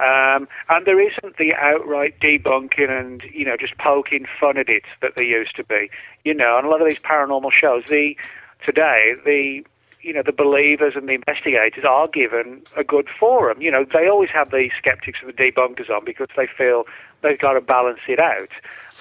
Um, 0.00 0.48
and 0.70 0.86
there 0.86 1.00
isn't 1.00 1.36
the 1.36 1.54
outright 1.54 2.18
debunking 2.20 2.90
and, 2.90 3.22
you 3.34 3.44
know, 3.44 3.56
just 3.56 3.76
poking 3.76 4.26
fun 4.40 4.56
at 4.56 4.68
it 4.68 4.84
that 5.02 5.14
there 5.14 5.24
used 5.24 5.56
to 5.56 5.64
be. 5.64 5.90
You 6.24 6.34
know, 6.34 6.56
and 6.56 6.66
a 6.66 6.70
lot 6.70 6.80
of 6.80 6.88
these 6.88 6.98
paranormal 6.98 7.52
shows, 7.52 7.84
the 7.88 8.16
today, 8.64 9.14
the 9.24 9.64
you 10.02 10.14
know, 10.14 10.22
the 10.22 10.32
believers 10.32 10.94
and 10.96 11.08
the 11.08 11.12
investigators 11.12 11.84
are 11.84 12.08
given 12.08 12.62
a 12.76 12.82
good 12.82 13.06
forum. 13.18 13.60
You 13.60 13.70
know, 13.70 13.84
they 13.84 14.08
always 14.08 14.30
have 14.30 14.50
the 14.50 14.70
skeptics 14.78 15.18
and 15.22 15.28
the 15.28 15.34
debunkers 15.34 15.90
on 15.90 16.04
because 16.04 16.28
they 16.36 16.46
feel 16.46 16.84
they've 17.22 17.38
got 17.38 17.52
to 17.52 17.60
balance 17.60 18.00
it 18.08 18.18
out. 18.18 18.48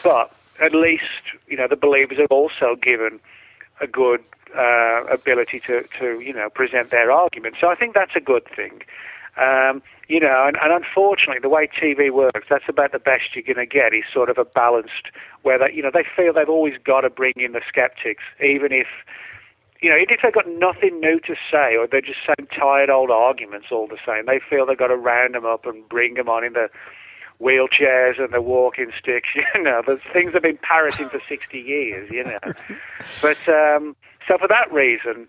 But 0.04 0.36
at 0.62 0.74
least, 0.74 1.04
you 1.48 1.56
know, 1.56 1.68
the 1.70 1.78
believers 1.78 2.20
are 2.20 2.26
also 2.26 2.76
given 2.82 3.20
a 3.80 3.88
good 3.88 4.22
uh, 4.58 5.06
ability 5.10 5.62
to, 5.62 5.86
to, 6.00 6.20
you 6.20 6.34
know, 6.34 6.50
present 6.50 6.90
their 6.90 7.12
argument. 7.12 7.56
So 7.62 7.70
I 7.70 7.76
think 7.76 7.94
that's 7.94 8.16
a 8.16 8.22
good 8.22 8.46
thing. 8.54 8.82
Um, 9.40 9.82
you 10.10 10.20
know, 10.20 10.36
and, 10.48 10.58
and 10.62 10.74
unfortunately, 10.74 11.40
the 11.42 11.50
way 11.50 11.68
TV 11.68 12.12
works, 12.12 12.48
that's 12.50 12.68
about 12.68 12.92
the 12.92 13.00
best 13.00 13.36
you're 13.36 13.44
going 13.44 13.56
to 13.56 13.66
get 13.66 13.94
is 13.94 14.04
sort 14.12 14.30
of 14.30 14.38
a 14.38 14.44
balanced, 14.44 15.14
where 15.44 15.58
they, 15.58 15.74
you 15.74 15.82
know, 15.82 15.92
they 15.94 16.04
feel 16.04 16.34
they've 16.34 16.50
always 16.50 16.74
got 16.84 17.02
to 17.02 17.10
bring 17.10 17.34
in 17.38 17.54
the 17.54 17.62
skeptics, 17.68 18.24
even 18.44 18.74
if, 18.74 18.88
you 19.82 19.90
know, 19.90 19.96
even 19.96 20.16
if 20.16 20.20
they've 20.22 20.34
got 20.34 20.50
nothing 20.50 21.00
new 21.00 21.20
to 21.22 21.36
say 21.50 21.78
or 21.78 21.88
they're 21.88 22.02
just 22.02 22.20
saying 22.26 22.50
tired 22.58 22.90
old 22.90 23.12
arguments 23.12 23.68
all 23.72 23.88
the 23.88 24.00
same, 24.06 24.26
they 24.26 24.40
feel 24.50 24.66
they've 24.66 24.78
got 24.78 24.88
to 24.88 24.98
round 24.98 25.36
them 25.36 25.46
up 25.46 25.66
and 25.66 25.88
bring 25.88 26.16
them 26.16 26.28
on 26.28 26.44
in 26.44 26.54
the 26.54 26.70
wheelchairs 27.40 28.22
and 28.22 28.34
the 28.34 28.42
walking 28.42 28.92
sticks. 29.00 29.30
You 29.56 29.64
know, 29.64 29.82
there's 29.86 30.02
things 30.12 30.34
have 30.34 30.44
been 30.44 30.60
parroting 30.62 31.08
for 31.08 31.20
60 31.20 31.60
years. 31.60 32.10
You 32.12 32.24
know, 32.24 32.40
but 33.22 33.38
um, 33.48 33.96
so 34.28 34.38
for 34.38 34.48
that 34.48 34.72
reason, 34.72 35.28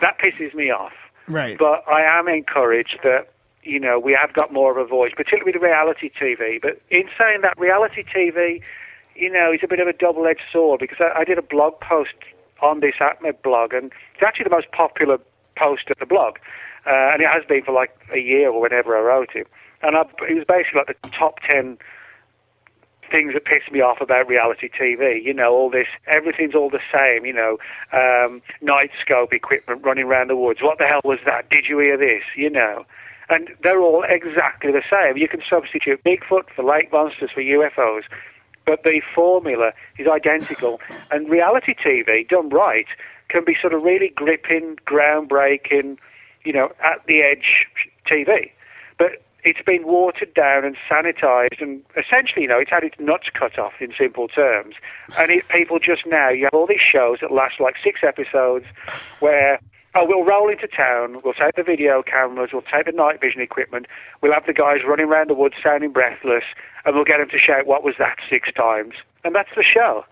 that 0.00 0.18
pisses 0.18 0.54
me 0.54 0.70
off. 0.70 0.92
Right. 1.32 1.58
But 1.58 1.84
I 1.88 2.02
am 2.02 2.28
encouraged 2.28 2.98
that 3.02 3.28
you 3.62 3.80
know 3.80 3.98
we 3.98 4.12
have 4.20 4.32
got 4.34 4.52
more 4.52 4.70
of 4.70 4.76
a 4.76 4.88
voice, 4.88 5.12
particularly 5.16 5.52
with 5.52 5.62
reality 5.62 6.10
TV. 6.10 6.60
But 6.60 6.80
in 6.90 7.08
saying 7.18 7.40
that, 7.42 7.58
reality 7.58 8.04
TV, 8.04 8.62
you 9.14 9.30
know, 9.30 9.52
is 9.52 9.60
a 9.62 9.68
bit 9.68 9.80
of 9.80 9.88
a 9.88 9.92
double-edged 9.92 10.42
sword 10.52 10.80
because 10.80 10.98
I, 11.00 11.20
I 11.20 11.24
did 11.24 11.38
a 11.38 11.42
blog 11.42 11.80
post 11.80 12.14
on 12.60 12.80
this 12.80 12.94
AtMed 13.00 13.42
blog, 13.42 13.72
and 13.72 13.92
it's 14.14 14.22
actually 14.22 14.44
the 14.44 14.50
most 14.50 14.70
popular 14.72 15.18
post 15.56 15.90
at 15.90 15.98
the 15.98 16.06
blog, 16.06 16.36
uh, 16.86 17.12
and 17.12 17.22
it 17.22 17.28
has 17.28 17.44
been 17.44 17.62
for 17.62 17.72
like 17.72 17.94
a 18.12 18.18
year 18.18 18.48
or 18.50 18.60
whenever 18.60 18.96
I 18.96 19.00
wrote 19.00 19.30
it. 19.34 19.46
And 19.82 19.96
I, 19.96 20.02
it 20.28 20.34
was 20.34 20.44
basically 20.46 20.80
like 20.86 21.02
the 21.02 21.08
top 21.10 21.40
ten 21.48 21.78
things 23.12 23.34
that 23.34 23.44
piss 23.44 23.62
me 23.70 23.80
off 23.80 24.00
about 24.00 24.26
reality 24.26 24.68
TV. 24.68 25.22
You 25.22 25.34
know, 25.34 25.52
all 25.52 25.70
this, 25.70 25.86
everything's 26.06 26.54
all 26.54 26.70
the 26.70 26.80
same. 26.92 27.24
You 27.24 27.34
know, 27.34 27.58
um, 27.92 28.42
night 28.60 28.90
scope 29.00 29.32
equipment 29.32 29.84
running 29.84 30.06
around 30.06 30.28
the 30.28 30.36
woods. 30.36 30.60
What 30.62 30.78
the 30.78 30.86
hell 30.86 31.02
was 31.04 31.18
that? 31.26 31.48
Did 31.50 31.66
you 31.68 31.78
hear 31.78 31.96
this? 31.96 32.24
You 32.36 32.50
know, 32.50 32.86
and 33.28 33.50
they're 33.62 33.80
all 33.80 34.04
exactly 34.08 34.72
the 34.72 34.82
same. 34.90 35.16
You 35.16 35.28
can 35.28 35.42
substitute 35.48 36.02
Bigfoot 36.04 36.50
for 36.56 36.64
lake 36.64 36.90
monsters 36.90 37.30
for 37.32 37.42
UFOs, 37.42 38.02
but 38.66 38.82
the 38.82 39.00
formula 39.14 39.72
is 39.98 40.06
identical. 40.08 40.80
And 41.10 41.28
reality 41.28 41.74
TV, 41.74 42.28
done 42.28 42.48
right, 42.48 42.86
can 43.28 43.44
be 43.44 43.56
sort 43.60 43.74
of 43.74 43.82
really 43.82 44.08
gripping, 44.08 44.76
groundbreaking, 44.86 45.98
you 46.44 46.52
know, 46.52 46.72
at 46.84 47.04
the 47.06 47.22
edge 47.22 47.66
TV. 48.06 48.50
It's 49.44 49.62
been 49.62 49.84
watered 49.84 50.34
down 50.34 50.64
and 50.64 50.76
sanitized, 50.88 51.60
and 51.60 51.82
essentially, 51.96 52.42
you 52.42 52.48
know, 52.48 52.60
it's 52.60 52.70
had 52.70 52.84
its 52.84 52.94
nuts 53.00 53.26
cut 53.32 53.58
off 53.58 53.72
in 53.80 53.92
simple 53.98 54.28
terms. 54.28 54.76
And 55.18 55.32
it, 55.32 55.48
people 55.48 55.80
just 55.80 56.06
now, 56.06 56.30
you 56.30 56.44
have 56.44 56.54
all 56.54 56.66
these 56.66 56.80
shows 56.80 57.18
that 57.22 57.32
last 57.32 57.58
like 57.58 57.74
six 57.82 58.00
episodes 58.06 58.66
where, 59.18 59.58
oh, 59.96 60.04
we'll 60.06 60.24
roll 60.24 60.48
into 60.48 60.68
town, 60.68 61.20
we'll 61.24 61.34
take 61.34 61.56
the 61.56 61.64
video 61.64 62.02
cameras, 62.02 62.50
we'll 62.52 62.62
take 62.62 62.86
the 62.86 62.92
night 62.92 63.20
vision 63.20 63.40
equipment, 63.40 63.86
we'll 64.20 64.32
have 64.32 64.46
the 64.46 64.52
guys 64.52 64.78
running 64.86 65.06
around 65.06 65.28
the 65.28 65.34
woods 65.34 65.56
sounding 65.60 65.90
breathless, 65.90 66.44
and 66.84 66.94
we'll 66.94 67.04
get 67.04 67.18
them 67.18 67.28
to 67.28 67.38
shout, 67.38 67.66
what 67.66 67.82
was 67.82 67.96
that, 67.98 68.18
six 68.30 68.52
times. 68.52 68.94
And 69.24 69.34
that's 69.34 69.50
the 69.56 69.64
show. 69.64 70.04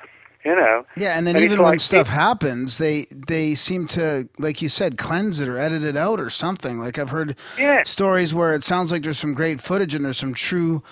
You 0.44 0.56
know, 0.56 0.86
Yeah, 0.96 1.18
and 1.18 1.26
then 1.26 1.36
And 1.36 1.44
even 1.44 1.58
when 1.58 1.72
like- 1.72 1.80
stuff 1.80 2.08
happens, 2.08 2.78
they 2.78 3.06
they 3.10 3.54
seem 3.54 3.86
to, 3.88 4.26
like 4.38 4.62
you 4.62 4.70
said, 4.70 4.96
cleanse 4.96 5.38
it 5.38 5.50
or 5.50 5.58
edit 5.58 5.84
it 5.84 5.98
out 5.98 6.18
or 6.18 6.30
something. 6.30 6.80
Like 6.80 6.98
I've 6.98 7.10
heard 7.10 7.36
Yeah. 7.58 7.82
stories 7.82 8.32
where 8.32 8.54
it 8.54 8.62
sounds 8.64 8.90
like 8.90 9.02
there's 9.02 9.18
some 9.18 9.34
great 9.34 9.60
footage 9.60 9.94
and 9.94 10.02
there's 10.02 10.16
some 10.16 10.32
true 10.32 10.82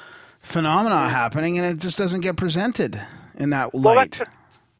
phenomena 0.42 0.96
mm. 0.96 1.10
happening, 1.10 1.56
and 1.58 1.66
it 1.66 1.82
just 1.82 1.96
doesn't 1.96 2.20
get 2.20 2.36
presented 2.36 3.00
in 3.38 3.48
that 3.50 3.72
Well, 3.72 3.94
light. 3.94 4.12
that's 4.12 4.18
the, 4.30 4.36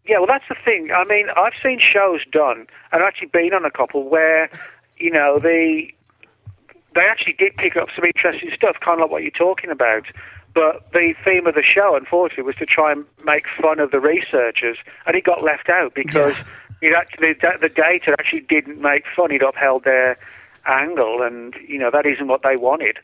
yeah, 0.06 0.18
well, 0.18 0.26
that's 0.26 0.44
the 0.50 0.56
thing. 0.64 0.90
I 0.94 1.04
mean, 1.04 1.28
I've 1.34 1.54
seen 1.62 1.80
shows 1.80 2.20
done, 2.30 2.66
and 2.92 3.02
I've 3.02 3.08
actually 3.08 3.28
been 3.28 3.54
on 3.54 3.64
a 3.64 3.70
couple 3.70 4.06
where, 4.08 4.50
you 4.98 5.10
know, 5.10 5.38
they 5.38 5.94
they 6.94 7.02
actually 7.02 7.34
did 7.34 7.56
pick 7.56 7.76
up 7.76 7.88
some 7.94 8.04
interesting 8.04 8.50
stuff, 8.52 8.76
kind 8.80 8.96
of 8.96 9.02
like 9.02 9.10
what 9.10 9.22
you're 9.22 9.30
talking 9.30 9.70
about. 9.70 10.04
But 10.58 10.90
the 10.92 11.14
theme 11.24 11.46
of 11.46 11.54
the 11.54 11.62
show, 11.62 11.94
unfortunately, 11.94 12.42
was 12.42 12.56
to 12.56 12.66
try 12.66 12.90
and 12.90 13.04
make 13.24 13.44
fun 13.62 13.78
of 13.78 13.92
the 13.92 14.00
researchers, 14.00 14.76
and 15.06 15.14
it 15.14 15.22
got 15.22 15.44
left 15.44 15.68
out 15.68 15.94
because 15.94 16.34
it 16.82 16.92
actually, 16.96 17.34
the, 17.34 17.52
the 17.60 17.68
data 17.68 18.16
actually 18.18 18.40
didn't 18.40 18.80
make 18.82 19.04
fun. 19.14 19.30
It 19.30 19.40
upheld 19.40 19.84
their 19.84 20.18
angle, 20.66 21.22
and 21.22 21.54
you 21.64 21.78
know 21.78 21.92
that 21.92 22.06
isn't 22.06 22.26
what 22.26 22.42
they 22.42 22.56
wanted. 22.56 22.98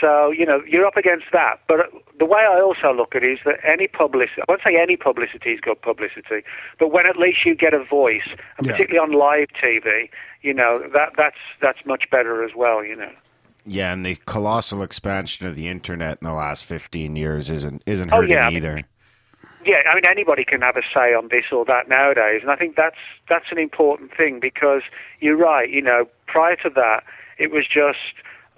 So, 0.00 0.32
you 0.32 0.44
know, 0.44 0.60
you're 0.66 0.84
up 0.84 0.96
against 0.96 1.26
that. 1.32 1.60
But 1.68 1.78
uh, 1.80 1.84
the 2.18 2.24
way 2.24 2.40
I 2.40 2.60
also 2.60 2.92
look 2.92 3.14
at 3.14 3.22
it 3.22 3.32
is 3.34 3.38
that 3.44 3.58
any 3.64 3.86
publicity, 3.86 4.40
I 4.42 4.44
won't 4.48 4.62
say 4.64 4.76
any 4.76 4.96
publicity 4.96 5.50
is 5.50 5.60
good 5.60 5.80
publicity, 5.82 6.42
but 6.80 6.90
when 6.90 7.06
at 7.06 7.16
least 7.16 7.44
you 7.46 7.54
get 7.54 7.74
a 7.74 7.84
voice, 7.84 8.26
and 8.58 8.66
Yeah. 8.66 8.72
particularly 8.72 8.98
on 8.98 9.16
live 9.16 9.48
TV, 9.50 10.08
you 10.40 10.54
know, 10.54 10.78
that, 10.92 11.10
that's, 11.16 11.36
that's 11.60 11.84
much 11.86 12.10
better 12.10 12.42
as 12.42 12.56
well, 12.56 12.84
you 12.84 12.96
know. 12.96 13.10
Yeah, 13.64 13.92
and 13.92 14.04
the 14.04 14.16
colossal 14.26 14.82
expansion 14.82 15.46
of 15.46 15.54
the 15.54 15.68
internet 15.68 16.18
in 16.20 16.26
the 16.28 16.34
last 16.34 16.64
15 16.64 17.14
years 17.16 17.50
isn't 17.50 17.82
isn't 17.86 18.12
Oh, 18.12 18.16
hurting 18.16 18.30
yeah, 18.32 18.46
I 18.46 18.48
mean- 18.48 18.56
either. 18.56 18.82
Yeah, 19.64 19.76
I 19.88 19.94
mean 19.94 20.02
anybody 20.08 20.44
can 20.44 20.60
have 20.62 20.76
a 20.76 20.82
say 20.92 21.14
on 21.14 21.28
this 21.28 21.44
or 21.52 21.64
that 21.66 21.88
nowadays, 21.88 22.40
and 22.42 22.50
I 22.50 22.56
think 22.56 22.74
that's 22.74 22.96
that's 23.28 23.46
an 23.52 23.58
important 23.58 24.10
thing 24.16 24.40
because 24.40 24.82
you're 25.20 25.36
right. 25.36 25.70
You 25.70 25.82
know, 25.82 26.08
prior 26.26 26.56
to 26.56 26.70
that, 26.70 27.04
it 27.38 27.52
was 27.52 27.64
just 27.68 27.98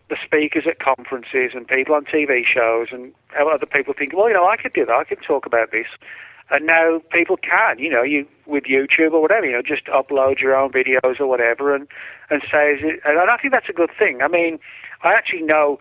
the 0.09 0.17
speakers 0.25 0.65
at 0.67 0.79
conferences 0.79 1.53
and 1.55 1.69
people 1.69 1.95
on 1.95 2.05
TV 2.07 2.43
shows 2.47 2.89
and 2.91 3.13
other 3.39 3.67
people 3.67 3.93
think, 3.93 4.15
well, 4.17 4.29
you 4.29 4.35
know, 4.35 4.49
I 4.49 4.57
could 4.57 4.73
do 4.73 4.85
that. 4.87 4.95
I 4.95 5.05
could 5.05 5.23
talk 5.23 5.45
about 5.45 5.73
this, 5.73 5.87
and 6.51 6.65
now 6.67 7.03
people 7.11 7.37
can. 7.37 7.79
You 7.79 7.91
know, 7.91 8.03
you 8.03 8.27
with 8.47 8.65
YouTube 8.65 9.13
or 9.13 9.21
whatever, 9.21 9.45
you 9.45 9.53
know, 9.53 9.63
just 9.63 9.85
upload 9.89 10.41
your 10.41 10.57
own 10.57 10.73
videos 10.73 11.21
or 11.21 11.27
whatever, 11.27 11.75
and 11.75 11.87
and 12.31 12.41
say, 12.51 12.79
and 13.05 13.31
I 13.31 13.37
think 13.37 13.53
that's 13.53 13.69
a 13.69 13.75
good 13.75 13.91
thing. 13.99 14.23
I 14.23 14.29
mean, 14.29 14.59
I 15.05 15.15
actually 15.15 15.43
know 15.43 15.79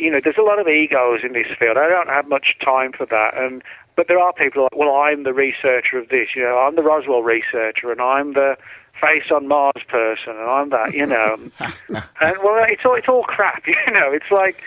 you 0.00 0.10
know, 0.10 0.18
there's 0.22 0.38
a 0.38 0.42
lot 0.42 0.58
of 0.58 0.66
egos 0.66 1.20
in 1.22 1.34
this 1.34 1.46
field. 1.58 1.76
I 1.76 1.88
don't 1.88 2.08
have 2.08 2.26
much 2.26 2.56
time 2.64 2.92
for 2.92 3.06
that. 3.06 3.36
And 3.36 3.62
but 3.96 4.08
there 4.08 4.18
are 4.18 4.32
people 4.32 4.62
like, 4.62 4.76
well, 4.76 4.96
I'm 4.96 5.24
the 5.24 5.34
researcher 5.34 5.98
of 5.98 6.08
this. 6.08 6.28
You 6.34 6.42
know, 6.42 6.58
I'm 6.58 6.74
the 6.74 6.82
Roswell 6.82 7.22
researcher, 7.22 7.92
and 7.92 8.00
I'm 8.00 8.32
the 8.32 8.56
face 8.98 9.30
on 9.30 9.46
Mars 9.46 9.82
person, 9.88 10.36
and 10.36 10.48
I'm 10.48 10.70
that. 10.70 10.94
You 10.94 11.06
know, 11.06 11.36
and 11.60 12.36
well, 12.42 12.64
it's 12.66 12.84
all 12.84 12.94
it's 12.94 13.08
all 13.08 13.24
crap. 13.24 13.64
You 13.66 13.92
know, 13.92 14.10
it's 14.12 14.30
like 14.30 14.62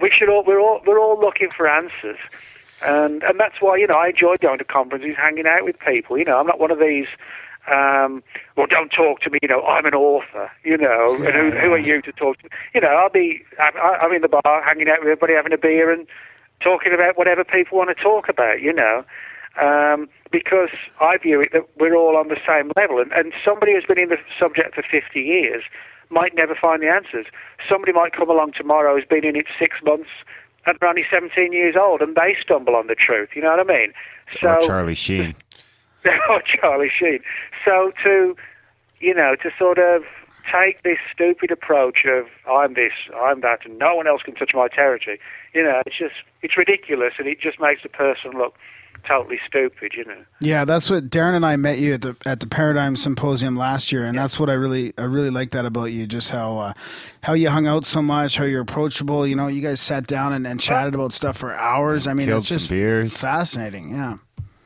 we 0.00 0.10
should 0.10 0.28
all 0.28 0.44
we're 0.44 0.60
all 0.60 0.80
we're 0.86 1.00
all 1.00 1.20
looking 1.20 1.50
for 1.50 1.68
answers. 1.68 2.18
And 2.84 3.22
and 3.24 3.38
that's 3.38 3.60
why 3.60 3.76
you 3.76 3.86
know 3.86 3.96
I 3.96 4.08
enjoy 4.08 4.36
going 4.40 4.58
to 4.58 4.64
conferences, 4.64 5.16
hanging 5.16 5.46
out 5.46 5.64
with 5.64 5.78
people. 5.80 6.18
You 6.18 6.24
know, 6.24 6.38
I'm 6.38 6.46
not 6.46 6.60
one 6.60 6.70
of 6.70 6.78
these. 6.78 7.08
Um, 7.72 8.22
well, 8.56 8.66
don't 8.66 8.90
talk 8.90 9.20
to 9.20 9.30
me. 9.30 9.38
You 9.42 9.48
know, 9.48 9.62
I'm 9.62 9.86
an 9.86 9.94
author. 9.94 10.50
You 10.64 10.76
know, 10.76 11.14
and 11.14 11.34
who, 11.34 11.50
who 11.58 11.72
are 11.72 11.78
you 11.78 12.02
to 12.02 12.12
talk 12.12 12.38
to? 12.38 12.48
You 12.74 12.80
know, 12.80 12.88
I'll 12.88 13.10
be. 13.10 13.42
I'm, 13.60 13.74
I'm 13.76 14.12
in 14.12 14.22
the 14.22 14.28
bar, 14.28 14.62
hanging 14.64 14.88
out 14.88 15.00
with 15.00 15.08
everybody, 15.08 15.34
having 15.34 15.52
a 15.52 15.58
beer, 15.58 15.92
and 15.92 16.06
talking 16.60 16.92
about 16.92 17.16
whatever 17.16 17.44
people 17.44 17.78
want 17.78 17.96
to 17.96 18.02
talk 18.02 18.28
about. 18.28 18.60
You 18.60 18.72
know, 18.72 19.04
um, 19.60 20.08
because 20.30 20.70
I 21.00 21.18
view 21.18 21.40
it 21.40 21.50
that 21.52 21.68
we're 21.78 21.94
all 21.94 22.16
on 22.16 22.28
the 22.28 22.40
same 22.46 22.72
level, 22.76 22.98
and, 23.00 23.12
and 23.12 23.32
somebody 23.44 23.74
who's 23.74 23.84
been 23.84 23.98
in 23.98 24.08
the 24.08 24.18
subject 24.38 24.74
for 24.74 24.82
50 24.82 25.20
years 25.20 25.62
might 26.10 26.34
never 26.34 26.54
find 26.54 26.82
the 26.82 26.88
answers. 26.88 27.26
Somebody 27.68 27.92
might 27.92 28.12
come 28.12 28.28
along 28.28 28.52
tomorrow 28.52 28.94
who's 28.94 29.06
been 29.06 29.24
in 29.24 29.34
it 29.34 29.46
six 29.58 29.76
months 29.82 30.10
and 30.66 30.76
they're 30.80 30.88
only 30.88 31.04
17 31.10 31.52
years 31.52 31.74
old, 31.76 32.00
and 32.02 32.14
they 32.14 32.36
stumble 32.40 32.76
on 32.76 32.86
the 32.86 32.94
truth. 32.94 33.30
You 33.34 33.42
know 33.42 33.50
what 33.56 33.60
I 33.60 33.64
mean? 33.64 33.92
So 34.40 34.48
or 34.48 34.62
Charlie 34.62 34.94
Sheen. 34.94 35.34
oh, 36.28 36.40
Charlie 36.44 36.90
Sheen. 36.96 37.20
So 37.64 37.92
to, 38.02 38.36
you 39.00 39.14
know, 39.14 39.36
to 39.42 39.50
sort 39.58 39.78
of 39.78 40.04
take 40.50 40.82
this 40.82 40.98
stupid 41.12 41.50
approach 41.50 42.04
of 42.04 42.26
I'm 42.50 42.74
this, 42.74 42.92
I'm 43.14 43.40
that, 43.42 43.64
and 43.64 43.78
no 43.78 43.94
one 43.94 44.06
else 44.06 44.22
can 44.22 44.34
touch 44.34 44.54
my 44.54 44.68
territory. 44.68 45.20
You 45.54 45.62
know, 45.62 45.80
it's 45.86 45.96
just 45.96 46.14
it's 46.42 46.56
ridiculous, 46.56 47.14
and 47.18 47.28
it 47.28 47.40
just 47.40 47.60
makes 47.60 47.82
the 47.82 47.88
person 47.88 48.32
look 48.32 48.56
totally 49.06 49.38
stupid. 49.46 49.92
You 49.94 50.04
know. 50.04 50.24
Yeah, 50.40 50.64
that's 50.64 50.90
what 50.90 51.10
Darren 51.10 51.34
and 51.34 51.46
I 51.46 51.56
met 51.56 51.78
you 51.78 51.94
at 51.94 52.02
the 52.02 52.16
at 52.26 52.40
the 52.40 52.46
Paradigm 52.46 52.96
Symposium 52.96 53.56
last 53.56 53.92
year, 53.92 54.04
and 54.04 54.18
that's 54.18 54.40
what 54.40 54.50
I 54.50 54.54
really 54.54 54.92
I 54.98 55.04
really 55.04 55.30
like 55.30 55.52
that 55.52 55.64
about 55.64 55.92
you. 55.92 56.06
Just 56.06 56.30
how 56.30 56.58
uh, 56.58 56.72
how 57.22 57.34
you 57.34 57.48
hung 57.50 57.66
out 57.66 57.86
so 57.86 58.02
much, 58.02 58.36
how 58.36 58.44
you're 58.44 58.62
approachable. 58.62 59.26
You 59.26 59.36
know, 59.36 59.46
you 59.46 59.62
guys 59.62 59.80
sat 59.80 60.06
down 60.06 60.32
and, 60.32 60.46
and 60.46 60.58
chatted 60.60 60.94
about 60.94 61.12
stuff 61.12 61.36
for 61.36 61.52
hours. 61.52 62.06
I 62.06 62.14
mean, 62.14 62.26
Killed 62.26 62.42
it's 62.42 62.48
just 62.48 62.70
beers. 62.70 63.16
fascinating. 63.16 63.90
Yeah. 63.90 64.16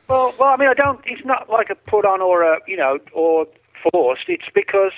Well, 0.07 0.33
well, 0.39 0.49
I 0.49 0.57
mean, 0.57 0.69
I 0.69 0.73
don't. 0.73 1.01
It's 1.05 1.25
not 1.25 1.49
like 1.49 1.69
a 1.69 1.75
put 1.75 2.05
on 2.05 2.21
or 2.21 2.43
a 2.43 2.59
you 2.67 2.77
know 2.77 2.99
or 3.13 3.45
forced. 3.91 4.23
It's 4.27 4.49
because 4.53 4.93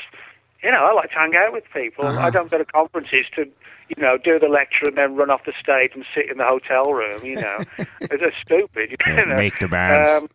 you 0.63 0.71
know 0.71 0.85
I 0.85 0.93
like 0.93 1.09
to 1.09 1.15
hang 1.15 1.33
out 1.35 1.53
with 1.53 1.63
people. 1.73 2.05
I 2.05 2.29
don't 2.29 2.51
go 2.51 2.57
to 2.57 2.65
conferences 2.65 3.25
to 3.35 3.45
you 3.89 4.01
know 4.01 4.17
do 4.17 4.37
the 4.37 4.47
lecture 4.47 4.85
and 4.87 4.97
then 4.97 5.15
run 5.15 5.31
off 5.31 5.41
the 5.45 5.53
stage 5.59 5.91
and 5.95 6.05
sit 6.13 6.29
in 6.29 6.37
the 6.37 6.45
hotel 6.45 6.93
room. 6.93 7.23
You 7.23 7.41
know, 7.41 7.57
it's 8.01 8.21
just 8.21 8.37
stupid. 8.45 8.95
You 9.05 9.25
know? 9.25 9.35
Make 9.35 9.59
the 9.59 9.67
bands. 9.67 10.07
Um, 10.07 10.29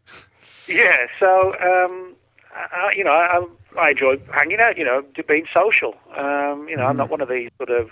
yeah. 0.66 1.06
So 1.20 1.54
um, 1.54 2.14
I, 2.52 2.92
you 2.96 3.04
know, 3.04 3.12
I, 3.12 3.46
I 3.80 3.90
enjoy 3.90 4.16
hanging 4.32 4.58
out. 4.60 4.76
You 4.76 4.84
know, 4.84 5.04
being 5.28 5.46
social. 5.54 5.94
Um, 6.16 6.66
you 6.68 6.76
know, 6.76 6.86
I'm 6.86 6.96
not 6.96 7.10
one 7.10 7.20
of 7.20 7.28
these 7.28 7.50
sort 7.58 7.70
of 7.70 7.90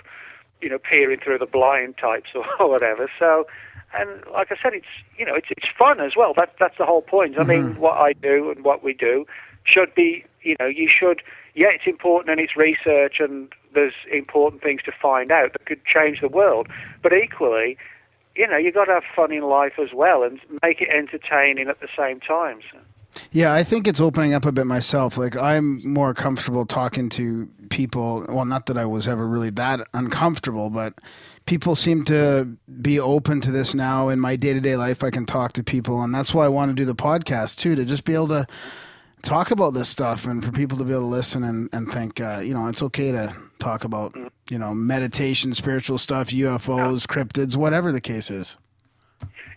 you 0.61 0.69
know 0.69 0.79
peering 0.79 1.21
through 1.21 1.39
the 1.39 1.47
blind 1.47 1.97
types 1.99 2.31
or 2.59 2.69
whatever. 2.69 3.09
So. 3.21 3.47
And 3.95 4.23
like 4.33 4.51
I 4.51 4.57
said, 4.63 4.73
it's 4.75 4.87
you 5.19 5.27
know 5.27 5.35
it's 5.35 5.49
it's 5.51 5.67
fun 5.79 6.01
as 6.01 6.13
well. 6.17 6.33
That's 6.35 6.53
that's 6.59 6.79
the 6.79 6.87
whole 6.87 7.03
point. 7.03 7.39
I 7.39 7.45
mean, 7.45 7.71
mm-hmm. 7.71 7.81
what 7.81 7.99
I 7.99 8.13
do 8.13 8.51
and 8.51 8.65
what 8.65 8.83
we 8.83 8.93
do 8.95 9.27
should 9.65 9.95
be 9.95 10.25
you 10.43 10.57
know 10.59 10.67
you 10.67 10.89
should 10.89 11.23
yeah 11.55 11.69
it's 11.69 11.87
important 11.87 12.31
and 12.31 12.41
it's 12.41 12.57
research 12.57 13.17
and 13.21 13.53
there's 13.75 13.95
important 14.11 14.63
things 14.63 14.83
to 14.85 14.93
find 14.93 15.31
out 15.31 15.53
that 15.53 15.67
could 15.67 15.85
change 15.85 16.21
the 16.21 16.29
world. 16.29 16.69
But 17.03 17.13
equally, 17.13 17.77
you 18.35 18.47
know 18.47 18.57
you've 18.57 18.75
got 18.75 18.87
to 18.87 18.93
have 18.93 19.05
fun 19.15 19.33
in 19.33 19.43
life 19.43 19.75
as 19.79 19.93
well 19.95 20.23
and 20.23 20.41
make 20.63 20.81
it 20.81 20.89
entertaining 20.89 21.69
at 21.69 21.81
the 21.81 21.89
same 21.97 22.21
time. 22.21 22.61
So. 22.73 22.79
Yeah, 23.31 23.53
I 23.53 23.63
think 23.63 23.87
it's 23.87 24.01
opening 24.01 24.35
up 24.35 24.47
a 24.47 24.53
bit 24.53 24.67
myself. 24.67 25.19
Like 25.19 25.37
I'm 25.37 25.87
more 25.87 26.15
comfortable 26.15 26.67
talking 26.67 27.09
to 27.11 27.49
people. 27.69 28.25
Well, 28.29 28.45
not 28.45 28.67
that 28.67 28.79
I 28.79 28.85
was 28.85 29.07
ever 29.07 29.27
really 29.27 29.51
that 29.51 29.87
uncomfortable, 29.93 30.71
but 30.71 30.95
people 31.47 31.75
seem 31.75 32.05
to 32.05 32.57
be 32.81 32.99
open 32.99 33.41
to 33.43 33.51
this 33.51 33.75
now 33.75 34.09
in 34.09 34.21
my 34.21 34.37
day-to-day 34.37 34.77
life. 34.77 35.03
I 35.03 35.11
can 35.11 35.27
talk 35.27 35.53
to 35.53 35.65
people, 35.65 36.03
and 36.03 36.15
that's 36.15 36.35
why 36.35 36.45
I 36.45 36.49
want 36.49 36.71
to 36.71 36.75
do 36.75 36.85
the 36.85 36.95
podcast 36.95 37.59
too 37.59 37.75
to 37.75 37.85
just 37.85 38.05
be 38.05 38.15
able 38.15 38.29
to 38.29 38.47
talk 39.23 39.51
about 39.51 39.75
this 39.75 39.89
stuff 39.89 40.27
and 40.27 40.45
for 40.45 40.51
people 40.51 40.77
to 40.79 40.85
be 40.85 40.93
able 40.93 41.03
to 41.03 41.07
listen 41.07 41.45
and, 41.45 41.69
and 41.73 41.91
think, 41.91 42.21
uh, 42.21 42.41
you 42.41 42.53
know, 42.53 42.67
it's 42.67 42.83
okay 42.83 43.13
to 43.13 43.35
talk 43.59 43.85
about, 43.85 44.17
you 44.51 44.59
know, 44.59 44.75
meditation, 44.75 45.55
spiritual 45.55 45.99
stuff, 45.99 46.31
UFOs, 46.31 47.07
cryptids, 47.07 47.57
whatever 47.57 47.93
the 47.93 48.01
case 48.01 48.31
is. 48.31 48.57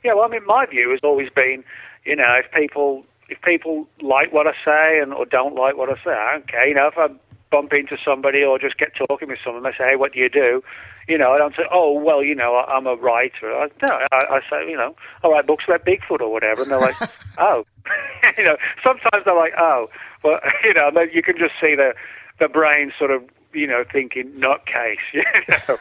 Yeah, 0.03 0.13
well, 0.13 0.25
I 0.25 0.27
mean, 0.27 0.45
my 0.45 0.67
view 0.67 0.91
has 0.91 0.99
always 1.03 1.29
been, 1.29 1.63
you 2.05 2.15
know, 2.15 2.39
if 2.43 2.51
people 2.51 3.05
if 3.27 3.41
people 3.41 3.87
like 4.01 4.31
what 4.31 4.45
I 4.45 4.53
say 4.63 4.99
and 5.01 5.13
or 5.13 5.25
don't 5.25 5.55
like 5.55 5.77
what 5.77 5.89
I 5.89 5.95
say, 5.95 6.45
care. 6.47 6.67
You 6.67 6.75
know, 6.75 6.87
if 6.87 6.97
I 6.97 7.07
bump 7.49 7.73
into 7.73 7.97
somebody 8.05 8.43
or 8.43 8.59
just 8.59 8.77
get 8.77 8.91
talking 8.95 9.29
with 9.29 9.39
someone, 9.43 9.63
they 9.63 9.71
say, 9.71 9.89
"Hey, 9.89 9.95
what 9.95 10.13
do 10.13 10.19
you 10.19 10.29
do?" 10.29 10.63
You 11.07 11.17
know, 11.17 11.33
I 11.33 11.37
don't 11.37 11.55
say, 11.55 11.63
"Oh, 11.71 11.93
well, 11.93 12.23
you 12.23 12.35
know, 12.35 12.55
I, 12.55 12.75
I'm 12.75 12.87
a 12.87 12.95
writer." 12.95 13.53
I, 13.53 13.67
no, 13.87 13.99
I, 14.11 14.37
I 14.37 14.41
say, 14.49 14.69
you 14.69 14.77
know, 14.77 14.95
I 15.23 15.27
write 15.27 15.47
books 15.47 15.65
about 15.67 15.85
Bigfoot 15.85 16.21
or 16.21 16.31
whatever, 16.31 16.63
and 16.63 16.71
they're 16.71 16.79
like, 16.79 16.95
"Oh," 17.37 17.65
you 18.37 18.43
know. 18.43 18.57
Sometimes 18.83 19.25
they're 19.25 19.35
like, 19.35 19.53
"Oh," 19.57 19.89
well, 20.23 20.39
you 20.63 20.73
know, 20.73 20.89
you 21.13 21.21
can 21.21 21.37
just 21.37 21.53
see 21.61 21.75
the 21.75 21.93
the 22.39 22.47
brain 22.47 22.91
sort 22.97 23.11
of 23.11 23.23
you 23.53 23.65
know, 23.65 23.85
thinking 23.89 24.29
nutcase, 24.33 24.97
you 25.13 25.23
know. 25.47 25.77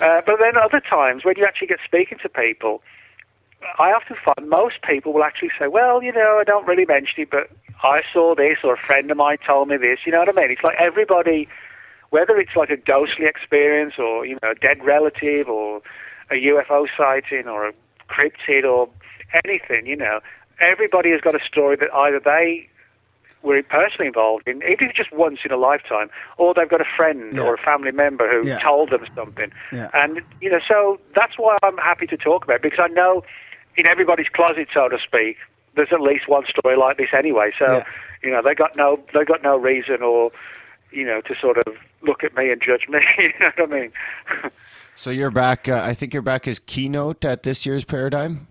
Uh, 0.00 0.20
but 0.26 0.38
then 0.40 0.56
other 0.56 0.80
times 0.80 1.24
when 1.24 1.36
you 1.36 1.44
actually 1.46 1.68
get 1.68 1.78
speaking 1.86 2.18
to 2.18 2.28
people, 2.28 2.82
I 3.78 3.92
often 3.92 4.16
find 4.24 4.48
most 4.48 4.82
people 4.82 5.12
will 5.12 5.24
actually 5.24 5.50
say, 5.58 5.68
well, 5.68 6.02
you 6.02 6.12
know, 6.12 6.38
I 6.40 6.44
don't 6.44 6.66
really 6.66 6.84
mention 6.84 7.22
it, 7.22 7.30
but 7.30 7.48
I 7.82 8.02
saw 8.12 8.34
this 8.34 8.58
or 8.64 8.74
a 8.74 8.78
friend 8.78 9.10
of 9.10 9.16
mine 9.16 9.38
told 9.46 9.68
me 9.68 9.76
this. 9.76 10.00
You 10.04 10.12
know 10.12 10.18
what 10.18 10.28
I 10.28 10.32
mean? 10.32 10.50
It's 10.50 10.64
like 10.64 10.76
everybody, 10.78 11.48
whether 12.12 12.36
it's 12.36 12.54
like 12.54 12.68
a 12.68 12.76
ghostly 12.76 13.24
experience 13.24 13.94
or, 13.98 14.26
you 14.26 14.36
know, 14.42 14.50
a 14.50 14.54
dead 14.54 14.84
relative 14.84 15.48
or 15.48 15.80
a 16.30 16.34
UFO 16.34 16.86
sighting 16.94 17.48
or 17.48 17.66
a 17.68 17.72
cryptid 18.10 18.64
or 18.64 18.86
anything, 19.46 19.86
you 19.86 19.96
know, 19.96 20.20
everybody 20.60 21.10
has 21.10 21.22
got 21.22 21.34
a 21.34 21.42
story 21.42 21.74
that 21.76 21.88
either 21.94 22.20
they 22.22 22.68
were 23.42 23.62
personally 23.62 24.06
involved 24.06 24.46
in, 24.46 24.58
even 24.58 24.90
if 24.90 24.94
just 24.94 25.10
once 25.10 25.38
in 25.42 25.50
a 25.52 25.56
lifetime, 25.56 26.10
or 26.36 26.52
they've 26.52 26.68
got 26.68 26.82
a 26.82 26.90
friend 26.96 27.32
Yeah. 27.32 27.44
or 27.44 27.54
a 27.54 27.58
family 27.58 27.92
member 27.92 28.28
who 28.30 28.46
Yeah. 28.46 28.58
told 28.58 28.90
them 28.90 29.06
something. 29.16 29.50
Yeah. 29.72 29.88
And, 29.94 30.20
you 30.40 30.50
know, 30.50 30.60
so 30.68 31.00
that's 31.14 31.38
why 31.38 31.56
I'm 31.62 31.78
happy 31.78 32.06
to 32.08 32.16
talk 32.18 32.44
about 32.44 32.56
it, 32.56 32.62
because 32.62 32.78
I 32.78 32.88
know 32.88 33.24
in 33.76 33.88
everybody's 33.88 34.28
closet, 34.28 34.68
so 34.72 34.86
to 34.90 34.98
speak, 34.98 35.38
there's 35.74 35.92
at 35.92 36.02
least 36.02 36.28
one 36.28 36.44
story 36.44 36.76
like 36.76 36.98
this 36.98 37.08
anyway. 37.16 37.52
So, 37.58 37.82
you 38.22 38.30
know, 38.30 38.42
they 38.42 38.54
got 38.54 38.76
no, 38.76 39.00
they 39.14 39.24
got 39.24 39.42
no 39.42 39.56
reason 39.56 40.02
or, 40.02 40.30
you 40.90 41.06
know, 41.06 41.22
to 41.22 41.34
sort 41.40 41.56
of 41.56 41.74
look 42.02 42.24
at 42.24 42.34
me 42.36 42.50
and 42.50 42.60
judge 42.62 42.86
me. 42.88 42.98
you 43.18 43.32
know 43.40 43.50
what 43.56 43.72
I 43.72 43.80
mean? 43.80 43.92
So 44.94 45.10
you're 45.10 45.30
back. 45.30 45.68
Uh, 45.68 45.80
I 45.82 45.94
think 45.94 46.12
you're 46.12 46.22
back 46.22 46.46
as 46.48 46.58
keynote 46.58 47.24
at 47.24 47.42
this 47.42 47.64
year's 47.64 47.84
Paradigm. 47.84 48.46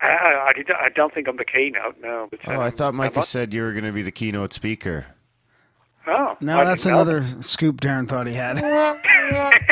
I, 0.00 0.06
I, 0.06 0.46
I 0.48 0.52
did- 0.52 0.70
I 0.70 0.88
don't 0.88 1.12
think 1.14 1.28
I'm 1.28 1.36
the 1.36 1.44
keynote, 1.44 1.96
no. 2.00 2.28
But, 2.30 2.40
Oh, 2.46 2.52
I 2.60 2.66
um, 2.66 2.70
thought 2.72 2.94
Micah 2.94 3.16
I'm- 3.16 3.24
said 3.24 3.54
you 3.54 3.62
were 3.62 3.72
going 3.72 3.84
to 3.84 3.92
be 3.92 4.02
the 4.02 4.10
keynote 4.12 4.52
speaker. 4.52 5.06
Oh, 6.06 6.36
No, 6.40 6.58
I 6.58 6.64
that's 6.64 6.82
didn't 6.82 6.96
know 6.96 7.02
another 7.02 7.42
scoop 7.42 7.80
Darren 7.80 8.08
thought 8.08 8.26
he 8.26 8.34
had. 8.34 8.58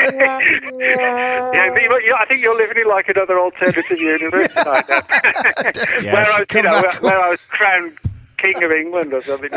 Yeah, 0.01 1.69
but 1.69 1.81
you- 1.81 2.01
you- 2.05 2.15
I 2.19 2.25
think 2.27 2.41
you're 2.41 2.55
living 2.57 2.77
in 2.81 2.87
like 2.87 3.07
another 3.09 3.37
alternative 3.39 3.91
universe 3.99 4.47
tonight. 4.53 4.85
now. 4.89 5.01
where 6.13 6.25
I 6.25 6.39
was, 6.39 6.45
you 6.53 6.61
know, 6.63 6.71
where, 6.81 6.91
where 7.01 7.19
I 7.21 7.29
was 7.29 7.39
crowned 7.49 7.97
king 8.37 8.63
of 8.63 8.71
England 8.71 9.13
or 9.13 9.21
something. 9.21 9.49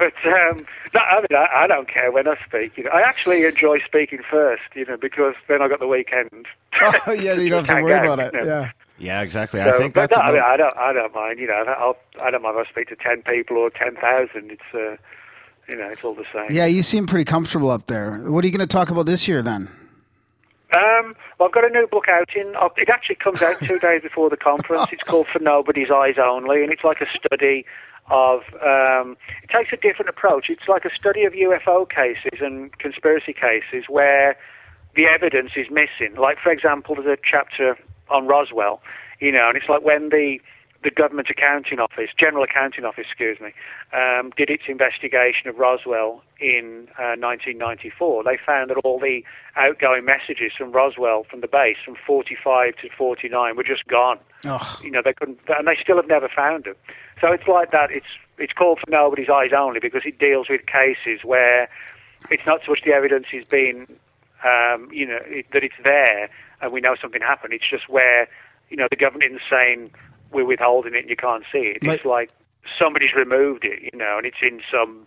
But 0.00 0.14
um, 0.32 0.66
no, 0.94 1.00
I 1.00 1.20
mean, 1.20 1.38
I, 1.38 1.64
I 1.64 1.66
don't 1.66 1.86
care 1.86 2.10
when 2.10 2.26
I 2.26 2.34
speak. 2.46 2.76
You 2.78 2.84
know, 2.84 2.90
I 2.90 3.02
actually 3.02 3.44
enjoy 3.44 3.78
speaking 3.80 4.20
first, 4.28 4.62
you 4.74 4.86
know, 4.86 4.96
because 4.96 5.34
then 5.46 5.60
I 5.62 5.68
got 5.68 5.78
the 5.78 5.86
weekend. 5.86 6.46
oh, 6.80 7.12
yeah, 7.12 7.34
you 7.34 7.50
don't 7.50 7.66
have 7.68 7.76
to 7.78 7.82
worry 7.84 7.92
out, 7.92 8.04
about 8.04 8.18
it. 8.20 8.34
you 8.34 8.40
know. 8.40 8.46
Yeah. 8.46 8.72
Yeah, 8.98 9.22
exactly. 9.22 9.62
I 9.62 9.72
think 9.72 9.94
that's. 9.94 10.14
no, 10.14 10.18
I, 10.18 10.30
mean, 10.30 10.42
I 10.44 10.56
don't. 10.58 10.76
I 10.76 10.92
don't 10.92 11.14
mind. 11.14 11.38
You 11.38 11.46
know, 11.46 11.64
I'll, 11.78 11.96
I 12.20 12.30
don't 12.30 12.42
mind 12.42 12.58
if 12.58 12.66
I 12.66 12.70
speak 12.70 12.88
to 12.88 12.96
ten 12.96 13.22
people 13.22 13.56
or 13.56 13.70
ten 13.70 13.96
thousand. 13.96 14.50
It's 14.50 14.62
uh, 14.74 14.96
you 15.68 15.76
know, 15.78 15.88
it's 15.88 16.04
all 16.04 16.14
the 16.14 16.26
same. 16.34 16.48
Yeah, 16.50 16.66
you 16.66 16.82
seem 16.82 17.06
pretty 17.06 17.24
comfortable 17.24 17.70
up 17.70 17.86
there. 17.86 18.18
What 18.30 18.44
are 18.44 18.46
you 18.46 18.52
going 18.52 18.66
to 18.66 18.70
talk 18.70 18.90
about 18.90 19.06
this 19.06 19.26
year 19.26 19.40
then? 19.40 19.68
Um, 20.76 21.16
well, 21.38 21.48
I've 21.48 21.52
got 21.52 21.64
a 21.64 21.70
new 21.70 21.86
book 21.86 22.08
out 22.08 22.28
in. 22.36 22.54
uh, 22.56 22.68
It 22.76 22.90
actually 22.90 23.16
comes 23.16 23.40
out 23.40 23.58
two 23.60 23.78
days 23.88 24.02
before 24.02 24.28
the 24.28 24.36
conference. 24.36 24.88
It's 24.92 25.02
called 25.02 25.28
For 25.28 25.38
Nobody's 25.38 25.90
Eyes 25.90 26.16
Only, 26.18 26.62
and 26.62 26.70
it's 26.70 26.84
like 26.84 27.00
a 27.00 27.06
study 27.16 27.64
of. 28.10 28.40
Um, 28.62 29.16
it 29.42 29.50
takes 29.50 29.72
a 29.72 29.76
different 29.76 30.08
approach. 30.08 30.46
It's 30.48 30.68
like 30.68 30.84
a 30.84 30.94
study 30.94 31.24
of 31.24 31.32
UFO 31.32 31.88
cases 31.88 32.40
and 32.40 32.76
conspiracy 32.78 33.32
cases 33.32 33.84
where 33.88 34.36
the 34.96 35.06
evidence 35.06 35.52
is 35.56 35.66
missing. 35.70 36.16
Like, 36.16 36.38
for 36.42 36.52
example, 36.52 36.96
there's 36.96 37.18
a 37.18 37.20
chapter 37.22 37.76
on 38.08 38.26
Roswell, 38.26 38.82
you 39.20 39.32
know, 39.32 39.48
and 39.48 39.56
it's 39.56 39.68
like 39.68 39.82
when 39.82 40.08
the 40.08 40.40
the 40.82 40.90
government 40.90 41.28
accounting 41.28 41.78
office, 41.78 42.08
general 42.18 42.42
accounting 42.42 42.84
office, 42.84 43.04
excuse 43.08 43.38
me, 43.40 43.52
um, 43.92 44.30
did 44.36 44.48
its 44.48 44.62
investigation 44.66 45.48
of 45.48 45.58
Roswell 45.58 46.22
in 46.40 46.88
uh, 46.98 47.20
1994. 47.20 48.24
They 48.24 48.36
found 48.38 48.70
that 48.70 48.78
all 48.78 48.98
the 48.98 49.22
outgoing 49.56 50.06
messages 50.06 50.52
from 50.56 50.72
Roswell, 50.72 51.24
from 51.24 51.42
the 51.42 51.48
base, 51.48 51.76
from 51.84 51.96
45 52.06 52.76
to 52.76 52.88
49, 52.96 53.56
were 53.56 53.62
just 53.62 53.86
gone. 53.86 54.18
Oh, 54.46 54.80
You 54.82 54.90
know, 54.90 55.02
they 55.04 55.12
couldn't, 55.12 55.38
and 55.48 55.68
they 55.68 55.76
still 55.82 55.96
have 55.96 56.08
never 56.08 56.28
found 56.28 56.64
them. 56.64 56.76
So 57.20 57.28
it's 57.28 57.46
like 57.46 57.70
that. 57.72 57.90
It's 57.90 58.06
it's 58.38 58.54
called 58.54 58.78
for 58.78 58.90
nobody's 58.90 59.28
eyes 59.28 59.50
only 59.54 59.80
because 59.80 60.02
it 60.06 60.18
deals 60.18 60.48
with 60.48 60.62
cases 60.64 61.24
where 61.24 61.68
it's 62.30 62.46
not 62.46 62.60
so 62.64 62.72
much 62.72 62.80
the 62.86 62.92
evidence 62.92 63.26
is 63.34 63.46
being, 63.46 63.86
um, 64.44 64.88
you 64.90 65.06
know, 65.06 65.18
it, 65.26 65.44
that 65.52 65.62
it's 65.62 65.74
there 65.84 66.30
and 66.62 66.72
we 66.72 66.80
know 66.80 66.96
something 67.00 67.20
happened. 67.20 67.52
It's 67.52 67.68
just 67.68 67.90
where, 67.90 68.28
you 68.70 68.78
know, 68.78 68.86
the 68.90 68.96
government 68.96 69.30
isn't 69.30 69.42
saying 69.50 69.90
we're 70.32 70.44
withholding 70.44 70.94
it 70.94 71.00
and 71.00 71.10
you 71.10 71.16
can't 71.16 71.44
see 71.52 71.58
it. 71.76 71.82
Like- 71.82 71.96
it's 71.98 72.04
like 72.04 72.30
somebody's 72.78 73.14
removed 73.14 73.64
it, 73.64 73.82
you 73.92 73.98
know, 73.98 74.16
and 74.18 74.26
it's 74.26 74.36
in 74.42 74.60
some 74.70 75.06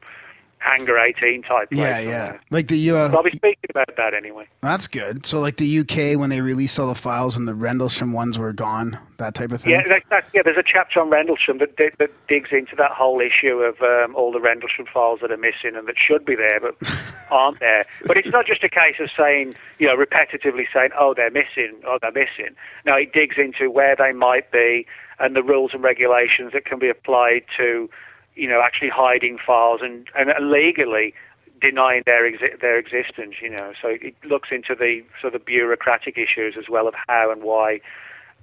Hangar 0.63 0.97
18 0.99 1.43
type 1.43 1.69
place. 1.69 1.79
yeah, 1.79 1.99
yeah. 1.99 2.37
Like 2.49 2.67
the 2.67 2.89
So 2.89 2.95
I'll 2.95 3.17
uh, 3.17 3.21
be 3.21 3.31
speaking 3.31 3.69
about 3.69 3.95
that 3.97 4.13
anyway. 4.13 4.47
that's 4.61 4.87
good. 4.87 5.25
So 5.25 5.39
like 5.39 5.57
the 5.57 5.79
UK 5.79 6.17
when 6.19 6.29
they 6.29 6.41
released 6.41 6.79
all 6.79 6.87
the 6.87 6.95
files 6.95 7.35
and 7.35 7.47
the 7.47 7.55
Rendlesham 7.55 8.13
ones 8.13 8.39
were 8.39 8.53
gone, 8.53 8.97
that 9.17 9.35
type 9.35 9.51
of 9.51 9.61
thing. 9.61 9.73
Yeah, 9.73 9.83
that, 9.87 10.03
that, 10.09 10.29
yeah. 10.33 10.41
There's 10.43 10.57
a 10.57 10.63
chapter 10.63 10.99
on 11.01 11.09
Rendlesham 11.09 11.57
that, 11.59 11.77
that, 11.77 11.97
that 11.99 12.11
digs 12.27 12.49
into 12.51 12.75
that 12.77 12.91
whole 12.91 13.19
issue 13.19 13.57
of 13.57 13.81
um, 13.81 14.15
all 14.15 14.31
the 14.31 14.39
Rendlesham 14.39 14.85
files 14.85 15.19
that 15.21 15.31
are 15.31 15.37
missing 15.37 15.75
and 15.75 15.87
that 15.87 15.95
should 15.97 16.25
be 16.25 16.35
there 16.35 16.59
but 16.59 16.75
aren't 17.31 17.59
there. 17.59 17.85
But 18.05 18.17
it's 18.17 18.31
not 18.31 18.45
just 18.45 18.63
a 18.63 18.69
case 18.69 18.95
of 18.99 19.09
saying, 19.15 19.55
you 19.79 19.87
know, 19.87 19.97
repetitively 19.97 20.65
saying, 20.73 20.91
"Oh, 20.97 21.13
they're 21.13 21.31
missing," 21.31 21.75
"Oh, 21.85 21.97
they're 22.01 22.11
missing." 22.11 22.55
No, 22.85 22.95
it 22.95 23.11
digs 23.13 23.35
into 23.37 23.69
where 23.69 23.95
they 23.95 24.13
might 24.13 24.51
be 24.51 24.85
and 25.19 25.35
the 25.35 25.43
rules 25.43 25.71
and 25.73 25.83
regulations 25.83 26.53
that 26.53 26.65
can 26.65 26.79
be 26.79 26.89
applied 26.89 27.43
to, 27.57 27.89
you 28.35 28.47
know, 28.47 28.61
actually 28.61 28.89
hiding 28.89 29.37
files 29.37 29.81
and 29.83 30.07
and 30.15 30.31
legally 30.49 31.13
denying 31.61 32.03
their 32.05 32.29
exi- 32.29 32.59
their 32.59 32.77
existence. 32.77 33.35
You 33.41 33.49
know, 33.51 33.73
so 33.81 33.89
it 33.89 34.15
looks 34.25 34.49
into 34.51 34.75
the 34.75 35.03
sort 35.21 35.35
of 35.35 35.45
bureaucratic 35.45 36.17
issues 36.17 36.55
as 36.57 36.69
well 36.69 36.87
of 36.87 36.95
how 37.07 37.31
and 37.31 37.43
why 37.43 37.79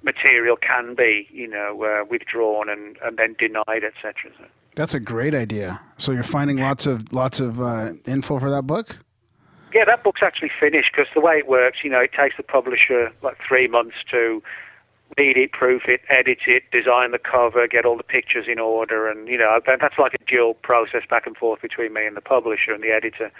material 0.02 0.56
can 0.56 0.94
be, 0.94 1.28
you 1.30 1.46
know, 1.46 1.82
uh, 1.84 2.04
withdrawn 2.08 2.68
and, 2.68 2.96
and 3.04 3.18
then 3.18 3.36
denied, 3.38 3.84
etc. 3.84 4.14
So, 4.38 4.44
That's 4.74 4.94
a 4.94 5.00
great 5.00 5.34
idea. 5.34 5.80
So 5.98 6.12
you're 6.12 6.22
finding 6.22 6.56
lots 6.56 6.86
of 6.86 7.12
lots 7.12 7.40
of 7.40 7.60
uh, 7.60 7.92
info 8.06 8.38
for 8.38 8.50
that 8.50 8.66
book. 8.66 8.96
yeah, 9.74 9.84
that 9.84 10.02
book's 10.02 10.22
actually 10.22 10.50
finished 10.58 10.90
because 10.92 11.12
the 11.14 11.20
way 11.20 11.36
it 11.38 11.48
works, 11.48 11.78
you 11.84 11.90
know, 11.90 12.00
it 12.00 12.12
takes 12.12 12.36
the 12.36 12.42
publisher 12.42 13.12
like 13.22 13.36
three 13.46 13.68
months 13.68 13.96
to 14.10 14.42
read 15.18 15.36
it, 15.36 15.52
proof 15.52 15.82
it, 15.86 16.00
edit 16.08 16.40
it, 16.46 16.64
design 16.70 17.10
the 17.10 17.18
cover, 17.18 17.66
get 17.66 17.84
all 17.84 17.96
the 17.96 18.02
pictures 18.02 18.46
in 18.48 18.58
order, 18.58 19.08
and 19.08 19.28
you 19.28 19.38
know, 19.38 19.60
that's 19.66 19.98
like 19.98 20.14
a 20.14 20.24
dual 20.26 20.54
process 20.54 21.02
back 21.08 21.26
and 21.26 21.36
forth 21.36 21.60
between 21.62 21.92
me 21.92 22.06
and 22.06 22.16
the 22.16 22.20
publisher 22.20 22.72
and 22.72 22.82
the 22.82 22.90
editor. 22.90 23.30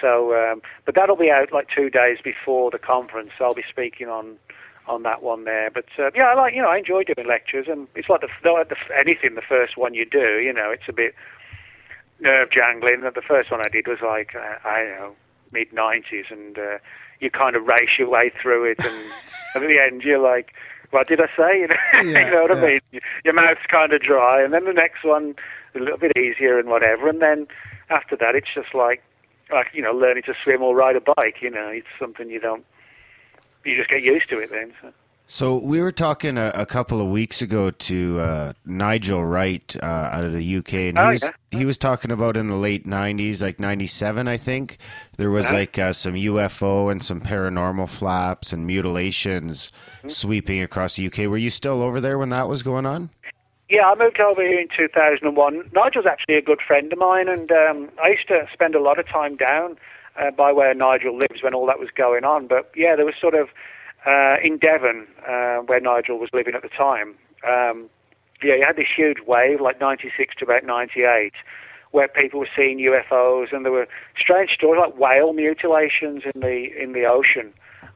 So, 0.00 0.34
um, 0.34 0.62
but 0.84 0.94
that'll 0.94 1.16
be 1.16 1.30
out 1.30 1.52
like 1.52 1.68
two 1.74 1.90
days 1.90 2.18
before 2.22 2.70
the 2.70 2.78
conference. 2.78 3.30
So 3.38 3.44
I'll 3.44 3.54
be 3.54 3.64
speaking 3.68 4.08
on 4.08 4.36
on 4.86 5.02
that 5.02 5.22
one 5.22 5.44
there. 5.44 5.70
But 5.70 5.86
uh, 5.98 6.10
yeah, 6.14 6.24
I 6.24 6.34
like 6.34 6.54
you 6.54 6.62
know 6.62 6.68
I 6.68 6.78
enjoy 6.78 7.04
doing 7.04 7.26
lectures, 7.26 7.66
and 7.68 7.88
it's 7.94 8.08
like 8.08 8.20
the, 8.20 8.28
the 8.42 8.76
anything 8.98 9.34
the 9.34 9.42
first 9.42 9.76
one 9.76 9.94
you 9.94 10.04
do, 10.04 10.38
you 10.38 10.52
know, 10.52 10.70
it's 10.70 10.88
a 10.88 10.92
bit 10.92 11.14
nerve 12.20 12.50
jangling. 12.50 13.00
The 13.02 13.22
first 13.22 13.50
one 13.50 13.60
I 13.60 13.68
did 13.70 13.86
was 13.86 13.98
like 14.02 14.34
uh, 14.34 14.56
I 14.66 14.82
don't 14.82 14.98
know 14.98 15.14
mid 15.52 15.72
nineties, 15.72 16.26
and 16.30 16.58
uh, 16.58 16.78
you 17.20 17.30
kind 17.30 17.56
of 17.56 17.66
race 17.66 17.98
your 17.98 18.08
way 18.08 18.30
through 18.40 18.64
it, 18.64 18.84
and 18.84 19.12
at 19.54 19.60
the 19.60 19.78
end 19.78 20.02
you're 20.02 20.18
like. 20.22 20.52
What 20.90 21.08
did 21.08 21.20
I 21.20 21.26
say? 21.36 21.60
You 21.66 21.68
know, 21.68 21.76
Yeah, 22.02 22.02
you 22.26 22.30
know 22.34 22.42
what 22.42 22.56
yeah. 22.56 22.62
I 22.62 22.66
mean. 22.92 23.00
Your 23.24 23.34
mouth's 23.34 23.66
kind 23.68 23.92
of 23.92 24.00
dry, 24.00 24.42
and 24.42 24.52
then 24.52 24.64
the 24.64 24.72
next 24.72 25.04
one 25.04 25.34
a 25.74 25.78
little 25.78 25.98
bit 25.98 26.16
easier 26.16 26.58
and 26.58 26.68
whatever, 26.68 27.08
and 27.08 27.20
then 27.20 27.46
after 27.90 28.16
that 28.16 28.34
it's 28.34 28.48
just 28.54 28.74
like, 28.74 29.02
like 29.52 29.66
you 29.72 29.82
know, 29.82 29.92
learning 29.92 30.22
to 30.24 30.34
swim 30.42 30.62
or 30.62 30.74
ride 30.74 30.96
a 30.96 31.00
bike. 31.00 31.36
You 31.40 31.50
know, 31.50 31.68
it's 31.68 31.86
something 31.98 32.30
you 32.30 32.40
don't, 32.40 32.64
you 33.64 33.76
just 33.76 33.90
get 33.90 34.02
used 34.02 34.28
to 34.30 34.38
it 34.38 34.50
then. 34.50 34.72
So. 34.80 34.92
So 35.28 35.56
we 35.56 35.80
were 35.80 35.90
talking 35.90 36.38
a, 36.38 36.52
a 36.54 36.64
couple 36.66 37.00
of 37.00 37.08
weeks 37.08 37.42
ago 37.42 37.72
to 37.72 38.20
uh, 38.20 38.52
Nigel 38.64 39.24
Wright 39.24 39.74
uh, 39.82 39.86
out 39.86 40.22
of 40.24 40.32
the 40.32 40.56
UK, 40.58 40.74
and 40.74 40.98
he 40.98 41.04
Oh, 41.04 41.08
was 41.10 41.22
yeah. 41.24 41.30
he 41.58 41.64
was 41.64 41.76
talking 41.76 42.12
about 42.12 42.36
in 42.36 42.46
the 42.46 42.54
late 42.54 42.86
'90s, 42.86 43.42
like 43.42 43.58
'97, 43.58 44.28
I 44.28 44.36
think, 44.36 44.78
there 45.16 45.30
was 45.30 45.46
Uh-huh. 45.46 45.54
like 45.56 45.78
uh, 45.80 45.92
some 45.92 46.14
UFO 46.14 46.92
and 46.92 47.02
some 47.02 47.20
paranormal 47.20 47.88
flaps 47.88 48.52
and 48.52 48.66
mutilations 48.66 49.72
Mm-hmm. 49.98 50.08
sweeping 50.10 50.62
across 50.62 50.94
the 50.96 51.06
UK. 51.06 51.28
Were 51.28 51.36
you 51.38 51.50
still 51.50 51.82
over 51.82 52.00
there 52.00 52.18
when 52.18 52.28
that 52.28 52.46
was 52.46 52.62
going 52.62 52.86
on? 52.86 53.10
Yeah, 53.68 53.84
I 53.88 53.96
moved 53.96 54.20
over 54.20 54.40
here 54.42 54.60
in 54.60 54.68
2001. 54.76 55.70
Nigel's 55.74 56.06
actually 56.06 56.36
a 56.36 56.42
good 56.42 56.60
friend 56.64 56.92
of 56.92 56.98
mine, 57.00 57.26
and 57.28 57.50
um, 57.50 57.88
I 58.00 58.10
used 58.10 58.28
to 58.28 58.46
spend 58.52 58.76
a 58.76 58.80
lot 58.80 59.00
of 59.00 59.08
time 59.08 59.34
down 59.34 59.76
uh, 60.16 60.30
by 60.30 60.52
where 60.52 60.72
Nigel 60.74 61.16
lives 61.16 61.42
when 61.42 61.52
all 61.54 61.66
that 61.66 61.80
was 61.80 61.88
going 61.96 62.22
on. 62.24 62.46
But 62.46 62.70
yeah, 62.76 62.94
there 62.94 63.04
was 63.04 63.16
sort 63.20 63.34
of 63.34 63.48
uh, 64.06 64.36
in 64.42 64.58
Devon, 64.58 65.06
uh, 65.28 65.58
where 65.66 65.80
Nigel 65.80 66.18
was 66.18 66.30
living 66.32 66.54
at 66.54 66.62
the 66.62 66.68
time. 66.68 67.14
Um, 67.46 67.88
yeah, 68.42 68.54
you 68.54 68.64
had 68.66 68.76
this 68.76 68.86
huge 68.94 69.18
wave, 69.26 69.60
like 69.60 69.80
96 69.80 70.34
to 70.36 70.44
about 70.44 70.64
98, 70.64 71.32
where 71.90 72.08
people 72.08 72.40
were 72.40 72.48
seeing 72.54 72.78
UFOs, 72.78 73.52
and 73.52 73.64
there 73.64 73.72
were 73.72 73.88
strange 74.18 74.50
stories 74.50 74.80
like 74.80 74.98
whale 74.98 75.32
mutilations 75.32 76.22
in 76.34 76.40
the 76.40 76.68
in 76.80 76.92
the 76.92 77.04
ocean. 77.04 77.52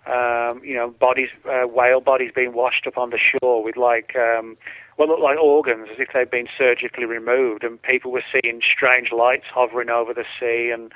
Um, 0.07 0.65
you 0.65 0.75
know, 0.75 0.91
bodies, 0.91 1.29
uh, 1.45 1.67
whale 1.67 2.01
bodies 2.01 2.33
being 2.35 2.55
washed 2.55 2.87
up 2.87 2.97
on 2.97 3.11
the 3.11 3.19
shore 3.19 3.63
with 3.63 3.77
like 3.77 4.17
um, 4.17 4.57
what 4.97 5.09
looked 5.09 5.21
like 5.21 5.39
organs, 5.39 5.89
as 5.93 5.99
if 5.99 6.09
they'd 6.15 6.31
been 6.31 6.49
surgically 6.57 7.05
removed, 7.05 7.63
and 7.63 7.81
people 7.83 8.11
were 8.11 8.25
seeing 8.33 8.61
strange 8.63 9.13
lights 9.13 9.45
hovering 9.53 9.91
over 9.91 10.15
the 10.15 10.25
sea, 10.41 10.71
and 10.73 10.91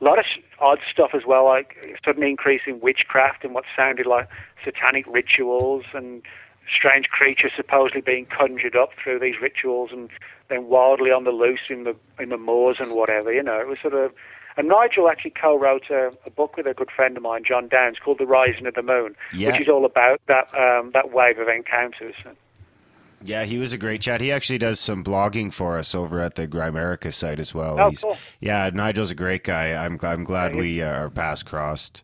a 0.00 0.04
lot 0.04 0.18
of 0.18 0.24
odd 0.60 0.78
stuff 0.90 1.10
as 1.14 1.22
well, 1.26 1.44
like 1.44 1.98
sudden 2.04 2.22
increase 2.22 2.62
in 2.66 2.80
witchcraft 2.80 3.44
and 3.44 3.54
what 3.54 3.64
sounded 3.76 4.06
like 4.06 4.28
satanic 4.64 5.06
rituals 5.06 5.84
and 5.94 6.22
strange 6.74 7.06
creatures 7.08 7.52
supposedly 7.56 8.00
being 8.02 8.26
conjured 8.26 8.76
up 8.76 8.90
through 9.02 9.18
these 9.18 9.40
rituals 9.40 9.90
and 9.92 10.10
then 10.48 10.66
wildly 10.68 11.10
on 11.10 11.24
the 11.24 11.30
loose 11.30 11.60
in 11.70 11.84
the 11.84 11.96
in 12.18 12.28
the 12.28 12.36
moors 12.38 12.76
and 12.80 12.92
whatever. 12.92 13.32
You 13.32 13.42
know, 13.42 13.60
it 13.60 13.66
was 13.68 13.78
sort 13.80 13.94
of. 13.94 14.12
And 14.56 14.66
Nigel 14.66 15.08
actually 15.08 15.34
co-wrote 15.40 15.88
a, 15.88 16.10
a 16.26 16.30
book 16.30 16.56
with 16.56 16.66
a 16.66 16.74
good 16.74 16.90
friend 16.90 17.16
of 17.16 17.22
mine, 17.22 17.44
Jon 17.46 17.68
Downes, 17.68 17.98
called 18.04 18.18
"The 18.18 18.26
Rising 18.26 18.66
of 18.66 18.74
the 18.74 18.82
Moon," 18.82 19.14
Yeah. 19.32 19.52
which 19.52 19.60
is 19.60 19.68
all 19.68 19.84
about 19.86 20.20
that 20.26 20.52
um, 20.52 20.90
that 20.94 21.12
wave 21.12 21.38
of 21.38 21.46
encounters. 21.48 22.16
Yeah, 23.22 23.44
he 23.44 23.58
was 23.58 23.72
a 23.72 23.78
great 23.78 24.00
chat. 24.00 24.20
He 24.20 24.30
actually 24.32 24.58
does 24.58 24.78
some 24.80 25.02
blogging 25.04 25.52
for 25.52 25.78
us 25.78 25.94
over 25.94 26.20
at 26.20 26.34
the 26.36 26.46
Grimerica 26.48 27.12
site 27.12 27.38
as 27.40 27.54
well. 27.54 27.76
Oh, 27.80 27.88
He's- 27.90 28.02
cool. 28.02 28.16
Yeah, 28.40 28.70
Nigel's 28.74 29.10
a 29.12 29.14
great 29.14 29.44
guy. 29.44 29.72
I'm 29.74 29.96
I'm 30.02 30.24
glad 30.24 30.56
we 30.56 30.82
uh, 30.82 30.90
our 30.90 31.10
paths 31.10 31.42
crossed. 31.44 32.02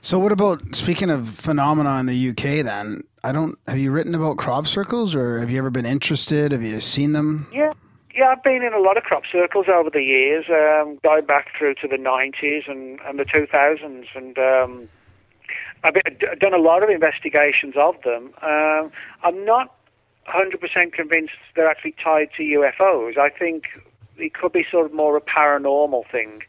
So, 0.00 0.18
what 0.18 0.32
about 0.32 0.74
speaking 0.74 1.10
of 1.10 1.28
phenomena 1.28 1.98
in 1.98 2.06
the 2.06 2.30
UK? 2.30 2.64
Then 2.64 3.02
I 3.24 3.32
don't. 3.32 3.58
Have 3.66 3.78
you 3.78 3.90
written 3.90 4.14
about 4.14 4.36
crop 4.36 4.66
circles, 4.66 5.14
or 5.14 5.38
have 5.38 5.50
you 5.50 5.58
ever 5.58 5.70
been 5.70 5.86
interested? 5.86 6.52
Have 6.52 6.62
you 6.62 6.80
seen 6.80 7.12
them? 7.12 7.46
Yeah, 7.52 7.72
yeah, 8.14 8.28
I've 8.28 8.42
been 8.42 8.62
in 8.62 8.72
a 8.72 8.80
lot 8.80 8.96
of 8.96 9.02
crop 9.02 9.24
circles 9.30 9.68
over 9.68 9.90
the 9.90 10.02
years, 10.02 10.46
um, 10.48 10.98
going 11.02 11.24
back 11.24 11.48
through 11.56 11.74
to 11.76 11.88
the 11.88 11.96
'90s 11.96 12.70
and, 12.70 13.00
and 13.00 13.18
the 13.18 13.24
2000s, 13.24 14.06
and 14.14 14.38
um, 14.38 14.88
I've 15.82 15.94
done 16.38 16.54
a 16.54 16.58
lot 16.58 16.82
of 16.82 16.90
investigations 16.90 17.74
of 17.76 18.00
them. 18.02 18.32
Um, 18.42 18.92
I'm 19.22 19.44
not 19.44 19.74
100% 20.28 20.92
convinced 20.92 21.32
they're 21.54 21.68
actually 21.68 21.94
tied 22.02 22.30
to 22.36 22.42
UFOs. 22.42 23.18
I 23.18 23.30
think 23.30 23.64
it 24.16 24.34
could 24.34 24.52
be 24.52 24.66
sort 24.70 24.86
of 24.86 24.92
more 24.92 25.16
a 25.16 25.20
paranormal 25.20 26.10
thing. 26.10 26.42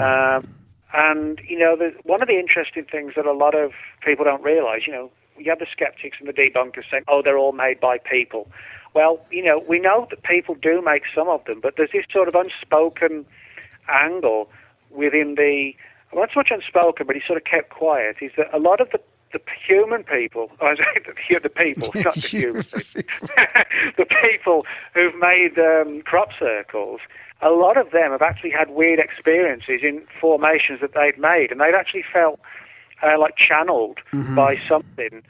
Um, 0.00 0.54
and, 0.92 1.40
you 1.46 1.58
know, 1.58 1.76
the, 1.76 1.94
one 2.04 2.22
of 2.22 2.28
the 2.28 2.38
interesting 2.38 2.84
things 2.84 3.14
that 3.16 3.26
a 3.26 3.32
lot 3.32 3.54
of 3.54 3.72
people 4.04 4.24
don't 4.24 4.42
realize, 4.42 4.82
you 4.86 4.92
know, 4.92 5.10
you 5.38 5.50
have 5.50 5.58
the 5.58 5.66
skeptics 5.70 6.18
and 6.20 6.28
the 6.28 6.32
debunkers 6.32 6.84
saying, 6.90 7.04
oh, 7.08 7.22
they're 7.22 7.38
all 7.38 7.52
made 7.52 7.80
by 7.80 7.98
people. 7.98 8.48
Well, 8.94 9.24
you 9.30 9.42
know, 9.42 9.64
we 9.66 9.78
know 9.78 10.06
that 10.10 10.22
people 10.22 10.54
do 10.54 10.82
make 10.82 11.04
some 11.14 11.28
of 11.28 11.44
them, 11.46 11.60
but 11.60 11.74
there's 11.76 11.92
this 11.92 12.04
sort 12.12 12.28
of 12.28 12.34
unspoken 12.34 13.24
angle 13.88 14.50
within 14.90 15.36
the, 15.36 15.74
well, 16.12 16.22
not 16.22 16.32
so 16.32 16.40
much 16.40 16.50
unspoken, 16.50 17.06
but 17.06 17.16
it's 17.16 17.26
sort 17.26 17.38
of 17.38 17.44
kept 17.44 17.70
quiet, 17.70 18.16
is 18.20 18.32
that 18.36 18.52
a 18.52 18.58
lot 18.58 18.80
of 18.80 18.90
the 18.90 19.00
the 19.32 19.40
human 19.66 20.04
people, 20.04 20.50
I 20.60 20.76
say 20.76 20.84
the, 21.06 21.40
the 21.40 21.48
people, 21.48 21.90
not 22.02 22.14
the 22.14 22.20
human 22.20 22.64
people, 22.64 23.02
the 23.96 24.06
people 24.22 24.66
who've 24.94 25.14
made 25.16 25.58
um, 25.58 26.02
crop 26.02 26.30
circles, 26.38 27.00
a 27.42 27.50
lot 27.50 27.76
of 27.76 27.90
them 27.90 28.12
have 28.12 28.22
actually 28.22 28.50
had 28.50 28.70
weird 28.70 28.98
experiences 28.98 29.80
in 29.82 30.00
formations 30.20 30.80
that 30.80 30.94
they've 30.94 31.18
made, 31.18 31.50
and 31.50 31.60
they've 31.60 31.74
actually 31.74 32.04
felt 32.12 32.38
uh, 33.02 33.18
like 33.18 33.34
channeled 33.36 33.98
by 34.36 34.56
something 34.68 35.22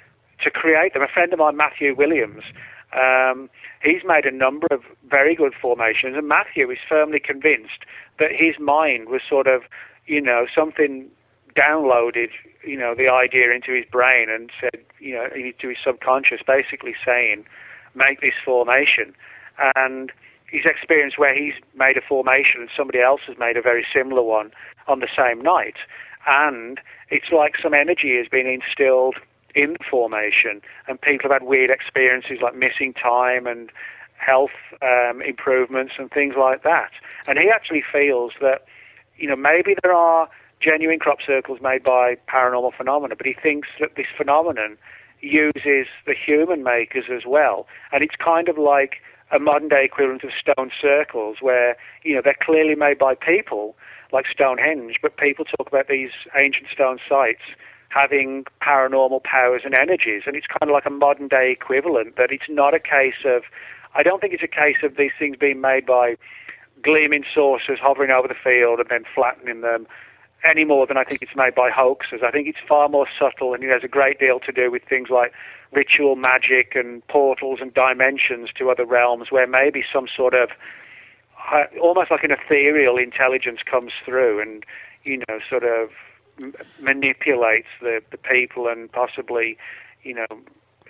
to 0.43 0.51
create 0.51 0.93
them. 0.93 1.03
A 1.03 1.09
friend 1.09 1.33
of 1.33 1.39
mine, 1.39 1.57
Matthew 1.57 1.95
Williams, 1.97 2.45
um, 2.93 3.49
he's 3.83 4.03
made 4.05 4.27
a 4.27 4.31
number 4.31 4.67
of 4.71 4.83
very 5.09 5.35
good 5.35 5.55
formations, 5.61 6.17
and 6.17 6.29
Matthew 6.29 6.71
is 6.71 6.79
firmly 6.87 7.19
convinced 7.19 7.85
that 8.19 8.31
his 8.31 8.59
mind 8.61 9.09
was 9.09 9.23
sort 9.27 9.47
of, 9.47 9.63
you 10.07 10.21
know, 10.21 10.47
something 10.55 11.09
downloaded, 11.57 12.29
you 12.65 12.77
know, 12.77 12.95
the 12.95 13.09
idea 13.09 13.53
into 13.53 13.73
his 13.73 13.85
brain 13.91 14.29
and 14.29 14.51
said, 14.61 14.81
you 15.01 15.15
know, 15.15 15.29
into 15.35 15.69
his 15.69 15.79
subconscious, 15.85 16.41
basically 16.47 16.95
saying, 17.05 17.45
make 17.95 18.21
this 18.21 18.35
formation. 18.45 19.15
And 19.77 20.13
his 20.53 20.67
experience 20.67 21.15
where 21.17 21.35
he's 21.35 21.55
made 21.75 21.97
a 21.97 22.03
formation 22.03 22.61
and 22.61 22.71
somebody 22.77 23.01
else 23.01 23.23
has 23.27 23.39
made 23.39 23.57
a 23.57 23.63
very 23.63 23.85
similar 23.93 24.23
one 24.23 24.53
on 24.87 25.01
the 25.01 25.09
same 25.17 25.41
night. 25.41 25.77
And 26.27 26.79
it's 27.09 27.33
like 27.33 27.55
some 27.61 27.75
energy 27.75 28.17
has 28.19 28.29
been 28.29 28.47
instilled 28.47 29.17
in 29.55 29.73
the 29.75 29.85
formation, 29.91 30.63
and 30.87 31.01
people 31.01 31.31
have 31.31 31.41
had 31.41 31.49
weird 31.49 31.71
experiences 31.71 32.39
like 32.43 32.55
missing 32.55 32.95
time 32.95 33.47
and 33.47 33.71
health 34.17 34.57
um, 34.83 35.21
improvements 35.23 35.95
and 35.99 36.11
things 36.11 36.35
like 36.39 36.63
that. 36.63 36.91
And 37.27 37.39
he 37.39 37.51
actually 37.51 37.83
feels 37.91 38.33
that, 38.41 38.65
you 39.17 39.29
know, 39.29 39.37
maybe 39.37 39.75
there 39.83 39.93
are 39.93 40.29
genuine 40.61 41.01
crop 41.01 41.19
circles 41.27 41.59
made 41.61 41.83
by 41.83 42.17
paranormal 42.29 42.75
phenomena, 42.77 43.17
but 43.17 43.27
he 43.27 43.35
thinks 43.35 43.69
that 43.81 43.97
this 43.97 44.07
phenomenon 44.17 44.79
uses 45.21 45.87
the 46.07 46.15
human 46.15 46.63
makers 46.63 47.07
as 47.13 47.23
well. 47.27 47.67
And 47.91 48.03
it's 48.03 48.17
kind 48.17 48.49
of 48.49 48.59
like 48.59 49.03
a 49.33 49.39
modern 49.39 49.69
day 49.69 49.85
equivalent 49.85 50.23
of 50.25 50.31
stone 50.39 50.71
circles 50.81 51.39
where, 51.41 51.77
you 52.05 52.15
know, 52.15 52.21
they're 52.23 52.37
clearly 52.41 52.75
made 52.75 52.99
by 52.99 53.15
people, 53.15 53.75
like 54.13 54.27
Stonehenge, 54.31 54.97
but 55.01 55.17
people 55.17 55.45
talk 55.45 55.67
about 55.67 55.89
these 55.89 56.11
ancient 56.37 56.69
stone 56.71 56.99
sites 57.09 57.43
having 57.89 58.45
paranormal 58.63 59.23
powers 59.25 59.63
and 59.65 59.77
energies. 59.79 60.23
And 60.27 60.37
it's 60.37 60.47
kind 60.47 60.71
of 60.71 60.71
like 60.71 60.87
a 60.87 60.91
modern 60.91 61.29
day 61.29 61.51
equivalent, 61.51 62.17
that 62.17 62.31
it's 62.31 62.49
not 62.49 62.75
a 62.75 62.81
case 62.81 63.25
of, 63.25 63.43
I 63.95 64.03
don't 64.03 64.21
think 64.21 64.35
it's 64.35 64.43
a 64.43 64.49
case 64.49 64.77
of 64.83 64.97
these 64.97 65.13
things 65.19 65.37
being 65.39 65.61
made 65.61 65.87
by 65.87 66.17
gleaming 66.83 67.25
saucers 67.35 67.79
hovering 67.81 68.11
over 68.11 68.29
the 68.29 68.35
field 68.35 68.81
and 68.81 68.89
then 68.91 69.05
flattening 69.15 69.61
them 69.61 69.87
any 70.49 70.65
more 70.65 70.87
than 70.87 70.97
I 70.97 71.05
think 71.05 71.23
it's 71.23 71.37
made 71.37 71.55
by 71.55 71.71
hoaxes. 71.71 72.21
I 72.25 72.31
think 72.31 72.49
it's 72.49 72.59
far 72.67 72.89
more 72.89 73.07
subtle 73.19 73.55
and 73.55 73.63
it 73.63 73.71
has 73.71 73.85
a 73.85 73.89
great 73.89 74.19
deal 74.19 74.41
to 74.41 74.53
do 74.53 74.71
with 74.71 74.83
things 74.85 75.09
like 75.11 75.33
ritual 75.73 76.17
magic 76.17 76.75
and 76.75 77.07
portals 77.09 77.61
and 77.61 77.73
dimensions 77.73 78.51
to 78.59 78.71
other 78.71 78.85
realms 78.85 79.31
where 79.31 79.47
maybe 79.47 79.85
some 79.93 80.07
sort 80.15 80.35
of 80.35 80.51
uh, 81.51 81.65
almost 81.81 82.11
like 82.11 82.25
an 82.25 82.31
ethereal 82.31 82.99
intelligence 82.99 83.61
comes 83.63 83.93
through 84.05 84.41
and, 84.41 84.65
you 85.05 85.19
know, 85.29 85.41
sort 85.49 85.65
of 85.65 85.91
manipulates 86.81 87.69
the, 87.81 88.01
the 88.11 88.17
people 88.17 88.69
and 88.69 88.91
possibly, 88.93 89.57
you 90.03 90.15
know, 90.15 90.27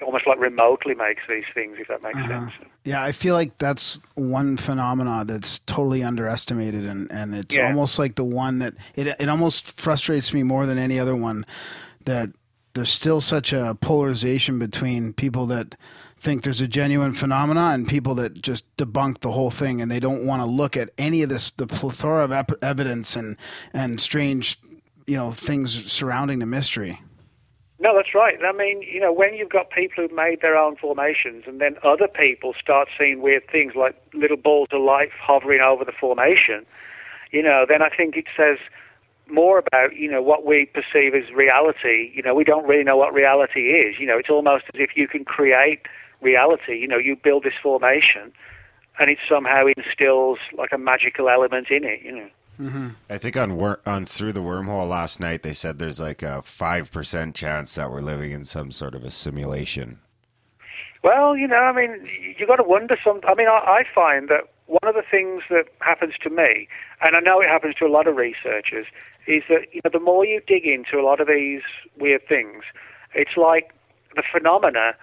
almost 0.03 0.27
like 0.27 0.39
remotely 0.39 0.95
makes 0.95 1.23
these 1.29 1.45
things, 1.55 1.79
if 1.81 1.89
that 1.89 2.03
makes 2.03 2.19
uh-huh. 2.19 2.51
sense. 2.51 2.53
Yeah, 2.85 3.03
I 3.03 3.13
feel 3.13 3.35
like 3.35 3.59
that's 3.59 4.01
one 4.15 4.57
phenomenon 4.57 5.27
that's 5.27 5.61
totally 5.61 6.03
underestimated, 6.03 6.85
and, 6.85 7.11
and 7.11 7.35
it's 7.35 7.57
Yeah. 7.57 7.69
almost 7.69 7.99
like 7.99 8.17
the 8.17 8.25
one 8.25 8.59
that 8.59 8.75
it 8.95 9.07
it 9.07 9.29
almost 9.29 9.71
frustrates 9.81 10.35
me 10.35 10.43
more 10.43 10.67
than 10.67 10.79
any 10.79 10.99
other 10.99 11.15
one 11.15 11.47
that 12.05 12.31
there's 12.75 12.91
still 12.91 13.21
such 13.21 13.53
a 13.53 13.77
polarization 13.81 14.59
between 14.59 15.13
people 15.13 15.47
that 15.47 15.75
think 16.19 16.43
there's 16.45 16.61
a 16.61 16.69
genuine 16.69 17.13
phenomenon 17.13 17.75
and 17.75 17.89
people 17.89 18.15
that 18.15 18.41
just 18.41 18.65
debunk 18.77 19.21
the 19.21 19.33
whole 19.33 19.51
thing, 19.51 19.81
and 19.81 19.91
they 19.91 20.01
don't 20.01 20.27
want 20.27 20.43
to 20.43 20.47
look 20.47 20.77
at 20.77 20.91
any 20.99 21.23
of 21.23 21.29
this 21.29 21.51
the 21.53 21.67
plethora 21.67 22.25
of 22.25 22.33
ep- 22.33 22.63
evidence 22.63 23.17
and 23.17 23.37
and 23.73 24.01
strange 24.01 24.59
you 25.07 25.17
know 25.17 25.31
things 25.31 25.91
surrounding 25.93 26.39
the 26.39 26.47
mystery. 26.47 27.01
No, 27.83 27.97
that's 27.97 28.15
right. 28.15 28.39
I 28.41 28.53
mean, 28.53 28.81
you 28.83 29.01
know, 29.01 29.13
when 29.13 29.35
you've 29.35 29.51
got 29.51 29.71
people 29.71 30.05
who've 30.05 30.17
made 30.17 30.41
their 30.41 30.57
own 30.57 30.77
formations 30.77 31.45
and 31.49 31.61
then 31.61 31.75
other 31.83 32.07
people 32.07 32.55
start 32.55 32.87
seeing 32.97 33.21
weird 33.21 33.43
things 33.51 33.75
like 33.75 34.01
little 34.15 34.37
balls 34.37 34.69
of 34.71 34.83
light 34.83 35.11
hovering 35.21 35.61
over 35.61 35.85
the 35.85 35.91
formation, 35.91 36.65
you 37.33 37.43
know, 37.43 37.67
then 37.69 37.83
I 37.83 37.89
think 37.89 38.17
it 38.17 38.27
says 38.37 38.59
more 39.29 39.59
about, 39.59 39.97
you 39.97 40.09
know, 40.09 40.23
what 40.23 40.47
we 40.47 40.67
perceive 40.67 41.13
as 41.17 41.33
reality. 41.35 42.13
You 42.15 42.23
know, 42.23 42.37
we 42.37 42.45
don't 42.45 42.69
really 42.69 42.85
know 42.85 42.97
what 42.97 43.13
reality 43.13 43.73
is. 43.73 43.99
You 43.99 44.07
know, 44.07 44.17
it's 44.17 44.31
almost 44.31 44.67
as 44.73 44.81
if 44.81 44.97
you 44.97 45.09
can 45.09 45.25
create 45.25 45.81
reality. 46.21 46.79
You 46.79 46.87
know, 46.87 46.99
you 46.99 47.17
build 47.17 47.43
this 47.43 47.59
formation 47.61 48.33
and 49.01 49.11
it 49.11 49.19
somehow 49.29 49.67
instills 49.77 50.39
like 50.57 50.71
a 50.71 50.79
magical 50.79 51.29
element 51.29 51.69
in 51.69 51.83
it, 51.83 52.03
you 52.03 52.15
know. 52.15 52.29
Mm-hmm. 52.61 52.89
I 53.09 53.19
think 53.19 53.37
on 53.37 53.57
wor- 53.57 53.81
on 53.87 54.07
through 54.07 54.33
the 54.33 54.41
wormhole 54.41 54.89
last 54.89 55.21
night 55.21 55.43
they 55.43 55.53
said 55.53 55.79
there's 55.79 56.01
like 56.01 56.23
a 56.23 56.43
five 56.43 56.93
percent 56.93 57.35
chance 57.35 57.75
that 57.75 57.91
we're 57.91 58.03
living 58.03 58.31
in 58.31 58.45
some 58.45 58.71
sort 58.73 58.95
of 58.95 59.05
a 59.05 59.11
simulation. 59.11 60.01
Well, 61.03 61.37
you 61.37 61.49
know, 61.49 61.57
I 61.57 61.73
mean, 61.73 62.07
you 62.39 62.47
got 62.47 62.57
to 62.57 62.63
wonder 62.63 62.97
some. 63.03 63.21
I 63.27 63.35
mean, 63.35 63.49
I, 63.49 63.83
I 63.83 63.85
find 63.93 64.29
that 64.29 64.53
one 64.67 64.89
of 64.89 64.95
the 64.95 65.03
things 65.09 65.43
that 65.51 65.65
happens 65.81 66.15
to 66.23 66.31
me, 66.31 66.69
and 67.05 67.17
I 67.17 67.21
know 67.21 67.41
it 67.41 67.49
happens 67.49 67.75
to 67.77 67.87
a 67.87 67.89
lot 67.89 68.07
of 68.07 68.17
researchers, 68.17 68.87
is 69.27 69.43
that 69.49 69.67
you 69.73 69.81
know 69.85 69.91
the 69.93 70.01
more 70.01 70.25
you 70.25 70.41
dig 70.47 70.65
into 70.65 70.99
a 70.99 71.05
lot 71.05 71.21
of 71.21 71.27
these 71.27 71.63
weird 71.99 72.27
things, 72.29 72.65
it's 73.15 73.37
like 73.37 73.75
the 74.15 74.23
phenomena. 74.33 74.95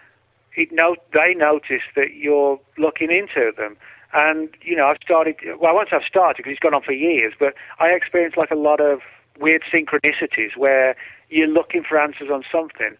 It 0.55 0.69
no, 0.71 0.95
they 1.13 1.33
notice 1.35 1.83
that 1.95 2.15
you're 2.15 2.59
looking 2.77 3.11
into 3.11 3.51
them, 3.55 3.75
and 4.13 4.49
you 4.61 4.75
know, 4.75 4.87
I've 4.87 4.97
started. 4.97 5.35
Well, 5.59 5.75
once 5.75 5.89
I've 5.91 6.03
started, 6.03 6.37
because 6.37 6.51
it's 6.51 6.59
gone 6.59 6.73
on 6.73 6.81
for 6.81 6.93
years, 6.93 7.33
but 7.39 7.53
I 7.79 7.89
experienced 7.89 8.37
like 8.37 8.51
a 8.51 8.55
lot 8.55 8.79
of 8.79 9.01
weird 9.39 9.63
synchronicities 9.71 10.57
where 10.57 10.95
you're 11.29 11.47
looking 11.47 11.83
for 11.83 11.99
answers 11.99 12.29
on 12.31 12.43
something, 12.51 12.95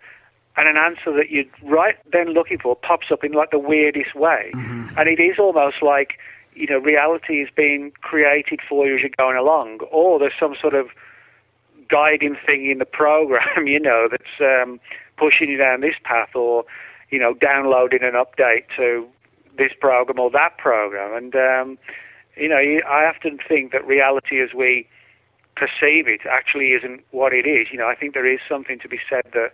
and 0.55 0.67
an 0.67 0.77
answer 0.77 1.11
that 1.17 1.29
you're 1.29 1.45
right 1.63 1.95
then 2.11 2.29
looking 2.29 2.59
for 2.59 2.75
pops 2.75 3.11
up 3.11 3.23
in 3.23 3.31
like 3.31 3.51
the 3.51 3.59
weirdest 3.59 4.15
way, 4.15 4.51
and 4.97 5.07
it 5.07 5.19
is 5.19 5.39
almost 5.39 5.81
like 5.81 6.19
you 6.53 6.67
know 6.67 6.77
reality 6.77 7.41
is 7.41 7.49
being 7.55 7.91
created 8.01 8.59
for 8.67 8.85
you 8.85 8.95
as 8.95 9.01
you're 9.01 9.09
going 9.17 9.37
along, 9.37 9.79
or 9.91 10.19
there's 10.19 10.33
some 10.39 10.55
sort 10.61 10.75
of 10.75 10.89
guiding 11.89 12.37
thing 12.45 12.69
in 12.69 12.77
the 12.77 12.85
program, 12.85 13.65
you 13.67 13.79
know, 13.79 14.07
that's 14.09 14.39
um, 14.39 14.79
pushing 15.17 15.49
you 15.49 15.57
down 15.57 15.81
this 15.81 15.95
path, 16.03 16.35
or 16.35 16.65
you 17.09 17.19
know, 17.19 17.33
downloading 17.33 18.03
an 18.03 18.13
update 18.13 18.65
to 18.77 19.07
this 19.57 19.71
program 19.79 20.19
or 20.19 20.29
that 20.31 20.57
program, 20.57 21.15
and 21.15 21.35
um, 21.35 21.77
you 22.35 22.47
know, 22.47 22.57
I 22.57 23.05
often 23.05 23.39
think 23.47 23.71
that 23.71 23.85
reality 23.85 24.41
as 24.41 24.53
we 24.53 24.87
perceive 25.55 26.07
it 26.07 26.21
actually 26.29 26.71
isn't 26.71 27.03
what 27.11 27.33
it 27.33 27.45
is. 27.45 27.67
You 27.71 27.77
know, 27.77 27.87
I 27.87 27.95
think 27.95 28.13
there 28.13 28.31
is 28.31 28.39
something 28.47 28.79
to 28.79 28.87
be 28.87 28.99
said 29.09 29.23
that 29.33 29.53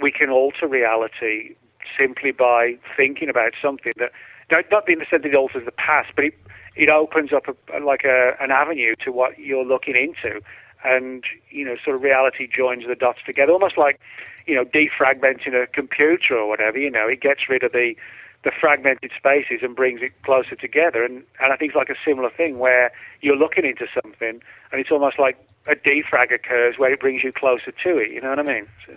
we 0.00 0.10
can 0.10 0.30
alter 0.30 0.66
reality 0.66 1.54
simply 1.98 2.32
by 2.32 2.78
thinking 2.96 3.28
about 3.28 3.52
something 3.60 3.92
that 3.98 4.12
not, 4.50 4.88
in 4.88 4.98
the 4.98 5.06
sense 5.10 5.22
that 5.22 5.26
it 5.26 5.34
alters 5.34 5.64
the 5.64 5.72
past, 5.72 6.10
but 6.14 6.24
it 6.24 6.34
it 6.76 6.88
opens 6.88 7.32
up 7.32 7.46
a, 7.48 7.80
like 7.80 8.04
a, 8.04 8.36
an 8.40 8.52
avenue 8.52 8.94
to 9.04 9.10
what 9.10 9.38
you're 9.38 9.64
looking 9.64 9.96
into, 9.96 10.40
and 10.84 11.24
you 11.50 11.64
know, 11.64 11.76
sort 11.84 11.96
of 11.96 12.02
reality 12.02 12.48
joins 12.48 12.86
the 12.86 12.94
dots 12.94 13.18
together, 13.26 13.52
almost 13.52 13.76
like 13.76 14.00
you 14.46 14.54
know, 14.54 14.64
defragmenting 14.64 15.54
a 15.54 15.66
computer 15.66 16.36
or 16.36 16.48
whatever. 16.48 16.78
You 16.78 16.90
know, 16.90 17.06
it 17.06 17.20
gets 17.20 17.48
rid 17.48 17.62
of 17.62 17.72
the 17.72 17.94
the 18.44 18.52
fragmented 18.60 19.10
spaces 19.16 19.60
and 19.62 19.74
brings 19.74 20.00
it 20.02 20.12
closer 20.22 20.54
together. 20.54 21.02
And, 21.02 21.22
and 21.40 21.52
I 21.52 21.56
think 21.56 21.70
it's 21.70 21.76
like 21.76 21.90
a 21.90 21.96
similar 22.04 22.30
thing 22.30 22.58
where 22.58 22.92
you're 23.20 23.36
looking 23.36 23.64
into 23.64 23.86
something 24.00 24.40
and 24.72 24.80
it's 24.80 24.90
almost 24.90 25.18
like 25.18 25.36
a 25.66 25.74
defrag 25.74 26.32
occurs 26.32 26.76
where 26.78 26.92
it 26.92 27.00
brings 27.00 27.24
you 27.24 27.32
closer 27.32 27.72
to 27.72 27.98
it. 27.98 28.10
You 28.10 28.20
know 28.20 28.30
what 28.30 28.38
I 28.38 28.42
mean? 28.42 28.66
So, 28.86 28.94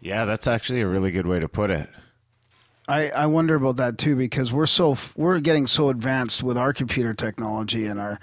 Yeah, 0.00 0.26
that's 0.26 0.46
actually 0.46 0.80
a 0.80 0.86
really 0.86 1.10
good 1.10 1.26
way 1.26 1.40
to 1.40 1.48
put 1.48 1.70
it. 1.70 1.88
I, 2.88 3.10
I 3.10 3.26
wonder 3.26 3.54
about 3.54 3.76
that 3.76 3.98
too 3.98 4.16
because 4.16 4.50
we're 4.50 4.66
so 4.66 4.96
we're 5.14 5.40
getting 5.40 5.66
so 5.66 5.90
advanced 5.90 6.42
with 6.42 6.56
our 6.56 6.72
computer 6.72 7.12
technology 7.12 7.84
and 7.84 8.00
our 8.00 8.18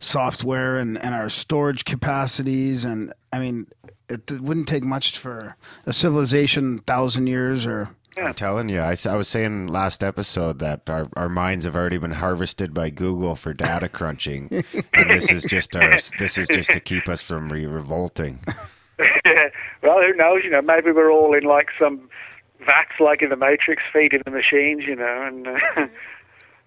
software 0.00 0.78
and, 0.78 0.98
and 0.98 1.14
our 1.14 1.28
storage 1.28 1.84
capacities 1.84 2.84
and 2.84 3.12
I 3.32 3.38
mean 3.38 3.68
it, 4.08 4.28
it 4.28 4.40
wouldn't 4.40 4.66
take 4.66 4.82
much 4.82 5.18
for 5.18 5.56
a 5.86 5.92
civilization 5.92 6.78
thousand 6.80 7.28
years 7.28 7.64
or 7.64 7.86
I'm 8.26 8.34
telling 8.34 8.68
you, 8.68 8.80
I, 8.80 8.92
s- 8.92 9.06
I 9.06 9.14
was 9.16 9.28
saying 9.28 9.68
last 9.68 10.02
episode 10.04 10.58
that 10.60 10.88
our, 10.88 11.08
our 11.16 11.28
minds 11.28 11.64
have 11.64 11.76
already 11.76 11.98
been 11.98 12.12
harvested 12.12 12.74
by 12.74 12.90
Google 12.90 13.34
for 13.36 13.54
data 13.54 13.88
crunching, 13.88 14.48
and 14.94 15.10
this 15.10 15.30
is 15.30 15.44
just 15.44 15.74
our 15.76 15.94
this 16.18 16.36
is 16.38 16.48
just 16.48 16.70
to 16.72 16.80
keep 16.80 17.08
us 17.08 17.22
from 17.22 17.50
re- 17.52 17.66
revolting. 17.66 18.40
well, 19.82 20.00
who 20.00 20.12
knows? 20.14 20.42
You 20.44 20.50
know, 20.50 20.62
maybe 20.62 20.90
we're 20.92 21.10
all 21.12 21.34
in 21.36 21.44
like 21.44 21.68
some 21.78 22.08
vats 22.66 22.98
like 23.00 23.22
in 23.22 23.30
the 23.30 23.36
Matrix 23.36 23.82
feeding 23.92 24.22
the 24.24 24.30
machines, 24.30 24.86
you 24.86 24.96
know, 24.96 25.22
and. 25.26 25.46
Uh, 25.46 25.86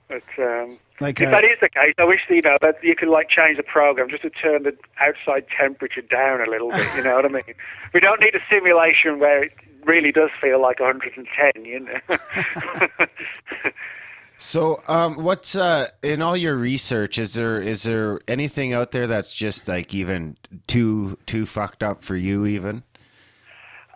But 0.07 0.43
um, 0.43 0.77
Like, 0.99 1.21
if 1.21 1.29
uh, 1.29 1.31
that 1.31 1.45
is 1.45 1.57
the 1.61 1.69
case, 1.69 1.93
I 1.97 2.03
wish 2.03 2.19
you 2.29 2.41
know 2.41 2.57
that 2.61 2.83
you 2.83 2.97
could 2.97 3.07
like 3.07 3.29
change 3.29 3.55
the 3.55 3.63
program 3.63 4.09
just 4.09 4.23
to 4.23 4.29
turn 4.29 4.63
the 4.63 4.75
outside 4.99 5.45
temperature 5.57 6.01
down 6.01 6.41
a 6.45 6.49
little 6.49 6.67
bit. 6.69 6.85
You 6.97 7.03
know 7.05 7.15
what 7.15 7.23
I 7.23 7.29
mean? 7.29 7.43
We 7.93 8.01
don't 8.01 8.19
need 8.19 8.35
a 8.35 8.41
simulation 8.49 9.19
where 9.19 9.45
it 9.45 9.53
really 9.85 10.11
does 10.11 10.29
feel 10.39 10.61
like 10.61 10.79
110. 10.79 11.65
You 11.65 11.79
know? 11.81 12.17
So, 14.43 14.79
um, 14.87 15.23
what's 15.23 15.55
uh, 15.55 15.89
in 16.01 16.23
all 16.23 16.35
your 16.35 16.55
research? 16.55 17.19
Is 17.19 17.35
there 17.35 17.61
is 17.61 17.83
there 17.83 18.19
anything 18.27 18.73
out 18.73 18.89
there 18.89 19.05
that's 19.05 19.31
just 19.33 19.67
like 19.67 19.93
even 19.93 20.35
too 20.65 21.19
too 21.27 21.45
fucked 21.45 21.83
up 21.83 22.03
for 22.03 22.15
you? 22.15 22.47
Even 22.47 22.81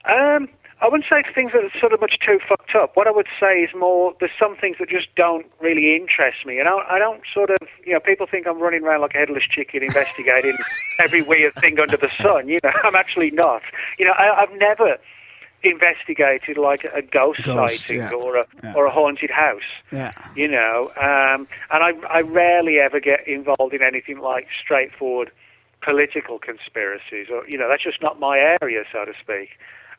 Um, 0.07 0.47
I 0.83 0.85
wouldn't 0.85 1.05
say 1.09 1.23
things 1.33 1.51
that 1.53 1.63
are 1.63 1.79
sort 1.79 1.93
of 1.93 1.99
much 1.99 2.19
too 2.23 2.37
fucked 2.47 2.75
up. 2.75 2.95
What 2.95 3.07
I 3.07 3.11
would 3.11 3.25
say 3.39 3.61
is 3.61 3.71
more 3.75 4.13
there's 4.19 4.37
some 4.39 4.55
things 4.55 4.77
that 4.79 4.87
just 4.87 5.07
don't 5.15 5.47
really 5.59 5.95
interest 5.95 6.45
me, 6.45 6.59
and 6.59 6.69
I, 6.69 6.77
I 6.91 6.99
don't 6.99 7.23
sort 7.33 7.49
of 7.49 7.67
you 7.83 7.93
know 7.93 7.99
people 7.99 8.27
think 8.29 8.45
I'm 8.45 8.59
running 8.59 8.83
around 8.83 9.01
like 9.01 9.15
a 9.15 9.17
headless 9.17 9.45
chicken 9.49 9.81
investigating 9.81 10.55
every 10.99 11.23
weird 11.23 11.55
thing 11.55 11.79
under 11.79 11.97
the 11.97 12.11
sun. 12.21 12.49
You 12.49 12.59
know, 12.63 12.69
I'm 12.83 12.95
actually 12.95 13.31
not. 13.31 13.63
You 13.97 14.05
know, 14.05 14.13
I, 14.15 14.43
I've 14.43 14.53
never 14.59 14.97
investigated 15.65 16.57
like 16.57 16.83
a 16.85 17.01
ghost, 17.01 17.43
Ghost, 17.43 17.79
sighting 17.79 17.97
yeah. 17.99 18.11
or 18.11 18.37
a 18.37 18.45
Yeah. 18.63 18.73
or 18.75 18.85
a 18.85 18.91
haunted 18.91 19.31
house 19.31 19.69
yeah 19.91 20.11
you 20.35 20.47
know. 20.47 20.91
Um, 20.97 21.47
and 21.71 21.83
I, 21.83 21.91
I 22.09 22.21
rarely 22.21 22.79
ever 22.79 22.99
get 22.99 23.27
involved 23.27 23.73
in 23.73 23.81
anything 23.81 24.19
like 24.19 24.47
straightforward 24.63 25.31
political 25.81 26.39
conspiracies, 26.39 27.27
or 27.31 27.47
you 27.47 27.57
know, 27.57 27.69
that's 27.69 27.83
just 27.83 28.01
not 28.01 28.19
my 28.19 28.37
area, 28.61 28.83
so 28.91 29.05
to 29.05 29.13
speak. 29.21 29.49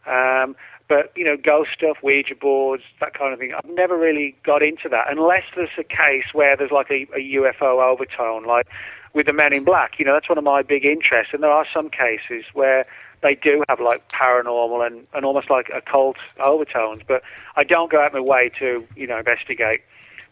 Um, 0.07 0.57
but 0.89 1.13
you 1.17 1.25
know, 1.25 1.37
ghost 1.37 1.71
stuff, 1.77 1.99
Ouija 2.03 2.35
boards, 2.35 2.83
that 3.01 3.15
kind 3.15 3.33
of 3.33 3.39
thing. 3.39 3.53
I've 3.55 3.71
never 3.71 3.97
really 3.97 4.37
got 4.45 4.63
into 4.63 4.89
that 4.91 5.07
unless 5.11 5.45
there's 5.55 5.69
a 5.79 5.85
case 5.85 6.27
where 6.33 6.57
there's 6.57 6.71
like 6.71 6.91
a, 6.91 7.07
a 7.15 7.21
UFO 7.39 7.83
overtone, 7.83 8.45
like 8.45 8.67
with 9.15 9.27
the 9.27 9.33
Men 9.33 9.53
in 9.53 9.65
Black. 9.65 9.99
You 9.99 10.05
know, 10.05 10.13
that's 10.13 10.29
one 10.29 10.39
of 10.39 10.45
my 10.45 10.63
big 10.63 10.85
interests, 10.85 11.33
and 11.33 11.43
there 11.43 11.51
are 11.51 11.67
some 11.73 11.89
cases 11.89 12.45
where 12.53 12.87
they 13.27 13.35
do 13.35 13.65
have 13.69 13.81
like 13.81 14.09
paranormal 14.09 14.87
and, 14.87 15.07
and 15.13 15.25
almost 15.25 15.51
like 15.51 15.69
occult 15.75 16.17
overtones. 16.39 17.03
But 17.07 17.23
I 17.57 17.65
don't 17.65 17.91
go 17.91 18.01
out 18.01 18.13
my 18.13 18.21
way 18.21 18.51
to 18.61 18.87
you 18.95 19.07
know 19.07 19.19
investigate 19.19 19.83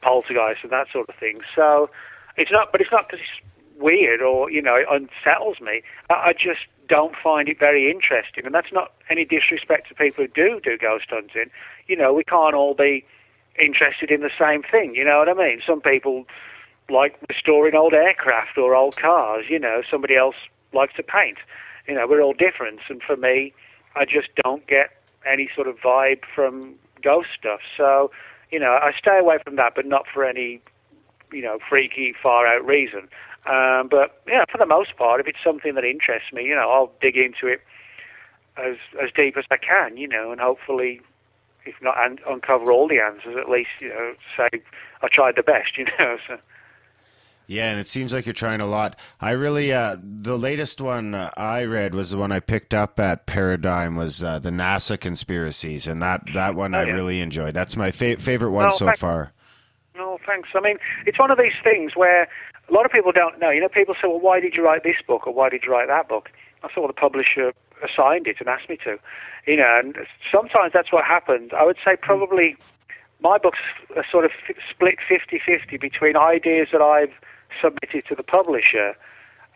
poltergeist 0.00 0.60
and 0.62 0.70
that 0.70 0.86
sort 0.92 1.08
of 1.08 1.14
thing. 1.16 1.40
So 1.56 1.90
it's 2.36 2.52
not, 2.52 2.70
but 2.70 2.80
it's 2.80 2.92
not 2.92 3.08
because 3.08 3.24
it's 3.24 3.80
weird 3.80 4.22
or 4.22 4.50
you 4.50 4.62
know 4.62 4.76
it 4.76 4.86
unsettles 4.90 5.60
me. 5.60 5.82
I, 6.08 6.14
I 6.14 6.32
just 6.32 6.60
don't 6.88 7.16
find 7.16 7.48
it 7.48 7.58
very 7.58 7.90
interesting, 7.90 8.46
and 8.46 8.54
that's 8.54 8.72
not 8.72 8.92
any 9.10 9.24
disrespect 9.24 9.88
to 9.88 9.94
people 9.94 10.24
who 10.24 10.28
do 10.28 10.60
do 10.62 10.78
ghost 10.78 11.06
hunting. 11.10 11.50
You 11.88 11.96
know, 11.96 12.12
we 12.12 12.22
can't 12.24 12.54
all 12.54 12.74
be 12.74 13.04
interested 13.58 14.10
in 14.10 14.20
the 14.20 14.30
same 14.38 14.62
thing. 14.62 14.94
You 14.94 15.04
know 15.04 15.18
what 15.18 15.28
I 15.28 15.34
mean? 15.34 15.60
Some 15.66 15.80
people 15.80 16.26
like 16.88 17.18
restoring 17.28 17.74
old 17.74 17.94
aircraft 17.94 18.56
or 18.56 18.76
old 18.76 18.96
cars. 18.96 19.46
You 19.48 19.58
know, 19.58 19.82
somebody 19.90 20.16
else 20.16 20.36
likes 20.72 20.94
to 20.94 21.02
paint. 21.02 21.38
You 21.86 21.94
know, 21.94 22.06
we're 22.08 22.22
all 22.22 22.32
different, 22.32 22.80
and 22.88 23.02
for 23.02 23.16
me, 23.16 23.52
I 23.94 24.04
just 24.04 24.28
don't 24.42 24.66
get 24.66 24.90
any 25.26 25.48
sort 25.54 25.68
of 25.68 25.76
vibe 25.78 26.22
from 26.34 26.74
ghost 27.02 27.28
stuff. 27.38 27.60
So, 27.76 28.10
you 28.50 28.58
know, 28.58 28.78
I 28.82 28.92
stay 28.98 29.18
away 29.18 29.38
from 29.44 29.56
that, 29.56 29.74
but 29.74 29.86
not 29.86 30.06
for 30.12 30.24
any, 30.24 30.60
you 31.32 31.42
know, 31.42 31.58
freaky, 31.68 32.14
far 32.22 32.46
out 32.46 32.64
reason. 32.66 33.08
Um, 33.46 33.88
but 33.90 34.22
yeah, 34.26 34.44
for 34.50 34.58
the 34.58 34.66
most 34.66 34.96
part, 34.96 35.20
if 35.20 35.26
it's 35.26 35.42
something 35.44 35.74
that 35.74 35.84
interests 35.84 36.32
me, 36.32 36.44
you 36.44 36.54
know, 36.54 36.70
I'll 36.70 36.92
dig 37.00 37.16
into 37.16 37.46
it 37.46 37.60
as 38.56 38.76
as 39.02 39.10
deep 39.14 39.36
as 39.36 39.44
I 39.50 39.56
can, 39.56 39.96
you 39.96 40.08
know, 40.08 40.32
and 40.32 40.40
hopefully, 40.40 41.00
if 41.66 41.74
not 41.82 41.98
un- 41.98 42.20
uncover 42.26 42.72
all 42.72 42.88
the 42.88 43.00
answers, 43.00 43.36
at 43.36 43.50
least 43.50 43.70
you 43.80 43.88
know, 43.88 44.14
say 44.36 44.48
I 45.02 45.08
tried 45.12 45.36
the 45.36 45.42
best, 45.42 45.72
you 45.76 45.86
know. 45.98 46.16
So. 46.26 46.38
Yeah, 47.46 47.70
and 47.70 47.78
it 47.78 47.86
seems 47.86 48.12
like 48.12 48.24
you're 48.24 48.32
trying 48.32 48.60
a 48.60 48.66
lot. 48.66 48.96
I 49.20 49.32
really, 49.32 49.72
uh, 49.72 49.96
the 50.02 50.38
latest 50.38 50.80
one 50.80 51.14
uh, 51.14 51.30
I 51.36 51.64
read 51.64 51.94
was 51.94 52.10
the 52.10 52.16
one 52.16 52.32
I 52.32 52.40
picked 52.40 52.72
up 52.72 52.98
at 52.98 53.26
Paradigm 53.26 53.96
was 53.96 54.24
uh, 54.24 54.38
the 54.38 54.50
NASA 54.50 54.98
conspiracies, 54.98 55.86
and 55.86 56.00
that 56.02 56.22
that 56.32 56.54
one 56.54 56.74
I 56.74 56.84
yeah. 56.84 56.92
really 56.94 57.20
enjoyed. 57.20 57.52
That's 57.54 57.76
my 57.76 57.90
fa- 57.90 58.16
favorite 58.16 58.50
one 58.52 58.66
Well, 58.68 58.70
so 58.70 58.86
thank- 58.86 58.98
far. 58.98 59.32
No, 59.96 60.18
thanks. 60.26 60.48
I 60.54 60.60
mean, 60.60 60.78
it's 61.06 61.18
one 61.18 61.30
of 61.30 61.38
these 61.38 61.52
things 61.62 61.92
where 61.94 62.22
a 62.68 62.72
lot 62.72 62.84
of 62.86 62.90
people 62.90 63.12
don't 63.12 63.38
know. 63.38 63.50
You 63.50 63.60
know, 63.60 63.68
people 63.68 63.94
say, 63.94 64.08
well, 64.08 64.18
why 64.20 64.40
did 64.40 64.54
you 64.54 64.64
write 64.64 64.82
this 64.82 64.96
book 65.06 65.26
or 65.26 65.32
why 65.34 65.50
did 65.50 65.62
you 65.64 65.70
write 65.70 65.86
that 65.88 66.08
book? 66.08 66.30
I 66.64 66.68
thought 66.68 66.78
well, 66.78 66.86
the 66.88 66.94
publisher 66.94 67.52
assigned 67.82 68.26
it 68.26 68.36
and 68.40 68.48
asked 68.48 68.68
me 68.68 68.78
to. 68.84 68.98
You 69.46 69.58
know, 69.58 69.78
and 69.78 69.94
sometimes 70.32 70.72
that's 70.72 70.90
what 70.90 71.04
happens. 71.04 71.50
I 71.56 71.64
would 71.64 71.76
say 71.84 71.96
probably 72.00 72.56
my 73.20 73.36
books 73.38 73.58
are 73.94 74.04
sort 74.10 74.24
of 74.24 74.30
f- 74.48 74.56
split 74.70 74.96
50-50 75.08 75.78
between 75.80 76.16
ideas 76.16 76.68
that 76.72 76.80
I've 76.80 77.12
submitted 77.60 78.04
to 78.08 78.14
the 78.14 78.22
publisher 78.22 78.94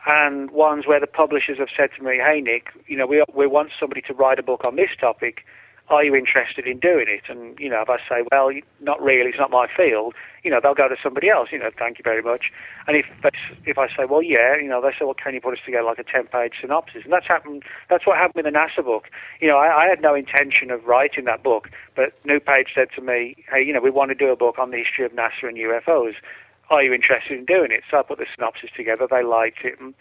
and 0.07 0.51
ones 0.51 0.87
where 0.87 1.01
the 1.01 1.07
publishers 1.07 1.59
have 1.59 1.69
said 1.77 1.91
to 1.97 2.03
me, 2.03 2.17
hey, 2.17 2.41
Nick, 2.41 2.69
you 2.87 2.97
know, 2.97 3.07
we, 3.07 3.23
we 3.35 3.47
want 3.47 3.71
somebody 3.79 4.01
to 4.03 4.15
write 4.15 4.39
a 4.39 4.43
book 4.43 4.65
on 4.65 4.77
this 4.77 4.91
topic. 4.99 5.45
are 5.91 6.05
you 6.05 6.15
interested 6.15 6.67
in 6.67 6.79
doing 6.79 7.07
it? 7.09 7.23
And, 7.29 7.59
you 7.59 7.69
know, 7.69 7.83
if 7.83 7.89
I 7.89 7.99
say, 8.09 8.25
well, 8.31 8.51
not 8.81 9.03
really, 9.03 9.31
it's 9.31 9.39
not 9.39 9.51
my 9.51 9.67
field, 9.75 10.15
you 10.45 10.51
know, 10.51 10.61
they'll 10.63 10.75
go 10.75 10.89
to 10.89 10.97
somebody 11.03 11.31
else, 11.31 11.49
you 11.51 11.59
know, 11.59 11.71
thank 11.77 11.99
you 11.99 12.03
very 12.03 12.23
much. 12.23 12.53
And 12.87 12.97
if 12.97 13.07
they, 13.23 13.31
if 13.65 13.79
I 13.79 13.89
say, 13.89 14.05
well, 14.09 14.23
yeah, 14.23 14.57
you 14.57 14.69
know, 14.69 14.81
they 14.83 14.91
say, 14.91 15.05
well, 15.05 15.15
can 15.15 15.35
you 15.35 15.41
put 15.41 15.55
us 15.55 15.61
together 15.65 15.85
like 15.85 15.99
a 15.99 16.05
10-page 16.05 16.55
synopsis? 16.61 17.05
And 17.05 17.13
that's 17.13 17.27
happened, 17.27 17.63
that's 17.89 18.07
what 18.07 18.17
happened 18.17 18.45
with 18.45 18.53
the 18.53 18.59
NASA 18.59 18.85
book. 18.85 19.09
You 19.41 19.49
know, 19.49 19.57
I, 19.57 19.85
I 19.85 19.89
had 19.89 20.03
no 20.03 20.15
intention 20.15 20.71
of 20.71 20.85
writing 20.85 21.25
that 21.25 21.43
book, 21.43 21.71
but 21.97 22.13
New 22.25 22.41
Page 22.41 22.69
said 22.75 22.89
to 22.97 23.03
me, 23.03 23.37
hey, 23.51 23.63
you 23.63 23.73
know, 23.73 23.81
we 23.81 23.91
want 23.91 24.11
to 24.11 24.15
do 24.15 24.31
a 24.31 24.37
book 24.37 24.59
on 24.59 24.71
the 24.71 24.79
history 24.79 25.05
of 25.05 25.13
NASA 25.13 25.49
and 25.49 25.57
UFOs. 25.57 26.15
Are 26.71 26.83
you 26.83 26.93
interested 26.93 27.39
in 27.39 27.45
doing 27.45 27.71
it? 27.71 27.83
So 27.91 27.99
I 27.99 28.03
put 28.03 28.19
the 28.19 28.27
synopsis 28.35 28.71
together, 28.77 29.07
they 29.11 29.23
liked 29.23 29.65
it, 29.65 29.81
and, 29.81 29.95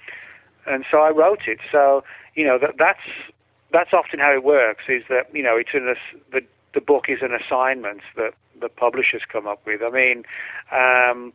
and 0.66 0.86
so 0.90 1.00
I 1.00 1.10
wrote 1.10 1.48
it. 1.48 1.60
So, 1.72 2.04
you 2.36 2.46
know, 2.46 2.58
that, 2.60 2.76
that's 2.78 3.00
that's 3.72 3.94
often 3.94 4.20
how 4.20 4.34
it 4.34 4.44
works. 4.44 4.86
Is 4.88 5.04
that 5.10 5.34
you 5.34 5.44
know 5.44 5.58
it's 5.58 5.70
in 5.74 5.88
a, 5.88 5.96
the 6.32 6.46
the 6.74 6.82
book 6.82 7.06
is 7.08 7.20
an 7.22 7.32
assignment 7.34 8.02
that 8.16 8.34
the 8.60 8.70
publishers 8.70 9.22
come 9.32 9.48
up 9.48 9.66
with. 9.66 9.82
I 9.82 9.90
mean, 9.90 10.24
um, 10.72 11.34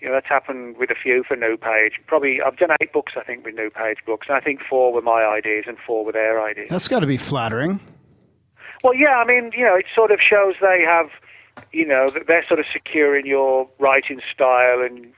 you 0.00 0.08
know 0.08 0.14
that's 0.14 0.28
happened 0.28 0.76
with 0.76 0.90
a 0.90 0.94
few 0.94 1.24
for 1.26 1.36
New 1.36 1.56
Page. 1.56 2.00
Probably 2.06 2.40
I've 2.40 2.56
done 2.56 2.70
eight 2.80 2.92
books 2.92 3.14
I 3.16 3.22
think 3.22 3.44
with 3.44 3.54
New 3.54 3.70
Page 3.70 3.98
books, 4.06 4.26
and 4.28 4.36
I 4.36 4.40
think 4.40 4.60
four 4.68 4.92
were 4.92 5.02
my 5.02 5.24
ideas 5.24 5.64
and 5.66 5.76
four 5.86 6.04
were 6.04 6.12
their 6.12 6.42
ideas. 6.42 6.68
That's 6.70 6.88
got 6.88 7.00
to 7.00 7.06
be 7.06 7.16
flattering. 7.16 7.80
Well, 8.84 8.94
yeah, 8.94 9.16
I 9.16 9.24
mean, 9.24 9.50
you 9.56 9.64
know, 9.64 9.74
it 9.74 9.86
sort 9.94 10.10
of 10.10 10.20
shows 10.20 10.56
they 10.60 10.84
have, 10.86 11.08
you 11.72 11.86
know, 11.86 12.08
they're 12.26 12.44
sort 12.46 12.60
of 12.60 12.66
secure 12.72 13.18
in 13.18 13.26
your 13.26 13.68
writing 13.78 14.20
style 14.32 14.80
and 14.80 15.12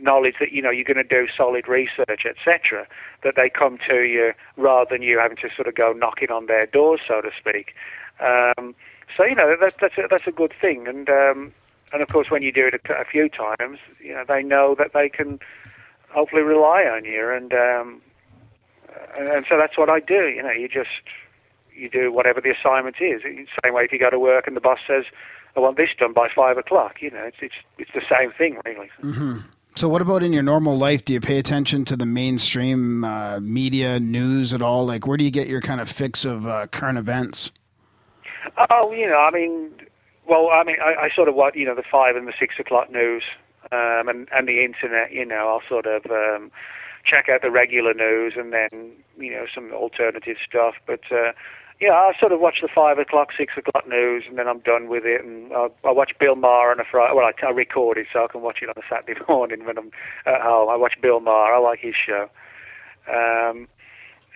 knowledge 0.00 0.36
that 0.38 0.52
you 0.52 0.62
know 0.62 0.70
you're 0.70 0.84
going 0.84 0.96
to 0.96 1.04
do 1.04 1.26
solid 1.36 1.66
research, 1.68 2.24
etc. 2.24 2.86
That 3.24 3.34
they 3.36 3.50
come 3.50 3.78
to 3.88 4.02
you 4.02 4.32
rather 4.56 4.88
than 4.90 5.02
you 5.02 5.18
having 5.18 5.36
to 5.38 5.48
sort 5.54 5.66
of 5.68 5.74
go 5.74 5.92
knocking 5.92 6.30
on 6.30 6.46
their 6.46 6.66
doors, 6.66 7.00
so 7.06 7.20
to 7.20 7.30
speak. 7.38 7.74
Um, 8.20 8.74
so 9.16 9.24
you 9.24 9.34
know 9.34 9.56
that, 9.60 9.74
that's 9.80 9.98
a, 9.98 10.02
that's 10.08 10.26
a 10.26 10.32
good 10.32 10.52
thing, 10.60 10.86
and 10.86 11.08
um, 11.08 11.52
and 11.92 12.02
of 12.02 12.08
course 12.08 12.30
when 12.30 12.42
you 12.42 12.52
do 12.52 12.66
it 12.66 12.74
a, 12.74 12.92
a, 12.94 13.04
few 13.04 13.28
times, 13.28 13.78
you 14.00 14.14
know 14.14 14.24
they 14.26 14.42
know 14.42 14.74
that 14.78 14.92
they 14.92 15.08
can 15.08 15.40
hopefully 16.10 16.42
rely 16.42 16.84
on 16.84 17.04
you, 17.04 17.30
and 17.30 17.52
um, 17.52 18.00
and, 19.18 19.28
and 19.28 19.46
so 19.48 19.56
that's 19.58 19.76
what 19.76 19.90
I 19.90 20.00
do. 20.00 20.28
You 20.28 20.42
know, 20.42 20.52
you 20.52 20.68
just 20.68 21.02
you 21.74 21.88
do 21.88 22.12
whatever 22.12 22.40
the 22.40 22.50
assignment 22.50 22.96
is. 23.00 23.22
Same 23.22 23.74
way 23.74 23.84
if 23.84 23.92
you 23.92 23.98
go 23.98 24.10
to 24.10 24.18
work 24.18 24.46
and 24.46 24.56
the 24.56 24.60
boss 24.60 24.78
says, 24.86 25.04
"I 25.56 25.60
want 25.60 25.76
this 25.76 25.90
done 25.98 26.12
by 26.12 26.28
five 26.34 26.58
o'clock," 26.58 26.96
you 27.00 27.10
know, 27.10 27.24
it's 27.24 27.38
it's 27.40 27.54
it's 27.78 27.90
the 27.94 28.02
same 28.08 28.32
thing 28.32 28.58
really. 28.64 28.90
Mm-hmm. 29.02 29.38
So, 29.76 29.88
what 29.88 30.00
about 30.00 30.22
in 30.22 30.32
your 30.32 30.42
normal 30.42 30.78
life? 30.78 31.04
Do 31.04 31.12
you 31.12 31.20
pay 31.20 31.38
attention 31.38 31.84
to 31.84 31.96
the 31.96 32.06
mainstream 32.06 33.04
uh, 33.04 33.40
media 33.40 34.00
news 34.00 34.54
at 34.54 34.62
all? 34.62 34.86
Like, 34.86 35.06
where 35.06 35.18
do 35.18 35.24
you 35.24 35.30
get 35.30 35.48
your 35.48 35.60
kind 35.60 35.82
of 35.82 35.88
fix 35.90 36.24
of 36.24 36.46
uh, 36.46 36.66
current 36.68 36.96
events? 36.96 37.52
Oh, 38.70 38.90
you 38.92 39.06
know, 39.06 39.18
I 39.18 39.30
mean, 39.30 39.70
well, 40.26 40.48
I 40.50 40.64
mean, 40.64 40.76
I, 40.82 41.04
I 41.04 41.10
sort 41.14 41.28
of 41.28 41.34
what 41.34 41.56
you 41.56 41.66
know 41.66 41.74
the 41.74 41.82
five 41.82 42.16
and 42.16 42.26
the 42.26 42.32
six 42.38 42.54
o'clock 42.58 42.90
news, 42.90 43.24
um, 43.70 44.08
and 44.08 44.28
and 44.32 44.48
the 44.48 44.64
internet. 44.64 45.12
You 45.12 45.26
know, 45.26 45.48
I'll 45.48 45.68
sort 45.68 45.86
of 45.86 46.06
um, 46.06 46.50
check 47.04 47.28
out 47.28 47.42
the 47.42 47.50
regular 47.50 47.94
news 47.94 48.34
and 48.36 48.52
then 48.52 48.92
you 49.18 49.30
know 49.30 49.46
some 49.54 49.72
alternative 49.72 50.36
stuff. 50.48 50.74
But 50.86 51.00
uh, 51.10 51.32
yeah, 51.80 51.92
I 51.92 52.12
sort 52.18 52.32
of 52.32 52.40
watch 52.40 52.58
the 52.62 52.68
five 52.74 52.98
o'clock, 52.98 53.28
six 53.36 53.52
o'clock 53.56 53.86
news, 53.86 54.24
and 54.28 54.38
then 54.38 54.48
I'm 54.48 54.60
done 54.60 54.88
with 54.88 55.04
it. 55.04 55.22
And 55.22 55.52
I, 55.52 55.68
I 55.84 55.92
watch 55.92 56.12
Bill 56.18 56.34
Maher 56.34 56.70
on 56.70 56.80
a 56.80 56.84
Friday. 56.90 57.14
Well, 57.14 57.26
I, 57.26 57.46
I 57.46 57.50
record 57.50 57.98
it 57.98 58.06
so 58.12 58.22
I 58.22 58.26
can 58.32 58.42
watch 58.42 58.58
it 58.62 58.68
on 58.68 58.74
a 58.76 58.86
Saturday 58.88 59.20
morning 59.28 59.66
when 59.66 59.76
I'm 59.76 59.90
at 60.24 60.40
home. 60.40 60.70
I 60.70 60.76
watch 60.76 60.94
Bill 61.02 61.20
Maher. 61.20 61.54
I 61.54 61.58
like 61.58 61.80
his 61.80 61.94
show. 61.94 62.28
Um, 63.08 63.68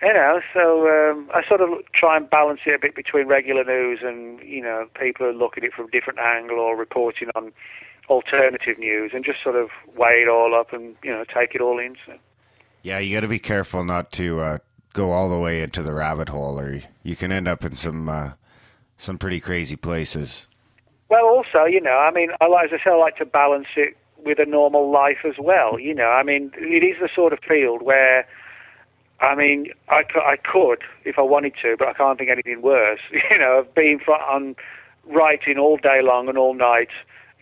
you 0.03 0.13
know, 0.13 0.39
so 0.53 0.87
um, 0.87 1.29
I 1.33 1.47
sort 1.47 1.61
of 1.61 1.69
try 1.93 2.17
and 2.17 2.29
balance 2.29 2.61
it 2.65 2.73
a 2.73 2.79
bit 2.79 2.95
between 2.95 3.27
regular 3.27 3.63
news 3.63 3.99
and 4.03 4.39
you 4.41 4.61
know 4.61 4.87
people 4.99 5.31
who 5.31 5.37
look 5.37 5.57
at 5.57 5.63
it 5.63 5.73
from 5.73 5.85
a 5.87 5.91
different 5.91 6.19
angle 6.19 6.59
or 6.59 6.75
reporting 6.75 7.29
on 7.35 7.51
alternative 8.09 8.77
news, 8.77 9.11
and 9.13 9.23
just 9.23 9.41
sort 9.43 9.55
of 9.55 9.69
weigh 9.95 10.23
it 10.23 10.27
all 10.27 10.53
up 10.55 10.73
and 10.73 10.95
you 11.03 11.11
know 11.11 11.23
take 11.23 11.55
it 11.55 11.61
all 11.61 11.79
in. 11.79 11.95
So. 12.05 12.13
Yeah, 12.83 12.97
you 12.97 13.15
got 13.15 13.21
to 13.21 13.27
be 13.27 13.39
careful 13.39 13.83
not 13.83 14.11
to 14.13 14.39
uh, 14.39 14.57
go 14.93 15.11
all 15.11 15.29
the 15.29 15.39
way 15.39 15.61
into 15.61 15.83
the 15.83 15.93
rabbit 15.93 16.29
hole, 16.29 16.59
or 16.59 16.79
you 17.03 17.15
can 17.15 17.31
end 17.31 17.47
up 17.47 17.63
in 17.63 17.75
some 17.75 18.09
uh, 18.09 18.31
some 18.97 19.17
pretty 19.17 19.39
crazy 19.39 19.75
places. 19.75 20.47
Well, 21.09 21.25
also, 21.25 21.65
you 21.65 21.81
know, 21.81 21.97
I 21.97 22.11
mean, 22.11 22.29
I 22.39 22.47
like, 22.47 22.71
as 22.71 22.79
I 22.79 22.83
say, 22.85 22.91
I 22.91 22.95
like 22.97 23.17
to 23.17 23.25
balance 23.25 23.67
it 23.75 23.97
with 24.23 24.39
a 24.39 24.45
normal 24.45 24.91
life 24.91 25.25
as 25.25 25.35
well. 25.39 25.79
You 25.79 25.93
know, 25.93 26.07
I 26.07 26.23
mean, 26.23 26.51
it 26.57 26.83
is 26.83 26.97
the 27.01 27.09
sort 27.13 27.33
of 27.33 27.39
field 27.45 27.81
where, 27.81 28.25
I 29.19 29.35
mean, 29.35 29.67
I, 29.89 30.03
I 30.15 30.37
could 30.37 30.83
if 31.03 31.17
I 31.17 31.21
wanted 31.21 31.53
to, 31.63 31.75
but 31.77 31.89
I 31.89 31.93
can't 31.93 32.17
think 32.17 32.29
anything 32.29 32.61
worse. 32.61 33.01
You 33.29 33.37
know, 33.37 33.59
of 33.59 33.73
being 33.75 33.99
on 34.07 34.55
writing 35.05 35.57
all 35.57 35.77
day 35.77 35.99
long 36.01 36.29
and 36.29 36.37
all 36.37 36.53
night. 36.53 36.89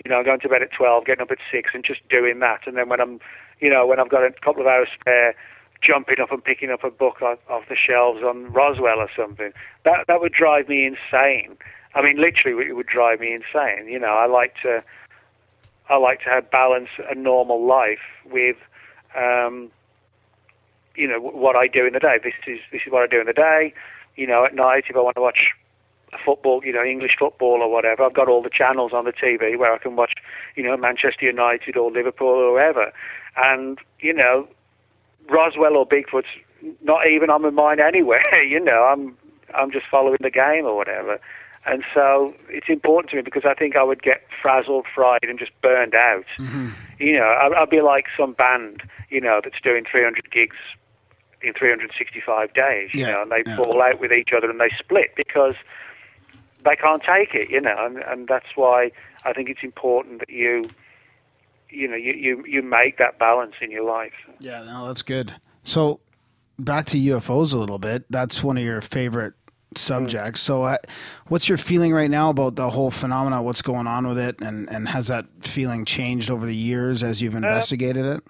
You 0.06 0.10
know, 0.10 0.24
going 0.24 0.40
to 0.40 0.50
bed 0.50 0.64
at 0.64 0.72
twelve, 0.72 1.06
getting 1.06 1.24
up 1.24 1.32
at 1.32 1.40
six, 1.52 1.72
and 1.74 1.84
just 1.84 2.08
doing 2.08 2.40
that. 2.40 2.62
And 2.66 2.78
then 2.78 2.88
when 2.88 3.02
I'm, 3.02 3.20
you 3.60 3.70
know, 3.70 3.86
when 3.86 4.00
I've 4.00 4.10
got 4.10 4.24
a 4.24 4.32
couple 4.32 4.62
of 4.62 4.68
hours 4.68 4.88
spare, 4.98 5.36
jumping 5.82 6.20
up 6.22 6.32
and 6.32 6.44
picking 6.44 6.72
up 6.72 6.84
a 6.84 6.90
book 6.90 7.22
off, 7.22 7.40
the 7.70 7.76
shelves 7.76 8.22
on 8.28 8.52
Roswell 8.52 9.00
or 9.00 9.10
something. 9.16 9.52
That 9.86 10.06
that 10.08 10.22
would 10.22 10.34
drive 10.34 10.68
me 10.68 10.86
insane. 10.86 11.58
I 11.96 12.02
mean, 12.02 12.22
literally, 12.22 12.68
it 12.68 12.74
would 12.76 12.88
drive 12.88 13.20
me 13.20 13.32
insane. 13.32 13.88
You 13.88 14.00
know, 14.00 14.14
I 14.14 14.28
like 14.28 14.56
to, 14.62 14.84
I 15.90 15.98
like 15.98 16.22
to 16.22 16.30
have 16.30 16.52
balance 16.52 16.90
a 17.10 17.16
normal 17.16 17.66
life 17.66 18.00
with, 18.30 18.58
um, 19.16 19.72
you 20.96 21.08
know, 21.08 21.20
what 21.20 21.56
I 21.56 21.68
do 21.68 21.86
in 21.86 21.94
the 21.94 22.00
day. 22.00 22.20
This 22.24 22.34
is 22.46 22.60
this 22.72 22.82
is 22.86 22.92
what 22.92 23.04
I 23.04 23.08
do 23.08 23.20
in 23.20 23.28
the 23.28 23.34
day. 23.34 23.74
You 24.16 24.28
know, 24.28 24.46
at 24.46 24.54
night, 24.54 24.86
if 24.90 24.96
I 24.96 25.00
want 25.00 25.16
to 25.16 25.22
watch 25.22 25.50
football, 26.26 26.62
you 26.64 26.74
know, 26.74 26.84
English 26.84 27.16
football 27.18 27.62
or 27.62 27.72
whatever, 27.72 28.04
I've 28.04 28.14
got 28.14 28.28
all 28.28 28.42
the 28.42 28.50
channels 28.50 28.92
on 28.94 29.06
the 29.06 29.14
TV 29.14 29.58
where 29.58 29.74
I 29.74 29.78
can 29.78 29.96
watch, 29.96 30.14
you 30.56 30.64
know, 30.64 30.76
Manchester 30.76 31.26
United 31.26 31.78
or 31.78 31.92
Liverpool 31.92 32.28
or 32.28 32.52
whoever. 32.52 32.92
And 33.38 33.80
you 34.00 34.14
know, 34.14 34.48
Roswell 35.30 35.78
or 35.78 35.88
Bigfoot's 35.88 36.28
not 36.82 37.08
even 37.08 37.30
on 37.30 37.42
my 37.42 37.50
mind 37.50 37.80
anyway. 37.80 38.22
you 38.50 38.60
know, 38.60 38.84
I'm 38.92 39.18
I'm 39.56 39.72
just 39.72 39.86
following 39.90 40.18
the 40.22 40.32
game 40.32 40.66
or 40.66 40.76
whatever. 40.76 41.20
And 41.66 41.84
so 41.94 42.34
it's 42.48 42.70
important 42.70 43.12
to 43.12 43.18
me 43.18 43.22
because 43.22 43.44
I 43.46 43.54
think 43.54 43.76
I 43.76 43.84
would 43.84 44.02
get 44.02 44.22
frazzled, 44.42 44.86
fried, 44.94 45.24
and 45.24 45.38
just 45.38 45.52
burned 45.62 45.94
out. 45.94 46.26
Mm-hmm. 46.40 46.70
You 47.00 47.14
know, 47.14 47.26
I, 47.26 47.62
I'd 47.62 47.70
be 47.70 47.82
like 47.82 48.06
some 48.18 48.34
band, 48.34 48.84
you 49.10 49.20
know, 49.20 49.42
that's 49.44 49.60
doing 49.62 49.84
300 49.90 50.32
gigs 50.32 50.56
in 51.42 51.54
365 51.54 52.54
days, 52.54 52.90
you 52.94 53.02
yeah, 53.02 53.12
know, 53.12 53.22
and 53.24 53.32
they 53.32 53.44
yeah. 53.46 53.56
fall 53.56 53.82
out 53.82 54.00
with 54.00 54.12
each 54.12 54.30
other 54.36 54.50
and 54.50 54.60
they 54.60 54.72
split 54.78 55.12
because 55.16 55.56
they 56.66 56.76
can't 56.76 57.04
take 57.04 57.34
it, 57.34 57.50
you 57.50 57.62
know, 57.62 57.76
and, 57.78 57.98
and 57.98 58.28
that's 58.28 58.56
why 58.56 58.92
I 59.24 59.34
think 59.34 59.50
it's 59.50 59.64
important 59.64 60.20
that 60.20 60.30
you 60.30 60.70
you 61.70 61.88
know 61.88 61.96
you, 61.96 62.14
you 62.14 62.44
you 62.46 62.62
make 62.62 62.98
that 62.98 63.20
balance 63.20 63.56
in 63.62 63.72
your 63.72 63.84
life. 63.84 64.14
Yeah, 64.40 64.64
no, 64.64 64.88
that's 64.88 65.02
good. 65.02 65.34
So 65.64 66.00
back 66.58 66.86
to 66.88 66.98
UFOs 66.98 67.54
a 67.54 67.58
little 67.58 67.80
bit. 67.80 68.06
That's 68.10 68.44
one 68.44 68.58
of 68.58 68.64
your 68.64 68.82
favorite 68.82 69.34
subjects. 69.76 70.42
Mm. 70.42 70.46
So, 70.46 70.64
uh, 70.64 70.78
what's 71.28 71.48
your 71.48 71.58
feeling 71.58 71.94
right 71.94 72.10
now 72.10 72.30
about 72.30 72.56
the 72.56 72.70
whole 72.70 72.92
phenomena? 72.92 73.42
What's 73.42 73.62
going 73.62 73.88
on 73.88 74.08
with 74.08 74.18
it, 74.18 74.42
and 74.42 74.70
and 74.70 74.90
has 74.90 75.08
that 75.08 75.26
feeling 75.42 75.86
changed 75.86 76.32
over 76.32 76.46
the 76.46 76.56
years 76.56 77.04
as 77.04 77.22
you've 77.22 77.36
uh, 77.36 77.38
investigated 77.38 78.06
uh, 78.06 78.16
it? 78.16 78.24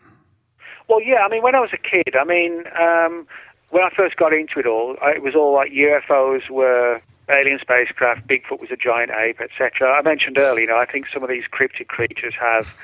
Well, 0.88 1.02
yeah. 1.02 1.24
I 1.26 1.30
mean, 1.30 1.44
when 1.44 1.56
I 1.56 1.60
was 1.60 1.72
a 1.74 1.78
kid, 1.78 2.16
I 2.20 2.24
mean, 2.24 2.64
um, 2.80 3.28
when 3.70 3.84
I 3.84 3.90
first 3.96 4.16
got 4.16 4.34
into 4.34 4.60
it 4.60 4.66
all, 4.66 4.96
it 5.02 5.22
was 5.22 5.36
all 5.36 5.54
like 5.54 5.72
UFOs 5.72 6.50
were 6.50 7.02
alien 7.30 7.60
spacecraft, 7.60 8.28
Bigfoot 8.28 8.60
was 8.60 8.72
a 8.72 8.76
giant 8.76 9.12
ape, 9.12 9.40
etc. 9.40 9.92
I 9.92 10.02
mentioned 10.02 10.38
earlier, 10.38 10.62
you 10.62 10.68
know, 10.68 10.78
I 10.78 10.86
think 10.86 11.06
some 11.14 11.24
of 11.24 11.30
these 11.30 11.44
cryptid 11.52 11.88
creatures 11.88 12.34
have 12.40 12.76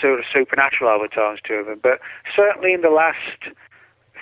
sort 0.00 0.18
of 0.18 0.24
supernatural 0.32 0.90
overtones 0.90 1.40
to 1.46 1.64
them. 1.64 1.80
But 1.82 2.00
certainly 2.34 2.72
in 2.72 2.82
the 2.82 2.90
last 2.90 3.54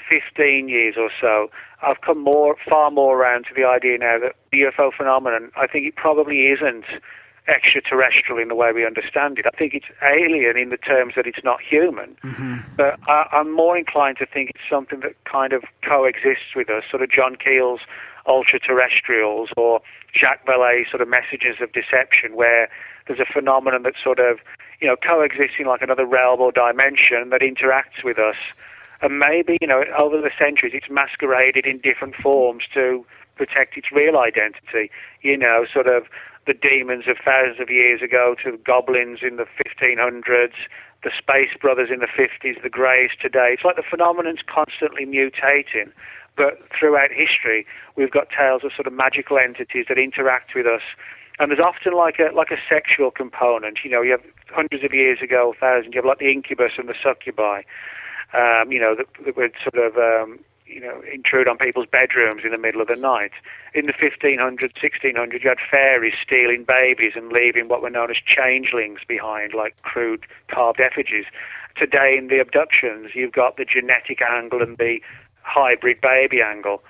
15 0.09 0.69
years 0.69 0.95
or 0.97 1.11
so, 1.21 1.51
I've 1.83 2.01
come 2.01 2.23
more, 2.23 2.57
far 2.69 2.91
more 2.91 3.21
around 3.21 3.45
to 3.47 3.55
the 3.55 3.65
idea 3.65 3.99
now 3.99 4.19
that 4.19 4.37
the 4.53 4.59
UFO 4.63 4.91
phenomenon, 4.97 5.51
I 5.57 5.67
think 5.67 5.87
it 5.87 5.97
probably 5.97 6.47
isn't 6.47 6.85
extraterrestrial 7.49 8.41
in 8.41 8.49
the 8.49 8.55
way 8.55 8.73
we 8.73 8.85
understand 8.85 9.39
it. 9.39 9.47
I 9.47 9.57
think 9.57 9.75
it's 9.75 9.87
alien 10.03 10.57
in 10.57 10.71
the 10.71 10.77
terms 10.77 11.15
that 11.17 11.27
it's 11.27 11.45
not 11.45 11.61
human. 11.61 12.17
Mm-hmm. 12.23 12.57
But 12.77 12.99
I, 13.09 13.27
I'm 13.33 13.55
more 13.55 13.77
inclined 13.79 14.19
to 14.19 14.27
think 14.27 14.51
it's 14.51 14.65
something 14.69 15.01
that 15.01 15.15
kind 15.25 15.53
of 15.53 15.63
coexists 15.83 16.57
with 16.57 16.69
us, 16.71 16.83
sort 16.91 17.03
of 17.03 17.11
John 17.11 17.37
Keel's 17.37 17.81
ultra 18.27 18.59
terrestrials 18.59 19.51
or 19.57 19.81
Jacques 20.13 20.45
Vallée's 20.47 20.91
sort 20.91 21.01
of 21.01 21.09
messages 21.09 21.57
of 21.61 21.73
deception, 21.73 22.35
where 22.35 22.69
there's 23.07 23.21
a 23.21 23.33
phenomenon 23.33 23.83
that 23.85 23.95
sort 24.03 24.19
of 24.19 24.39
you 24.81 24.89
know, 24.89 24.97
coexisting 24.97 25.67
like 25.67 25.83
another 25.83 26.07
realm 26.07 26.41
or 26.41 26.53
dimension 26.53 27.31
that 27.31 27.41
interacts 27.41 28.05
with 28.05 28.19
us. 28.19 28.37
And 29.03 29.19
maybe, 29.19 29.59
you 29.61 29.67
know, 29.67 29.85
over 29.97 30.21
the 30.21 30.31
centuries, 30.39 30.73
it's 30.75 30.91
masqueraded 30.91 31.67
in 31.67 31.79
different 31.79 32.15
forms 32.17 32.65
to 32.75 33.05
protect 33.37 33.77
its 33.77 33.93
real 33.93 34.17
identity. 34.17 34.91
You 35.21 35.37
know, 35.37 35.67
sort 35.73 35.87
of 35.87 36.05
the 36.47 36.55
demons 36.55 37.05
of 37.09 37.17
thousands 37.25 37.61
of 37.61 37.69
years 37.69 38.01
ago 38.01 38.37
to 38.45 38.53
the 38.53 38.59
goblins 38.59 39.21
in 39.23 39.37
the 39.37 39.47
1500s, 39.59 40.55
the 41.03 41.11
space 41.19 41.51
brothers 41.61 41.89
in 41.93 41.99
the 41.99 42.07
50s, 42.07 42.63
the 42.63 42.71
greys 42.71 43.11
today. 43.21 43.51
It's 43.53 43.65
like 43.65 43.77
the 43.77 43.83
phenomenon's 43.89 44.41
constantly 44.47 45.05
mutating. 45.05 45.93
but 46.37 46.61
throughout 46.79 47.11
history, 47.11 47.67
we've 47.97 48.11
got 48.11 48.29
tales 48.29 48.63
of 48.63 48.71
sort 48.77 48.87
of 48.87 48.93
magical 48.93 49.39
entities 49.39 49.87
that 49.89 49.99
interact 49.99 50.55
with 50.55 50.67
us. 50.67 50.83
And 51.39 51.51
there's 51.51 51.61
often 51.61 51.95
like 51.95 52.19
a 52.19 52.35
like 52.35 52.51
a 52.51 52.61
sexual 52.69 53.11
component. 53.11 53.79
You 53.85 53.91
know, 53.91 54.03
you 54.03 54.13
have 54.13 54.25
hundreds 54.51 54.85
of 54.85 54.93
years 54.93 55.19
ago, 55.23 55.55
thousands. 55.59 55.95
You 55.95 55.99
have 55.99 56.07
like 56.07 56.19
the 56.19 56.31
incubus 56.31 56.73
and 56.79 56.89
the 56.89 56.95
succubi. 57.03 57.63
Um, 58.35 58.73
you 58.73 58.81
know, 58.81 58.95
that, 58.97 59.07
that 59.25 59.37
would 59.37 59.55
sort 59.63 59.79
of 59.79 59.97
um, 59.97 60.41
you 60.67 60.81
know 60.81 61.03
intrude 61.13 61.49
on 61.49 61.57
people's 61.57 61.87
bedrooms 61.91 62.43
in 62.45 62.51
the 62.51 62.61
middle 62.61 62.81
of 62.81 62.89
the 62.89 62.97
night. 62.97 63.33
In 63.75 63.87
the 63.87 63.93
1500s, 63.93 64.73
1600s, 64.83 65.43
you 65.43 65.49
had 65.49 65.59
fairies 65.71 66.15
stealing 66.23 66.65
babies 66.67 67.13
and 67.15 67.33
leaving 67.33 67.69
what 67.69 67.83
were 67.83 67.91
known 67.91 68.11
as 68.11 68.17
changelings 68.25 69.01
behind, 69.07 69.55
like 69.55 69.81
crude 69.83 70.27
carved 70.49 70.81
effigies. 70.81 71.27
Today, 71.77 72.17
in 72.19 72.29
the 72.29 72.41
abductions, 72.41 73.11
you've 73.15 73.33
got 73.33 73.57
the 73.57 73.65
genetic 73.65 74.23
angle 74.23 74.63
and 74.63 74.79
the 74.79 74.99
hybrid 75.43 76.01
baby 76.01 76.41
angle. 76.41 76.83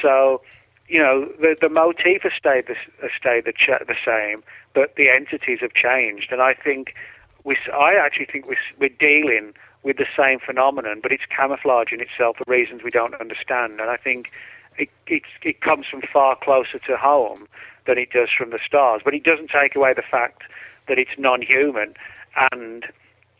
So, 0.00 0.40
you 0.88 0.98
know, 0.98 1.26
the 1.40 1.56
the 1.60 1.68
motif 1.68 2.22
has 2.22 2.32
stayed 2.38 2.66
the, 2.66 2.74
has 3.02 3.10
stayed 3.18 3.44
the, 3.44 3.52
ch- 3.52 3.86
the 3.86 3.96
same, 4.04 4.42
but 4.74 4.96
the 4.96 5.10
entities 5.10 5.58
have 5.60 5.74
changed. 5.74 6.32
And 6.32 6.40
I 6.40 6.54
think 6.54 6.94
we, 7.44 7.56
I 7.72 7.94
actually 7.94 8.26
think 8.26 8.46
we're, 8.46 8.56
we're 8.78 8.88
dealing 8.98 9.52
with 9.82 9.96
the 9.96 10.06
same 10.16 10.38
phenomenon, 10.40 11.00
but 11.02 11.12
it's 11.12 11.24
camouflaging 11.34 12.00
itself 12.00 12.36
for 12.38 12.44
reasons 12.50 12.82
we 12.82 12.90
don't 12.90 13.14
understand. 13.20 13.80
And 13.80 13.90
I 13.90 13.96
think 13.96 14.30
it, 14.76 14.88
it, 15.06 15.22
it 15.42 15.60
comes 15.60 15.86
from 15.86 16.02
far 16.02 16.36
closer 16.36 16.78
to 16.78 16.96
home 16.96 17.46
than 17.86 17.98
it 17.98 18.10
does 18.10 18.28
from 18.36 18.50
the 18.50 18.58
stars. 18.66 19.02
But 19.04 19.14
it 19.14 19.24
doesn't 19.24 19.50
take 19.50 19.76
away 19.76 19.94
the 19.94 20.02
fact 20.02 20.42
that 20.88 20.98
it's 20.98 21.10
non-human 21.18 21.94
and 22.50 22.84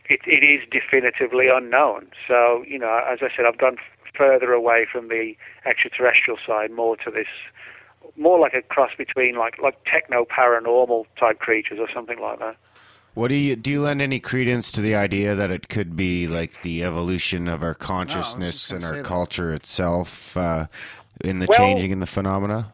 it, 0.05 0.21
it 0.25 0.43
is 0.43 0.67
definitively 0.69 1.47
unknown. 1.53 2.07
So, 2.27 2.63
you 2.67 2.79
know, 2.79 3.01
as 3.07 3.19
I 3.21 3.29
said, 3.35 3.45
I've 3.45 3.57
gone 3.57 3.77
further 4.19 4.51
away 4.51 4.85
from 4.91 5.07
the 5.07 5.33
extraterrestrial 5.65 6.37
side, 6.45 6.71
more 6.71 6.97
to 6.97 7.09
this, 7.09 7.27
more 8.17 8.37
like 8.37 8.53
a 8.53 8.61
cross 8.61 8.91
between 8.97 9.35
like 9.37 9.57
like 9.59 9.81
techno 9.85 10.25
paranormal 10.25 11.05
type 11.17 11.39
creatures 11.39 11.79
or 11.79 11.87
something 11.93 12.19
like 12.19 12.39
that. 12.39 12.57
What 13.15 13.29
do 13.29 13.35
you 13.35 13.55
do? 13.55 13.71
You 13.71 13.81
lend 13.81 14.01
any 14.01 14.19
credence 14.19 14.71
to 14.73 14.81
the 14.81 14.95
idea 14.95 15.33
that 15.35 15.49
it 15.49 15.69
could 15.69 15.95
be 15.95 16.27
like 16.27 16.61
the 16.61 16.83
evolution 16.83 17.47
of 17.47 17.63
our 17.63 17.73
consciousness 17.73 18.69
gonna 18.69 18.75
and 18.77 18.83
say 18.83 18.89
our 18.89 18.95
that. 18.97 19.05
culture 19.05 19.53
itself 19.53 20.37
uh, 20.37 20.67
in 21.21 21.39
the 21.39 21.47
Well- 21.49 21.57
changing 21.57 21.91
in 21.91 21.99
the 22.01 22.05
phenomena? 22.07 22.73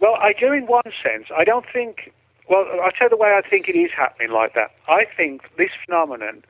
Well, 0.00 0.16
I 0.16 0.32
do 0.32 0.52
in 0.52 0.66
one 0.66 0.82
sense. 1.00 1.28
I 1.36 1.44
don't 1.44 1.64
think. 1.72 2.12
Well, 2.48 2.66
I'll 2.84 2.90
tell 2.90 3.06
you 3.06 3.10
the 3.10 3.16
way 3.16 3.34
I 3.40 3.48
think 3.48 3.68
it 3.68 3.78
is 3.78 3.90
happening 3.96 4.32
like 4.32 4.52
that. 4.54 4.72
I 4.88 5.04
think 5.16 5.42
this 5.56 5.70
phenomenon 5.86 6.42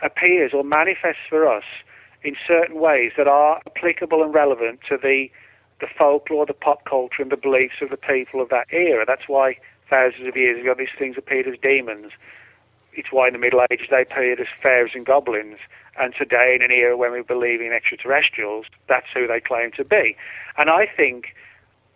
appears 0.00 0.52
or 0.54 0.62
manifests 0.62 1.22
for 1.28 1.48
us 1.52 1.64
in 2.22 2.36
certain 2.46 2.80
ways 2.80 3.12
that 3.16 3.28
are 3.28 3.60
applicable 3.66 4.22
and 4.22 4.34
relevant 4.34 4.80
to 4.88 4.96
the 4.96 5.28
the 5.80 5.86
folklore, 5.96 6.44
the 6.44 6.52
pop 6.52 6.84
culture, 6.84 7.22
and 7.22 7.30
the 7.30 7.36
beliefs 7.36 7.76
of 7.80 7.90
the 7.90 7.96
people 7.96 8.40
of 8.40 8.48
that 8.48 8.66
era. 8.72 9.04
That's 9.06 9.28
why 9.28 9.58
thousands 9.88 10.26
of 10.26 10.36
years 10.36 10.60
ago 10.60 10.74
these 10.76 10.88
things 10.98 11.16
appeared 11.16 11.46
as 11.46 11.54
demons. 11.62 12.10
It's 12.92 13.12
why 13.12 13.28
in 13.28 13.32
the 13.32 13.38
Middle 13.38 13.64
Ages 13.70 13.86
they 13.90 14.02
appeared 14.02 14.40
as 14.40 14.48
fairies 14.60 14.92
and 14.94 15.06
goblins. 15.06 15.58
And 15.96 16.14
today, 16.16 16.54
in 16.56 16.62
an 16.62 16.70
era 16.70 16.96
when 16.96 17.12
we 17.12 17.22
believe 17.22 17.60
in 17.60 17.72
extraterrestrials, 17.72 18.66
that's 18.88 19.06
who 19.14 19.26
they 19.26 19.40
claim 19.40 19.70
to 19.76 19.84
be. 19.84 20.16
And 20.56 20.68
I 20.70 20.86
think 20.86 21.34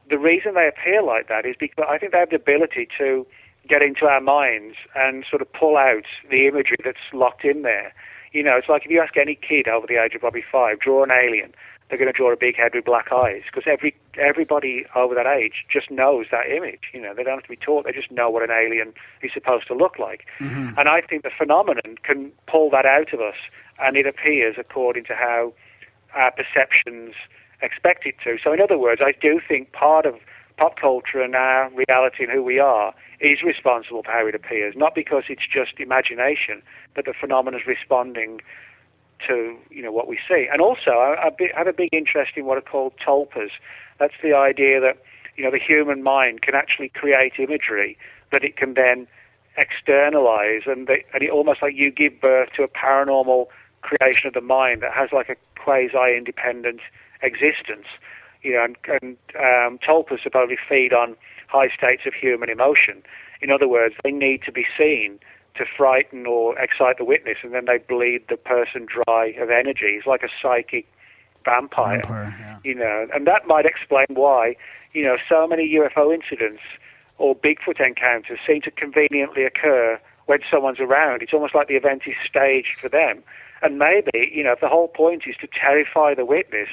the 0.09 0.19
reason 0.19 0.55
they 0.55 0.69
appear 0.69 1.03
like 1.03 1.29
that 1.29 1.47
is 1.47 1.57
because 1.59 1.85
I 1.89 1.99
think 1.99 2.13
they 2.13 2.19
have 2.19 2.31
the 2.31 2.37
ability 2.37 2.89
to 2.99 3.27
get 3.69 3.83
into 3.83 4.07
our 4.07 4.21
minds 4.21 4.77
and 4.95 5.25
sort 5.29 5.43
of 5.43 5.53
pull 5.53 5.77
out 5.77 6.05
the 6.31 6.47
imagery 6.47 6.79
that's 6.85 6.99
locked 7.13 7.45
in 7.45 7.63
there. 7.63 7.95
You 8.33 8.43
know, 8.43 8.57
it's 8.57 8.69
like 8.69 8.85
if 8.85 8.91
you 8.91 9.01
ask 9.01 9.17
any 9.17 9.35
kid 9.35 9.69
over 9.69 9.87
the 9.87 10.03
age 10.03 10.15
of 10.15 10.21
probably 10.21 10.45
five, 10.51 10.81
draw 10.81 11.03
an 11.05 11.11
alien, 11.11 11.53
they're 11.89 11.99
going 11.99 12.11
to 12.11 12.17
draw 12.17 12.33
a 12.33 12.37
big 12.37 12.57
head 12.57 12.73
with 12.75 12.87
black 12.87 13.13
eyes 13.13 13.43
because 13.45 13.65
every 13.71 13.95
everybody 14.19 14.87
over 14.97 15.15
that 15.15 15.27
age 15.27 15.67
just 15.71 15.91
knows 15.91 16.27
that 16.31 16.49
image. 16.51 16.89
You 16.95 17.03
know, 17.03 17.13
they 17.15 17.23
don't 17.23 17.35
have 17.35 17.43
to 17.43 17.49
be 17.51 17.57
taught; 17.57 17.85
they 17.85 17.93
just 17.93 18.11
know 18.11 18.31
what 18.31 18.43
an 18.43 18.51
alien 18.51 18.95
is 19.21 19.31
supposed 19.35 19.67
to 19.69 19.75
look 19.75 19.99
like. 19.99 20.25
Mm-hmm. 20.41 20.79
And 20.79 20.89
I 20.89 21.03
think 21.03 21.23
the 21.23 21.31
phenomenon 21.37 21.97
can 22.03 22.33
pull 22.47 22.71
that 22.71 22.87
out 22.87 23.13
of 23.13 23.21
us, 23.21 23.37
and 23.79 23.97
it 23.97 24.07
appears 24.07 24.57
according 24.59 25.05
to 25.05 25.15
how 25.15 25.53
our 26.15 26.33
perceptions 26.33 27.15
expect 27.61 28.07
it 28.07 28.15
to. 28.25 28.39
So, 28.43 28.55
in 28.55 28.61
other 28.61 28.79
words, 28.79 29.03
I 29.05 29.13
do 29.21 29.41
think 29.47 29.73
part 29.73 30.07
of 30.07 30.15
pop 30.57 30.79
culture 30.79 31.21
and 31.21 31.35
our 31.35 31.71
reality 31.71 32.25
and 32.25 32.33
who 32.33 32.43
we 32.43 32.59
are 32.59 32.95
is 33.21 33.43
responsible 33.43 34.03
for 34.03 34.11
how 34.11 34.27
it 34.27 34.35
appears, 34.35 34.75
not 34.77 34.95
because 34.95 35.25
it's 35.29 35.47
just 35.53 35.79
imagination, 35.79 36.63
but 36.95 37.05
the 37.05 37.15
phenomenon 37.19 37.61
is 37.61 37.67
responding 37.67 38.41
to 39.27 39.57
you 39.71 39.83
know 39.83 39.93
what 39.93 40.09
we 40.09 40.19
see. 40.29 40.49
And 40.53 40.61
also, 40.61 40.91
I, 40.91 41.29
I 41.29 41.59
have 41.59 41.67
a 41.67 41.73
big 41.73 41.91
interest 41.93 42.33
in 42.37 42.45
what 42.45 42.59
are 42.59 42.63
called 42.63 42.95
tulpas. 43.05 43.51
That's 43.99 44.15
the 44.23 44.35
idea 44.35 44.81
that 44.81 44.99
you 45.37 45.45
know 45.45 45.51
the 45.51 45.61
human 45.61 46.03
mind 46.03 46.43
can 46.43 46.55
actually 46.55 46.89
create 46.89 47.35
imagery 47.39 47.97
that 48.33 48.43
it 48.43 48.57
can 48.57 48.75
then 48.75 49.07
externalize, 49.59 50.63
and, 50.67 50.87
they, 50.87 51.05
and 51.13 51.23
it 51.23 51.31
almost 51.31 51.61
like 51.63 51.75
you 51.77 51.91
give 51.91 52.21
birth 52.21 52.49
to 52.57 52.63
a 52.63 52.69
paranormal 52.69 53.47
creation 53.83 54.27
of 54.27 54.33
the 54.35 54.41
mind 54.41 54.83
that 54.83 54.95
has 54.95 55.11
like 55.13 55.29
a 55.29 55.37
quasi-independent 55.61 56.81
existence. 57.23 57.87
You 58.43 58.55
know, 58.55 58.65
and, 58.65 58.77
and 59.01 59.17
um, 59.37 59.79
tulpas 59.79 60.23
supposedly 60.23 60.59
feed 60.69 60.93
on 60.93 61.17
high 61.49 61.69
states 61.69 62.03
of 62.07 62.15
human 62.15 62.49
emotion. 62.49 63.03
In 63.41 63.51
other 63.51 63.69
words, 63.69 63.95
they 64.03 64.11
need 64.11 64.43
to 64.45 64.53
be 64.53 64.67
seen 64.77 65.19
to 65.57 65.65
frighten 65.77 66.27
or 66.27 66.59
excite 66.59 66.99
the 66.99 67.05
witness, 67.05 67.39
and 67.43 67.53
then 67.53 67.67
they 67.67 67.79
bleed 67.79 68.23
the 68.29 68.37
person 68.37 68.87
dry 68.87 69.35
of 69.39 69.51
energy. 69.51 69.97
It's 69.99 70.07
like 70.07 70.23
a 70.23 70.29
psychic 70.41 70.87
vampire, 71.45 72.01
Vampire, 72.03 72.37
yeah. 72.41 72.59
you 72.65 72.75
know, 72.75 73.07
and 73.15 73.27
that 73.27 73.47
might 73.47 73.67
explain 73.67 74.07
why, 74.11 74.57
you 74.93 75.05
know, 75.05 75.17
so 75.29 75.47
many 75.47 75.75
UFO 75.75 76.15
incidents 76.15 76.63
or 77.19 77.35
Bigfoot 77.35 77.85
encounters 77.85 78.39
seem 78.47 78.63
to 78.63 78.71
conveniently 78.71 79.45
occur 79.45 80.01
when 80.27 80.41
someone's 80.51 80.81
around. 80.81 81.23
It's 81.23 81.33
almost 81.33 81.55
like 81.55 81.69
the 81.69 81.75
event 81.75 82.03
is 82.07 82.15
staged 82.29 82.79
for 82.81 82.89
them. 82.89 83.23
And 83.63 83.79
maybe, 83.79 84.33
you 84.33 84.43
know, 84.43 84.53
if 84.53 84.61
the 84.61 84.69
whole 84.69 84.89
point 84.89 85.25
is 85.27 85.37
to 85.41 85.49
terrify 85.49 86.15
the 86.15 86.25
witness, 86.25 86.69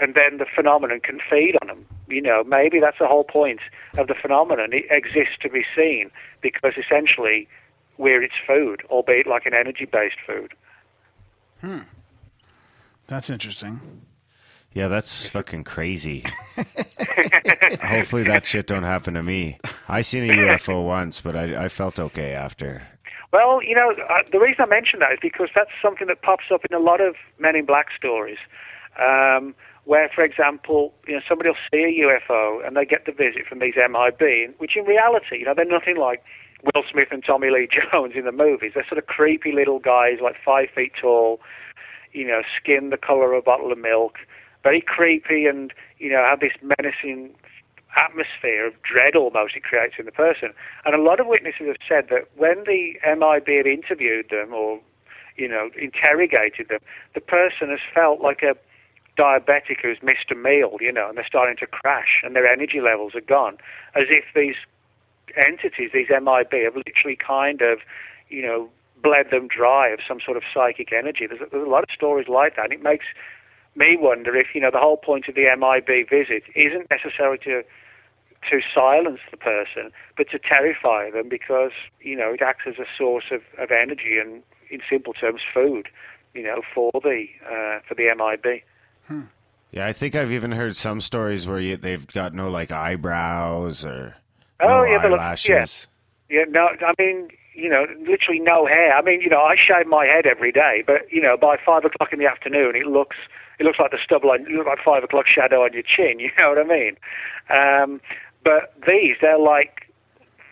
and 0.00 0.14
then 0.14 0.38
the 0.38 0.46
phenomenon 0.54 1.00
can 1.00 1.18
feed 1.28 1.56
on 1.60 1.68
them. 1.68 1.86
You 2.08 2.22
know, 2.22 2.44
maybe 2.44 2.80
that's 2.80 2.98
the 2.98 3.06
whole 3.06 3.24
point 3.24 3.60
of 3.96 4.06
the 4.06 4.14
phenomenon. 4.14 4.72
It 4.72 4.86
exists 4.90 5.36
to 5.42 5.48
be 5.48 5.64
seen 5.76 6.10
because 6.40 6.74
essentially 6.76 7.48
we're 7.96 8.22
its 8.22 8.34
food, 8.46 8.82
albeit 8.90 9.26
like 9.26 9.44
an 9.46 9.54
energy-based 9.54 10.16
food. 10.26 10.54
Hmm. 11.60 11.80
That's 13.08 13.30
interesting. 13.30 13.80
Yeah, 14.72 14.88
that's 14.88 15.28
fucking 15.28 15.64
crazy. 15.64 16.24
Hopefully 17.82 18.22
that 18.24 18.44
shit 18.44 18.66
don't 18.66 18.82
happen 18.82 19.14
to 19.14 19.22
me. 19.22 19.56
I 19.88 20.02
seen 20.02 20.24
a 20.24 20.32
UFO 20.32 20.86
once, 20.86 21.20
but 21.20 21.34
I, 21.34 21.64
I 21.64 21.68
felt 21.68 21.98
okay 21.98 22.32
after. 22.32 22.82
Well, 23.32 23.62
you 23.62 23.74
know, 23.74 23.90
uh, 23.90 24.22
the 24.30 24.38
reason 24.38 24.60
I 24.60 24.66
mention 24.66 25.00
that 25.00 25.12
is 25.12 25.18
because 25.20 25.48
that's 25.54 25.70
something 25.82 26.06
that 26.06 26.22
pops 26.22 26.44
up 26.52 26.64
in 26.70 26.76
a 26.76 26.80
lot 26.80 27.00
of 27.00 27.16
Men 27.38 27.56
in 27.56 27.64
Black 27.64 27.86
stories, 27.96 28.38
um, 28.98 29.54
where, 29.88 30.10
for 30.14 30.22
example, 30.22 30.92
you 31.06 31.14
know, 31.14 31.22
somebody 31.26 31.48
will 31.48 31.56
see 31.72 31.80
a 31.80 32.04
UFO 32.04 32.60
and 32.64 32.76
they 32.76 32.84
get 32.84 33.06
the 33.06 33.12
visit 33.12 33.46
from 33.48 33.58
these 33.58 33.72
MIB, 33.74 34.52
which 34.58 34.76
in 34.76 34.84
reality, 34.84 35.38
you 35.38 35.46
know, 35.46 35.54
they're 35.56 35.64
nothing 35.64 35.96
like 35.96 36.22
Will 36.62 36.82
Smith 36.92 37.08
and 37.10 37.24
Tommy 37.24 37.48
Lee 37.48 37.66
Jones 37.90 38.12
in 38.14 38.26
the 38.26 38.32
movies. 38.32 38.72
They're 38.74 38.84
sort 38.86 38.98
of 38.98 39.06
creepy 39.06 39.50
little 39.50 39.78
guys, 39.78 40.18
like 40.22 40.36
five 40.44 40.68
feet 40.74 40.92
tall, 41.00 41.40
you 42.12 42.26
know, 42.26 42.42
skin 42.60 42.90
the 42.90 42.98
color 42.98 43.32
of 43.32 43.38
a 43.38 43.42
bottle 43.42 43.72
of 43.72 43.78
milk, 43.78 44.16
very 44.62 44.82
creepy, 44.82 45.46
and 45.46 45.72
you 45.96 46.10
know, 46.12 46.22
have 46.22 46.40
this 46.40 46.52
menacing 46.60 47.30
atmosphere 47.96 48.66
of 48.66 48.74
dread 48.82 49.16
almost 49.16 49.56
it 49.56 49.62
creates 49.62 49.94
in 49.98 50.04
the 50.04 50.12
person. 50.12 50.50
And 50.84 50.94
a 50.94 51.00
lot 51.00 51.18
of 51.18 51.26
witnesses 51.26 51.66
have 51.66 51.80
said 51.88 52.10
that 52.10 52.28
when 52.36 52.64
the 52.66 53.00
MIB 53.08 53.48
have 53.56 53.66
interviewed 53.66 54.28
them 54.28 54.52
or, 54.52 54.80
you 55.38 55.48
know, 55.48 55.70
interrogated 55.80 56.68
them, 56.68 56.80
the 57.14 57.22
person 57.22 57.70
has 57.70 57.80
felt 57.94 58.20
like 58.20 58.42
a 58.42 58.54
diabetic 59.18 59.82
who's 59.82 59.98
missed 60.02 60.30
a 60.30 60.34
meal, 60.34 60.76
you 60.80 60.92
know, 60.92 61.08
and 61.08 61.18
they're 61.18 61.26
starting 61.26 61.56
to 61.56 61.66
crash 61.66 62.22
and 62.22 62.36
their 62.36 62.46
energy 62.46 62.80
levels 62.80 63.14
are 63.14 63.20
gone, 63.20 63.58
as 63.94 64.04
if 64.08 64.24
these 64.34 64.54
entities, 65.36 65.90
these 65.92 66.08
MIB, 66.08 66.52
have 66.64 66.76
literally 66.76 67.16
kind 67.16 67.60
of, 67.60 67.80
you 68.28 68.42
know, 68.42 68.68
bled 69.02 69.26
them 69.30 69.48
dry 69.48 69.88
of 69.88 70.00
some 70.06 70.18
sort 70.24 70.36
of 70.36 70.42
psychic 70.52 70.92
energy. 70.92 71.26
There's 71.26 71.40
a, 71.40 71.46
there's 71.50 71.66
a 71.66 71.70
lot 71.70 71.82
of 71.82 71.90
stories 71.94 72.28
like 72.28 72.56
that, 72.56 72.66
and 72.66 72.72
it 72.72 72.82
makes 72.82 73.06
me 73.74 73.96
wonder 73.98 74.36
if, 74.36 74.48
you 74.54 74.60
know, 74.60 74.70
the 74.70 74.78
whole 74.78 74.96
point 74.96 75.28
of 75.28 75.34
the 75.34 75.44
MIB 75.44 76.08
visit 76.08 76.42
isn't 76.54 76.90
necessarily 76.90 77.38
to 77.38 77.62
to 78.50 78.60
silence 78.72 79.18
the 79.32 79.36
person, 79.36 79.90
but 80.16 80.30
to 80.30 80.38
terrify 80.38 81.10
them 81.10 81.28
because, 81.28 81.72
you 82.00 82.14
know, 82.14 82.34
it 82.34 82.40
acts 82.40 82.64
as 82.68 82.78
a 82.78 82.86
source 82.96 83.24
of, 83.32 83.40
of 83.58 83.72
energy 83.72 84.16
and, 84.20 84.44
in 84.70 84.80
simple 84.88 85.12
terms, 85.12 85.40
food, 85.52 85.88
you 86.34 86.42
know, 86.44 86.62
for 86.72 86.92
the 87.02 87.26
uh, 87.44 87.80
for 87.86 87.94
the 87.96 88.06
MIB. 88.16 88.62
Yeah, 89.70 89.86
I 89.86 89.92
think 89.92 90.14
I've 90.14 90.32
even 90.32 90.52
heard 90.52 90.76
some 90.76 91.00
stories 91.00 91.46
where 91.46 91.58
you, 91.58 91.76
they've 91.76 92.06
got 92.06 92.32
no 92.34 92.48
like 92.50 92.70
eyebrows 92.70 93.84
or 93.84 94.16
Oh, 94.60 94.66
no 94.68 94.84
yeah, 94.84 94.98
they 95.02 95.08
look- 95.10 95.20
eyelashes. 95.20 95.88
Yeah, 96.30 96.44
no, 96.48 96.68
I 96.86 96.92
mean, 96.98 97.28
you 97.54 97.68
know, 97.70 97.86
literally 98.06 98.40
no 98.40 98.66
hair. 98.66 98.94
I 98.94 99.02
mean, 99.02 99.20
you 99.22 99.28
know, 99.30 99.40
I 99.40 99.54
shave 99.56 99.86
my 99.86 100.04
head 100.06 100.26
every 100.26 100.52
day, 100.52 100.82
but 100.86 101.10
you 101.12 101.20
know, 101.22 101.36
by 101.36 101.56
five 101.64 101.84
o'clock 101.84 102.12
in 102.12 102.18
the 102.18 102.26
afternoon, 102.26 102.76
it 102.76 102.86
looks 102.86 103.16
it 103.58 103.64
looks 103.64 103.78
like 103.78 103.90
the 103.92 103.98
stubble 104.04 104.30
on, 104.30 104.42
it 104.42 104.48
looks 104.50 104.66
like 104.66 104.78
five 104.84 105.02
o'clock 105.04 105.26
shadow 105.26 105.64
on 105.64 105.72
your 105.72 105.82
chin. 105.82 106.18
You 106.20 106.30
know 106.38 106.50
what 106.50 106.58
I 106.58 106.64
mean? 106.64 106.96
Um, 107.50 108.00
but 108.44 108.74
these, 108.86 109.16
they're 109.20 109.38
like, 109.38 109.92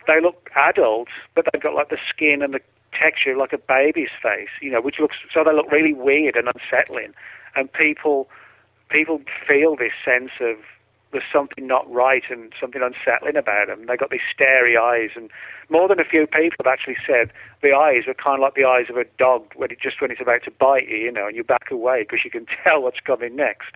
they 0.07 0.19
look 0.21 0.49
adult, 0.55 1.07
but 1.35 1.45
they've 1.51 1.61
got 1.61 1.73
like 1.75 1.89
the 1.89 1.97
skin 2.09 2.41
and 2.41 2.53
the 2.53 2.59
texture 2.99 3.35
like 3.37 3.53
a 3.53 3.57
baby's 3.57 4.09
face, 4.21 4.49
you 4.61 4.71
know, 4.71 4.81
which 4.81 4.99
looks 4.99 5.15
so 5.33 5.43
they 5.43 5.53
look 5.53 5.71
really 5.71 5.93
weird 5.93 6.35
and 6.35 6.47
unsettling, 6.47 7.13
and 7.55 7.71
people 7.71 8.27
people 8.89 9.21
feel 9.47 9.75
this 9.75 9.93
sense 10.03 10.31
of 10.41 10.57
there's 11.11 11.23
something 11.31 11.65
not 11.65 11.89
right 11.91 12.23
and 12.29 12.51
something 12.59 12.81
unsettling 12.81 13.37
about 13.37 13.67
them. 13.67 13.85
They've 13.87 13.97
got 13.97 14.11
these 14.11 14.27
starey 14.33 14.75
eyes, 14.77 15.11
and 15.15 15.29
more 15.69 15.87
than 15.87 15.99
a 15.99 16.03
few 16.03 16.27
people 16.27 16.57
have 16.59 16.67
actually 16.67 16.97
said 17.05 17.31
the 17.61 17.73
eyes 17.73 18.03
are 18.07 18.13
kind 18.13 18.39
of 18.39 18.41
like 18.41 18.55
the 18.55 18.65
eyes 18.65 18.85
of 18.89 18.97
a 18.97 19.05
dog 19.17 19.45
when 19.55 19.71
it 19.71 19.79
just 19.81 20.01
when 20.01 20.11
it's 20.11 20.21
about 20.21 20.43
to 20.43 20.51
bite 20.51 20.87
you, 20.87 20.97
you 20.97 21.11
know, 21.11 21.27
and 21.27 21.35
you 21.35 21.43
back 21.43 21.71
away 21.71 22.03
because 22.03 22.19
you 22.25 22.31
can 22.31 22.45
tell 22.63 22.81
what's 22.81 22.99
coming 22.99 23.35
next. 23.35 23.75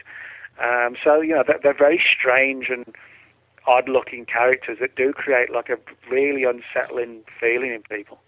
Um, 0.60 0.96
so 1.04 1.22
you 1.22 1.34
know 1.34 1.44
they're, 1.46 1.60
they're 1.64 1.78
very 1.78 2.02
strange 2.18 2.70
and 2.70 2.86
odd-looking 3.68 4.26
characters 4.26 4.80
that 4.82 4.96
do 4.96 5.14
create 5.14 5.52
like 5.52 5.70
a 5.70 5.78
really 6.10 6.44
unsettling 6.44 7.22
feeling 7.40 7.72
in 7.72 7.84
people. 7.84 8.20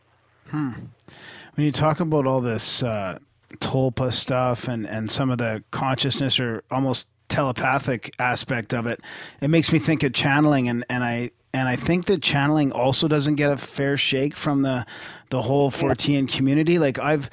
Hmm. 0.50 0.70
When 1.56 1.66
you 1.66 1.72
talk 1.72 2.00
about 2.00 2.28
all 2.28 2.40
this 2.40 2.84
uh, 2.84 3.20
tulpa 3.60 4.12
stuff 4.12 4.68
and, 4.68 4.88
and 4.88 5.10
some 5.10 5.30
of 5.30 5.38
the 5.38 5.64
consciousness 5.72 6.40
or 6.40 6.64
almost 6.72 7.08
telepathic 7.30 8.14
aspect 8.20 8.74
of 8.74 8.86
it, 8.86 9.02
it 9.42 9.50
makes 9.50 9.72
me 9.72 9.80
think 9.80 10.04
of 10.04 10.14
channeling 10.14 10.68
and, 10.68 10.86
and 10.90 11.04
I 11.04 11.32
and 11.54 11.70
I 11.70 11.76
think 11.76 12.06
that 12.06 12.22
channeling 12.22 12.72
also 12.72 13.08
doesn't 13.08 13.36
get 13.36 13.52
a 13.52 13.58
fair 13.58 13.96
shake 13.96 14.36
from 14.36 14.64
the 14.64 14.86
the 15.30 15.44
whole 15.44 15.70
Fortean 15.70 16.28
community. 16.28 16.80
Like 16.80 17.00
I've 17.00 17.30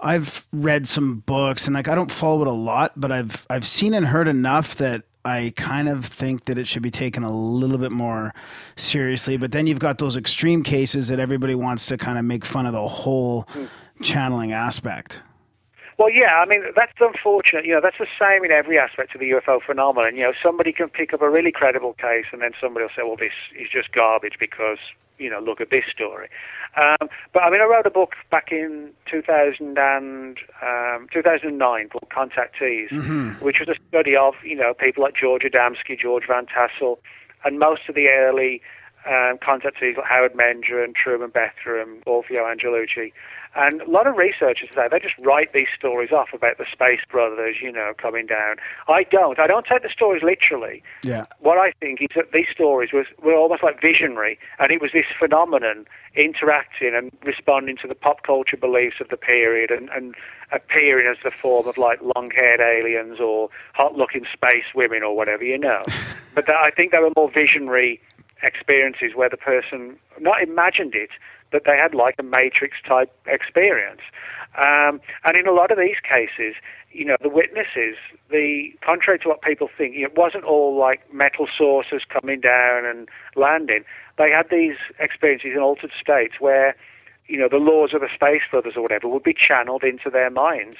I've 0.00 0.46
read 0.52 0.86
some 0.86 1.18
books 1.20 1.66
and 1.66 1.74
like 1.74 1.88
I 1.88 1.94
don't 1.94 2.10
follow 2.10 2.42
it 2.42 2.46
a 2.46 2.52
lot, 2.52 2.92
but 2.96 3.10
I've 3.10 3.46
I've 3.50 3.66
seen 3.66 3.92
and 3.92 4.06
heard 4.06 4.28
enough 4.28 4.76
that 4.76 5.02
I 5.24 5.52
kind 5.56 5.88
of 5.88 6.04
think 6.04 6.44
that 6.44 6.58
it 6.58 6.68
should 6.68 6.82
be 6.82 6.90
taken 6.90 7.24
a 7.24 7.32
little 7.32 7.78
bit 7.78 7.90
more 7.90 8.32
seriously. 8.76 9.36
But 9.36 9.52
then 9.52 9.66
you've 9.66 9.78
got 9.78 9.98
those 9.98 10.16
extreme 10.16 10.62
cases 10.62 11.08
that 11.08 11.18
everybody 11.18 11.54
wants 11.54 11.86
to 11.86 11.96
kind 11.96 12.18
of 12.18 12.24
make 12.24 12.44
fun 12.44 12.66
of 12.66 12.72
the 12.74 12.86
whole 12.86 13.42
hmm. 13.48 13.64
channeling 14.02 14.52
aspect. 14.52 15.20
Well, 15.98 16.10
yeah, 16.10 16.42
I 16.42 16.46
mean 16.46 16.62
that's 16.74 16.92
unfortunate. 17.00 17.64
You 17.64 17.74
know, 17.74 17.80
that's 17.82 17.98
the 17.98 18.06
same 18.18 18.44
in 18.44 18.50
every 18.50 18.78
aspect 18.78 19.14
of 19.14 19.20
the 19.20 19.30
UFO 19.30 19.60
phenomenon. 19.62 20.16
You 20.16 20.24
know, 20.24 20.32
somebody 20.42 20.72
can 20.72 20.88
pick 20.88 21.12
up 21.14 21.22
a 21.22 21.30
really 21.30 21.52
credible 21.52 21.92
case, 21.94 22.26
and 22.32 22.42
then 22.42 22.52
somebody 22.60 22.84
will 22.84 22.90
say, 22.96 23.02
"Well, 23.04 23.16
this 23.16 23.32
is 23.58 23.68
just 23.70 23.92
garbage 23.92 24.34
because 24.40 24.78
you 25.18 25.30
know, 25.30 25.38
look 25.38 25.60
at 25.60 25.70
this 25.70 25.84
story." 25.92 26.28
Um, 26.76 27.08
but 27.32 27.44
I 27.44 27.50
mean, 27.50 27.60
I 27.60 27.64
wrote 27.64 27.86
a 27.86 27.90
book 27.90 28.14
back 28.32 28.50
in 28.50 28.90
2000 29.08 29.78
and, 29.78 30.38
um, 30.60 31.06
2009 31.12 31.88
called 31.88 32.10
Contactees, 32.10 32.88
Mm-hmm. 32.90 33.44
which 33.44 33.60
was 33.60 33.68
a 33.68 33.76
study 33.88 34.16
of 34.16 34.34
you 34.42 34.56
know 34.56 34.74
people 34.74 35.04
like 35.04 35.14
George 35.14 35.42
Adamski, 35.42 35.96
George 35.98 36.24
Van 36.26 36.46
Tassel, 36.46 36.98
and 37.44 37.60
most 37.60 37.82
of 37.88 37.94
the 37.94 38.08
early 38.08 38.60
um, 39.06 39.38
contactees 39.38 39.96
like 39.96 40.06
Howard 40.06 40.32
Menger 40.34 40.82
and 40.82 40.96
Truman 40.96 41.30
Bethurum, 41.30 42.02
Orfeo 42.04 42.42
Angelucci. 42.42 43.12
And 43.56 43.82
a 43.82 43.90
lot 43.90 44.06
of 44.06 44.16
researchers 44.16 44.68
today, 44.68 44.88
they 44.90 44.98
just 44.98 45.14
write 45.22 45.52
these 45.52 45.68
stories 45.76 46.10
off 46.10 46.28
about 46.32 46.58
the 46.58 46.66
Space 46.70 47.00
Brothers, 47.08 47.56
you 47.62 47.70
know, 47.70 47.92
coming 47.96 48.26
down. 48.26 48.56
I 48.88 49.04
don't. 49.04 49.38
I 49.38 49.46
don't 49.46 49.64
take 49.64 49.82
the 49.82 49.88
stories 49.88 50.22
literally. 50.22 50.82
Yeah. 51.04 51.26
What 51.38 51.58
I 51.58 51.72
think 51.78 52.02
is 52.02 52.08
that 52.16 52.32
these 52.32 52.48
stories 52.52 52.92
was, 52.92 53.06
were 53.22 53.34
almost 53.34 53.62
like 53.62 53.80
visionary, 53.80 54.38
and 54.58 54.72
it 54.72 54.80
was 54.80 54.90
this 54.92 55.06
phenomenon 55.18 55.86
interacting 56.16 56.94
and 56.94 57.12
responding 57.24 57.76
to 57.82 57.88
the 57.88 57.94
pop 57.94 58.24
culture 58.24 58.56
beliefs 58.56 58.96
of 59.00 59.08
the 59.08 59.16
period 59.16 59.70
and, 59.70 59.88
and 59.90 60.14
appearing 60.52 61.06
as 61.10 61.16
the 61.22 61.30
form 61.30 61.66
of 61.68 61.78
like 61.78 62.00
long-haired 62.16 62.60
aliens 62.60 63.20
or 63.20 63.48
hot-looking 63.72 64.24
space 64.32 64.64
women 64.74 65.02
or 65.02 65.16
whatever, 65.16 65.44
you 65.44 65.58
know. 65.58 65.82
but 66.34 66.46
that, 66.46 66.56
I 66.56 66.70
think 66.70 66.92
they 66.92 66.98
were 66.98 67.12
more 67.16 67.30
visionary 67.30 68.00
experiences 68.42 69.12
where 69.14 69.28
the 69.28 69.36
person 69.36 69.96
not 70.20 70.42
imagined 70.42 70.94
it, 70.94 71.10
but 71.50 71.62
they 71.64 71.76
had 71.76 71.94
like 71.94 72.14
a 72.18 72.22
matrix 72.22 72.76
type 72.86 73.12
experience. 73.26 74.00
Um, 74.56 75.00
and 75.24 75.36
in 75.36 75.46
a 75.46 75.52
lot 75.52 75.70
of 75.70 75.78
these 75.78 75.96
cases, 76.02 76.54
you 76.92 77.04
know, 77.04 77.16
the 77.20 77.28
witnesses, 77.28 77.96
the 78.30 78.68
contrary 78.84 79.18
to 79.20 79.28
what 79.28 79.42
people 79.42 79.68
think, 79.76 79.96
it 79.96 80.16
wasn't 80.16 80.44
all 80.44 80.78
like 80.78 81.12
metal 81.12 81.46
saucers 81.58 82.04
coming 82.08 82.40
down 82.40 82.86
and 82.86 83.08
landing. 83.34 83.84
They 84.16 84.30
had 84.30 84.46
these 84.50 84.76
experiences 85.00 85.50
in 85.56 85.60
altered 85.60 85.90
states 86.00 86.34
where, 86.38 86.76
you 87.26 87.36
know, 87.38 87.48
the 87.50 87.56
laws 87.56 87.90
of 87.94 88.00
the 88.00 88.08
space 88.14 88.42
brothers 88.48 88.74
or 88.76 88.82
whatever 88.82 89.08
would 89.08 89.24
be 89.24 89.34
channeled 89.34 89.82
into 89.82 90.08
their 90.08 90.30
minds. 90.30 90.76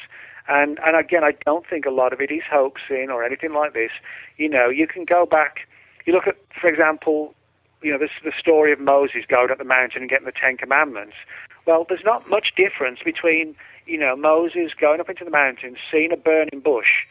And 0.47 0.79
and 0.85 0.97
again, 0.97 1.25
I 1.25 1.33
don't 1.45 1.67
think 1.69 1.87
a 1.87 1.91
lot 1.91 2.13
of 2.13 2.21
it 2.21 2.31
is 2.31 2.43
hoaxing 2.49 3.09
or 3.11 3.25
anything 3.25 3.53
like 3.53 3.73
this. 3.73 3.91
You 4.37 4.49
know, 4.49 4.69
you 4.69 4.87
can 4.87 5.05
go 5.05 5.27
back. 5.27 5.67
You 6.05 6.13
look 6.13 6.27
at, 6.27 6.37
for 6.61 6.69
example, 6.69 7.35
you 7.85 7.93
know, 7.93 7.99
this 7.99 8.11
is 8.17 8.25
the 8.25 8.33
story 8.39 8.73
of 8.73 8.81
Moses 8.81 9.25
going 9.29 9.51
up 9.51 9.59
the 9.59 9.65
mountain 9.65 10.03
and 10.03 10.11
getting 10.11 10.27
the 10.27 10.33
Ten 10.33 10.57
Commandments. 10.57 11.15
Well, 11.67 11.85
there's 11.89 12.05
not 12.05 12.29
much 12.29 12.55
difference 12.57 13.01
between, 13.05 13.55
you 13.87 13.99
know, 13.99 14.17
Moses 14.17 14.73
going 14.79 15.01
up 15.01 15.11
into 15.11 15.25
the 15.25 15.31
mountains, 15.31 15.77
seeing 15.93 16.11
a 16.11 16.17
burning 16.17 16.61
bush, 16.65 17.05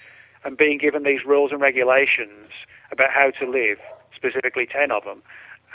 and 0.44 0.58
being 0.58 0.80
given 0.80 1.04
these 1.04 1.24
rules 1.26 1.52
and 1.52 1.62
regulations 1.62 2.52
about 2.92 3.12
how 3.12 3.32
to 3.40 3.50
live, 3.50 3.78
specifically 4.16 4.66
ten 4.66 4.92
of 4.92 5.04
them, 5.04 5.22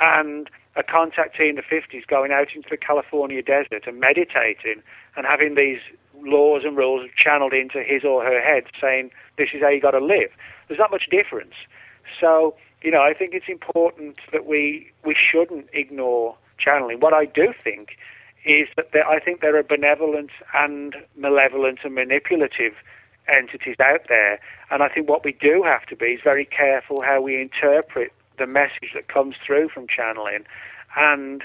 and 0.00 0.50
a 0.76 0.82
contactee 0.82 1.48
in 1.48 1.56
the 1.56 1.62
50s 1.62 2.06
going 2.06 2.30
out 2.30 2.48
into 2.54 2.68
the 2.70 2.76
California 2.76 3.42
desert 3.42 3.84
and 3.86 3.98
meditating 3.98 4.82
and 5.16 5.26
having 5.26 5.54
these 5.54 5.80
laws 6.22 6.62
and 6.64 6.76
rules 6.76 7.08
channeled 7.16 7.52
into 7.52 7.82
his 7.82 8.04
or 8.04 8.22
her 8.22 8.40
head 8.40 8.64
saying, 8.80 9.10
this 9.36 9.48
is 9.54 9.60
how 9.60 9.68
you 9.68 9.80
got 9.80 9.92
to 9.92 10.04
live. 10.04 10.30
There's 10.68 10.78
not 10.78 10.90
much 10.90 11.06
difference. 11.10 11.54
So, 12.20 12.54
you 12.82 12.90
know, 12.90 13.02
I 13.02 13.12
think 13.12 13.34
it's 13.34 13.48
important 13.48 14.16
that 14.32 14.46
we, 14.46 14.90
we 15.04 15.14
shouldn't 15.14 15.68
ignore 15.72 16.36
channeling. 16.58 17.00
What 17.00 17.14
I 17.14 17.24
do 17.24 17.52
think 17.62 17.96
is 18.44 18.68
that 18.76 18.92
there, 18.92 19.06
I 19.06 19.20
think 19.20 19.40
there 19.40 19.56
are 19.56 19.62
benevolent 19.62 20.30
and 20.54 20.94
malevolent 21.16 21.80
and 21.84 21.94
manipulative 21.94 22.74
entities 23.28 23.76
out 23.80 24.02
there. 24.08 24.40
And 24.70 24.82
I 24.82 24.88
think 24.88 25.08
what 25.08 25.24
we 25.24 25.32
do 25.32 25.62
have 25.64 25.86
to 25.86 25.96
be 25.96 26.06
is 26.06 26.20
very 26.22 26.44
careful 26.44 27.02
how 27.02 27.20
we 27.20 27.40
interpret 27.40 28.12
the 28.38 28.46
message 28.46 28.92
that 28.94 29.08
comes 29.08 29.34
through 29.44 29.68
from 29.68 29.86
channeling 29.88 30.44
and 30.96 31.42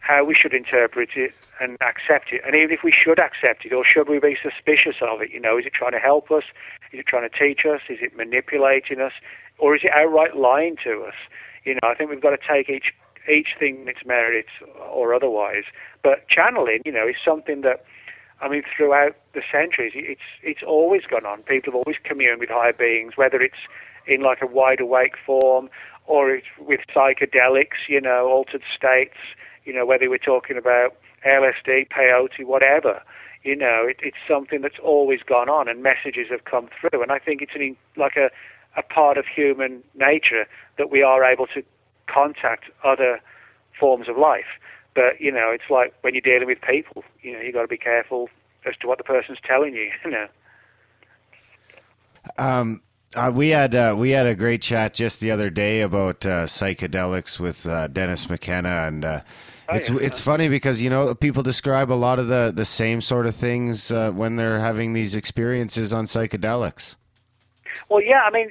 how 0.00 0.22
we 0.22 0.34
should 0.34 0.52
interpret 0.52 1.10
it 1.16 1.32
and 1.60 1.78
accept 1.80 2.32
it. 2.32 2.42
And 2.44 2.54
even 2.54 2.72
if 2.72 2.82
we 2.84 2.92
should 2.92 3.18
accept 3.18 3.64
it, 3.64 3.72
or 3.72 3.84
should 3.84 4.08
we 4.08 4.18
be 4.18 4.36
suspicious 4.42 4.96
of 5.00 5.22
it? 5.22 5.30
You 5.30 5.40
know, 5.40 5.56
is 5.56 5.64
it 5.64 5.72
trying 5.72 5.92
to 5.92 5.98
help 5.98 6.30
us? 6.30 6.44
Is 6.92 7.00
it 7.00 7.06
trying 7.06 7.28
to 7.28 7.34
teach 7.34 7.64
us? 7.64 7.80
Is 7.88 7.98
it 8.02 8.14
manipulating 8.14 9.00
us? 9.00 9.12
Or 9.58 9.74
is 9.76 9.82
it 9.84 9.90
outright 9.94 10.36
lying 10.36 10.76
to 10.84 11.04
us? 11.04 11.14
You 11.64 11.74
know, 11.74 11.88
I 11.88 11.94
think 11.94 12.10
we've 12.10 12.20
got 12.20 12.30
to 12.30 12.38
take 12.46 12.68
each 12.68 12.92
each 13.28 13.56
thing 13.58 13.82
in 13.82 13.88
its 13.88 14.04
merits 14.04 14.50
or 14.92 15.14
otherwise. 15.14 15.64
But 16.02 16.28
channeling, 16.28 16.82
you 16.84 16.92
know, 16.92 17.08
is 17.08 17.16
something 17.24 17.62
that 17.62 17.84
I 18.40 18.48
mean, 18.48 18.62
throughout 18.76 19.16
the 19.32 19.42
centuries, 19.50 19.92
it's 19.94 20.20
it's 20.42 20.62
always 20.62 21.02
gone 21.08 21.24
on. 21.24 21.42
People 21.42 21.72
have 21.72 21.82
always 21.86 21.98
communed 22.02 22.40
with 22.40 22.50
higher 22.50 22.72
beings, 22.72 23.16
whether 23.16 23.40
it's 23.40 23.62
in 24.06 24.20
like 24.20 24.42
a 24.42 24.46
wide 24.46 24.80
awake 24.80 25.14
form 25.24 25.70
or 26.06 26.30
it's 26.30 26.46
with 26.58 26.80
psychedelics, 26.94 27.88
you 27.88 28.00
know, 28.00 28.28
altered 28.28 28.62
states, 28.76 29.16
you 29.64 29.72
know, 29.72 29.86
whether 29.86 30.10
we're 30.10 30.18
talking 30.18 30.58
about 30.58 30.96
LSD, 31.26 31.88
peyote, 31.88 32.44
whatever. 32.44 33.02
You 33.42 33.56
know, 33.56 33.86
it, 33.88 33.96
it's 34.02 34.16
something 34.28 34.62
that's 34.62 34.78
always 34.82 35.20
gone 35.22 35.48
on, 35.48 35.68
and 35.68 35.82
messages 35.82 36.28
have 36.30 36.44
come 36.44 36.68
through. 36.78 37.02
And 37.02 37.12
I 37.12 37.18
think 37.18 37.42
it's 37.42 37.54
an, 37.54 37.76
like 37.96 38.16
a, 38.16 38.30
a 38.76 38.82
part 38.82 39.16
of 39.18 39.24
human 39.26 39.82
nature 39.94 40.46
that 40.78 40.90
we 40.90 41.02
are 41.02 41.24
able 41.24 41.46
to 41.48 41.62
contact 42.06 42.64
other 42.82 43.20
forms 43.78 44.08
of 44.08 44.16
life. 44.16 44.58
But 44.94 45.20
you 45.20 45.32
know, 45.32 45.50
it's 45.50 45.70
like 45.70 45.94
when 46.02 46.14
you're 46.14 46.20
dealing 46.20 46.46
with 46.46 46.60
people, 46.60 47.04
you 47.22 47.32
know, 47.32 47.40
you 47.40 47.52
got 47.52 47.62
to 47.62 47.68
be 47.68 47.76
careful 47.76 48.28
as 48.66 48.74
to 48.80 48.86
what 48.86 48.98
the 48.98 49.04
person's 49.04 49.38
telling 49.44 49.74
you. 49.74 49.90
You 50.04 50.10
know. 50.10 50.26
Um, 52.38 52.82
uh, 53.14 53.30
we 53.34 53.50
had 53.50 53.74
uh, 53.74 53.94
we 53.96 54.10
had 54.10 54.26
a 54.26 54.34
great 54.34 54.62
chat 54.62 54.94
just 54.94 55.20
the 55.20 55.30
other 55.30 55.50
day 55.50 55.82
about 55.82 56.24
uh, 56.24 56.46
psychedelics 56.46 57.38
with 57.38 57.66
uh, 57.66 57.86
Dennis 57.88 58.30
McKenna, 58.30 58.86
and 58.86 59.04
uh, 59.04 59.20
Oh, 59.68 59.76
it's 59.76 59.88
yeah. 59.88 59.96
it's 60.00 60.20
funny 60.20 60.48
because 60.48 60.82
you 60.82 60.90
know 60.90 61.14
people 61.14 61.42
describe 61.42 61.90
a 61.90 61.94
lot 61.94 62.18
of 62.18 62.28
the 62.28 62.52
the 62.54 62.64
same 62.64 63.00
sort 63.00 63.26
of 63.26 63.34
things 63.34 63.90
uh, 63.90 64.10
when 64.10 64.36
they're 64.36 64.60
having 64.60 64.92
these 64.92 65.14
experiences 65.14 65.92
on 65.92 66.04
psychedelics. 66.04 66.96
Well, 67.88 68.02
yeah, 68.02 68.22
I 68.22 68.30
mean, 68.30 68.50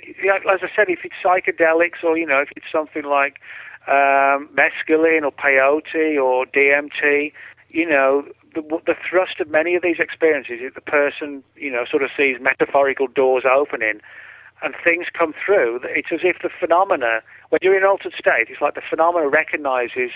as 0.52 0.60
I 0.62 0.70
said, 0.76 0.90
if 0.90 1.00
it's 1.04 1.16
psychedelics 1.24 2.04
or 2.04 2.18
you 2.18 2.26
know, 2.26 2.40
if 2.42 2.50
it's 2.56 2.66
something 2.72 3.04
like 3.04 3.40
um, 3.88 4.50
mescaline 4.56 5.24
or 5.24 5.32
peyote 5.32 6.22
or 6.22 6.46
DMT, 6.46 7.34
you 7.70 7.88
know, 7.88 8.24
the, 8.54 8.62
the 8.86 8.96
thrust 9.10 9.40
of 9.40 9.50
many 9.50 9.76
of 9.76 9.82
these 9.82 10.00
experiences 10.00 10.60
is 10.62 10.74
the 10.74 10.82
person, 10.82 11.44
you 11.56 11.72
know, 11.72 11.86
sort 11.90 12.04
of 12.04 12.10
sees 12.16 12.38
metaphorical 12.40 13.08
doors 13.08 13.44
opening 13.52 14.00
and 14.62 14.74
things 14.84 15.08
come 15.18 15.34
through. 15.46 15.82
It's 15.84 16.10
as 16.12 16.22
if 16.24 16.38
the 16.42 16.50
phenomena, 16.50 17.22
when 17.50 17.60
you're 17.62 17.76
in 17.76 17.84
an 17.84 17.90
altered 17.90 18.14
state, 18.18 18.48
it's 18.50 18.62
like 18.62 18.76
the 18.76 18.82
phenomena 18.88 19.28
recognizes 19.28 20.12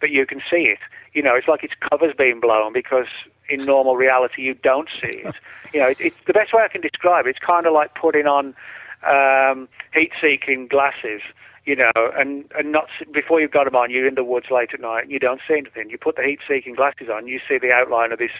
that 0.00 0.10
you 0.10 0.26
can 0.26 0.40
see 0.50 0.72
it. 0.72 0.78
You 1.12 1.22
know, 1.22 1.34
it's 1.34 1.48
like 1.48 1.62
its 1.62 1.74
cover's 1.90 2.14
being 2.16 2.40
blown 2.40 2.72
because 2.72 3.06
in 3.52 3.64
normal 3.64 3.96
reality 3.96 4.42
you 4.42 4.54
don't 4.54 4.88
see 5.02 5.18
it. 5.18 5.34
You 5.72 5.80
know, 5.80 5.88
it, 5.88 6.00
it's 6.00 6.16
the 6.26 6.32
best 6.32 6.52
way 6.52 6.62
I 6.62 6.68
can 6.68 6.80
describe 6.80 7.26
it. 7.26 7.30
It's 7.30 7.38
kind 7.38 7.66
of 7.66 7.72
like 7.72 7.94
putting 7.94 8.26
on 8.26 8.54
um, 9.02 9.68
heat-seeking 9.92 10.68
glasses. 10.68 11.22
You 11.64 11.76
know, 11.76 11.92
and 11.96 12.50
and 12.58 12.72
not 12.72 12.88
before 13.12 13.40
you've 13.40 13.52
got 13.52 13.64
them 13.64 13.76
on, 13.76 13.88
you're 13.90 14.08
in 14.08 14.16
the 14.16 14.24
woods 14.24 14.46
late 14.50 14.70
at 14.74 14.80
night 14.80 15.04
and 15.04 15.12
you 15.12 15.20
don't 15.20 15.40
see 15.46 15.54
anything. 15.56 15.90
You 15.90 15.98
put 15.98 16.16
the 16.16 16.24
heat-seeking 16.24 16.74
glasses 16.74 17.08
on, 17.08 17.28
you 17.28 17.38
see 17.48 17.56
the 17.56 17.72
outline 17.72 18.10
of 18.10 18.18
this 18.18 18.32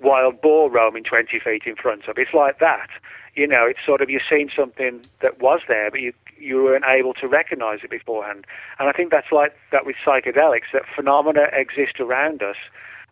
wild 0.00 0.40
boar 0.40 0.68
roaming 0.68 1.04
20 1.04 1.38
feet 1.38 1.62
in 1.64 1.76
front 1.76 2.08
of. 2.08 2.18
It's 2.18 2.34
like 2.34 2.58
that. 2.58 2.88
You 3.36 3.46
know, 3.46 3.66
it's 3.66 3.78
sort 3.86 4.00
of 4.00 4.10
you've 4.10 4.28
seen 4.28 4.50
something 4.54 5.02
that 5.20 5.40
was 5.40 5.60
there, 5.68 5.88
but 5.90 6.00
you 6.00 6.12
you 6.38 6.62
weren't 6.64 6.84
able 6.86 7.14
to 7.14 7.28
recognize 7.28 7.80
it 7.84 7.90
beforehand. 7.90 8.46
And 8.78 8.88
I 8.88 8.92
think 8.92 9.10
that's 9.10 9.30
like 9.30 9.56
that 9.70 9.86
with 9.86 9.96
psychedelics. 10.04 10.72
That 10.72 10.82
phenomena 10.94 11.48
exist 11.52 12.00
around 12.00 12.42
us, 12.42 12.56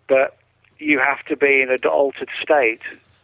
but 0.09 0.37
you 0.78 0.98
have 0.98 1.24
to 1.26 1.36
be 1.36 1.60
in 1.62 1.70
an 1.70 1.84
altered 1.88 2.30
state 2.42 2.80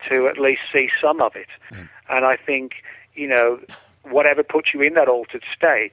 to 0.09 0.29
at 0.29 0.39
least 0.39 0.63
see 0.73 0.89
some 1.01 1.21
of 1.21 1.37
it. 1.37 1.49
Mm. 1.73 1.89
And 2.09 2.25
I 2.25 2.37
think 2.37 2.73
you 3.15 3.29
know 3.29 3.61
whatever 4.05 4.43
puts 4.43 4.73
you 4.73 4.81
in 4.81 4.95
that 4.95 5.09
altered 5.09 5.45
state 5.55 5.93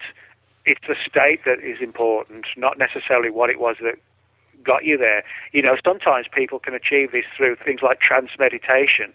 it's 0.68 0.86
the 0.86 0.96
state 1.10 1.46
that 1.46 1.64
is 1.64 1.82
important, 1.82 2.46
not 2.58 2.78
necessarily 2.78 3.32
what 3.32 3.50
it 3.50 3.58
was 3.58 3.78
that 3.82 3.96
got 4.64 4.84
you 4.84 4.98
there. 4.98 5.24
You 5.54 5.62
know, 5.62 5.78
sometimes 5.84 6.28
people 6.32 6.60
can 6.60 6.74
achieve 6.76 7.14
this 7.14 7.24
through 7.36 7.56
things 7.64 7.80
like 7.82 8.02
trance 8.02 8.32
meditation, 8.38 9.14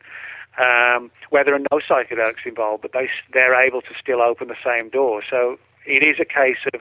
um, 0.59 1.11
where 1.29 1.45
there 1.45 1.55
are 1.55 1.59
no 1.71 1.79
psychedelics 1.79 2.47
involved, 2.47 2.81
but 2.81 2.93
they 2.93 3.09
they're 3.35 3.55
able 3.55 3.83
to 3.83 3.95
still 4.01 4.23
open 4.23 4.49
the 4.49 4.57
same 4.65 4.89
door. 4.89 5.23
So 5.29 5.59
it 5.85 6.03
is 6.03 6.17
a 6.19 6.25
case 6.25 6.65
of 6.73 6.81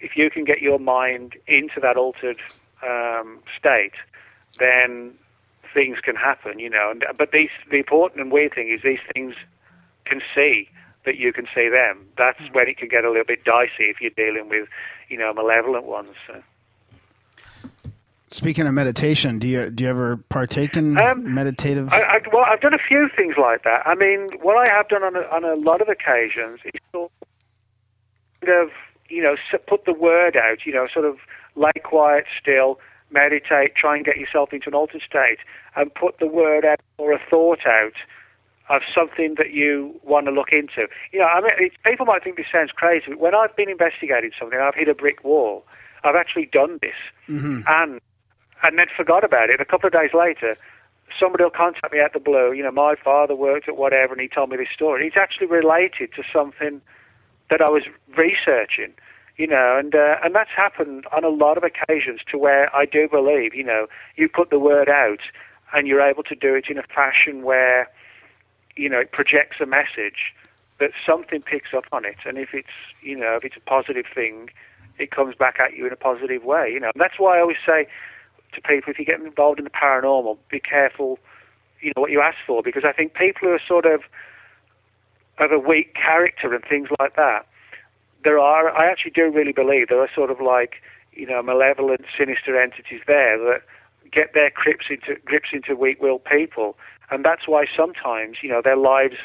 if 0.00 0.16
you 0.16 0.30
can 0.30 0.44
get 0.44 0.62
your 0.62 0.78
mind 0.78 1.34
into 1.48 1.80
that 1.80 1.96
altered 1.96 2.40
um, 2.86 3.40
state, 3.58 3.94
then 4.60 5.14
things 5.74 5.98
can 6.00 6.14
happen. 6.14 6.60
You 6.60 6.70
know, 6.70 6.92
and, 6.92 7.04
but 7.18 7.32
these 7.32 7.50
the 7.70 7.78
important 7.78 8.20
and 8.20 8.30
weird 8.30 8.54
thing 8.54 8.70
is 8.70 8.82
these 8.82 9.02
things 9.12 9.34
can 10.04 10.22
see 10.34 10.68
that 11.04 11.16
you 11.16 11.32
can 11.32 11.46
see 11.54 11.68
them. 11.68 12.06
That's 12.16 12.40
when 12.52 12.68
it 12.68 12.76
can 12.76 12.88
get 12.88 13.04
a 13.04 13.08
little 13.08 13.24
bit 13.24 13.44
dicey 13.44 13.88
if 13.88 14.00
you're 14.00 14.10
dealing 14.10 14.48
with, 14.48 14.68
you 15.08 15.16
know, 15.18 15.32
malevolent 15.32 15.84
ones. 15.84 16.14
So. 16.26 16.42
Speaking 18.32 18.66
of 18.66 18.74
meditation, 18.74 19.40
do 19.40 19.48
you 19.48 19.70
do 19.70 19.82
you 19.84 19.90
ever 19.90 20.16
partake 20.16 20.76
in 20.76 20.96
um, 20.98 21.34
meditative? 21.34 21.92
I, 21.92 22.02
I, 22.02 22.20
well, 22.32 22.44
I've 22.46 22.60
done 22.60 22.74
a 22.74 22.78
few 22.78 23.08
things 23.16 23.34
like 23.36 23.64
that. 23.64 23.84
I 23.86 23.96
mean, 23.96 24.28
what 24.40 24.56
I 24.56 24.72
have 24.72 24.88
done 24.88 25.02
on 25.02 25.16
a, 25.16 25.22
on 25.22 25.44
a 25.44 25.54
lot 25.54 25.80
of 25.80 25.88
occasions 25.88 26.60
is 26.64 26.80
sort 26.92 27.10
of, 28.46 28.70
you 29.08 29.20
know, 29.22 29.34
put 29.66 29.84
the 29.84 29.94
word 29.94 30.36
out. 30.36 30.64
You 30.64 30.72
know, 30.72 30.86
sort 30.86 31.06
of 31.06 31.18
lay 31.56 31.72
quiet, 31.82 32.26
still, 32.40 32.78
meditate, 33.12 33.74
try 33.74 33.96
and 33.96 34.04
get 34.04 34.16
yourself 34.16 34.52
into 34.52 34.68
an 34.68 34.74
altered 34.74 35.02
state, 35.02 35.38
and 35.76 35.94
put 35.94 36.18
the 36.18 36.26
word 36.26 36.64
out 36.64 36.80
or 36.98 37.12
a 37.12 37.20
thought 37.30 37.66
out 37.66 37.94
of 38.68 38.82
something 38.94 39.34
that 39.36 39.50
you 39.50 40.00
want 40.04 40.26
to 40.26 40.32
look 40.32 40.52
into. 40.52 40.88
You 41.12 41.18
know, 41.18 41.26
I 41.26 41.40
mean, 41.40 41.70
people 41.84 42.06
might 42.06 42.22
think 42.22 42.36
this 42.36 42.46
sounds 42.50 42.70
crazy, 42.70 43.06
but 43.08 43.18
when 43.18 43.34
I've 43.34 43.54
been 43.56 43.68
investigating 43.68 44.30
something, 44.38 44.58
I've 44.58 44.76
hit 44.76 44.88
a 44.88 44.94
brick 44.94 45.24
wall. 45.24 45.64
I've 46.04 46.14
actually 46.14 46.46
done 46.46 46.78
this, 46.80 46.94
mm-hmm. 47.28 47.60
and 47.66 48.00
and 48.62 48.78
then 48.78 48.86
forgot 48.96 49.24
about 49.24 49.50
it. 49.50 49.60
A 49.60 49.64
couple 49.64 49.86
of 49.86 49.92
days 49.92 50.10
later, 50.14 50.56
somebody 51.18 51.44
will 51.44 51.50
contact 51.50 51.92
me 51.92 52.00
out 52.00 52.12
the 52.12 52.20
blue. 52.20 52.52
You 52.52 52.62
know, 52.62 52.70
my 52.70 52.94
father 52.94 53.34
worked 53.34 53.68
at 53.68 53.76
whatever, 53.76 54.12
and 54.12 54.20
he 54.20 54.28
told 54.28 54.50
me 54.50 54.56
this 54.56 54.68
story. 54.72 55.06
It's 55.06 55.16
actually 55.16 55.48
related 55.48 56.12
to 56.14 56.22
something 56.32 56.80
that 57.50 57.60
I 57.60 57.68
was 57.68 57.82
researching. 58.16 58.94
You 59.40 59.46
know, 59.46 59.76
and 59.78 59.94
uh, 59.94 60.16
and 60.22 60.34
that's 60.34 60.50
happened 60.54 61.06
on 61.16 61.24
a 61.24 61.30
lot 61.30 61.56
of 61.56 61.64
occasions 61.64 62.20
to 62.30 62.36
where 62.36 62.64
I 62.76 62.84
do 62.84 63.08
believe, 63.08 63.54
you 63.54 63.64
know, 63.64 63.86
you 64.16 64.28
put 64.28 64.50
the 64.50 64.58
word 64.58 64.88
out, 64.88 65.20
and 65.72 65.86
you're 65.86 66.02
able 66.02 66.24
to 66.24 66.34
do 66.34 66.54
it 66.54 66.66
in 66.68 66.76
a 66.76 66.82
fashion 66.82 67.42
where 67.42 67.88
you 68.76 68.88
know, 68.88 69.00
it 69.00 69.12
projects 69.12 69.56
a 69.60 69.66
message 69.66 70.34
that 70.78 70.90
something 71.06 71.42
picks 71.42 71.74
up 71.74 71.84
on 71.92 72.04
it, 72.04 72.16
and 72.24 72.38
if 72.38 72.54
it's, 72.54 72.76
you 73.02 73.16
know, 73.16 73.36
if 73.36 73.44
it's 73.44 73.56
a 73.56 73.60
positive 73.60 74.06
thing, 74.14 74.50
it 74.98 75.10
comes 75.10 75.34
back 75.34 75.58
at 75.60 75.74
you 75.76 75.86
in 75.86 75.92
a 75.92 75.96
positive 75.96 76.44
way. 76.44 76.70
You 76.72 76.80
know, 76.80 76.90
and 76.94 77.00
that's 77.00 77.18
why 77.18 77.38
I 77.38 77.40
always 77.40 77.58
say 77.64 77.86
to 78.54 78.60
people, 78.60 78.90
if 78.90 78.98
you 78.98 79.04
get 79.04 79.20
involved 79.20 79.58
in 79.58 79.64
the 79.64 79.70
paranormal, 79.70 80.38
be 80.50 80.60
careful, 80.60 81.18
you 81.80 81.92
know, 81.94 82.00
what 82.02 82.10
you 82.10 82.20
ask 82.20 82.38
for, 82.46 82.62
because 82.62 82.84
I 82.84 82.92
think 82.92 83.14
people 83.14 83.48
who 83.48 83.54
are 83.54 83.60
sort 83.66 83.86
of 83.86 84.02
of 85.38 85.52
a 85.52 85.58
weak 85.58 85.94
character 85.94 86.54
and 86.54 86.64
things 86.64 86.88
like 86.98 87.16
that, 87.16 87.46
there 88.24 88.38
are, 88.38 88.70
I 88.70 88.90
actually 88.90 89.12
do 89.12 89.30
really 89.30 89.52
believe 89.52 89.88
there 89.88 90.02
are 90.02 90.10
sort 90.14 90.30
of 90.30 90.40
like, 90.40 90.82
you 91.12 91.26
know, 91.26 91.42
malevolent, 91.42 92.04
sinister 92.16 92.60
entities 92.60 93.00
there 93.06 93.38
that 93.38 93.62
get 94.10 94.34
their 94.34 94.50
grips 94.54 94.86
into 94.90 95.20
grips 95.24 95.50
into 95.52 95.76
weak-willed 95.76 96.24
people 96.24 96.76
and 97.10 97.24
that's 97.24 97.46
why 97.46 97.66
sometimes 97.76 98.38
you 98.42 98.48
know 98.48 98.62
their 98.62 98.76
lives 98.76 99.16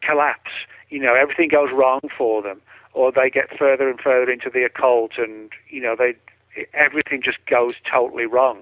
collapse. 0.00 0.50
You 0.88 1.00
know 1.00 1.14
everything 1.14 1.48
goes 1.48 1.72
wrong 1.72 2.00
for 2.16 2.42
them, 2.42 2.60
or 2.92 3.12
they 3.12 3.30
get 3.30 3.56
further 3.58 3.88
and 3.88 4.00
further 4.00 4.30
into 4.30 4.50
the 4.50 4.64
occult, 4.64 5.12
and 5.18 5.50
you 5.68 5.80
know 5.80 5.96
they 5.96 6.14
everything 6.72 7.22
just 7.22 7.38
goes 7.46 7.74
totally 7.90 8.26
wrong. 8.26 8.60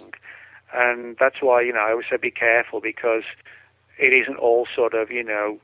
And 0.74 1.16
that's 1.18 1.40
why 1.40 1.62
you 1.62 1.72
know 1.72 1.80
I 1.80 1.90
always 1.90 2.06
say 2.10 2.16
be 2.16 2.30
careful 2.30 2.80
because 2.80 3.24
it 3.98 4.12
isn't 4.12 4.36
all 4.36 4.66
sort 4.74 4.94
of 4.94 5.10
you 5.10 5.24
know 5.24 5.58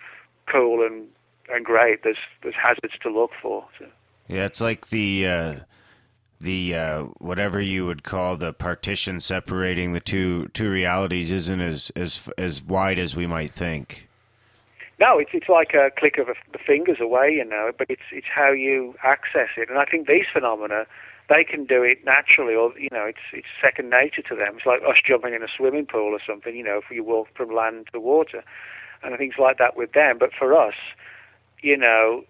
cool 0.47 0.85
and 0.85 1.09
and 1.53 1.65
great. 1.65 2.03
There's 2.03 2.19
there's 2.43 2.55
hazards 2.55 2.95
to 3.03 3.11
look 3.11 3.31
for. 3.41 3.67
So. 3.79 3.87
Yeah, 4.29 4.45
it's 4.45 4.61
like 4.61 4.89
the. 4.89 5.27
Uh 5.27 5.55
the 6.41 6.75
uh, 6.75 7.03
whatever 7.19 7.59
you 7.61 7.87
would 7.87 8.03
call 8.03 8.37
the 8.37 8.53
partition 8.53 9.19
separating 9.19 9.93
the 9.93 10.01
two 10.01 10.49
two 10.49 10.71
realities 10.71 11.33
isn't 11.33 11.61
as 11.61 11.91
as 11.97 12.29
as 12.37 12.63
wide 12.63 12.99
as 12.99 13.17
we 13.17 13.27
might 13.27 13.51
think. 13.51 14.09
No, 15.01 15.19
it's 15.19 15.31
it's 15.33 15.49
like 15.49 15.75
a 15.75 15.91
click 15.99 16.19
of 16.19 16.29
a, 16.29 16.35
the 16.53 16.59
fingers 16.59 16.99
away, 17.01 17.31
you 17.31 17.45
know. 17.45 17.73
But 17.77 17.89
it's 17.89 18.03
it's 18.13 18.27
how 18.33 18.53
you 18.53 18.95
access 19.03 19.49
it, 19.57 19.71
and 19.71 19.79
I 19.79 19.87
think 19.87 20.07
these 20.07 20.27
phenomena 20.33 20.87
they 21.29 21.43
can 21.43 21.65
do 21.65 21.83
it 21.83 22.05
naturally, 22.05 22.55
or 22.55 22.79
you 22.79 22.89
know, 22.93 23.07
it's 23.07 23.33
it's 23.33 23.49
second 23.61 23.91
nature 23.91 24.23
to 24.23 24.37
them. 24.37 24.57
It's 24.57 24.67
like 24.67 24.83
us 24.83 24.97
jumping 25.07 25.35
in 25.35 25.43
a 25.43 25.49
swimming 25.57 25.87
pool 25.87 26.13
or 26.13 26.21
something, 26.27 26.55
you 26.55 26.65
know, 26.65 26.79
if 26.79 26.85
we 26.91 27.01
walk 27.01 27.29
from 27.35 27.55
land 27.55 27.89
to 27.93 28.01
water, 28.01 28.45
and 29.03 29.17
things 29.17 29.35
like 29.39 29.59
that 29.59 29.77
with 29.77 29.93
them. 29.93 30.19
But 30.19 30.31
for 30.39 30.55
us, 30.55 30.75
you 31.65 31.79
know, 31.79 32.23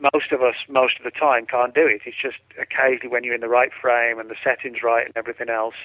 most 0.00 0.32
of 0.32 0.42
us, 0.42 0.56
most 0.68 0.98
of 0.98 1.04
the 1.04 1.12
time, 1.12 1.46
can't 1.46 1.72
do 1.72 1.86
it. 1.86 2.02
It's 2.04 2.16
just 2.20 2.42
occasionally 2.60 3.08
when 3.08 3.22
you're 3.22 3.34
in 3.34 3.40
the 3.40 3.48
right 3.48 3.70
frame 3.72 4.18
and 4.18 4.28
the 4.28 4.34
setting's 4.42 4.82
right 4.82 5.06
and 5.06 5.16
everything 5.16 5.48
else. 5.48 5.76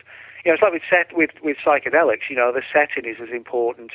You 0.43 0.49
know, 0.49 0.55
it's 0.55 0.63
like 0.63 0.73
with 0.73 0.81
set 0.89 1.15
with 1.15 1.29
with 1.43 1.57
psychedelics. 1.63 2.27
You 2.27 2.37
know, 2.37 2.51
the 2.51 2.63
setting 2.73 3.09
is 3.09 3.17
as 3.21 3.29
important, 3.29 3.91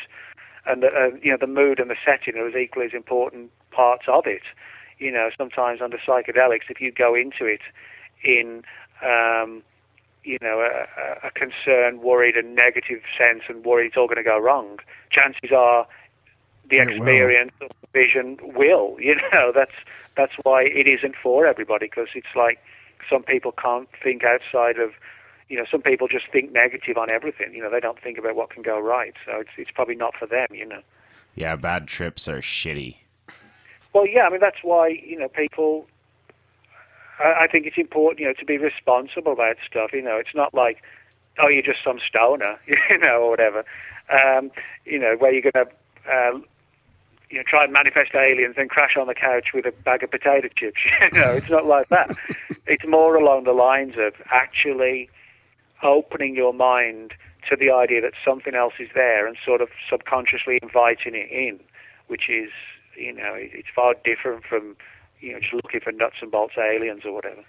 and 0.66 0.84
the 0.84 0.86
uh, 0.86 1.16
you 1.20 1.32
know 1.32 1.38
the 1.40 1.48
mood 1.48 1.80
and 1.80 1.90
the 1.90 1.96
setting 2.06 2.40
are 2.40 2.46
as 2.46 2.54
equally 2.54 2.86
as 2.86 2.94
important 2.94 3.50
parts 3.72 4.04
of 4.06 4.24
it. 4.26 4.42
You 4.98 5.10
know, 5.10 5.30
sometimes 5.36 5.80
under 5.82 5.98
psychedelics, 5.98 6.70
if 6.70 6.80
you 6.80 6.92
go 6.92 7.16
into 7.16 7.44
it 7.44 7.62
in 8.22 8.62
um, 9.02 9.64
you 10.22 10.38
know, 10.40 10.60
a, 10.60 11.26
a 11.26 11.30
concerned, 11.32 12.00
worried, 12.00 12.36
and 12.36 12.54
negative 12.54 13.02
sense, 13.18 13.42
and 13.48 13.64
worried 13.64 13.88
it's 13.88 13.96
all 13.96 14.06
going 14.06 14.22
to 14.22 14.22
go 14.22 14.38
wrong, 14.38 14.78
chances 15.10 15.50
are 15.50 15.86
the 16.72 16.82
experience 16.82 17.52
or 17.60 17.68
vision 17.92 18.38
will. 18.42 18.96
You 18.98 19.16
know, 19.32 19.52
that's 19.54 19.74
that's 20.16 20.32
why 20.42 20.62
it 20.62 20.86
isn't 20.86 21.14
for 21.22 21.46
everybody 21.46 21.86
because 21.86 22.08
it's 22.14 22.34
like 22.36 22.58
some 23.10 23.22
people 23.22 23.52
can't 23.52 23.88
think 24.02 24.22
outside 24.24 24.78
of 24.78 24.92
you 25.48 25.56
know 25.58 25.64
some 25.70 25.82
people 25.82 26.08
just 26.08 26.26
think 26.32 26.52
negative 26.52 26.96
on 26.96 27.10
everything 27.10 27.52
you 27.52 27.62
know 27.62 27.70
they 27.70 27.80
don't 27.80 28.00
think 28.00 28.16
about 28.16 28.36
what 28.36 28.50
can 28.50 28.62
go 28.62 28.78
right 28.78 29.14
so 29.26 29.40
it's 29.40 29.50
it's 29.56 29.70
probably 29.70 29.96
not 29.96 30.14
for 30.16 30.26
them 30.26 30.46
you 30.52 30.64
know 30.64 30.80
yeah 31.34 31.56
bad 31.56 31.88
trips 31.88 32.28
are 32.28 32.40
shitty 32.40 32.96
well 33.92 34.06
yeah 34.06 34.22
i 34.22 34.30
mean 34.30 34.40
that's 34.40 34.62
why 34.62 34.88
you 34.88 35.18
know 35.18 35.28
people 35.28 35.86
I, 37.18 37.44
I 37.44 37.46
think 37.48 37.66
it's 37.66 37.78
important 37.78 38.20
you 38.20 38.26
know 38.26 38.34
to 38.34 38.44
be 38.44 38.56
responsible 38.56 39.32
about 39.32 39.56
stuff 39.68 39.92
you 39.92 40.02
know 40.02 40.16
it's 40.16 40.34
not 40.34 40.54
like 40.54 40.82
oh 41.38 41.48
you're 41.48 41.62
just 41.62 41.82
some 41.84 41.98
stoner 42.06 42.58
you 42.90 42.98
know 42.98 43.22
or 43.22 43.30
whatever 43.30 43.64
um 44.10 44.50
you 44.84 44.98
know 44.98 45.16
where 45.18 45.32
you're 45.32 45.50
going 45.50 45.66
to 45.66 45.72
uh, 46.10 46.38
you 47.32 47.38
know, 47.38 47.44
try 47.48 47.64
and 47.64 47.72
manifest 47.72 48.14
aliens 48.14 48.56
and 48.58 48.68
crash 48.68 48.94
on 49.00 49.06
the 49.06 49.14
couch 49.14 49.48
with 49.54 49.64
a 49.64 49.72
bag 49.72 50.02
of 50.02 50.10
potato 50.10 50.48
chips. 50.54 50.76
you 51.12 51.18
know, 51.18 51.30
it's 51.30 51.48
not 51.48 51.64
like 51.64 51.88
that. 51.88 52.14
it's 52.66 52.86
more 52.86 53.16
along 53.16 53.44
the 53.44 53.54
lines 53.54 53.94
of 53.96 54.12
actually 54.30 55.08
opening 55.82 56.36
your 56.36 56.52
mind 56.52 57.14
to 57.50 57.56
the 57.56 57.70
idea 57.70 58.02
that 58.02 58.12
something 58.22 58.54
else 58.54 58.74
is 58.78 58.88
there 58.94 59.26
and 59.26 59.38
sort 59.44 59.62
of 59.62 59.70
subconsciously 59.90 60.58
inviting 60.62 61.14
it 61.14 61.30
in, 61.30 61.58
which 62.08 62.28
is, 62.28 62.50
you 62.98 63.14
know, 63.14 63.32
it's 63.34 63.68
far 63.74 63.94
different 64.04 64.44
from, 64.44 64.76
you 65.20 65.32
know, 65.32 65.40
just 65.40 65.54
looking 65.54 65.80
for 65.80 65.90
nuts 65.90 66.16
and 66.20 66.30
bolts 66.30 66.54
aliens 66.58 67.02
or 67.06 67.14
whatever. 67.14 67.42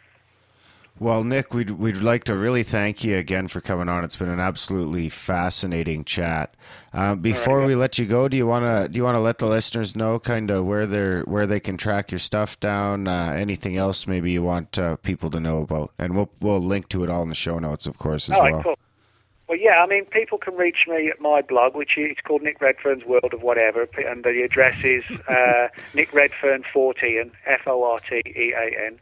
Well, 0.99 1.23
Nick, 1.23 1.53
we'd 1.53 1.71
we'd 1.71 1.97
like 1.97 2.23
to 2.25 2.35
really 2.35 2.61
thank 2.61 3.03
you 3.03 3.17
again 3.17 3.47
for 3.47 3.61
coming 3.61 3.89
on. 3.89 4.03
It's 4.03 4.15
been 4.15 4.29
an 4.29 4.39
absolutely 4.39 5.09
fascinating 5.09 6.05
chat. 6.05 6.53
Uh, 6.93 7.15
before 7.15 7.65
we 7.65 7.73
let 7.73 7.97
you 7.97 8.05
go, 8.05 8.27
do 8.27 8.37
you 8.37 8.45
wanna 8.45 8.87
do 8.87 8.97
you 8.97 9.03
wanna 9.03 9.19
let 9.19 9.39
the 9.39 9.47
listeners 9.47 9.95
know 9.95 10.19
kind 10.19 10.51
of 10.51 10.65
where 10.65 10.85
they're 10.85 11.21
where 11.23 11.47
they 11.47 11.59
can 11.59 11.77
track 11.77 12.11
your 12.11 12.19
stuff 12.19 12.59
down? 12.59 13.07
Uh, 13.07 13.33
anything 13.35 13.75
else 13.75 14.05
maybe 14.05 14.31
you 14.31 14.43
want 14.43 14.77
uh, 14.77 14.95
people 14.97 15.31
to 15.31 15.39
know 15.39 15.63
about? 15.63 15.91
And 15.97 16.15
we'll 16.15 16.29
we'll 16.39 16.61
link 16.61 16.89
to 16.89 17.03
it 17.03 17.09
all 17.09 17.23
in 17.23 17.29
the 17.29 17.35
show 17.35 17.57
notes, 17.57 17.87
of 17.87 17.97
course, 17.97 18.29
as 18.29 18.35
All 18.35 18.43
right, 18.43 18.53
well. 18.53 18.63
cool. 18.63 18.79
Well, 19.49 19.57
yeah, 19.57 19.83
I 19.83 19.87
mean, 19.87 20.05
people 20.05 20.37
can 20.37 20.55
reach 20.55 20.85
me 20.87 21.09
at 21.09 21.19
my 21.19 21.41
blog, 21.41 21.75
which 21.75 21.97
is 21.97 22.15
called 22.23 22.43
Nick 22.43 22.61
Redfern's 22.61 23.03
World 23.03 23.33
of 23.33 23.41
Whatever, 23.41 23.87
and 23.97 24.23
the 24.23 24.41
address 24.43 24.83
is 24.83 25.03
uh, 25.27 25.67
Nick 25.93 26.13
Redfern 26.13 26.63
Fortean, 26.73 27.31
F 27.45 27.61
O 27.67 27.83
R 27.83 27.99
T 27.99 28.21
E 28.25 28.53
A 28.55 28.85
N, 28.85 28.99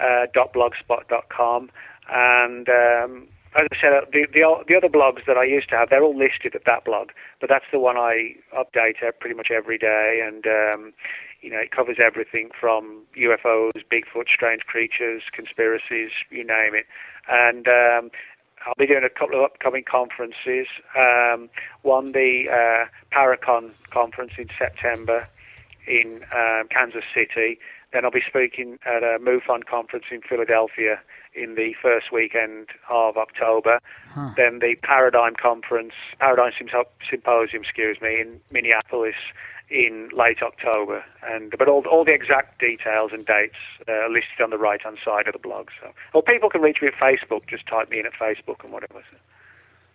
uh, 0.00 0.26
dot 0.32 0.52
blogspot 0.52 1.08
dot 1.08 1.28
com, 1.28 1.70
and 2.10 2.68
um, 2.68 3.28
as 3.58 3.68
I 3.72 3.76
said, 3.80 3.92
uh, 3.92 4.00
the, 4.12 4.26
the 4.32 4.64
the 4.68 4.76
other 4.76 4.88
blogs 4.88 5.24
that 5.26 5.36
I 5.36 5.44
used 5.44 5.68
to 5.70 5.76
have, 5.76 5.90
they're 5.90 6.02
all 6.02 6.16
listed 6.16 6.54
at 6.54 6.64
that 6.66 6.84
blog, 6.84 7.10
but 7.40 7.48
that's 7.48 7.64
the 7.72 7.78
one 7.78 7.96
I 7.96 8.34
update 8.54 9.02
uh, 9.06 9.12
pretty 9.18 9.34
much 9.34 9.48
every 9.50 9.78
day, 9.78 10.20
and 10.24 10.46
um, 10.46 10.92
you 11.40 11.50
know, 11.50 11.58
it 11.58 11.70
covers 11.70 11.98
everything 12.04 12.50
from 12.58 13.02
UFOs, 13.16 13.82
Bigfoot, 13.90 14.28
strange 14.32 14.62
creatures, 14.62 15.22
conspiracies, 15.32 16.10
you 16.30 16.44
name 16.44 16.74
it, 16.74 16.86
and 17.28 17.68
um, 17.68 18.10
I'll 18.66 18.74
be 18.76 18.86
doing 18.86 19.04
a 19.04 19.08
couple 19.08 19.36
of 19.36 19.44
upcoming 19.44 19.84
conferences. 19.84 20.66
Um, 20.98 21.48
one, 21.82 22.12
the 22.12 22.46
uh, 22.50 22.86
Paracon 23.14 23.70
conference 23.90 24.32
in 24.38 24.48
September 24.58 25.28
in 25.86 26.24
um, 26.34 26.66
Kansas 26.68 27.04
City. 27.14 27.58
Then 27.92 28.04
I'll 28.04 28.10
be 28.10 28.22
speaking 28.26 28.78
at 28.84 29.02
a 29.02 29.18
MUFON 29.20 29.64
conference 29.64 30.06
in 30.10 30.20
Philadelphia 30.20 31.00
in 31.34 31.54
the 31.54 31.74
first 31.80 32.12
weekend 32.12 32.68
of 32.90 33.16
October. 33.16 33.78
Then 34.36 34.58
the 34.58 34.76
Paradigm 34.82 35.34
conference, 35.34 35.92
Paradigm 36.18 36.52
Symposium, 37.08 37.62
excuse 37.62 38.00
me, 38.00 38.20
in 38.20 38.40
Minneapolis 38.50 39.14
in 39.68 40.08
late 40.12 40.42
October. 40.42 41.04
And 41.28 41.54
but 41.58 41.68
all 41.68 41.84
all 41.90 42.04
the 42.04 42.12
exact 42.12 42.60
details 42.60 43.10
and 43.12 43.26
dates 43.26 43.56
uh, 43.88 43.92
are 43.92 44.10
listed 44.10 44.40
on 44.42 44.50
the 44.50 44.58
right 44.58 44.80
hand 44.80 44.98
side 45.04 45.26
of 45.26 45.32
the 45.32 45.38
blog. 45.38 45.68
So, 45.80 45.92
or 46.14 46.22
people 46.22 46.50
can 46.50 46.62
reach 46.62 46.78
me 46.80 46.88
at 46.88 46.94
Facebook. 46.94 47.46
Just 47.48 47.66
type 47.66 47.90
me 47.90 48.00
in 48.00 48.06
at 48.06 48.14
Facebook 48.14 48.62
and 48.64 48.72
whatever. 48.72 49.02
So. 49.10 49.16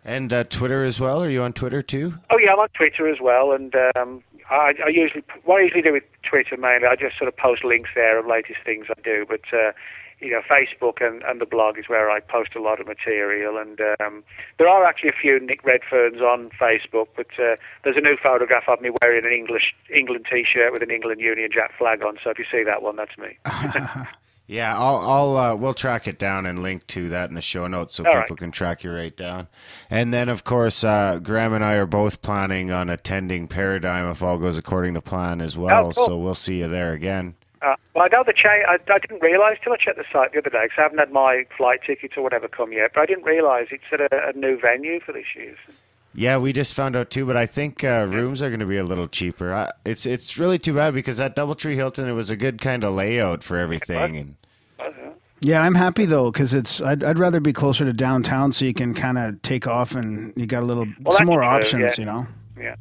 And 0.03 0.33
uh, 0.33 0.43
Twitter 0.45 0.83
as 0.83 0.99
well. 0.99 1.23
Are 1.23 1.29
you 1.29 1.43
on 1.43 1.53
Twitter 1.53 1.81
too? 1.81 2.15
Oh 2.31 2.37
yeah, 2.37 2.53
I'm 2.53 2.59
on 2.59 2.69
Twitter 2.69 3.07
as 3.07 3.19
well, 3.21 3.51
and 3.51 3.73
um, 3.95 4.23
I, 4.51 4.73
I 4.85 4.89
usually 4.89 5.23
what 5.45 5.61
I 5.61 5.63
usually 5.63 5.81
do 5.81 5.93
with 5.93 6.03
Twitter 6.23 6.57
mainly, 6.57 6.87
I 6.87 6.95
just 6.95 7.17
sort 7.17 7.27
of 7.27 7.37
post 7.37 7.63
links 7.63 7.89
there 7.95 8.19
of 8.19 8.27
latest 8.27 8.59
things 8.65 8.87
I 8.89 8.99
do. 9.01 9.25
But 9.27 9.41
uh, 9.53 9.71
you 10.19 10.29
know, 10.29 10.41
Facebook 10.41 11.01
and, 11.01 11.23
and 11.23 11.41
the 11.41 11.45
blog 11.45 11.79
is 11.79 11.89
where 11.89 12.11
I 12.11 12.19
post 12.19 12.55
a 12.55 12.61
lot 12.61 12.79
of 12.79 12.85
material, 12.85 13.57
and 13.57 13.79
um, 13.99 14.23
there 14.59 14.67
are 14.67 14.85
actually 14.85 15.09
a 15.09 15.19
few 15.19 15.39
Nick 15.39 15.63
Redferns 15.63 16.21
on 16.21 16.51
Facebook. 16.59 17.07
But 17.15 17.27
uh, 17.39 17.55
there's 17.83 17.97
a 17.97 18.01
new 18.01 18.17
photograph 18.21 18.63
of 18.67 18.81
me 18.81 18.91
wearing 19.01 19.25
an 19.25 19.31
English 19.31 19.73
England 19.93 20.27
T-shirt 20.29 20.71
with 20.71 20.83
an 20.83 20.91
England 20.91 21.21
Union 21.21 21.49
Jack 21.51 21.71
flag 21.77 22.03
on. 22.03 22.17
So 22.23 22.29
if 22.29 22.37
you 22.37 22.45
see 22.51 22.63
that 22.63 22.83
one, 22.83 22.97
that's 22.97 23.17
me. 23.17 23.37
Yeah, 24.51 24.77
I'll, 24.77 24.97
I'll 24.97 25.37
uh, 25.37 25.55
we'll 25.55 25.73
track 25.73 26.09
it 26.09 26.19
down 26.19 26.45
and 26.45 26.61
link 26.61 26.85
to 26.87 27.07
that 27.07 27.29
in 27.29 27.35
the 27.35 27.41
show 27.41 27.67
notes 27.67 27.95
so 27.95 28.03
All 28.05 28.11
people 28.11 28.35
right. 28.35 28.37
can 28.37 28.51
track 28.51 28.83
you 28.83 28.91
right 28.91 29.15
down. 29.15 29.47
And 29.89 30.13
then, 30.13 30.27
of 30.27 30.43
course, 30.43 30.83
uh, 30.83 31.19
Graham 31.23 31.53
and 31.53 31.63
I 31.63 31.75
are 31.75 31.85
both 31.85 32.21
planning 32.21 32.69
on 32.69 32.89
attending 32.89 33.47
Paradigm 33.47 34.11
if 34.11 34.21
all 34.21 34.37
goes 34.37 34.57
according 34.57 34.95
to 34.95 35.01
plan 35.01 35.39
as 35.39 35.57
well. 35.57 35.87
Oh, 35.87 35.91
cool. 35.93 36.05
So 36.05 36.17
we'll 36.17 36.35
see 36.35 36.59
you 36.59 36.67
there 36.67 36.91
again. 36.91 37.35
Uh, 37.61 37.75
well, 37.95 38.03
I 38.03 38.07
know 38.09 38.23
the 38.27 38.33
cha- 38.33 38.49
I, 38.49 38.77
I 38.93 38.97
didn't 38.97 39.21
realise 39.21 39.57
till 39.63 39.71
I 39.71 39.77
checked 39.77 39.97
the 39.97 40.03
site 40.11 40.33
the 40.33 40.39
other 40.39 40.49
day 40.49 40.63
because 40.63 40.79
I 40.79 40.81
haven't 40.81 40.97
had 40.97 41.13
my 41.13 41.45
flight 41.55 41.79
ticket 41.87 42.17
or 42.17 42.23
whatever 42.23 42.49
come 42.49 42.73
yet. 42.73 42.91
But 42.93 43.03
I 43.03 43.05
didn't 43.05 43.23
realise 43.23 43.69
it's 43.71 43.83
at 43.93 44.01
a, 44.01 44.31
a 44.31 44.33
new 44.33 44.59
venue 44.59 44.99
for 44.99 45.13
this 45.13 45.27
year. 45.33 45.55
Yeah, 46.13 46.39
we 46.39 46.51
just 46.51 46.73
found 46.73 46.97
out 46.97 47.09
too, 47.09 47.25
but 47.25 47.37
I 47.37 47.45
think 47.45 47.85
uh, 47.85 48.05
rooms 48.09 48.41
are 48.41 48.49
going 48.49 48.59
to 48.59 48.65
be 48.65 48.75
a 48.75 48.83
little 48.83 49.07
cheaper. 49.07 49.53
I, 49.53 49.71
it's 49.85 50.05
it's 50.05 50.37
really 50.37 50.59
too 50.59 50.73
bad 50.73 50.93
because 50.93 51.15
that 51.17 51.37
DoubleTree 51.37 51.75
Hilton 51.75 52.09
it 52.09 52.13
was 52.13 52.29
a 52.29 52.35
good 52.35 52.59
kind 52.59 52.83
of 52.83 52.93
layout 52.93 53.43
for 53.43 53.57
everything, 53.57 54.17
and 54.17 54.35
Yeah, 55.43 55.61
I'm 55.63 55.73
happy 55.75 56.05
though 56.05 56.31
because 56.31 56.53
it's. 56.53 56.81
I'd, 56.81 57.03
I'd 57.03 57.17
rather 57.19 57.39
be 57.39 57.51
closer 57.53 57.83
to 57.85 57.93
downtown 57.93 58.51
so 58.53 58.63
you 58.65 58.73
can 58.75 58.93
kind 58.93 59.17
of 59.17 59.41
take 59.41 59.67
off 59.67 59.95
and 59.95 60.31
you 60.35 60.45
got 60.45 60.61
a 60.61 60.65
little 60.65 60.85
Well, 61.01 61.17
some 61.17 61.25
more 61.25 61.39
true, 61.41 61.47
options. 61.49 61.97
yeah. 61.97 62.01
You 62.01 62.05
know. 62.05 62.27
Yeah, 62.57 62.75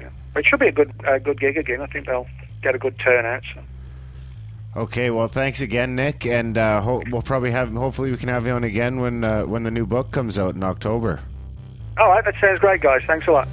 yeah. 0.00 0.08
But 0.32 0.40
it 0.44 0.46
should 0.48 0.60
be 0.60 0.68
a 0.68 0.72
good 0.72 0.92
uh, 1.06 1.18
good 1.18 1.38
gig 1.38 1.58
again. 1.58 1.82
I 1.82 1.86
think 1.86 2.06
they'll 2.06 2.26
get 2.62 2.74
a 2.74 2.78
good 2.78 2.98
turnout. 2.98 3.42
So. 3.54 3.60
Okay, 4.80 5.10
well, 5.10 5.26
thanks 5.28 5.60
again, 5.62 5.94
Nick, 5.94 6.26
and 6.26 6.56
uh, 6.58 6.80
ho- 6.82 7.02
we'll 7.10 7.22
probably 7.22 7.50
have. 7.50 7.72
Hopefully, 7.72 8.10
we 8.10 8.16
can 8.16 8.28
have 8.30 8.46
you 8.46 8.52
on 8.52 8.64
again 8.64 9.00
when 9.00 9.22
uh, 9.22 9.42
when 9.44 9.62
the 9.64 9.70
new 9.70 9.84
book 9.86 10.10
comes 10.10 10.38
out 10.38 10.54
in 10.54 10.62
October. 10.64 11.20
All 11.98 12.08
right, 12.10 12.24
that 12.24 12.34
sounds 12.40 12.60
great, 12.60 12.80
guys. 12.82 13.02
Thanks 13.04 13.26
a 13.26 13.32
lot. 13.32 13.48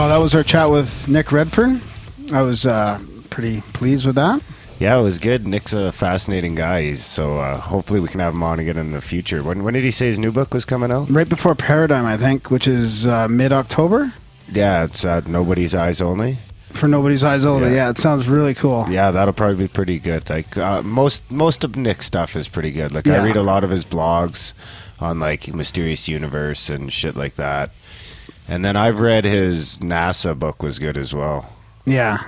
Oh, 0.00 0.08
that 0.08 0.18
was 0.18 0.32
our 0.36 0.44
chat 0.44 0.70
with 0.70 1.08
Nick 1.08 1.32
Redfern. 1.32 1.80
I 2.32 2.42
was 2.42 2.64
uh, 2.64 3.00
pretty 3.30 3.62
pleased 3.72 4.06
with 4.06 4.14
that. 4.14 4.40
Yeah, 4.78 4.96
it 4.96 5.02
was 5.02 5.18
good. 5.18 5.44
Nick's 5.44 5.72
a 5.72 5.90
fascinating 5.90 6.54
guy, 6.54 6.82
He's, 6.82 7.04
so 7.04 7.38
uh, 7.38 7.58
hopefully 7.58 7.98
we 7.98 8.06
can 8.06 8.20
have 8.20 8.32
him 8.32 8.44
on 8.44 8.60
again 8.60 8.76
in 8.76 8.92
the 8.92 9.00
future. 9.00 9.42
When 9.42 9.64
when 9.64 9.74
did 9.74 9.82
he 9.82 9.90
say 9.90 10.06
his 10.06 10.20
new 10.20 10.30
book 10.30 10.54
was 10.54 10.64
coming 10.64 10.92
out? 10.92 11.10
Right 11.10 11.28
before 11.28 11.56
Paradigm, 11.56 12.06
I 12.06 12.16
think, 12.16 12.48
which 12.48 12.68
is 12.68 13.08
uh, 13.08 13.26
mid 13.28 13.52
October 13.52 14.12
Yeah, 14.52 14.84
it's 14.84 15.04
uh, 15.04 15.22
Nobody's 15.26 15.74
Eyes 15.74 16.00
Only. 16.00 16.38
for 16.68 16.86
Nobody's 16.86 17.24
Eyes 17.24 17.44
Only. 17.44 17.70
Yeah. 17.70 17.74
Yeah. 17.74 17.90
it 17.90 17.98
sounds 17.98 18.28
really 18.28 18.54
cool. 18.54 18.86
Yeah, 18.88 19.10
that'll 19.10 19.34
probably 19.34 19.56
be 19.56 19.66
pretty 19.68 19.98
good. 19.98 20.30
Like 20.30 20.56
uh, 20.56 20.80
most 20.82 21.28
most 21.28 21.64
of 21.64 21.74
Nick's 21.74 22.06
stuff 22.06 22.36
is 22.36 22.46
pretty 22.46 22.70
good. 22.70 22.92
Like 22.92 23.08
I 23.08 23.24
read 23.24 23.34
a 23.34 23.42
lot 23.42 23.64
of 23.64 23.70
his 23.70 23.84
blogs 23.84 24.52
on 25.00 25.18
like 25.18 25.52
Mysterious 25.52 26.06
Universe 26.06 26.70
and 26.70 26.92
shit 26.92 27.16
like 27.16 27.34
that. 27.34 27.72
And 28.48 28.64
then 28.64 28.76
I've 28.76 28.98
read 28.98 29.24
his 29.24 29.78
NASA 29.78 30.38
book 30.38 30.62
was 30.62 30.78
good 30.78 30.96
as 30.96 31.14
well. 31.14 31.52
Yeah, 31.84 32.18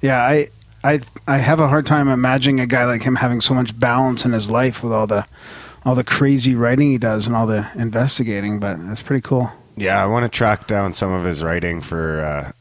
yeah. 0.00 0.20
I, 0.22 0.48
I, 0.84 1.00
I 1.26 1.38
have 1.38 1.58
a 1.58 1.68
hard 1.68 1.86
time 1.86 2.08
imagining 2.08 2.60
a 2.60 2.66
guy 2.66 2.84
like 2.84 3.02
him 3.02 3.16
having 3.16 3.40
so 3.40 3.54
much 3.54 3.78
balance 3.78 4.24
in 4.24 4.32
his 4.32 4.48
life 4.48 4.82
with 4.82 4.92
all 4.92 5.06
the, 5.06 5.26
all 5.84 5.94
the 5.96 6.04
crazy 6.04 6.54
writing 6.54 6.90
he 6.92 6.98
does 6.98 7.26
and 7.26 7.34
all 7.34 7.46
the 7.46 7.68
investigating. 7.74 8.60
But 8.60 8.76
that's 8.78 9.02
pretty 9.02 9.22
cool. 9.22 9.50
Yeah, 9.76 10.02
I 10.02 10.06
want 10.06 10.30
to 10.30 10.34
track 10.34 10.66
down 10.66 10.92
some 10.92 11.12
of 11.12 11.24
his 11.24 11.42
writing 11.42 11.80
for 11.82 12.20
uh, 12.24 12.52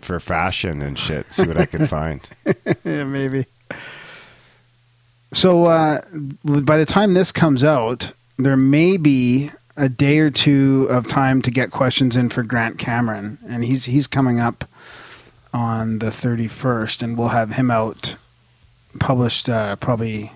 for 0.00 0.18
fashion 0.18 0.82
and 0.82 0.98
shit. 0.98 1.32
See 1.32 1.46
what 1.46 1.56
I 1.56 1.66
can 1.66 1.86
find. 1.86 2.28
yeah, 2.84 3.04
maybe. 3.04 3.46
So 5.32 5.66
uh, 5.66 6.00
by 6.44 6.76
the 6.76 6.86
time 6.86 7.14
this 7.14 7.32
comes 7.32 7.64
out, 7.64 8.12
there 8.38 8.56
may 8.56 8.96
be 8.96 9.50
a 9.76 9.88
day 9.88 10.18
or 10.18 10.30
two 10.30 10.86
of 10.90 11.08
time 11.08 11.42
to 11.42 11.50
get 11.50 11.70
questions 11.70 12.16
in 12.16 12.28
for 12.28 12.42
Grant 12.42 12.78
Cameron, 12.78 13.38
and 13.48 13.64
he's 13.64 13.86
he's 13.86 14.06
coming 14.06 14.38
up 14.40 14.64
on 15.52 15.98
the 16.00 16.10
thirty 16.10 16.48
first, 16.48 17.02
and 17.02 17.16
we'll 17.18 17.28
have 17.28 17.52
him 17.52 17.70
out 17.70 18.16
published 19.00 19.48
uh, 19.48 19.76
probably 19.76 20.30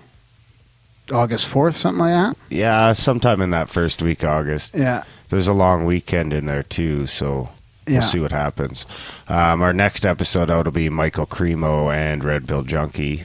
August 1.11 1.47
fourth, 1.47 1.75
something 1.75 1.99
like 1.99 2.11
that. 2.13 2.37
Yeah, 2.49 2.93
sometime 2.93 3.41
in 3.41 3.51
that 3.51 3.69
first 3.69 4.01
week 4.03 4.23
August. 4.23 4.75
Yeah, 4.75 5.03
There's 5.29 5.47
a 5.47 5.53
long 5.53 5.85
weekend 5.85 6.33
in 6.33 6.45
there 6.45 6.63
too, 6.63 7.07
so 7.07 7.49
we'll 7.87 7.95
Yeah. 7.95 7.99
see 8.01 8.19
what 8.19 8.31
happens. 8.31 8.85
Um, 9.27 9.61
our 9.61 9.73
next 9.73 10.05
episode 10.05 10.51
out 10.51 10.65
will 10.65 10.71
be 10.73 10.89
Michael 10.89 11.25
Cremo 11.25 11.93
and 11.93 12.23
Red 12.23 12.47
Pill 12.47 12.63
Junkie. 12.63 13.23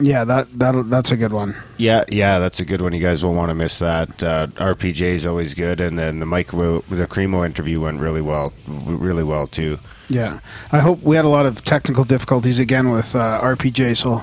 Yeah. 0.00 0.24
That 0.24 0.52
that 0.58 0.88
that's 0.90 1.10
a 1.10 1.16
good 1.16 1.32
one. 1.32 1.54
Yeah, 1.76 2.04
yeah, 2.08 2.38
that's 2.38 2.60
a 2.60 2.64
good 2.64 2.80
one. 2.80 2.92
You 2.92 3.00
guys 3.02 3.24
won't 3.24 3.36
want 3.36 3.50
to 3.50 3.54
miss 3.54 3.78
that. 3.80 4.22
Uh, 4.22 4.46
RPJ 4.56 5.00
is 5.00 5.26
always 5.26 5.54
good, 5.54 5.80
and 5.80 5.98
then 5.98 6.20
the 6.20 6.26
Mike 6.26 6.50
the 6.50 7.06
Cremo 7.08 7.44
interview 7.44 7.80
went 7.80 8.00
really 8.00 8.22
well, 8.22 8.52
really 8.66 9.24
well 9.24 9.46
too. 9.46 9.78
Yeah, 10.08 10.40
I 10.72 10.78
hope 10.78 11.02
we 11.02 11.16
had 11.16 11.24
a 11.24 11.28
lot 11.28 11.46
of 11.46 11.64
technical 11.64 12.04
difficulties 12.04 12.58
again 12.58 12.90
with 12.90 13.14
uh, 13.14 13.40
RPJ, 13.42 13.96
so 13.96 14.22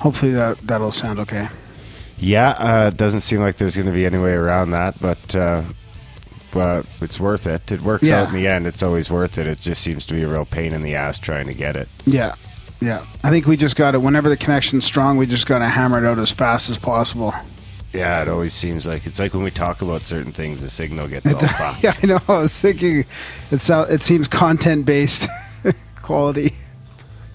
hopefully 0.00 0.32
that 0.32 0.58
that'll 0.58 0.92
sound 0.92 1.18
okay. 1.20 1.48
Yeah, 2.18 2.50
uh, 2.50 2.88
it 2.88 2.96
doesn't 2.96 3.20
seem 3.20 3.40
like 3.40 3.56
there's 3.56 3.74
going 3.76 3.86
to 3.86 3.92
be 3.92 4.06
any 4.06 4.18
way 4.18 4.32
around 4.34 4.70
that, 4.72 5.00
but 5.00 5.34
uh, 5.34 5.62
but 6.52 6.86
it's 7.00 7.18
worth 7.18 7.46
it. 7.46 7.72
It 7.72 7.80
works 7.82 8.08
Yeah. 8.08 8.22
out 8.22 8.28
in 8.28 8.34
the 8.34 8.46
end. 8.46 8.66
It's 8.66 8.82
always 8.82 9.10
worth 9.10 9.38
it. 9.38 9.46
It 9.46 9.60
just 9.60 9.82
seems 9.82 10.06
to 10.06 10.14
be 10.14 10.22
a 10.22 10.28
real 10.28 10.44
pain 10.44 10.72
in 10.72 10.82
the 10.82 10.94
ass 10.94 11.18
trying 11.18 11.46
to 11.46 11.54
get 11.54 11.74
it. 11.76 11.88
Yeah, 12.04 12.34
yeah. 12.84 13.04
I 13.22 13.30
think 13.30 13.46
we 13.46 13.56
just 13.56 13.76
got 13.76 13.92
to. 13.92 14.00
Whenever 14.00 14.28
the 14.28 14.36
connection's 14.36 14.84
strong, 14.84 15.16
we 15.16 15.26
just 15.26 15.46
got 15.46 15.60
to 15.60 15.66
hammer 15.66 16.04
it 16.04 16.06
out 16.06 16.18
as 16.18 16.30
fast 16.30 16.70
as 16.70 16.78
possible. 16.78 17.32
Yeah, 17.92 18.22
it 18.22 18.28
always 18.28 18.52
seems 18.52 18.86
like 18.86 19.06
it's 19.06 19.20
like 19.20 19.34
when 19.34 19.44
we 19.44 19.52
talk 19.52 19.80
about 19.80 20.02
certain 20.02 20.32
things, 20.32 20.60
the 20.60 20.68
signal 20.68 21.06
gets 21.06 21.32
all 21.32 21.40
fucked. 21.48 21.82
yeah, 21.82 21.94
I 22.02 22.06
know. 22.06 22.18
I 22.28 22.38
was 22.38 22.58
thinking 22.58 23.04
it's 23.50 23.70
it 23.70 24.02
seems 24.02 24.26
content 24.26 24.84
based 24.84 25.28
quality. 26.02 26.54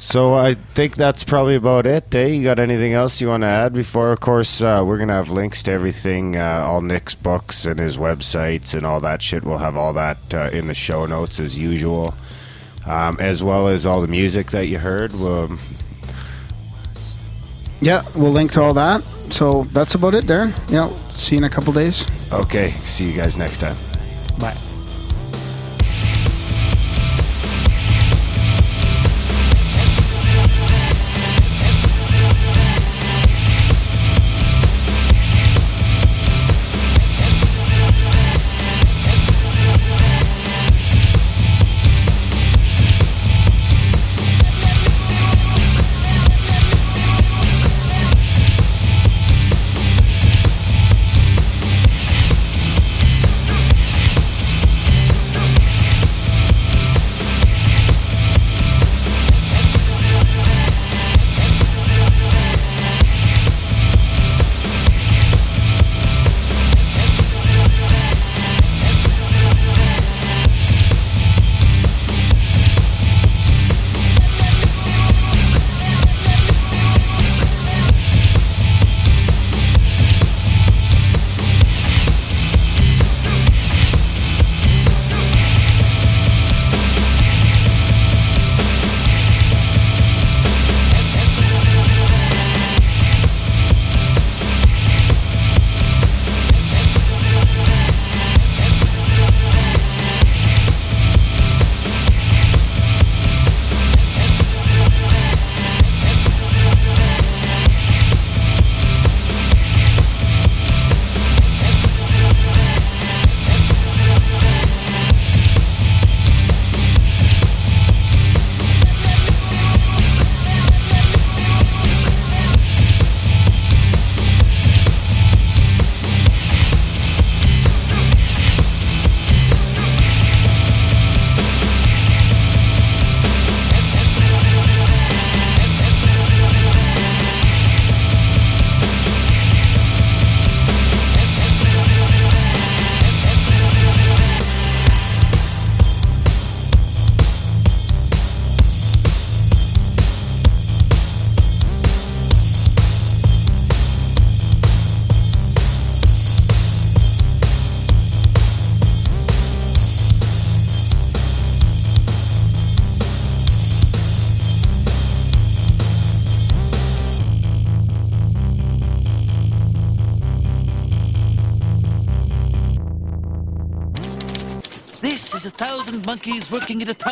So 0.02 0.34
I 0.34 0.54
think 0.54 0.96
that's 0.96 1.26
probably 1.26 1.56
about 1.56 1.86
it. 1.86 2.16
Eh? 2.16 2.28
You 2.28 2.44
got 2.44 2.58
anything 2.58 2.94
else 2.94 3.20
you 3.20 3.28
want 3.28 3.44
to 3.44 3.48
add 3.48 3.74
before? 3.74 4.14
Of 4.14 4.22
course, 4.22 4.62
uh, 4.62 4.82
we're 4.86 4.98
gonna 4.98 5.14
have 5.14 5.30
links 5.30 5.62
to 5.64 5.72
everything, 5.72 6.38
uh, 6.38 6.64
all 6.66 6.80
Nick's 6.80 7.16
books 7.16 7.66
and 7.66 7.80
his 7.80 7.98
websites 7.98 8.74
and 8.74 8.86
all 8.86 9.02
that 9.02 9.22
shit. 9.22 9.44
We'll 9.44 9.58
have 9.58 9.76
all 9.76 9.92
that 9.94 10.18
uh, 10.34 10.50
in 10.54 10.68
the 10.68 10.74
show 10.74 11.06
notes 11.06 11.38
as 11.40 11.60
usual, 11.60 12.14
um, 12.90 13.18
as 13.20 13.44
well 13.44 13.68
as 13.68 13.86
all 13.86 14.02
the 14.02 14.08
music 14.08 14.48
that 14.48 14.68
you 14.68 14.80
heard. 14.80 15.14
We'll, 15.14 15.58
Yeah, 17.80 18.02
we'll 18.16 18.32
link 18.32 18.52
to 18.54 18.62
all 18.62 18.74
that. 18.74 19.02
So 19.32 19.64
that's 19.72 19.96
about 19.96 20.16
it, 20.16 20.26
Darren. 20.26 20.52
Yeah, 20.70 20.90
see 21.10 21.36
you 21.36 21.40
in 21.40 21.44
a 21.46 21.50
couple 21.50 21.72
days. 21.72 22.06
okay, 22.34 22.70
see 22.70 23.06
you 23.10 23.16
guys 23.16 23.38
next 23.38 23.60
time. 23.60 23.76
Bye. 24.40 24.69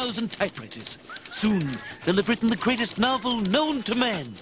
1,000 0.07 0.31
typewriters. 0.31 0.97
Soon, 1.29 1.69
they'll 2.05 2.15
have 2.15 2.29
written 2.29 2.47
the 2.47 2.55
greatest 2.55 2.97
novel 2.97 3.41
known 3.41 3.83
to 3.83 3.93
man. 3.93 4.33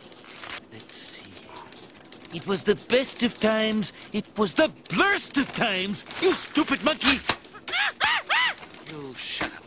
Let's 0.71 0.95
see. 0.95 1.31
It 2.35 2.45
was 2.45 2.61
the 2.61 2.75
best 2.87 3.23
of 3.23 3.39
times. 3.39 3.91
It 4.13 4.25
was 4.37 4.53
the 4.53 4.71
blurst 4.89 5.37
of 5.37 5.51
times. 5.55 6.05
You 6.21 6.33
stupid 6.33 6.83
monkey. 6.83 7.17
you 7.17 8.93
oh, 8.93 9.13
shut 9.15 9.51
up. 9.51 9.64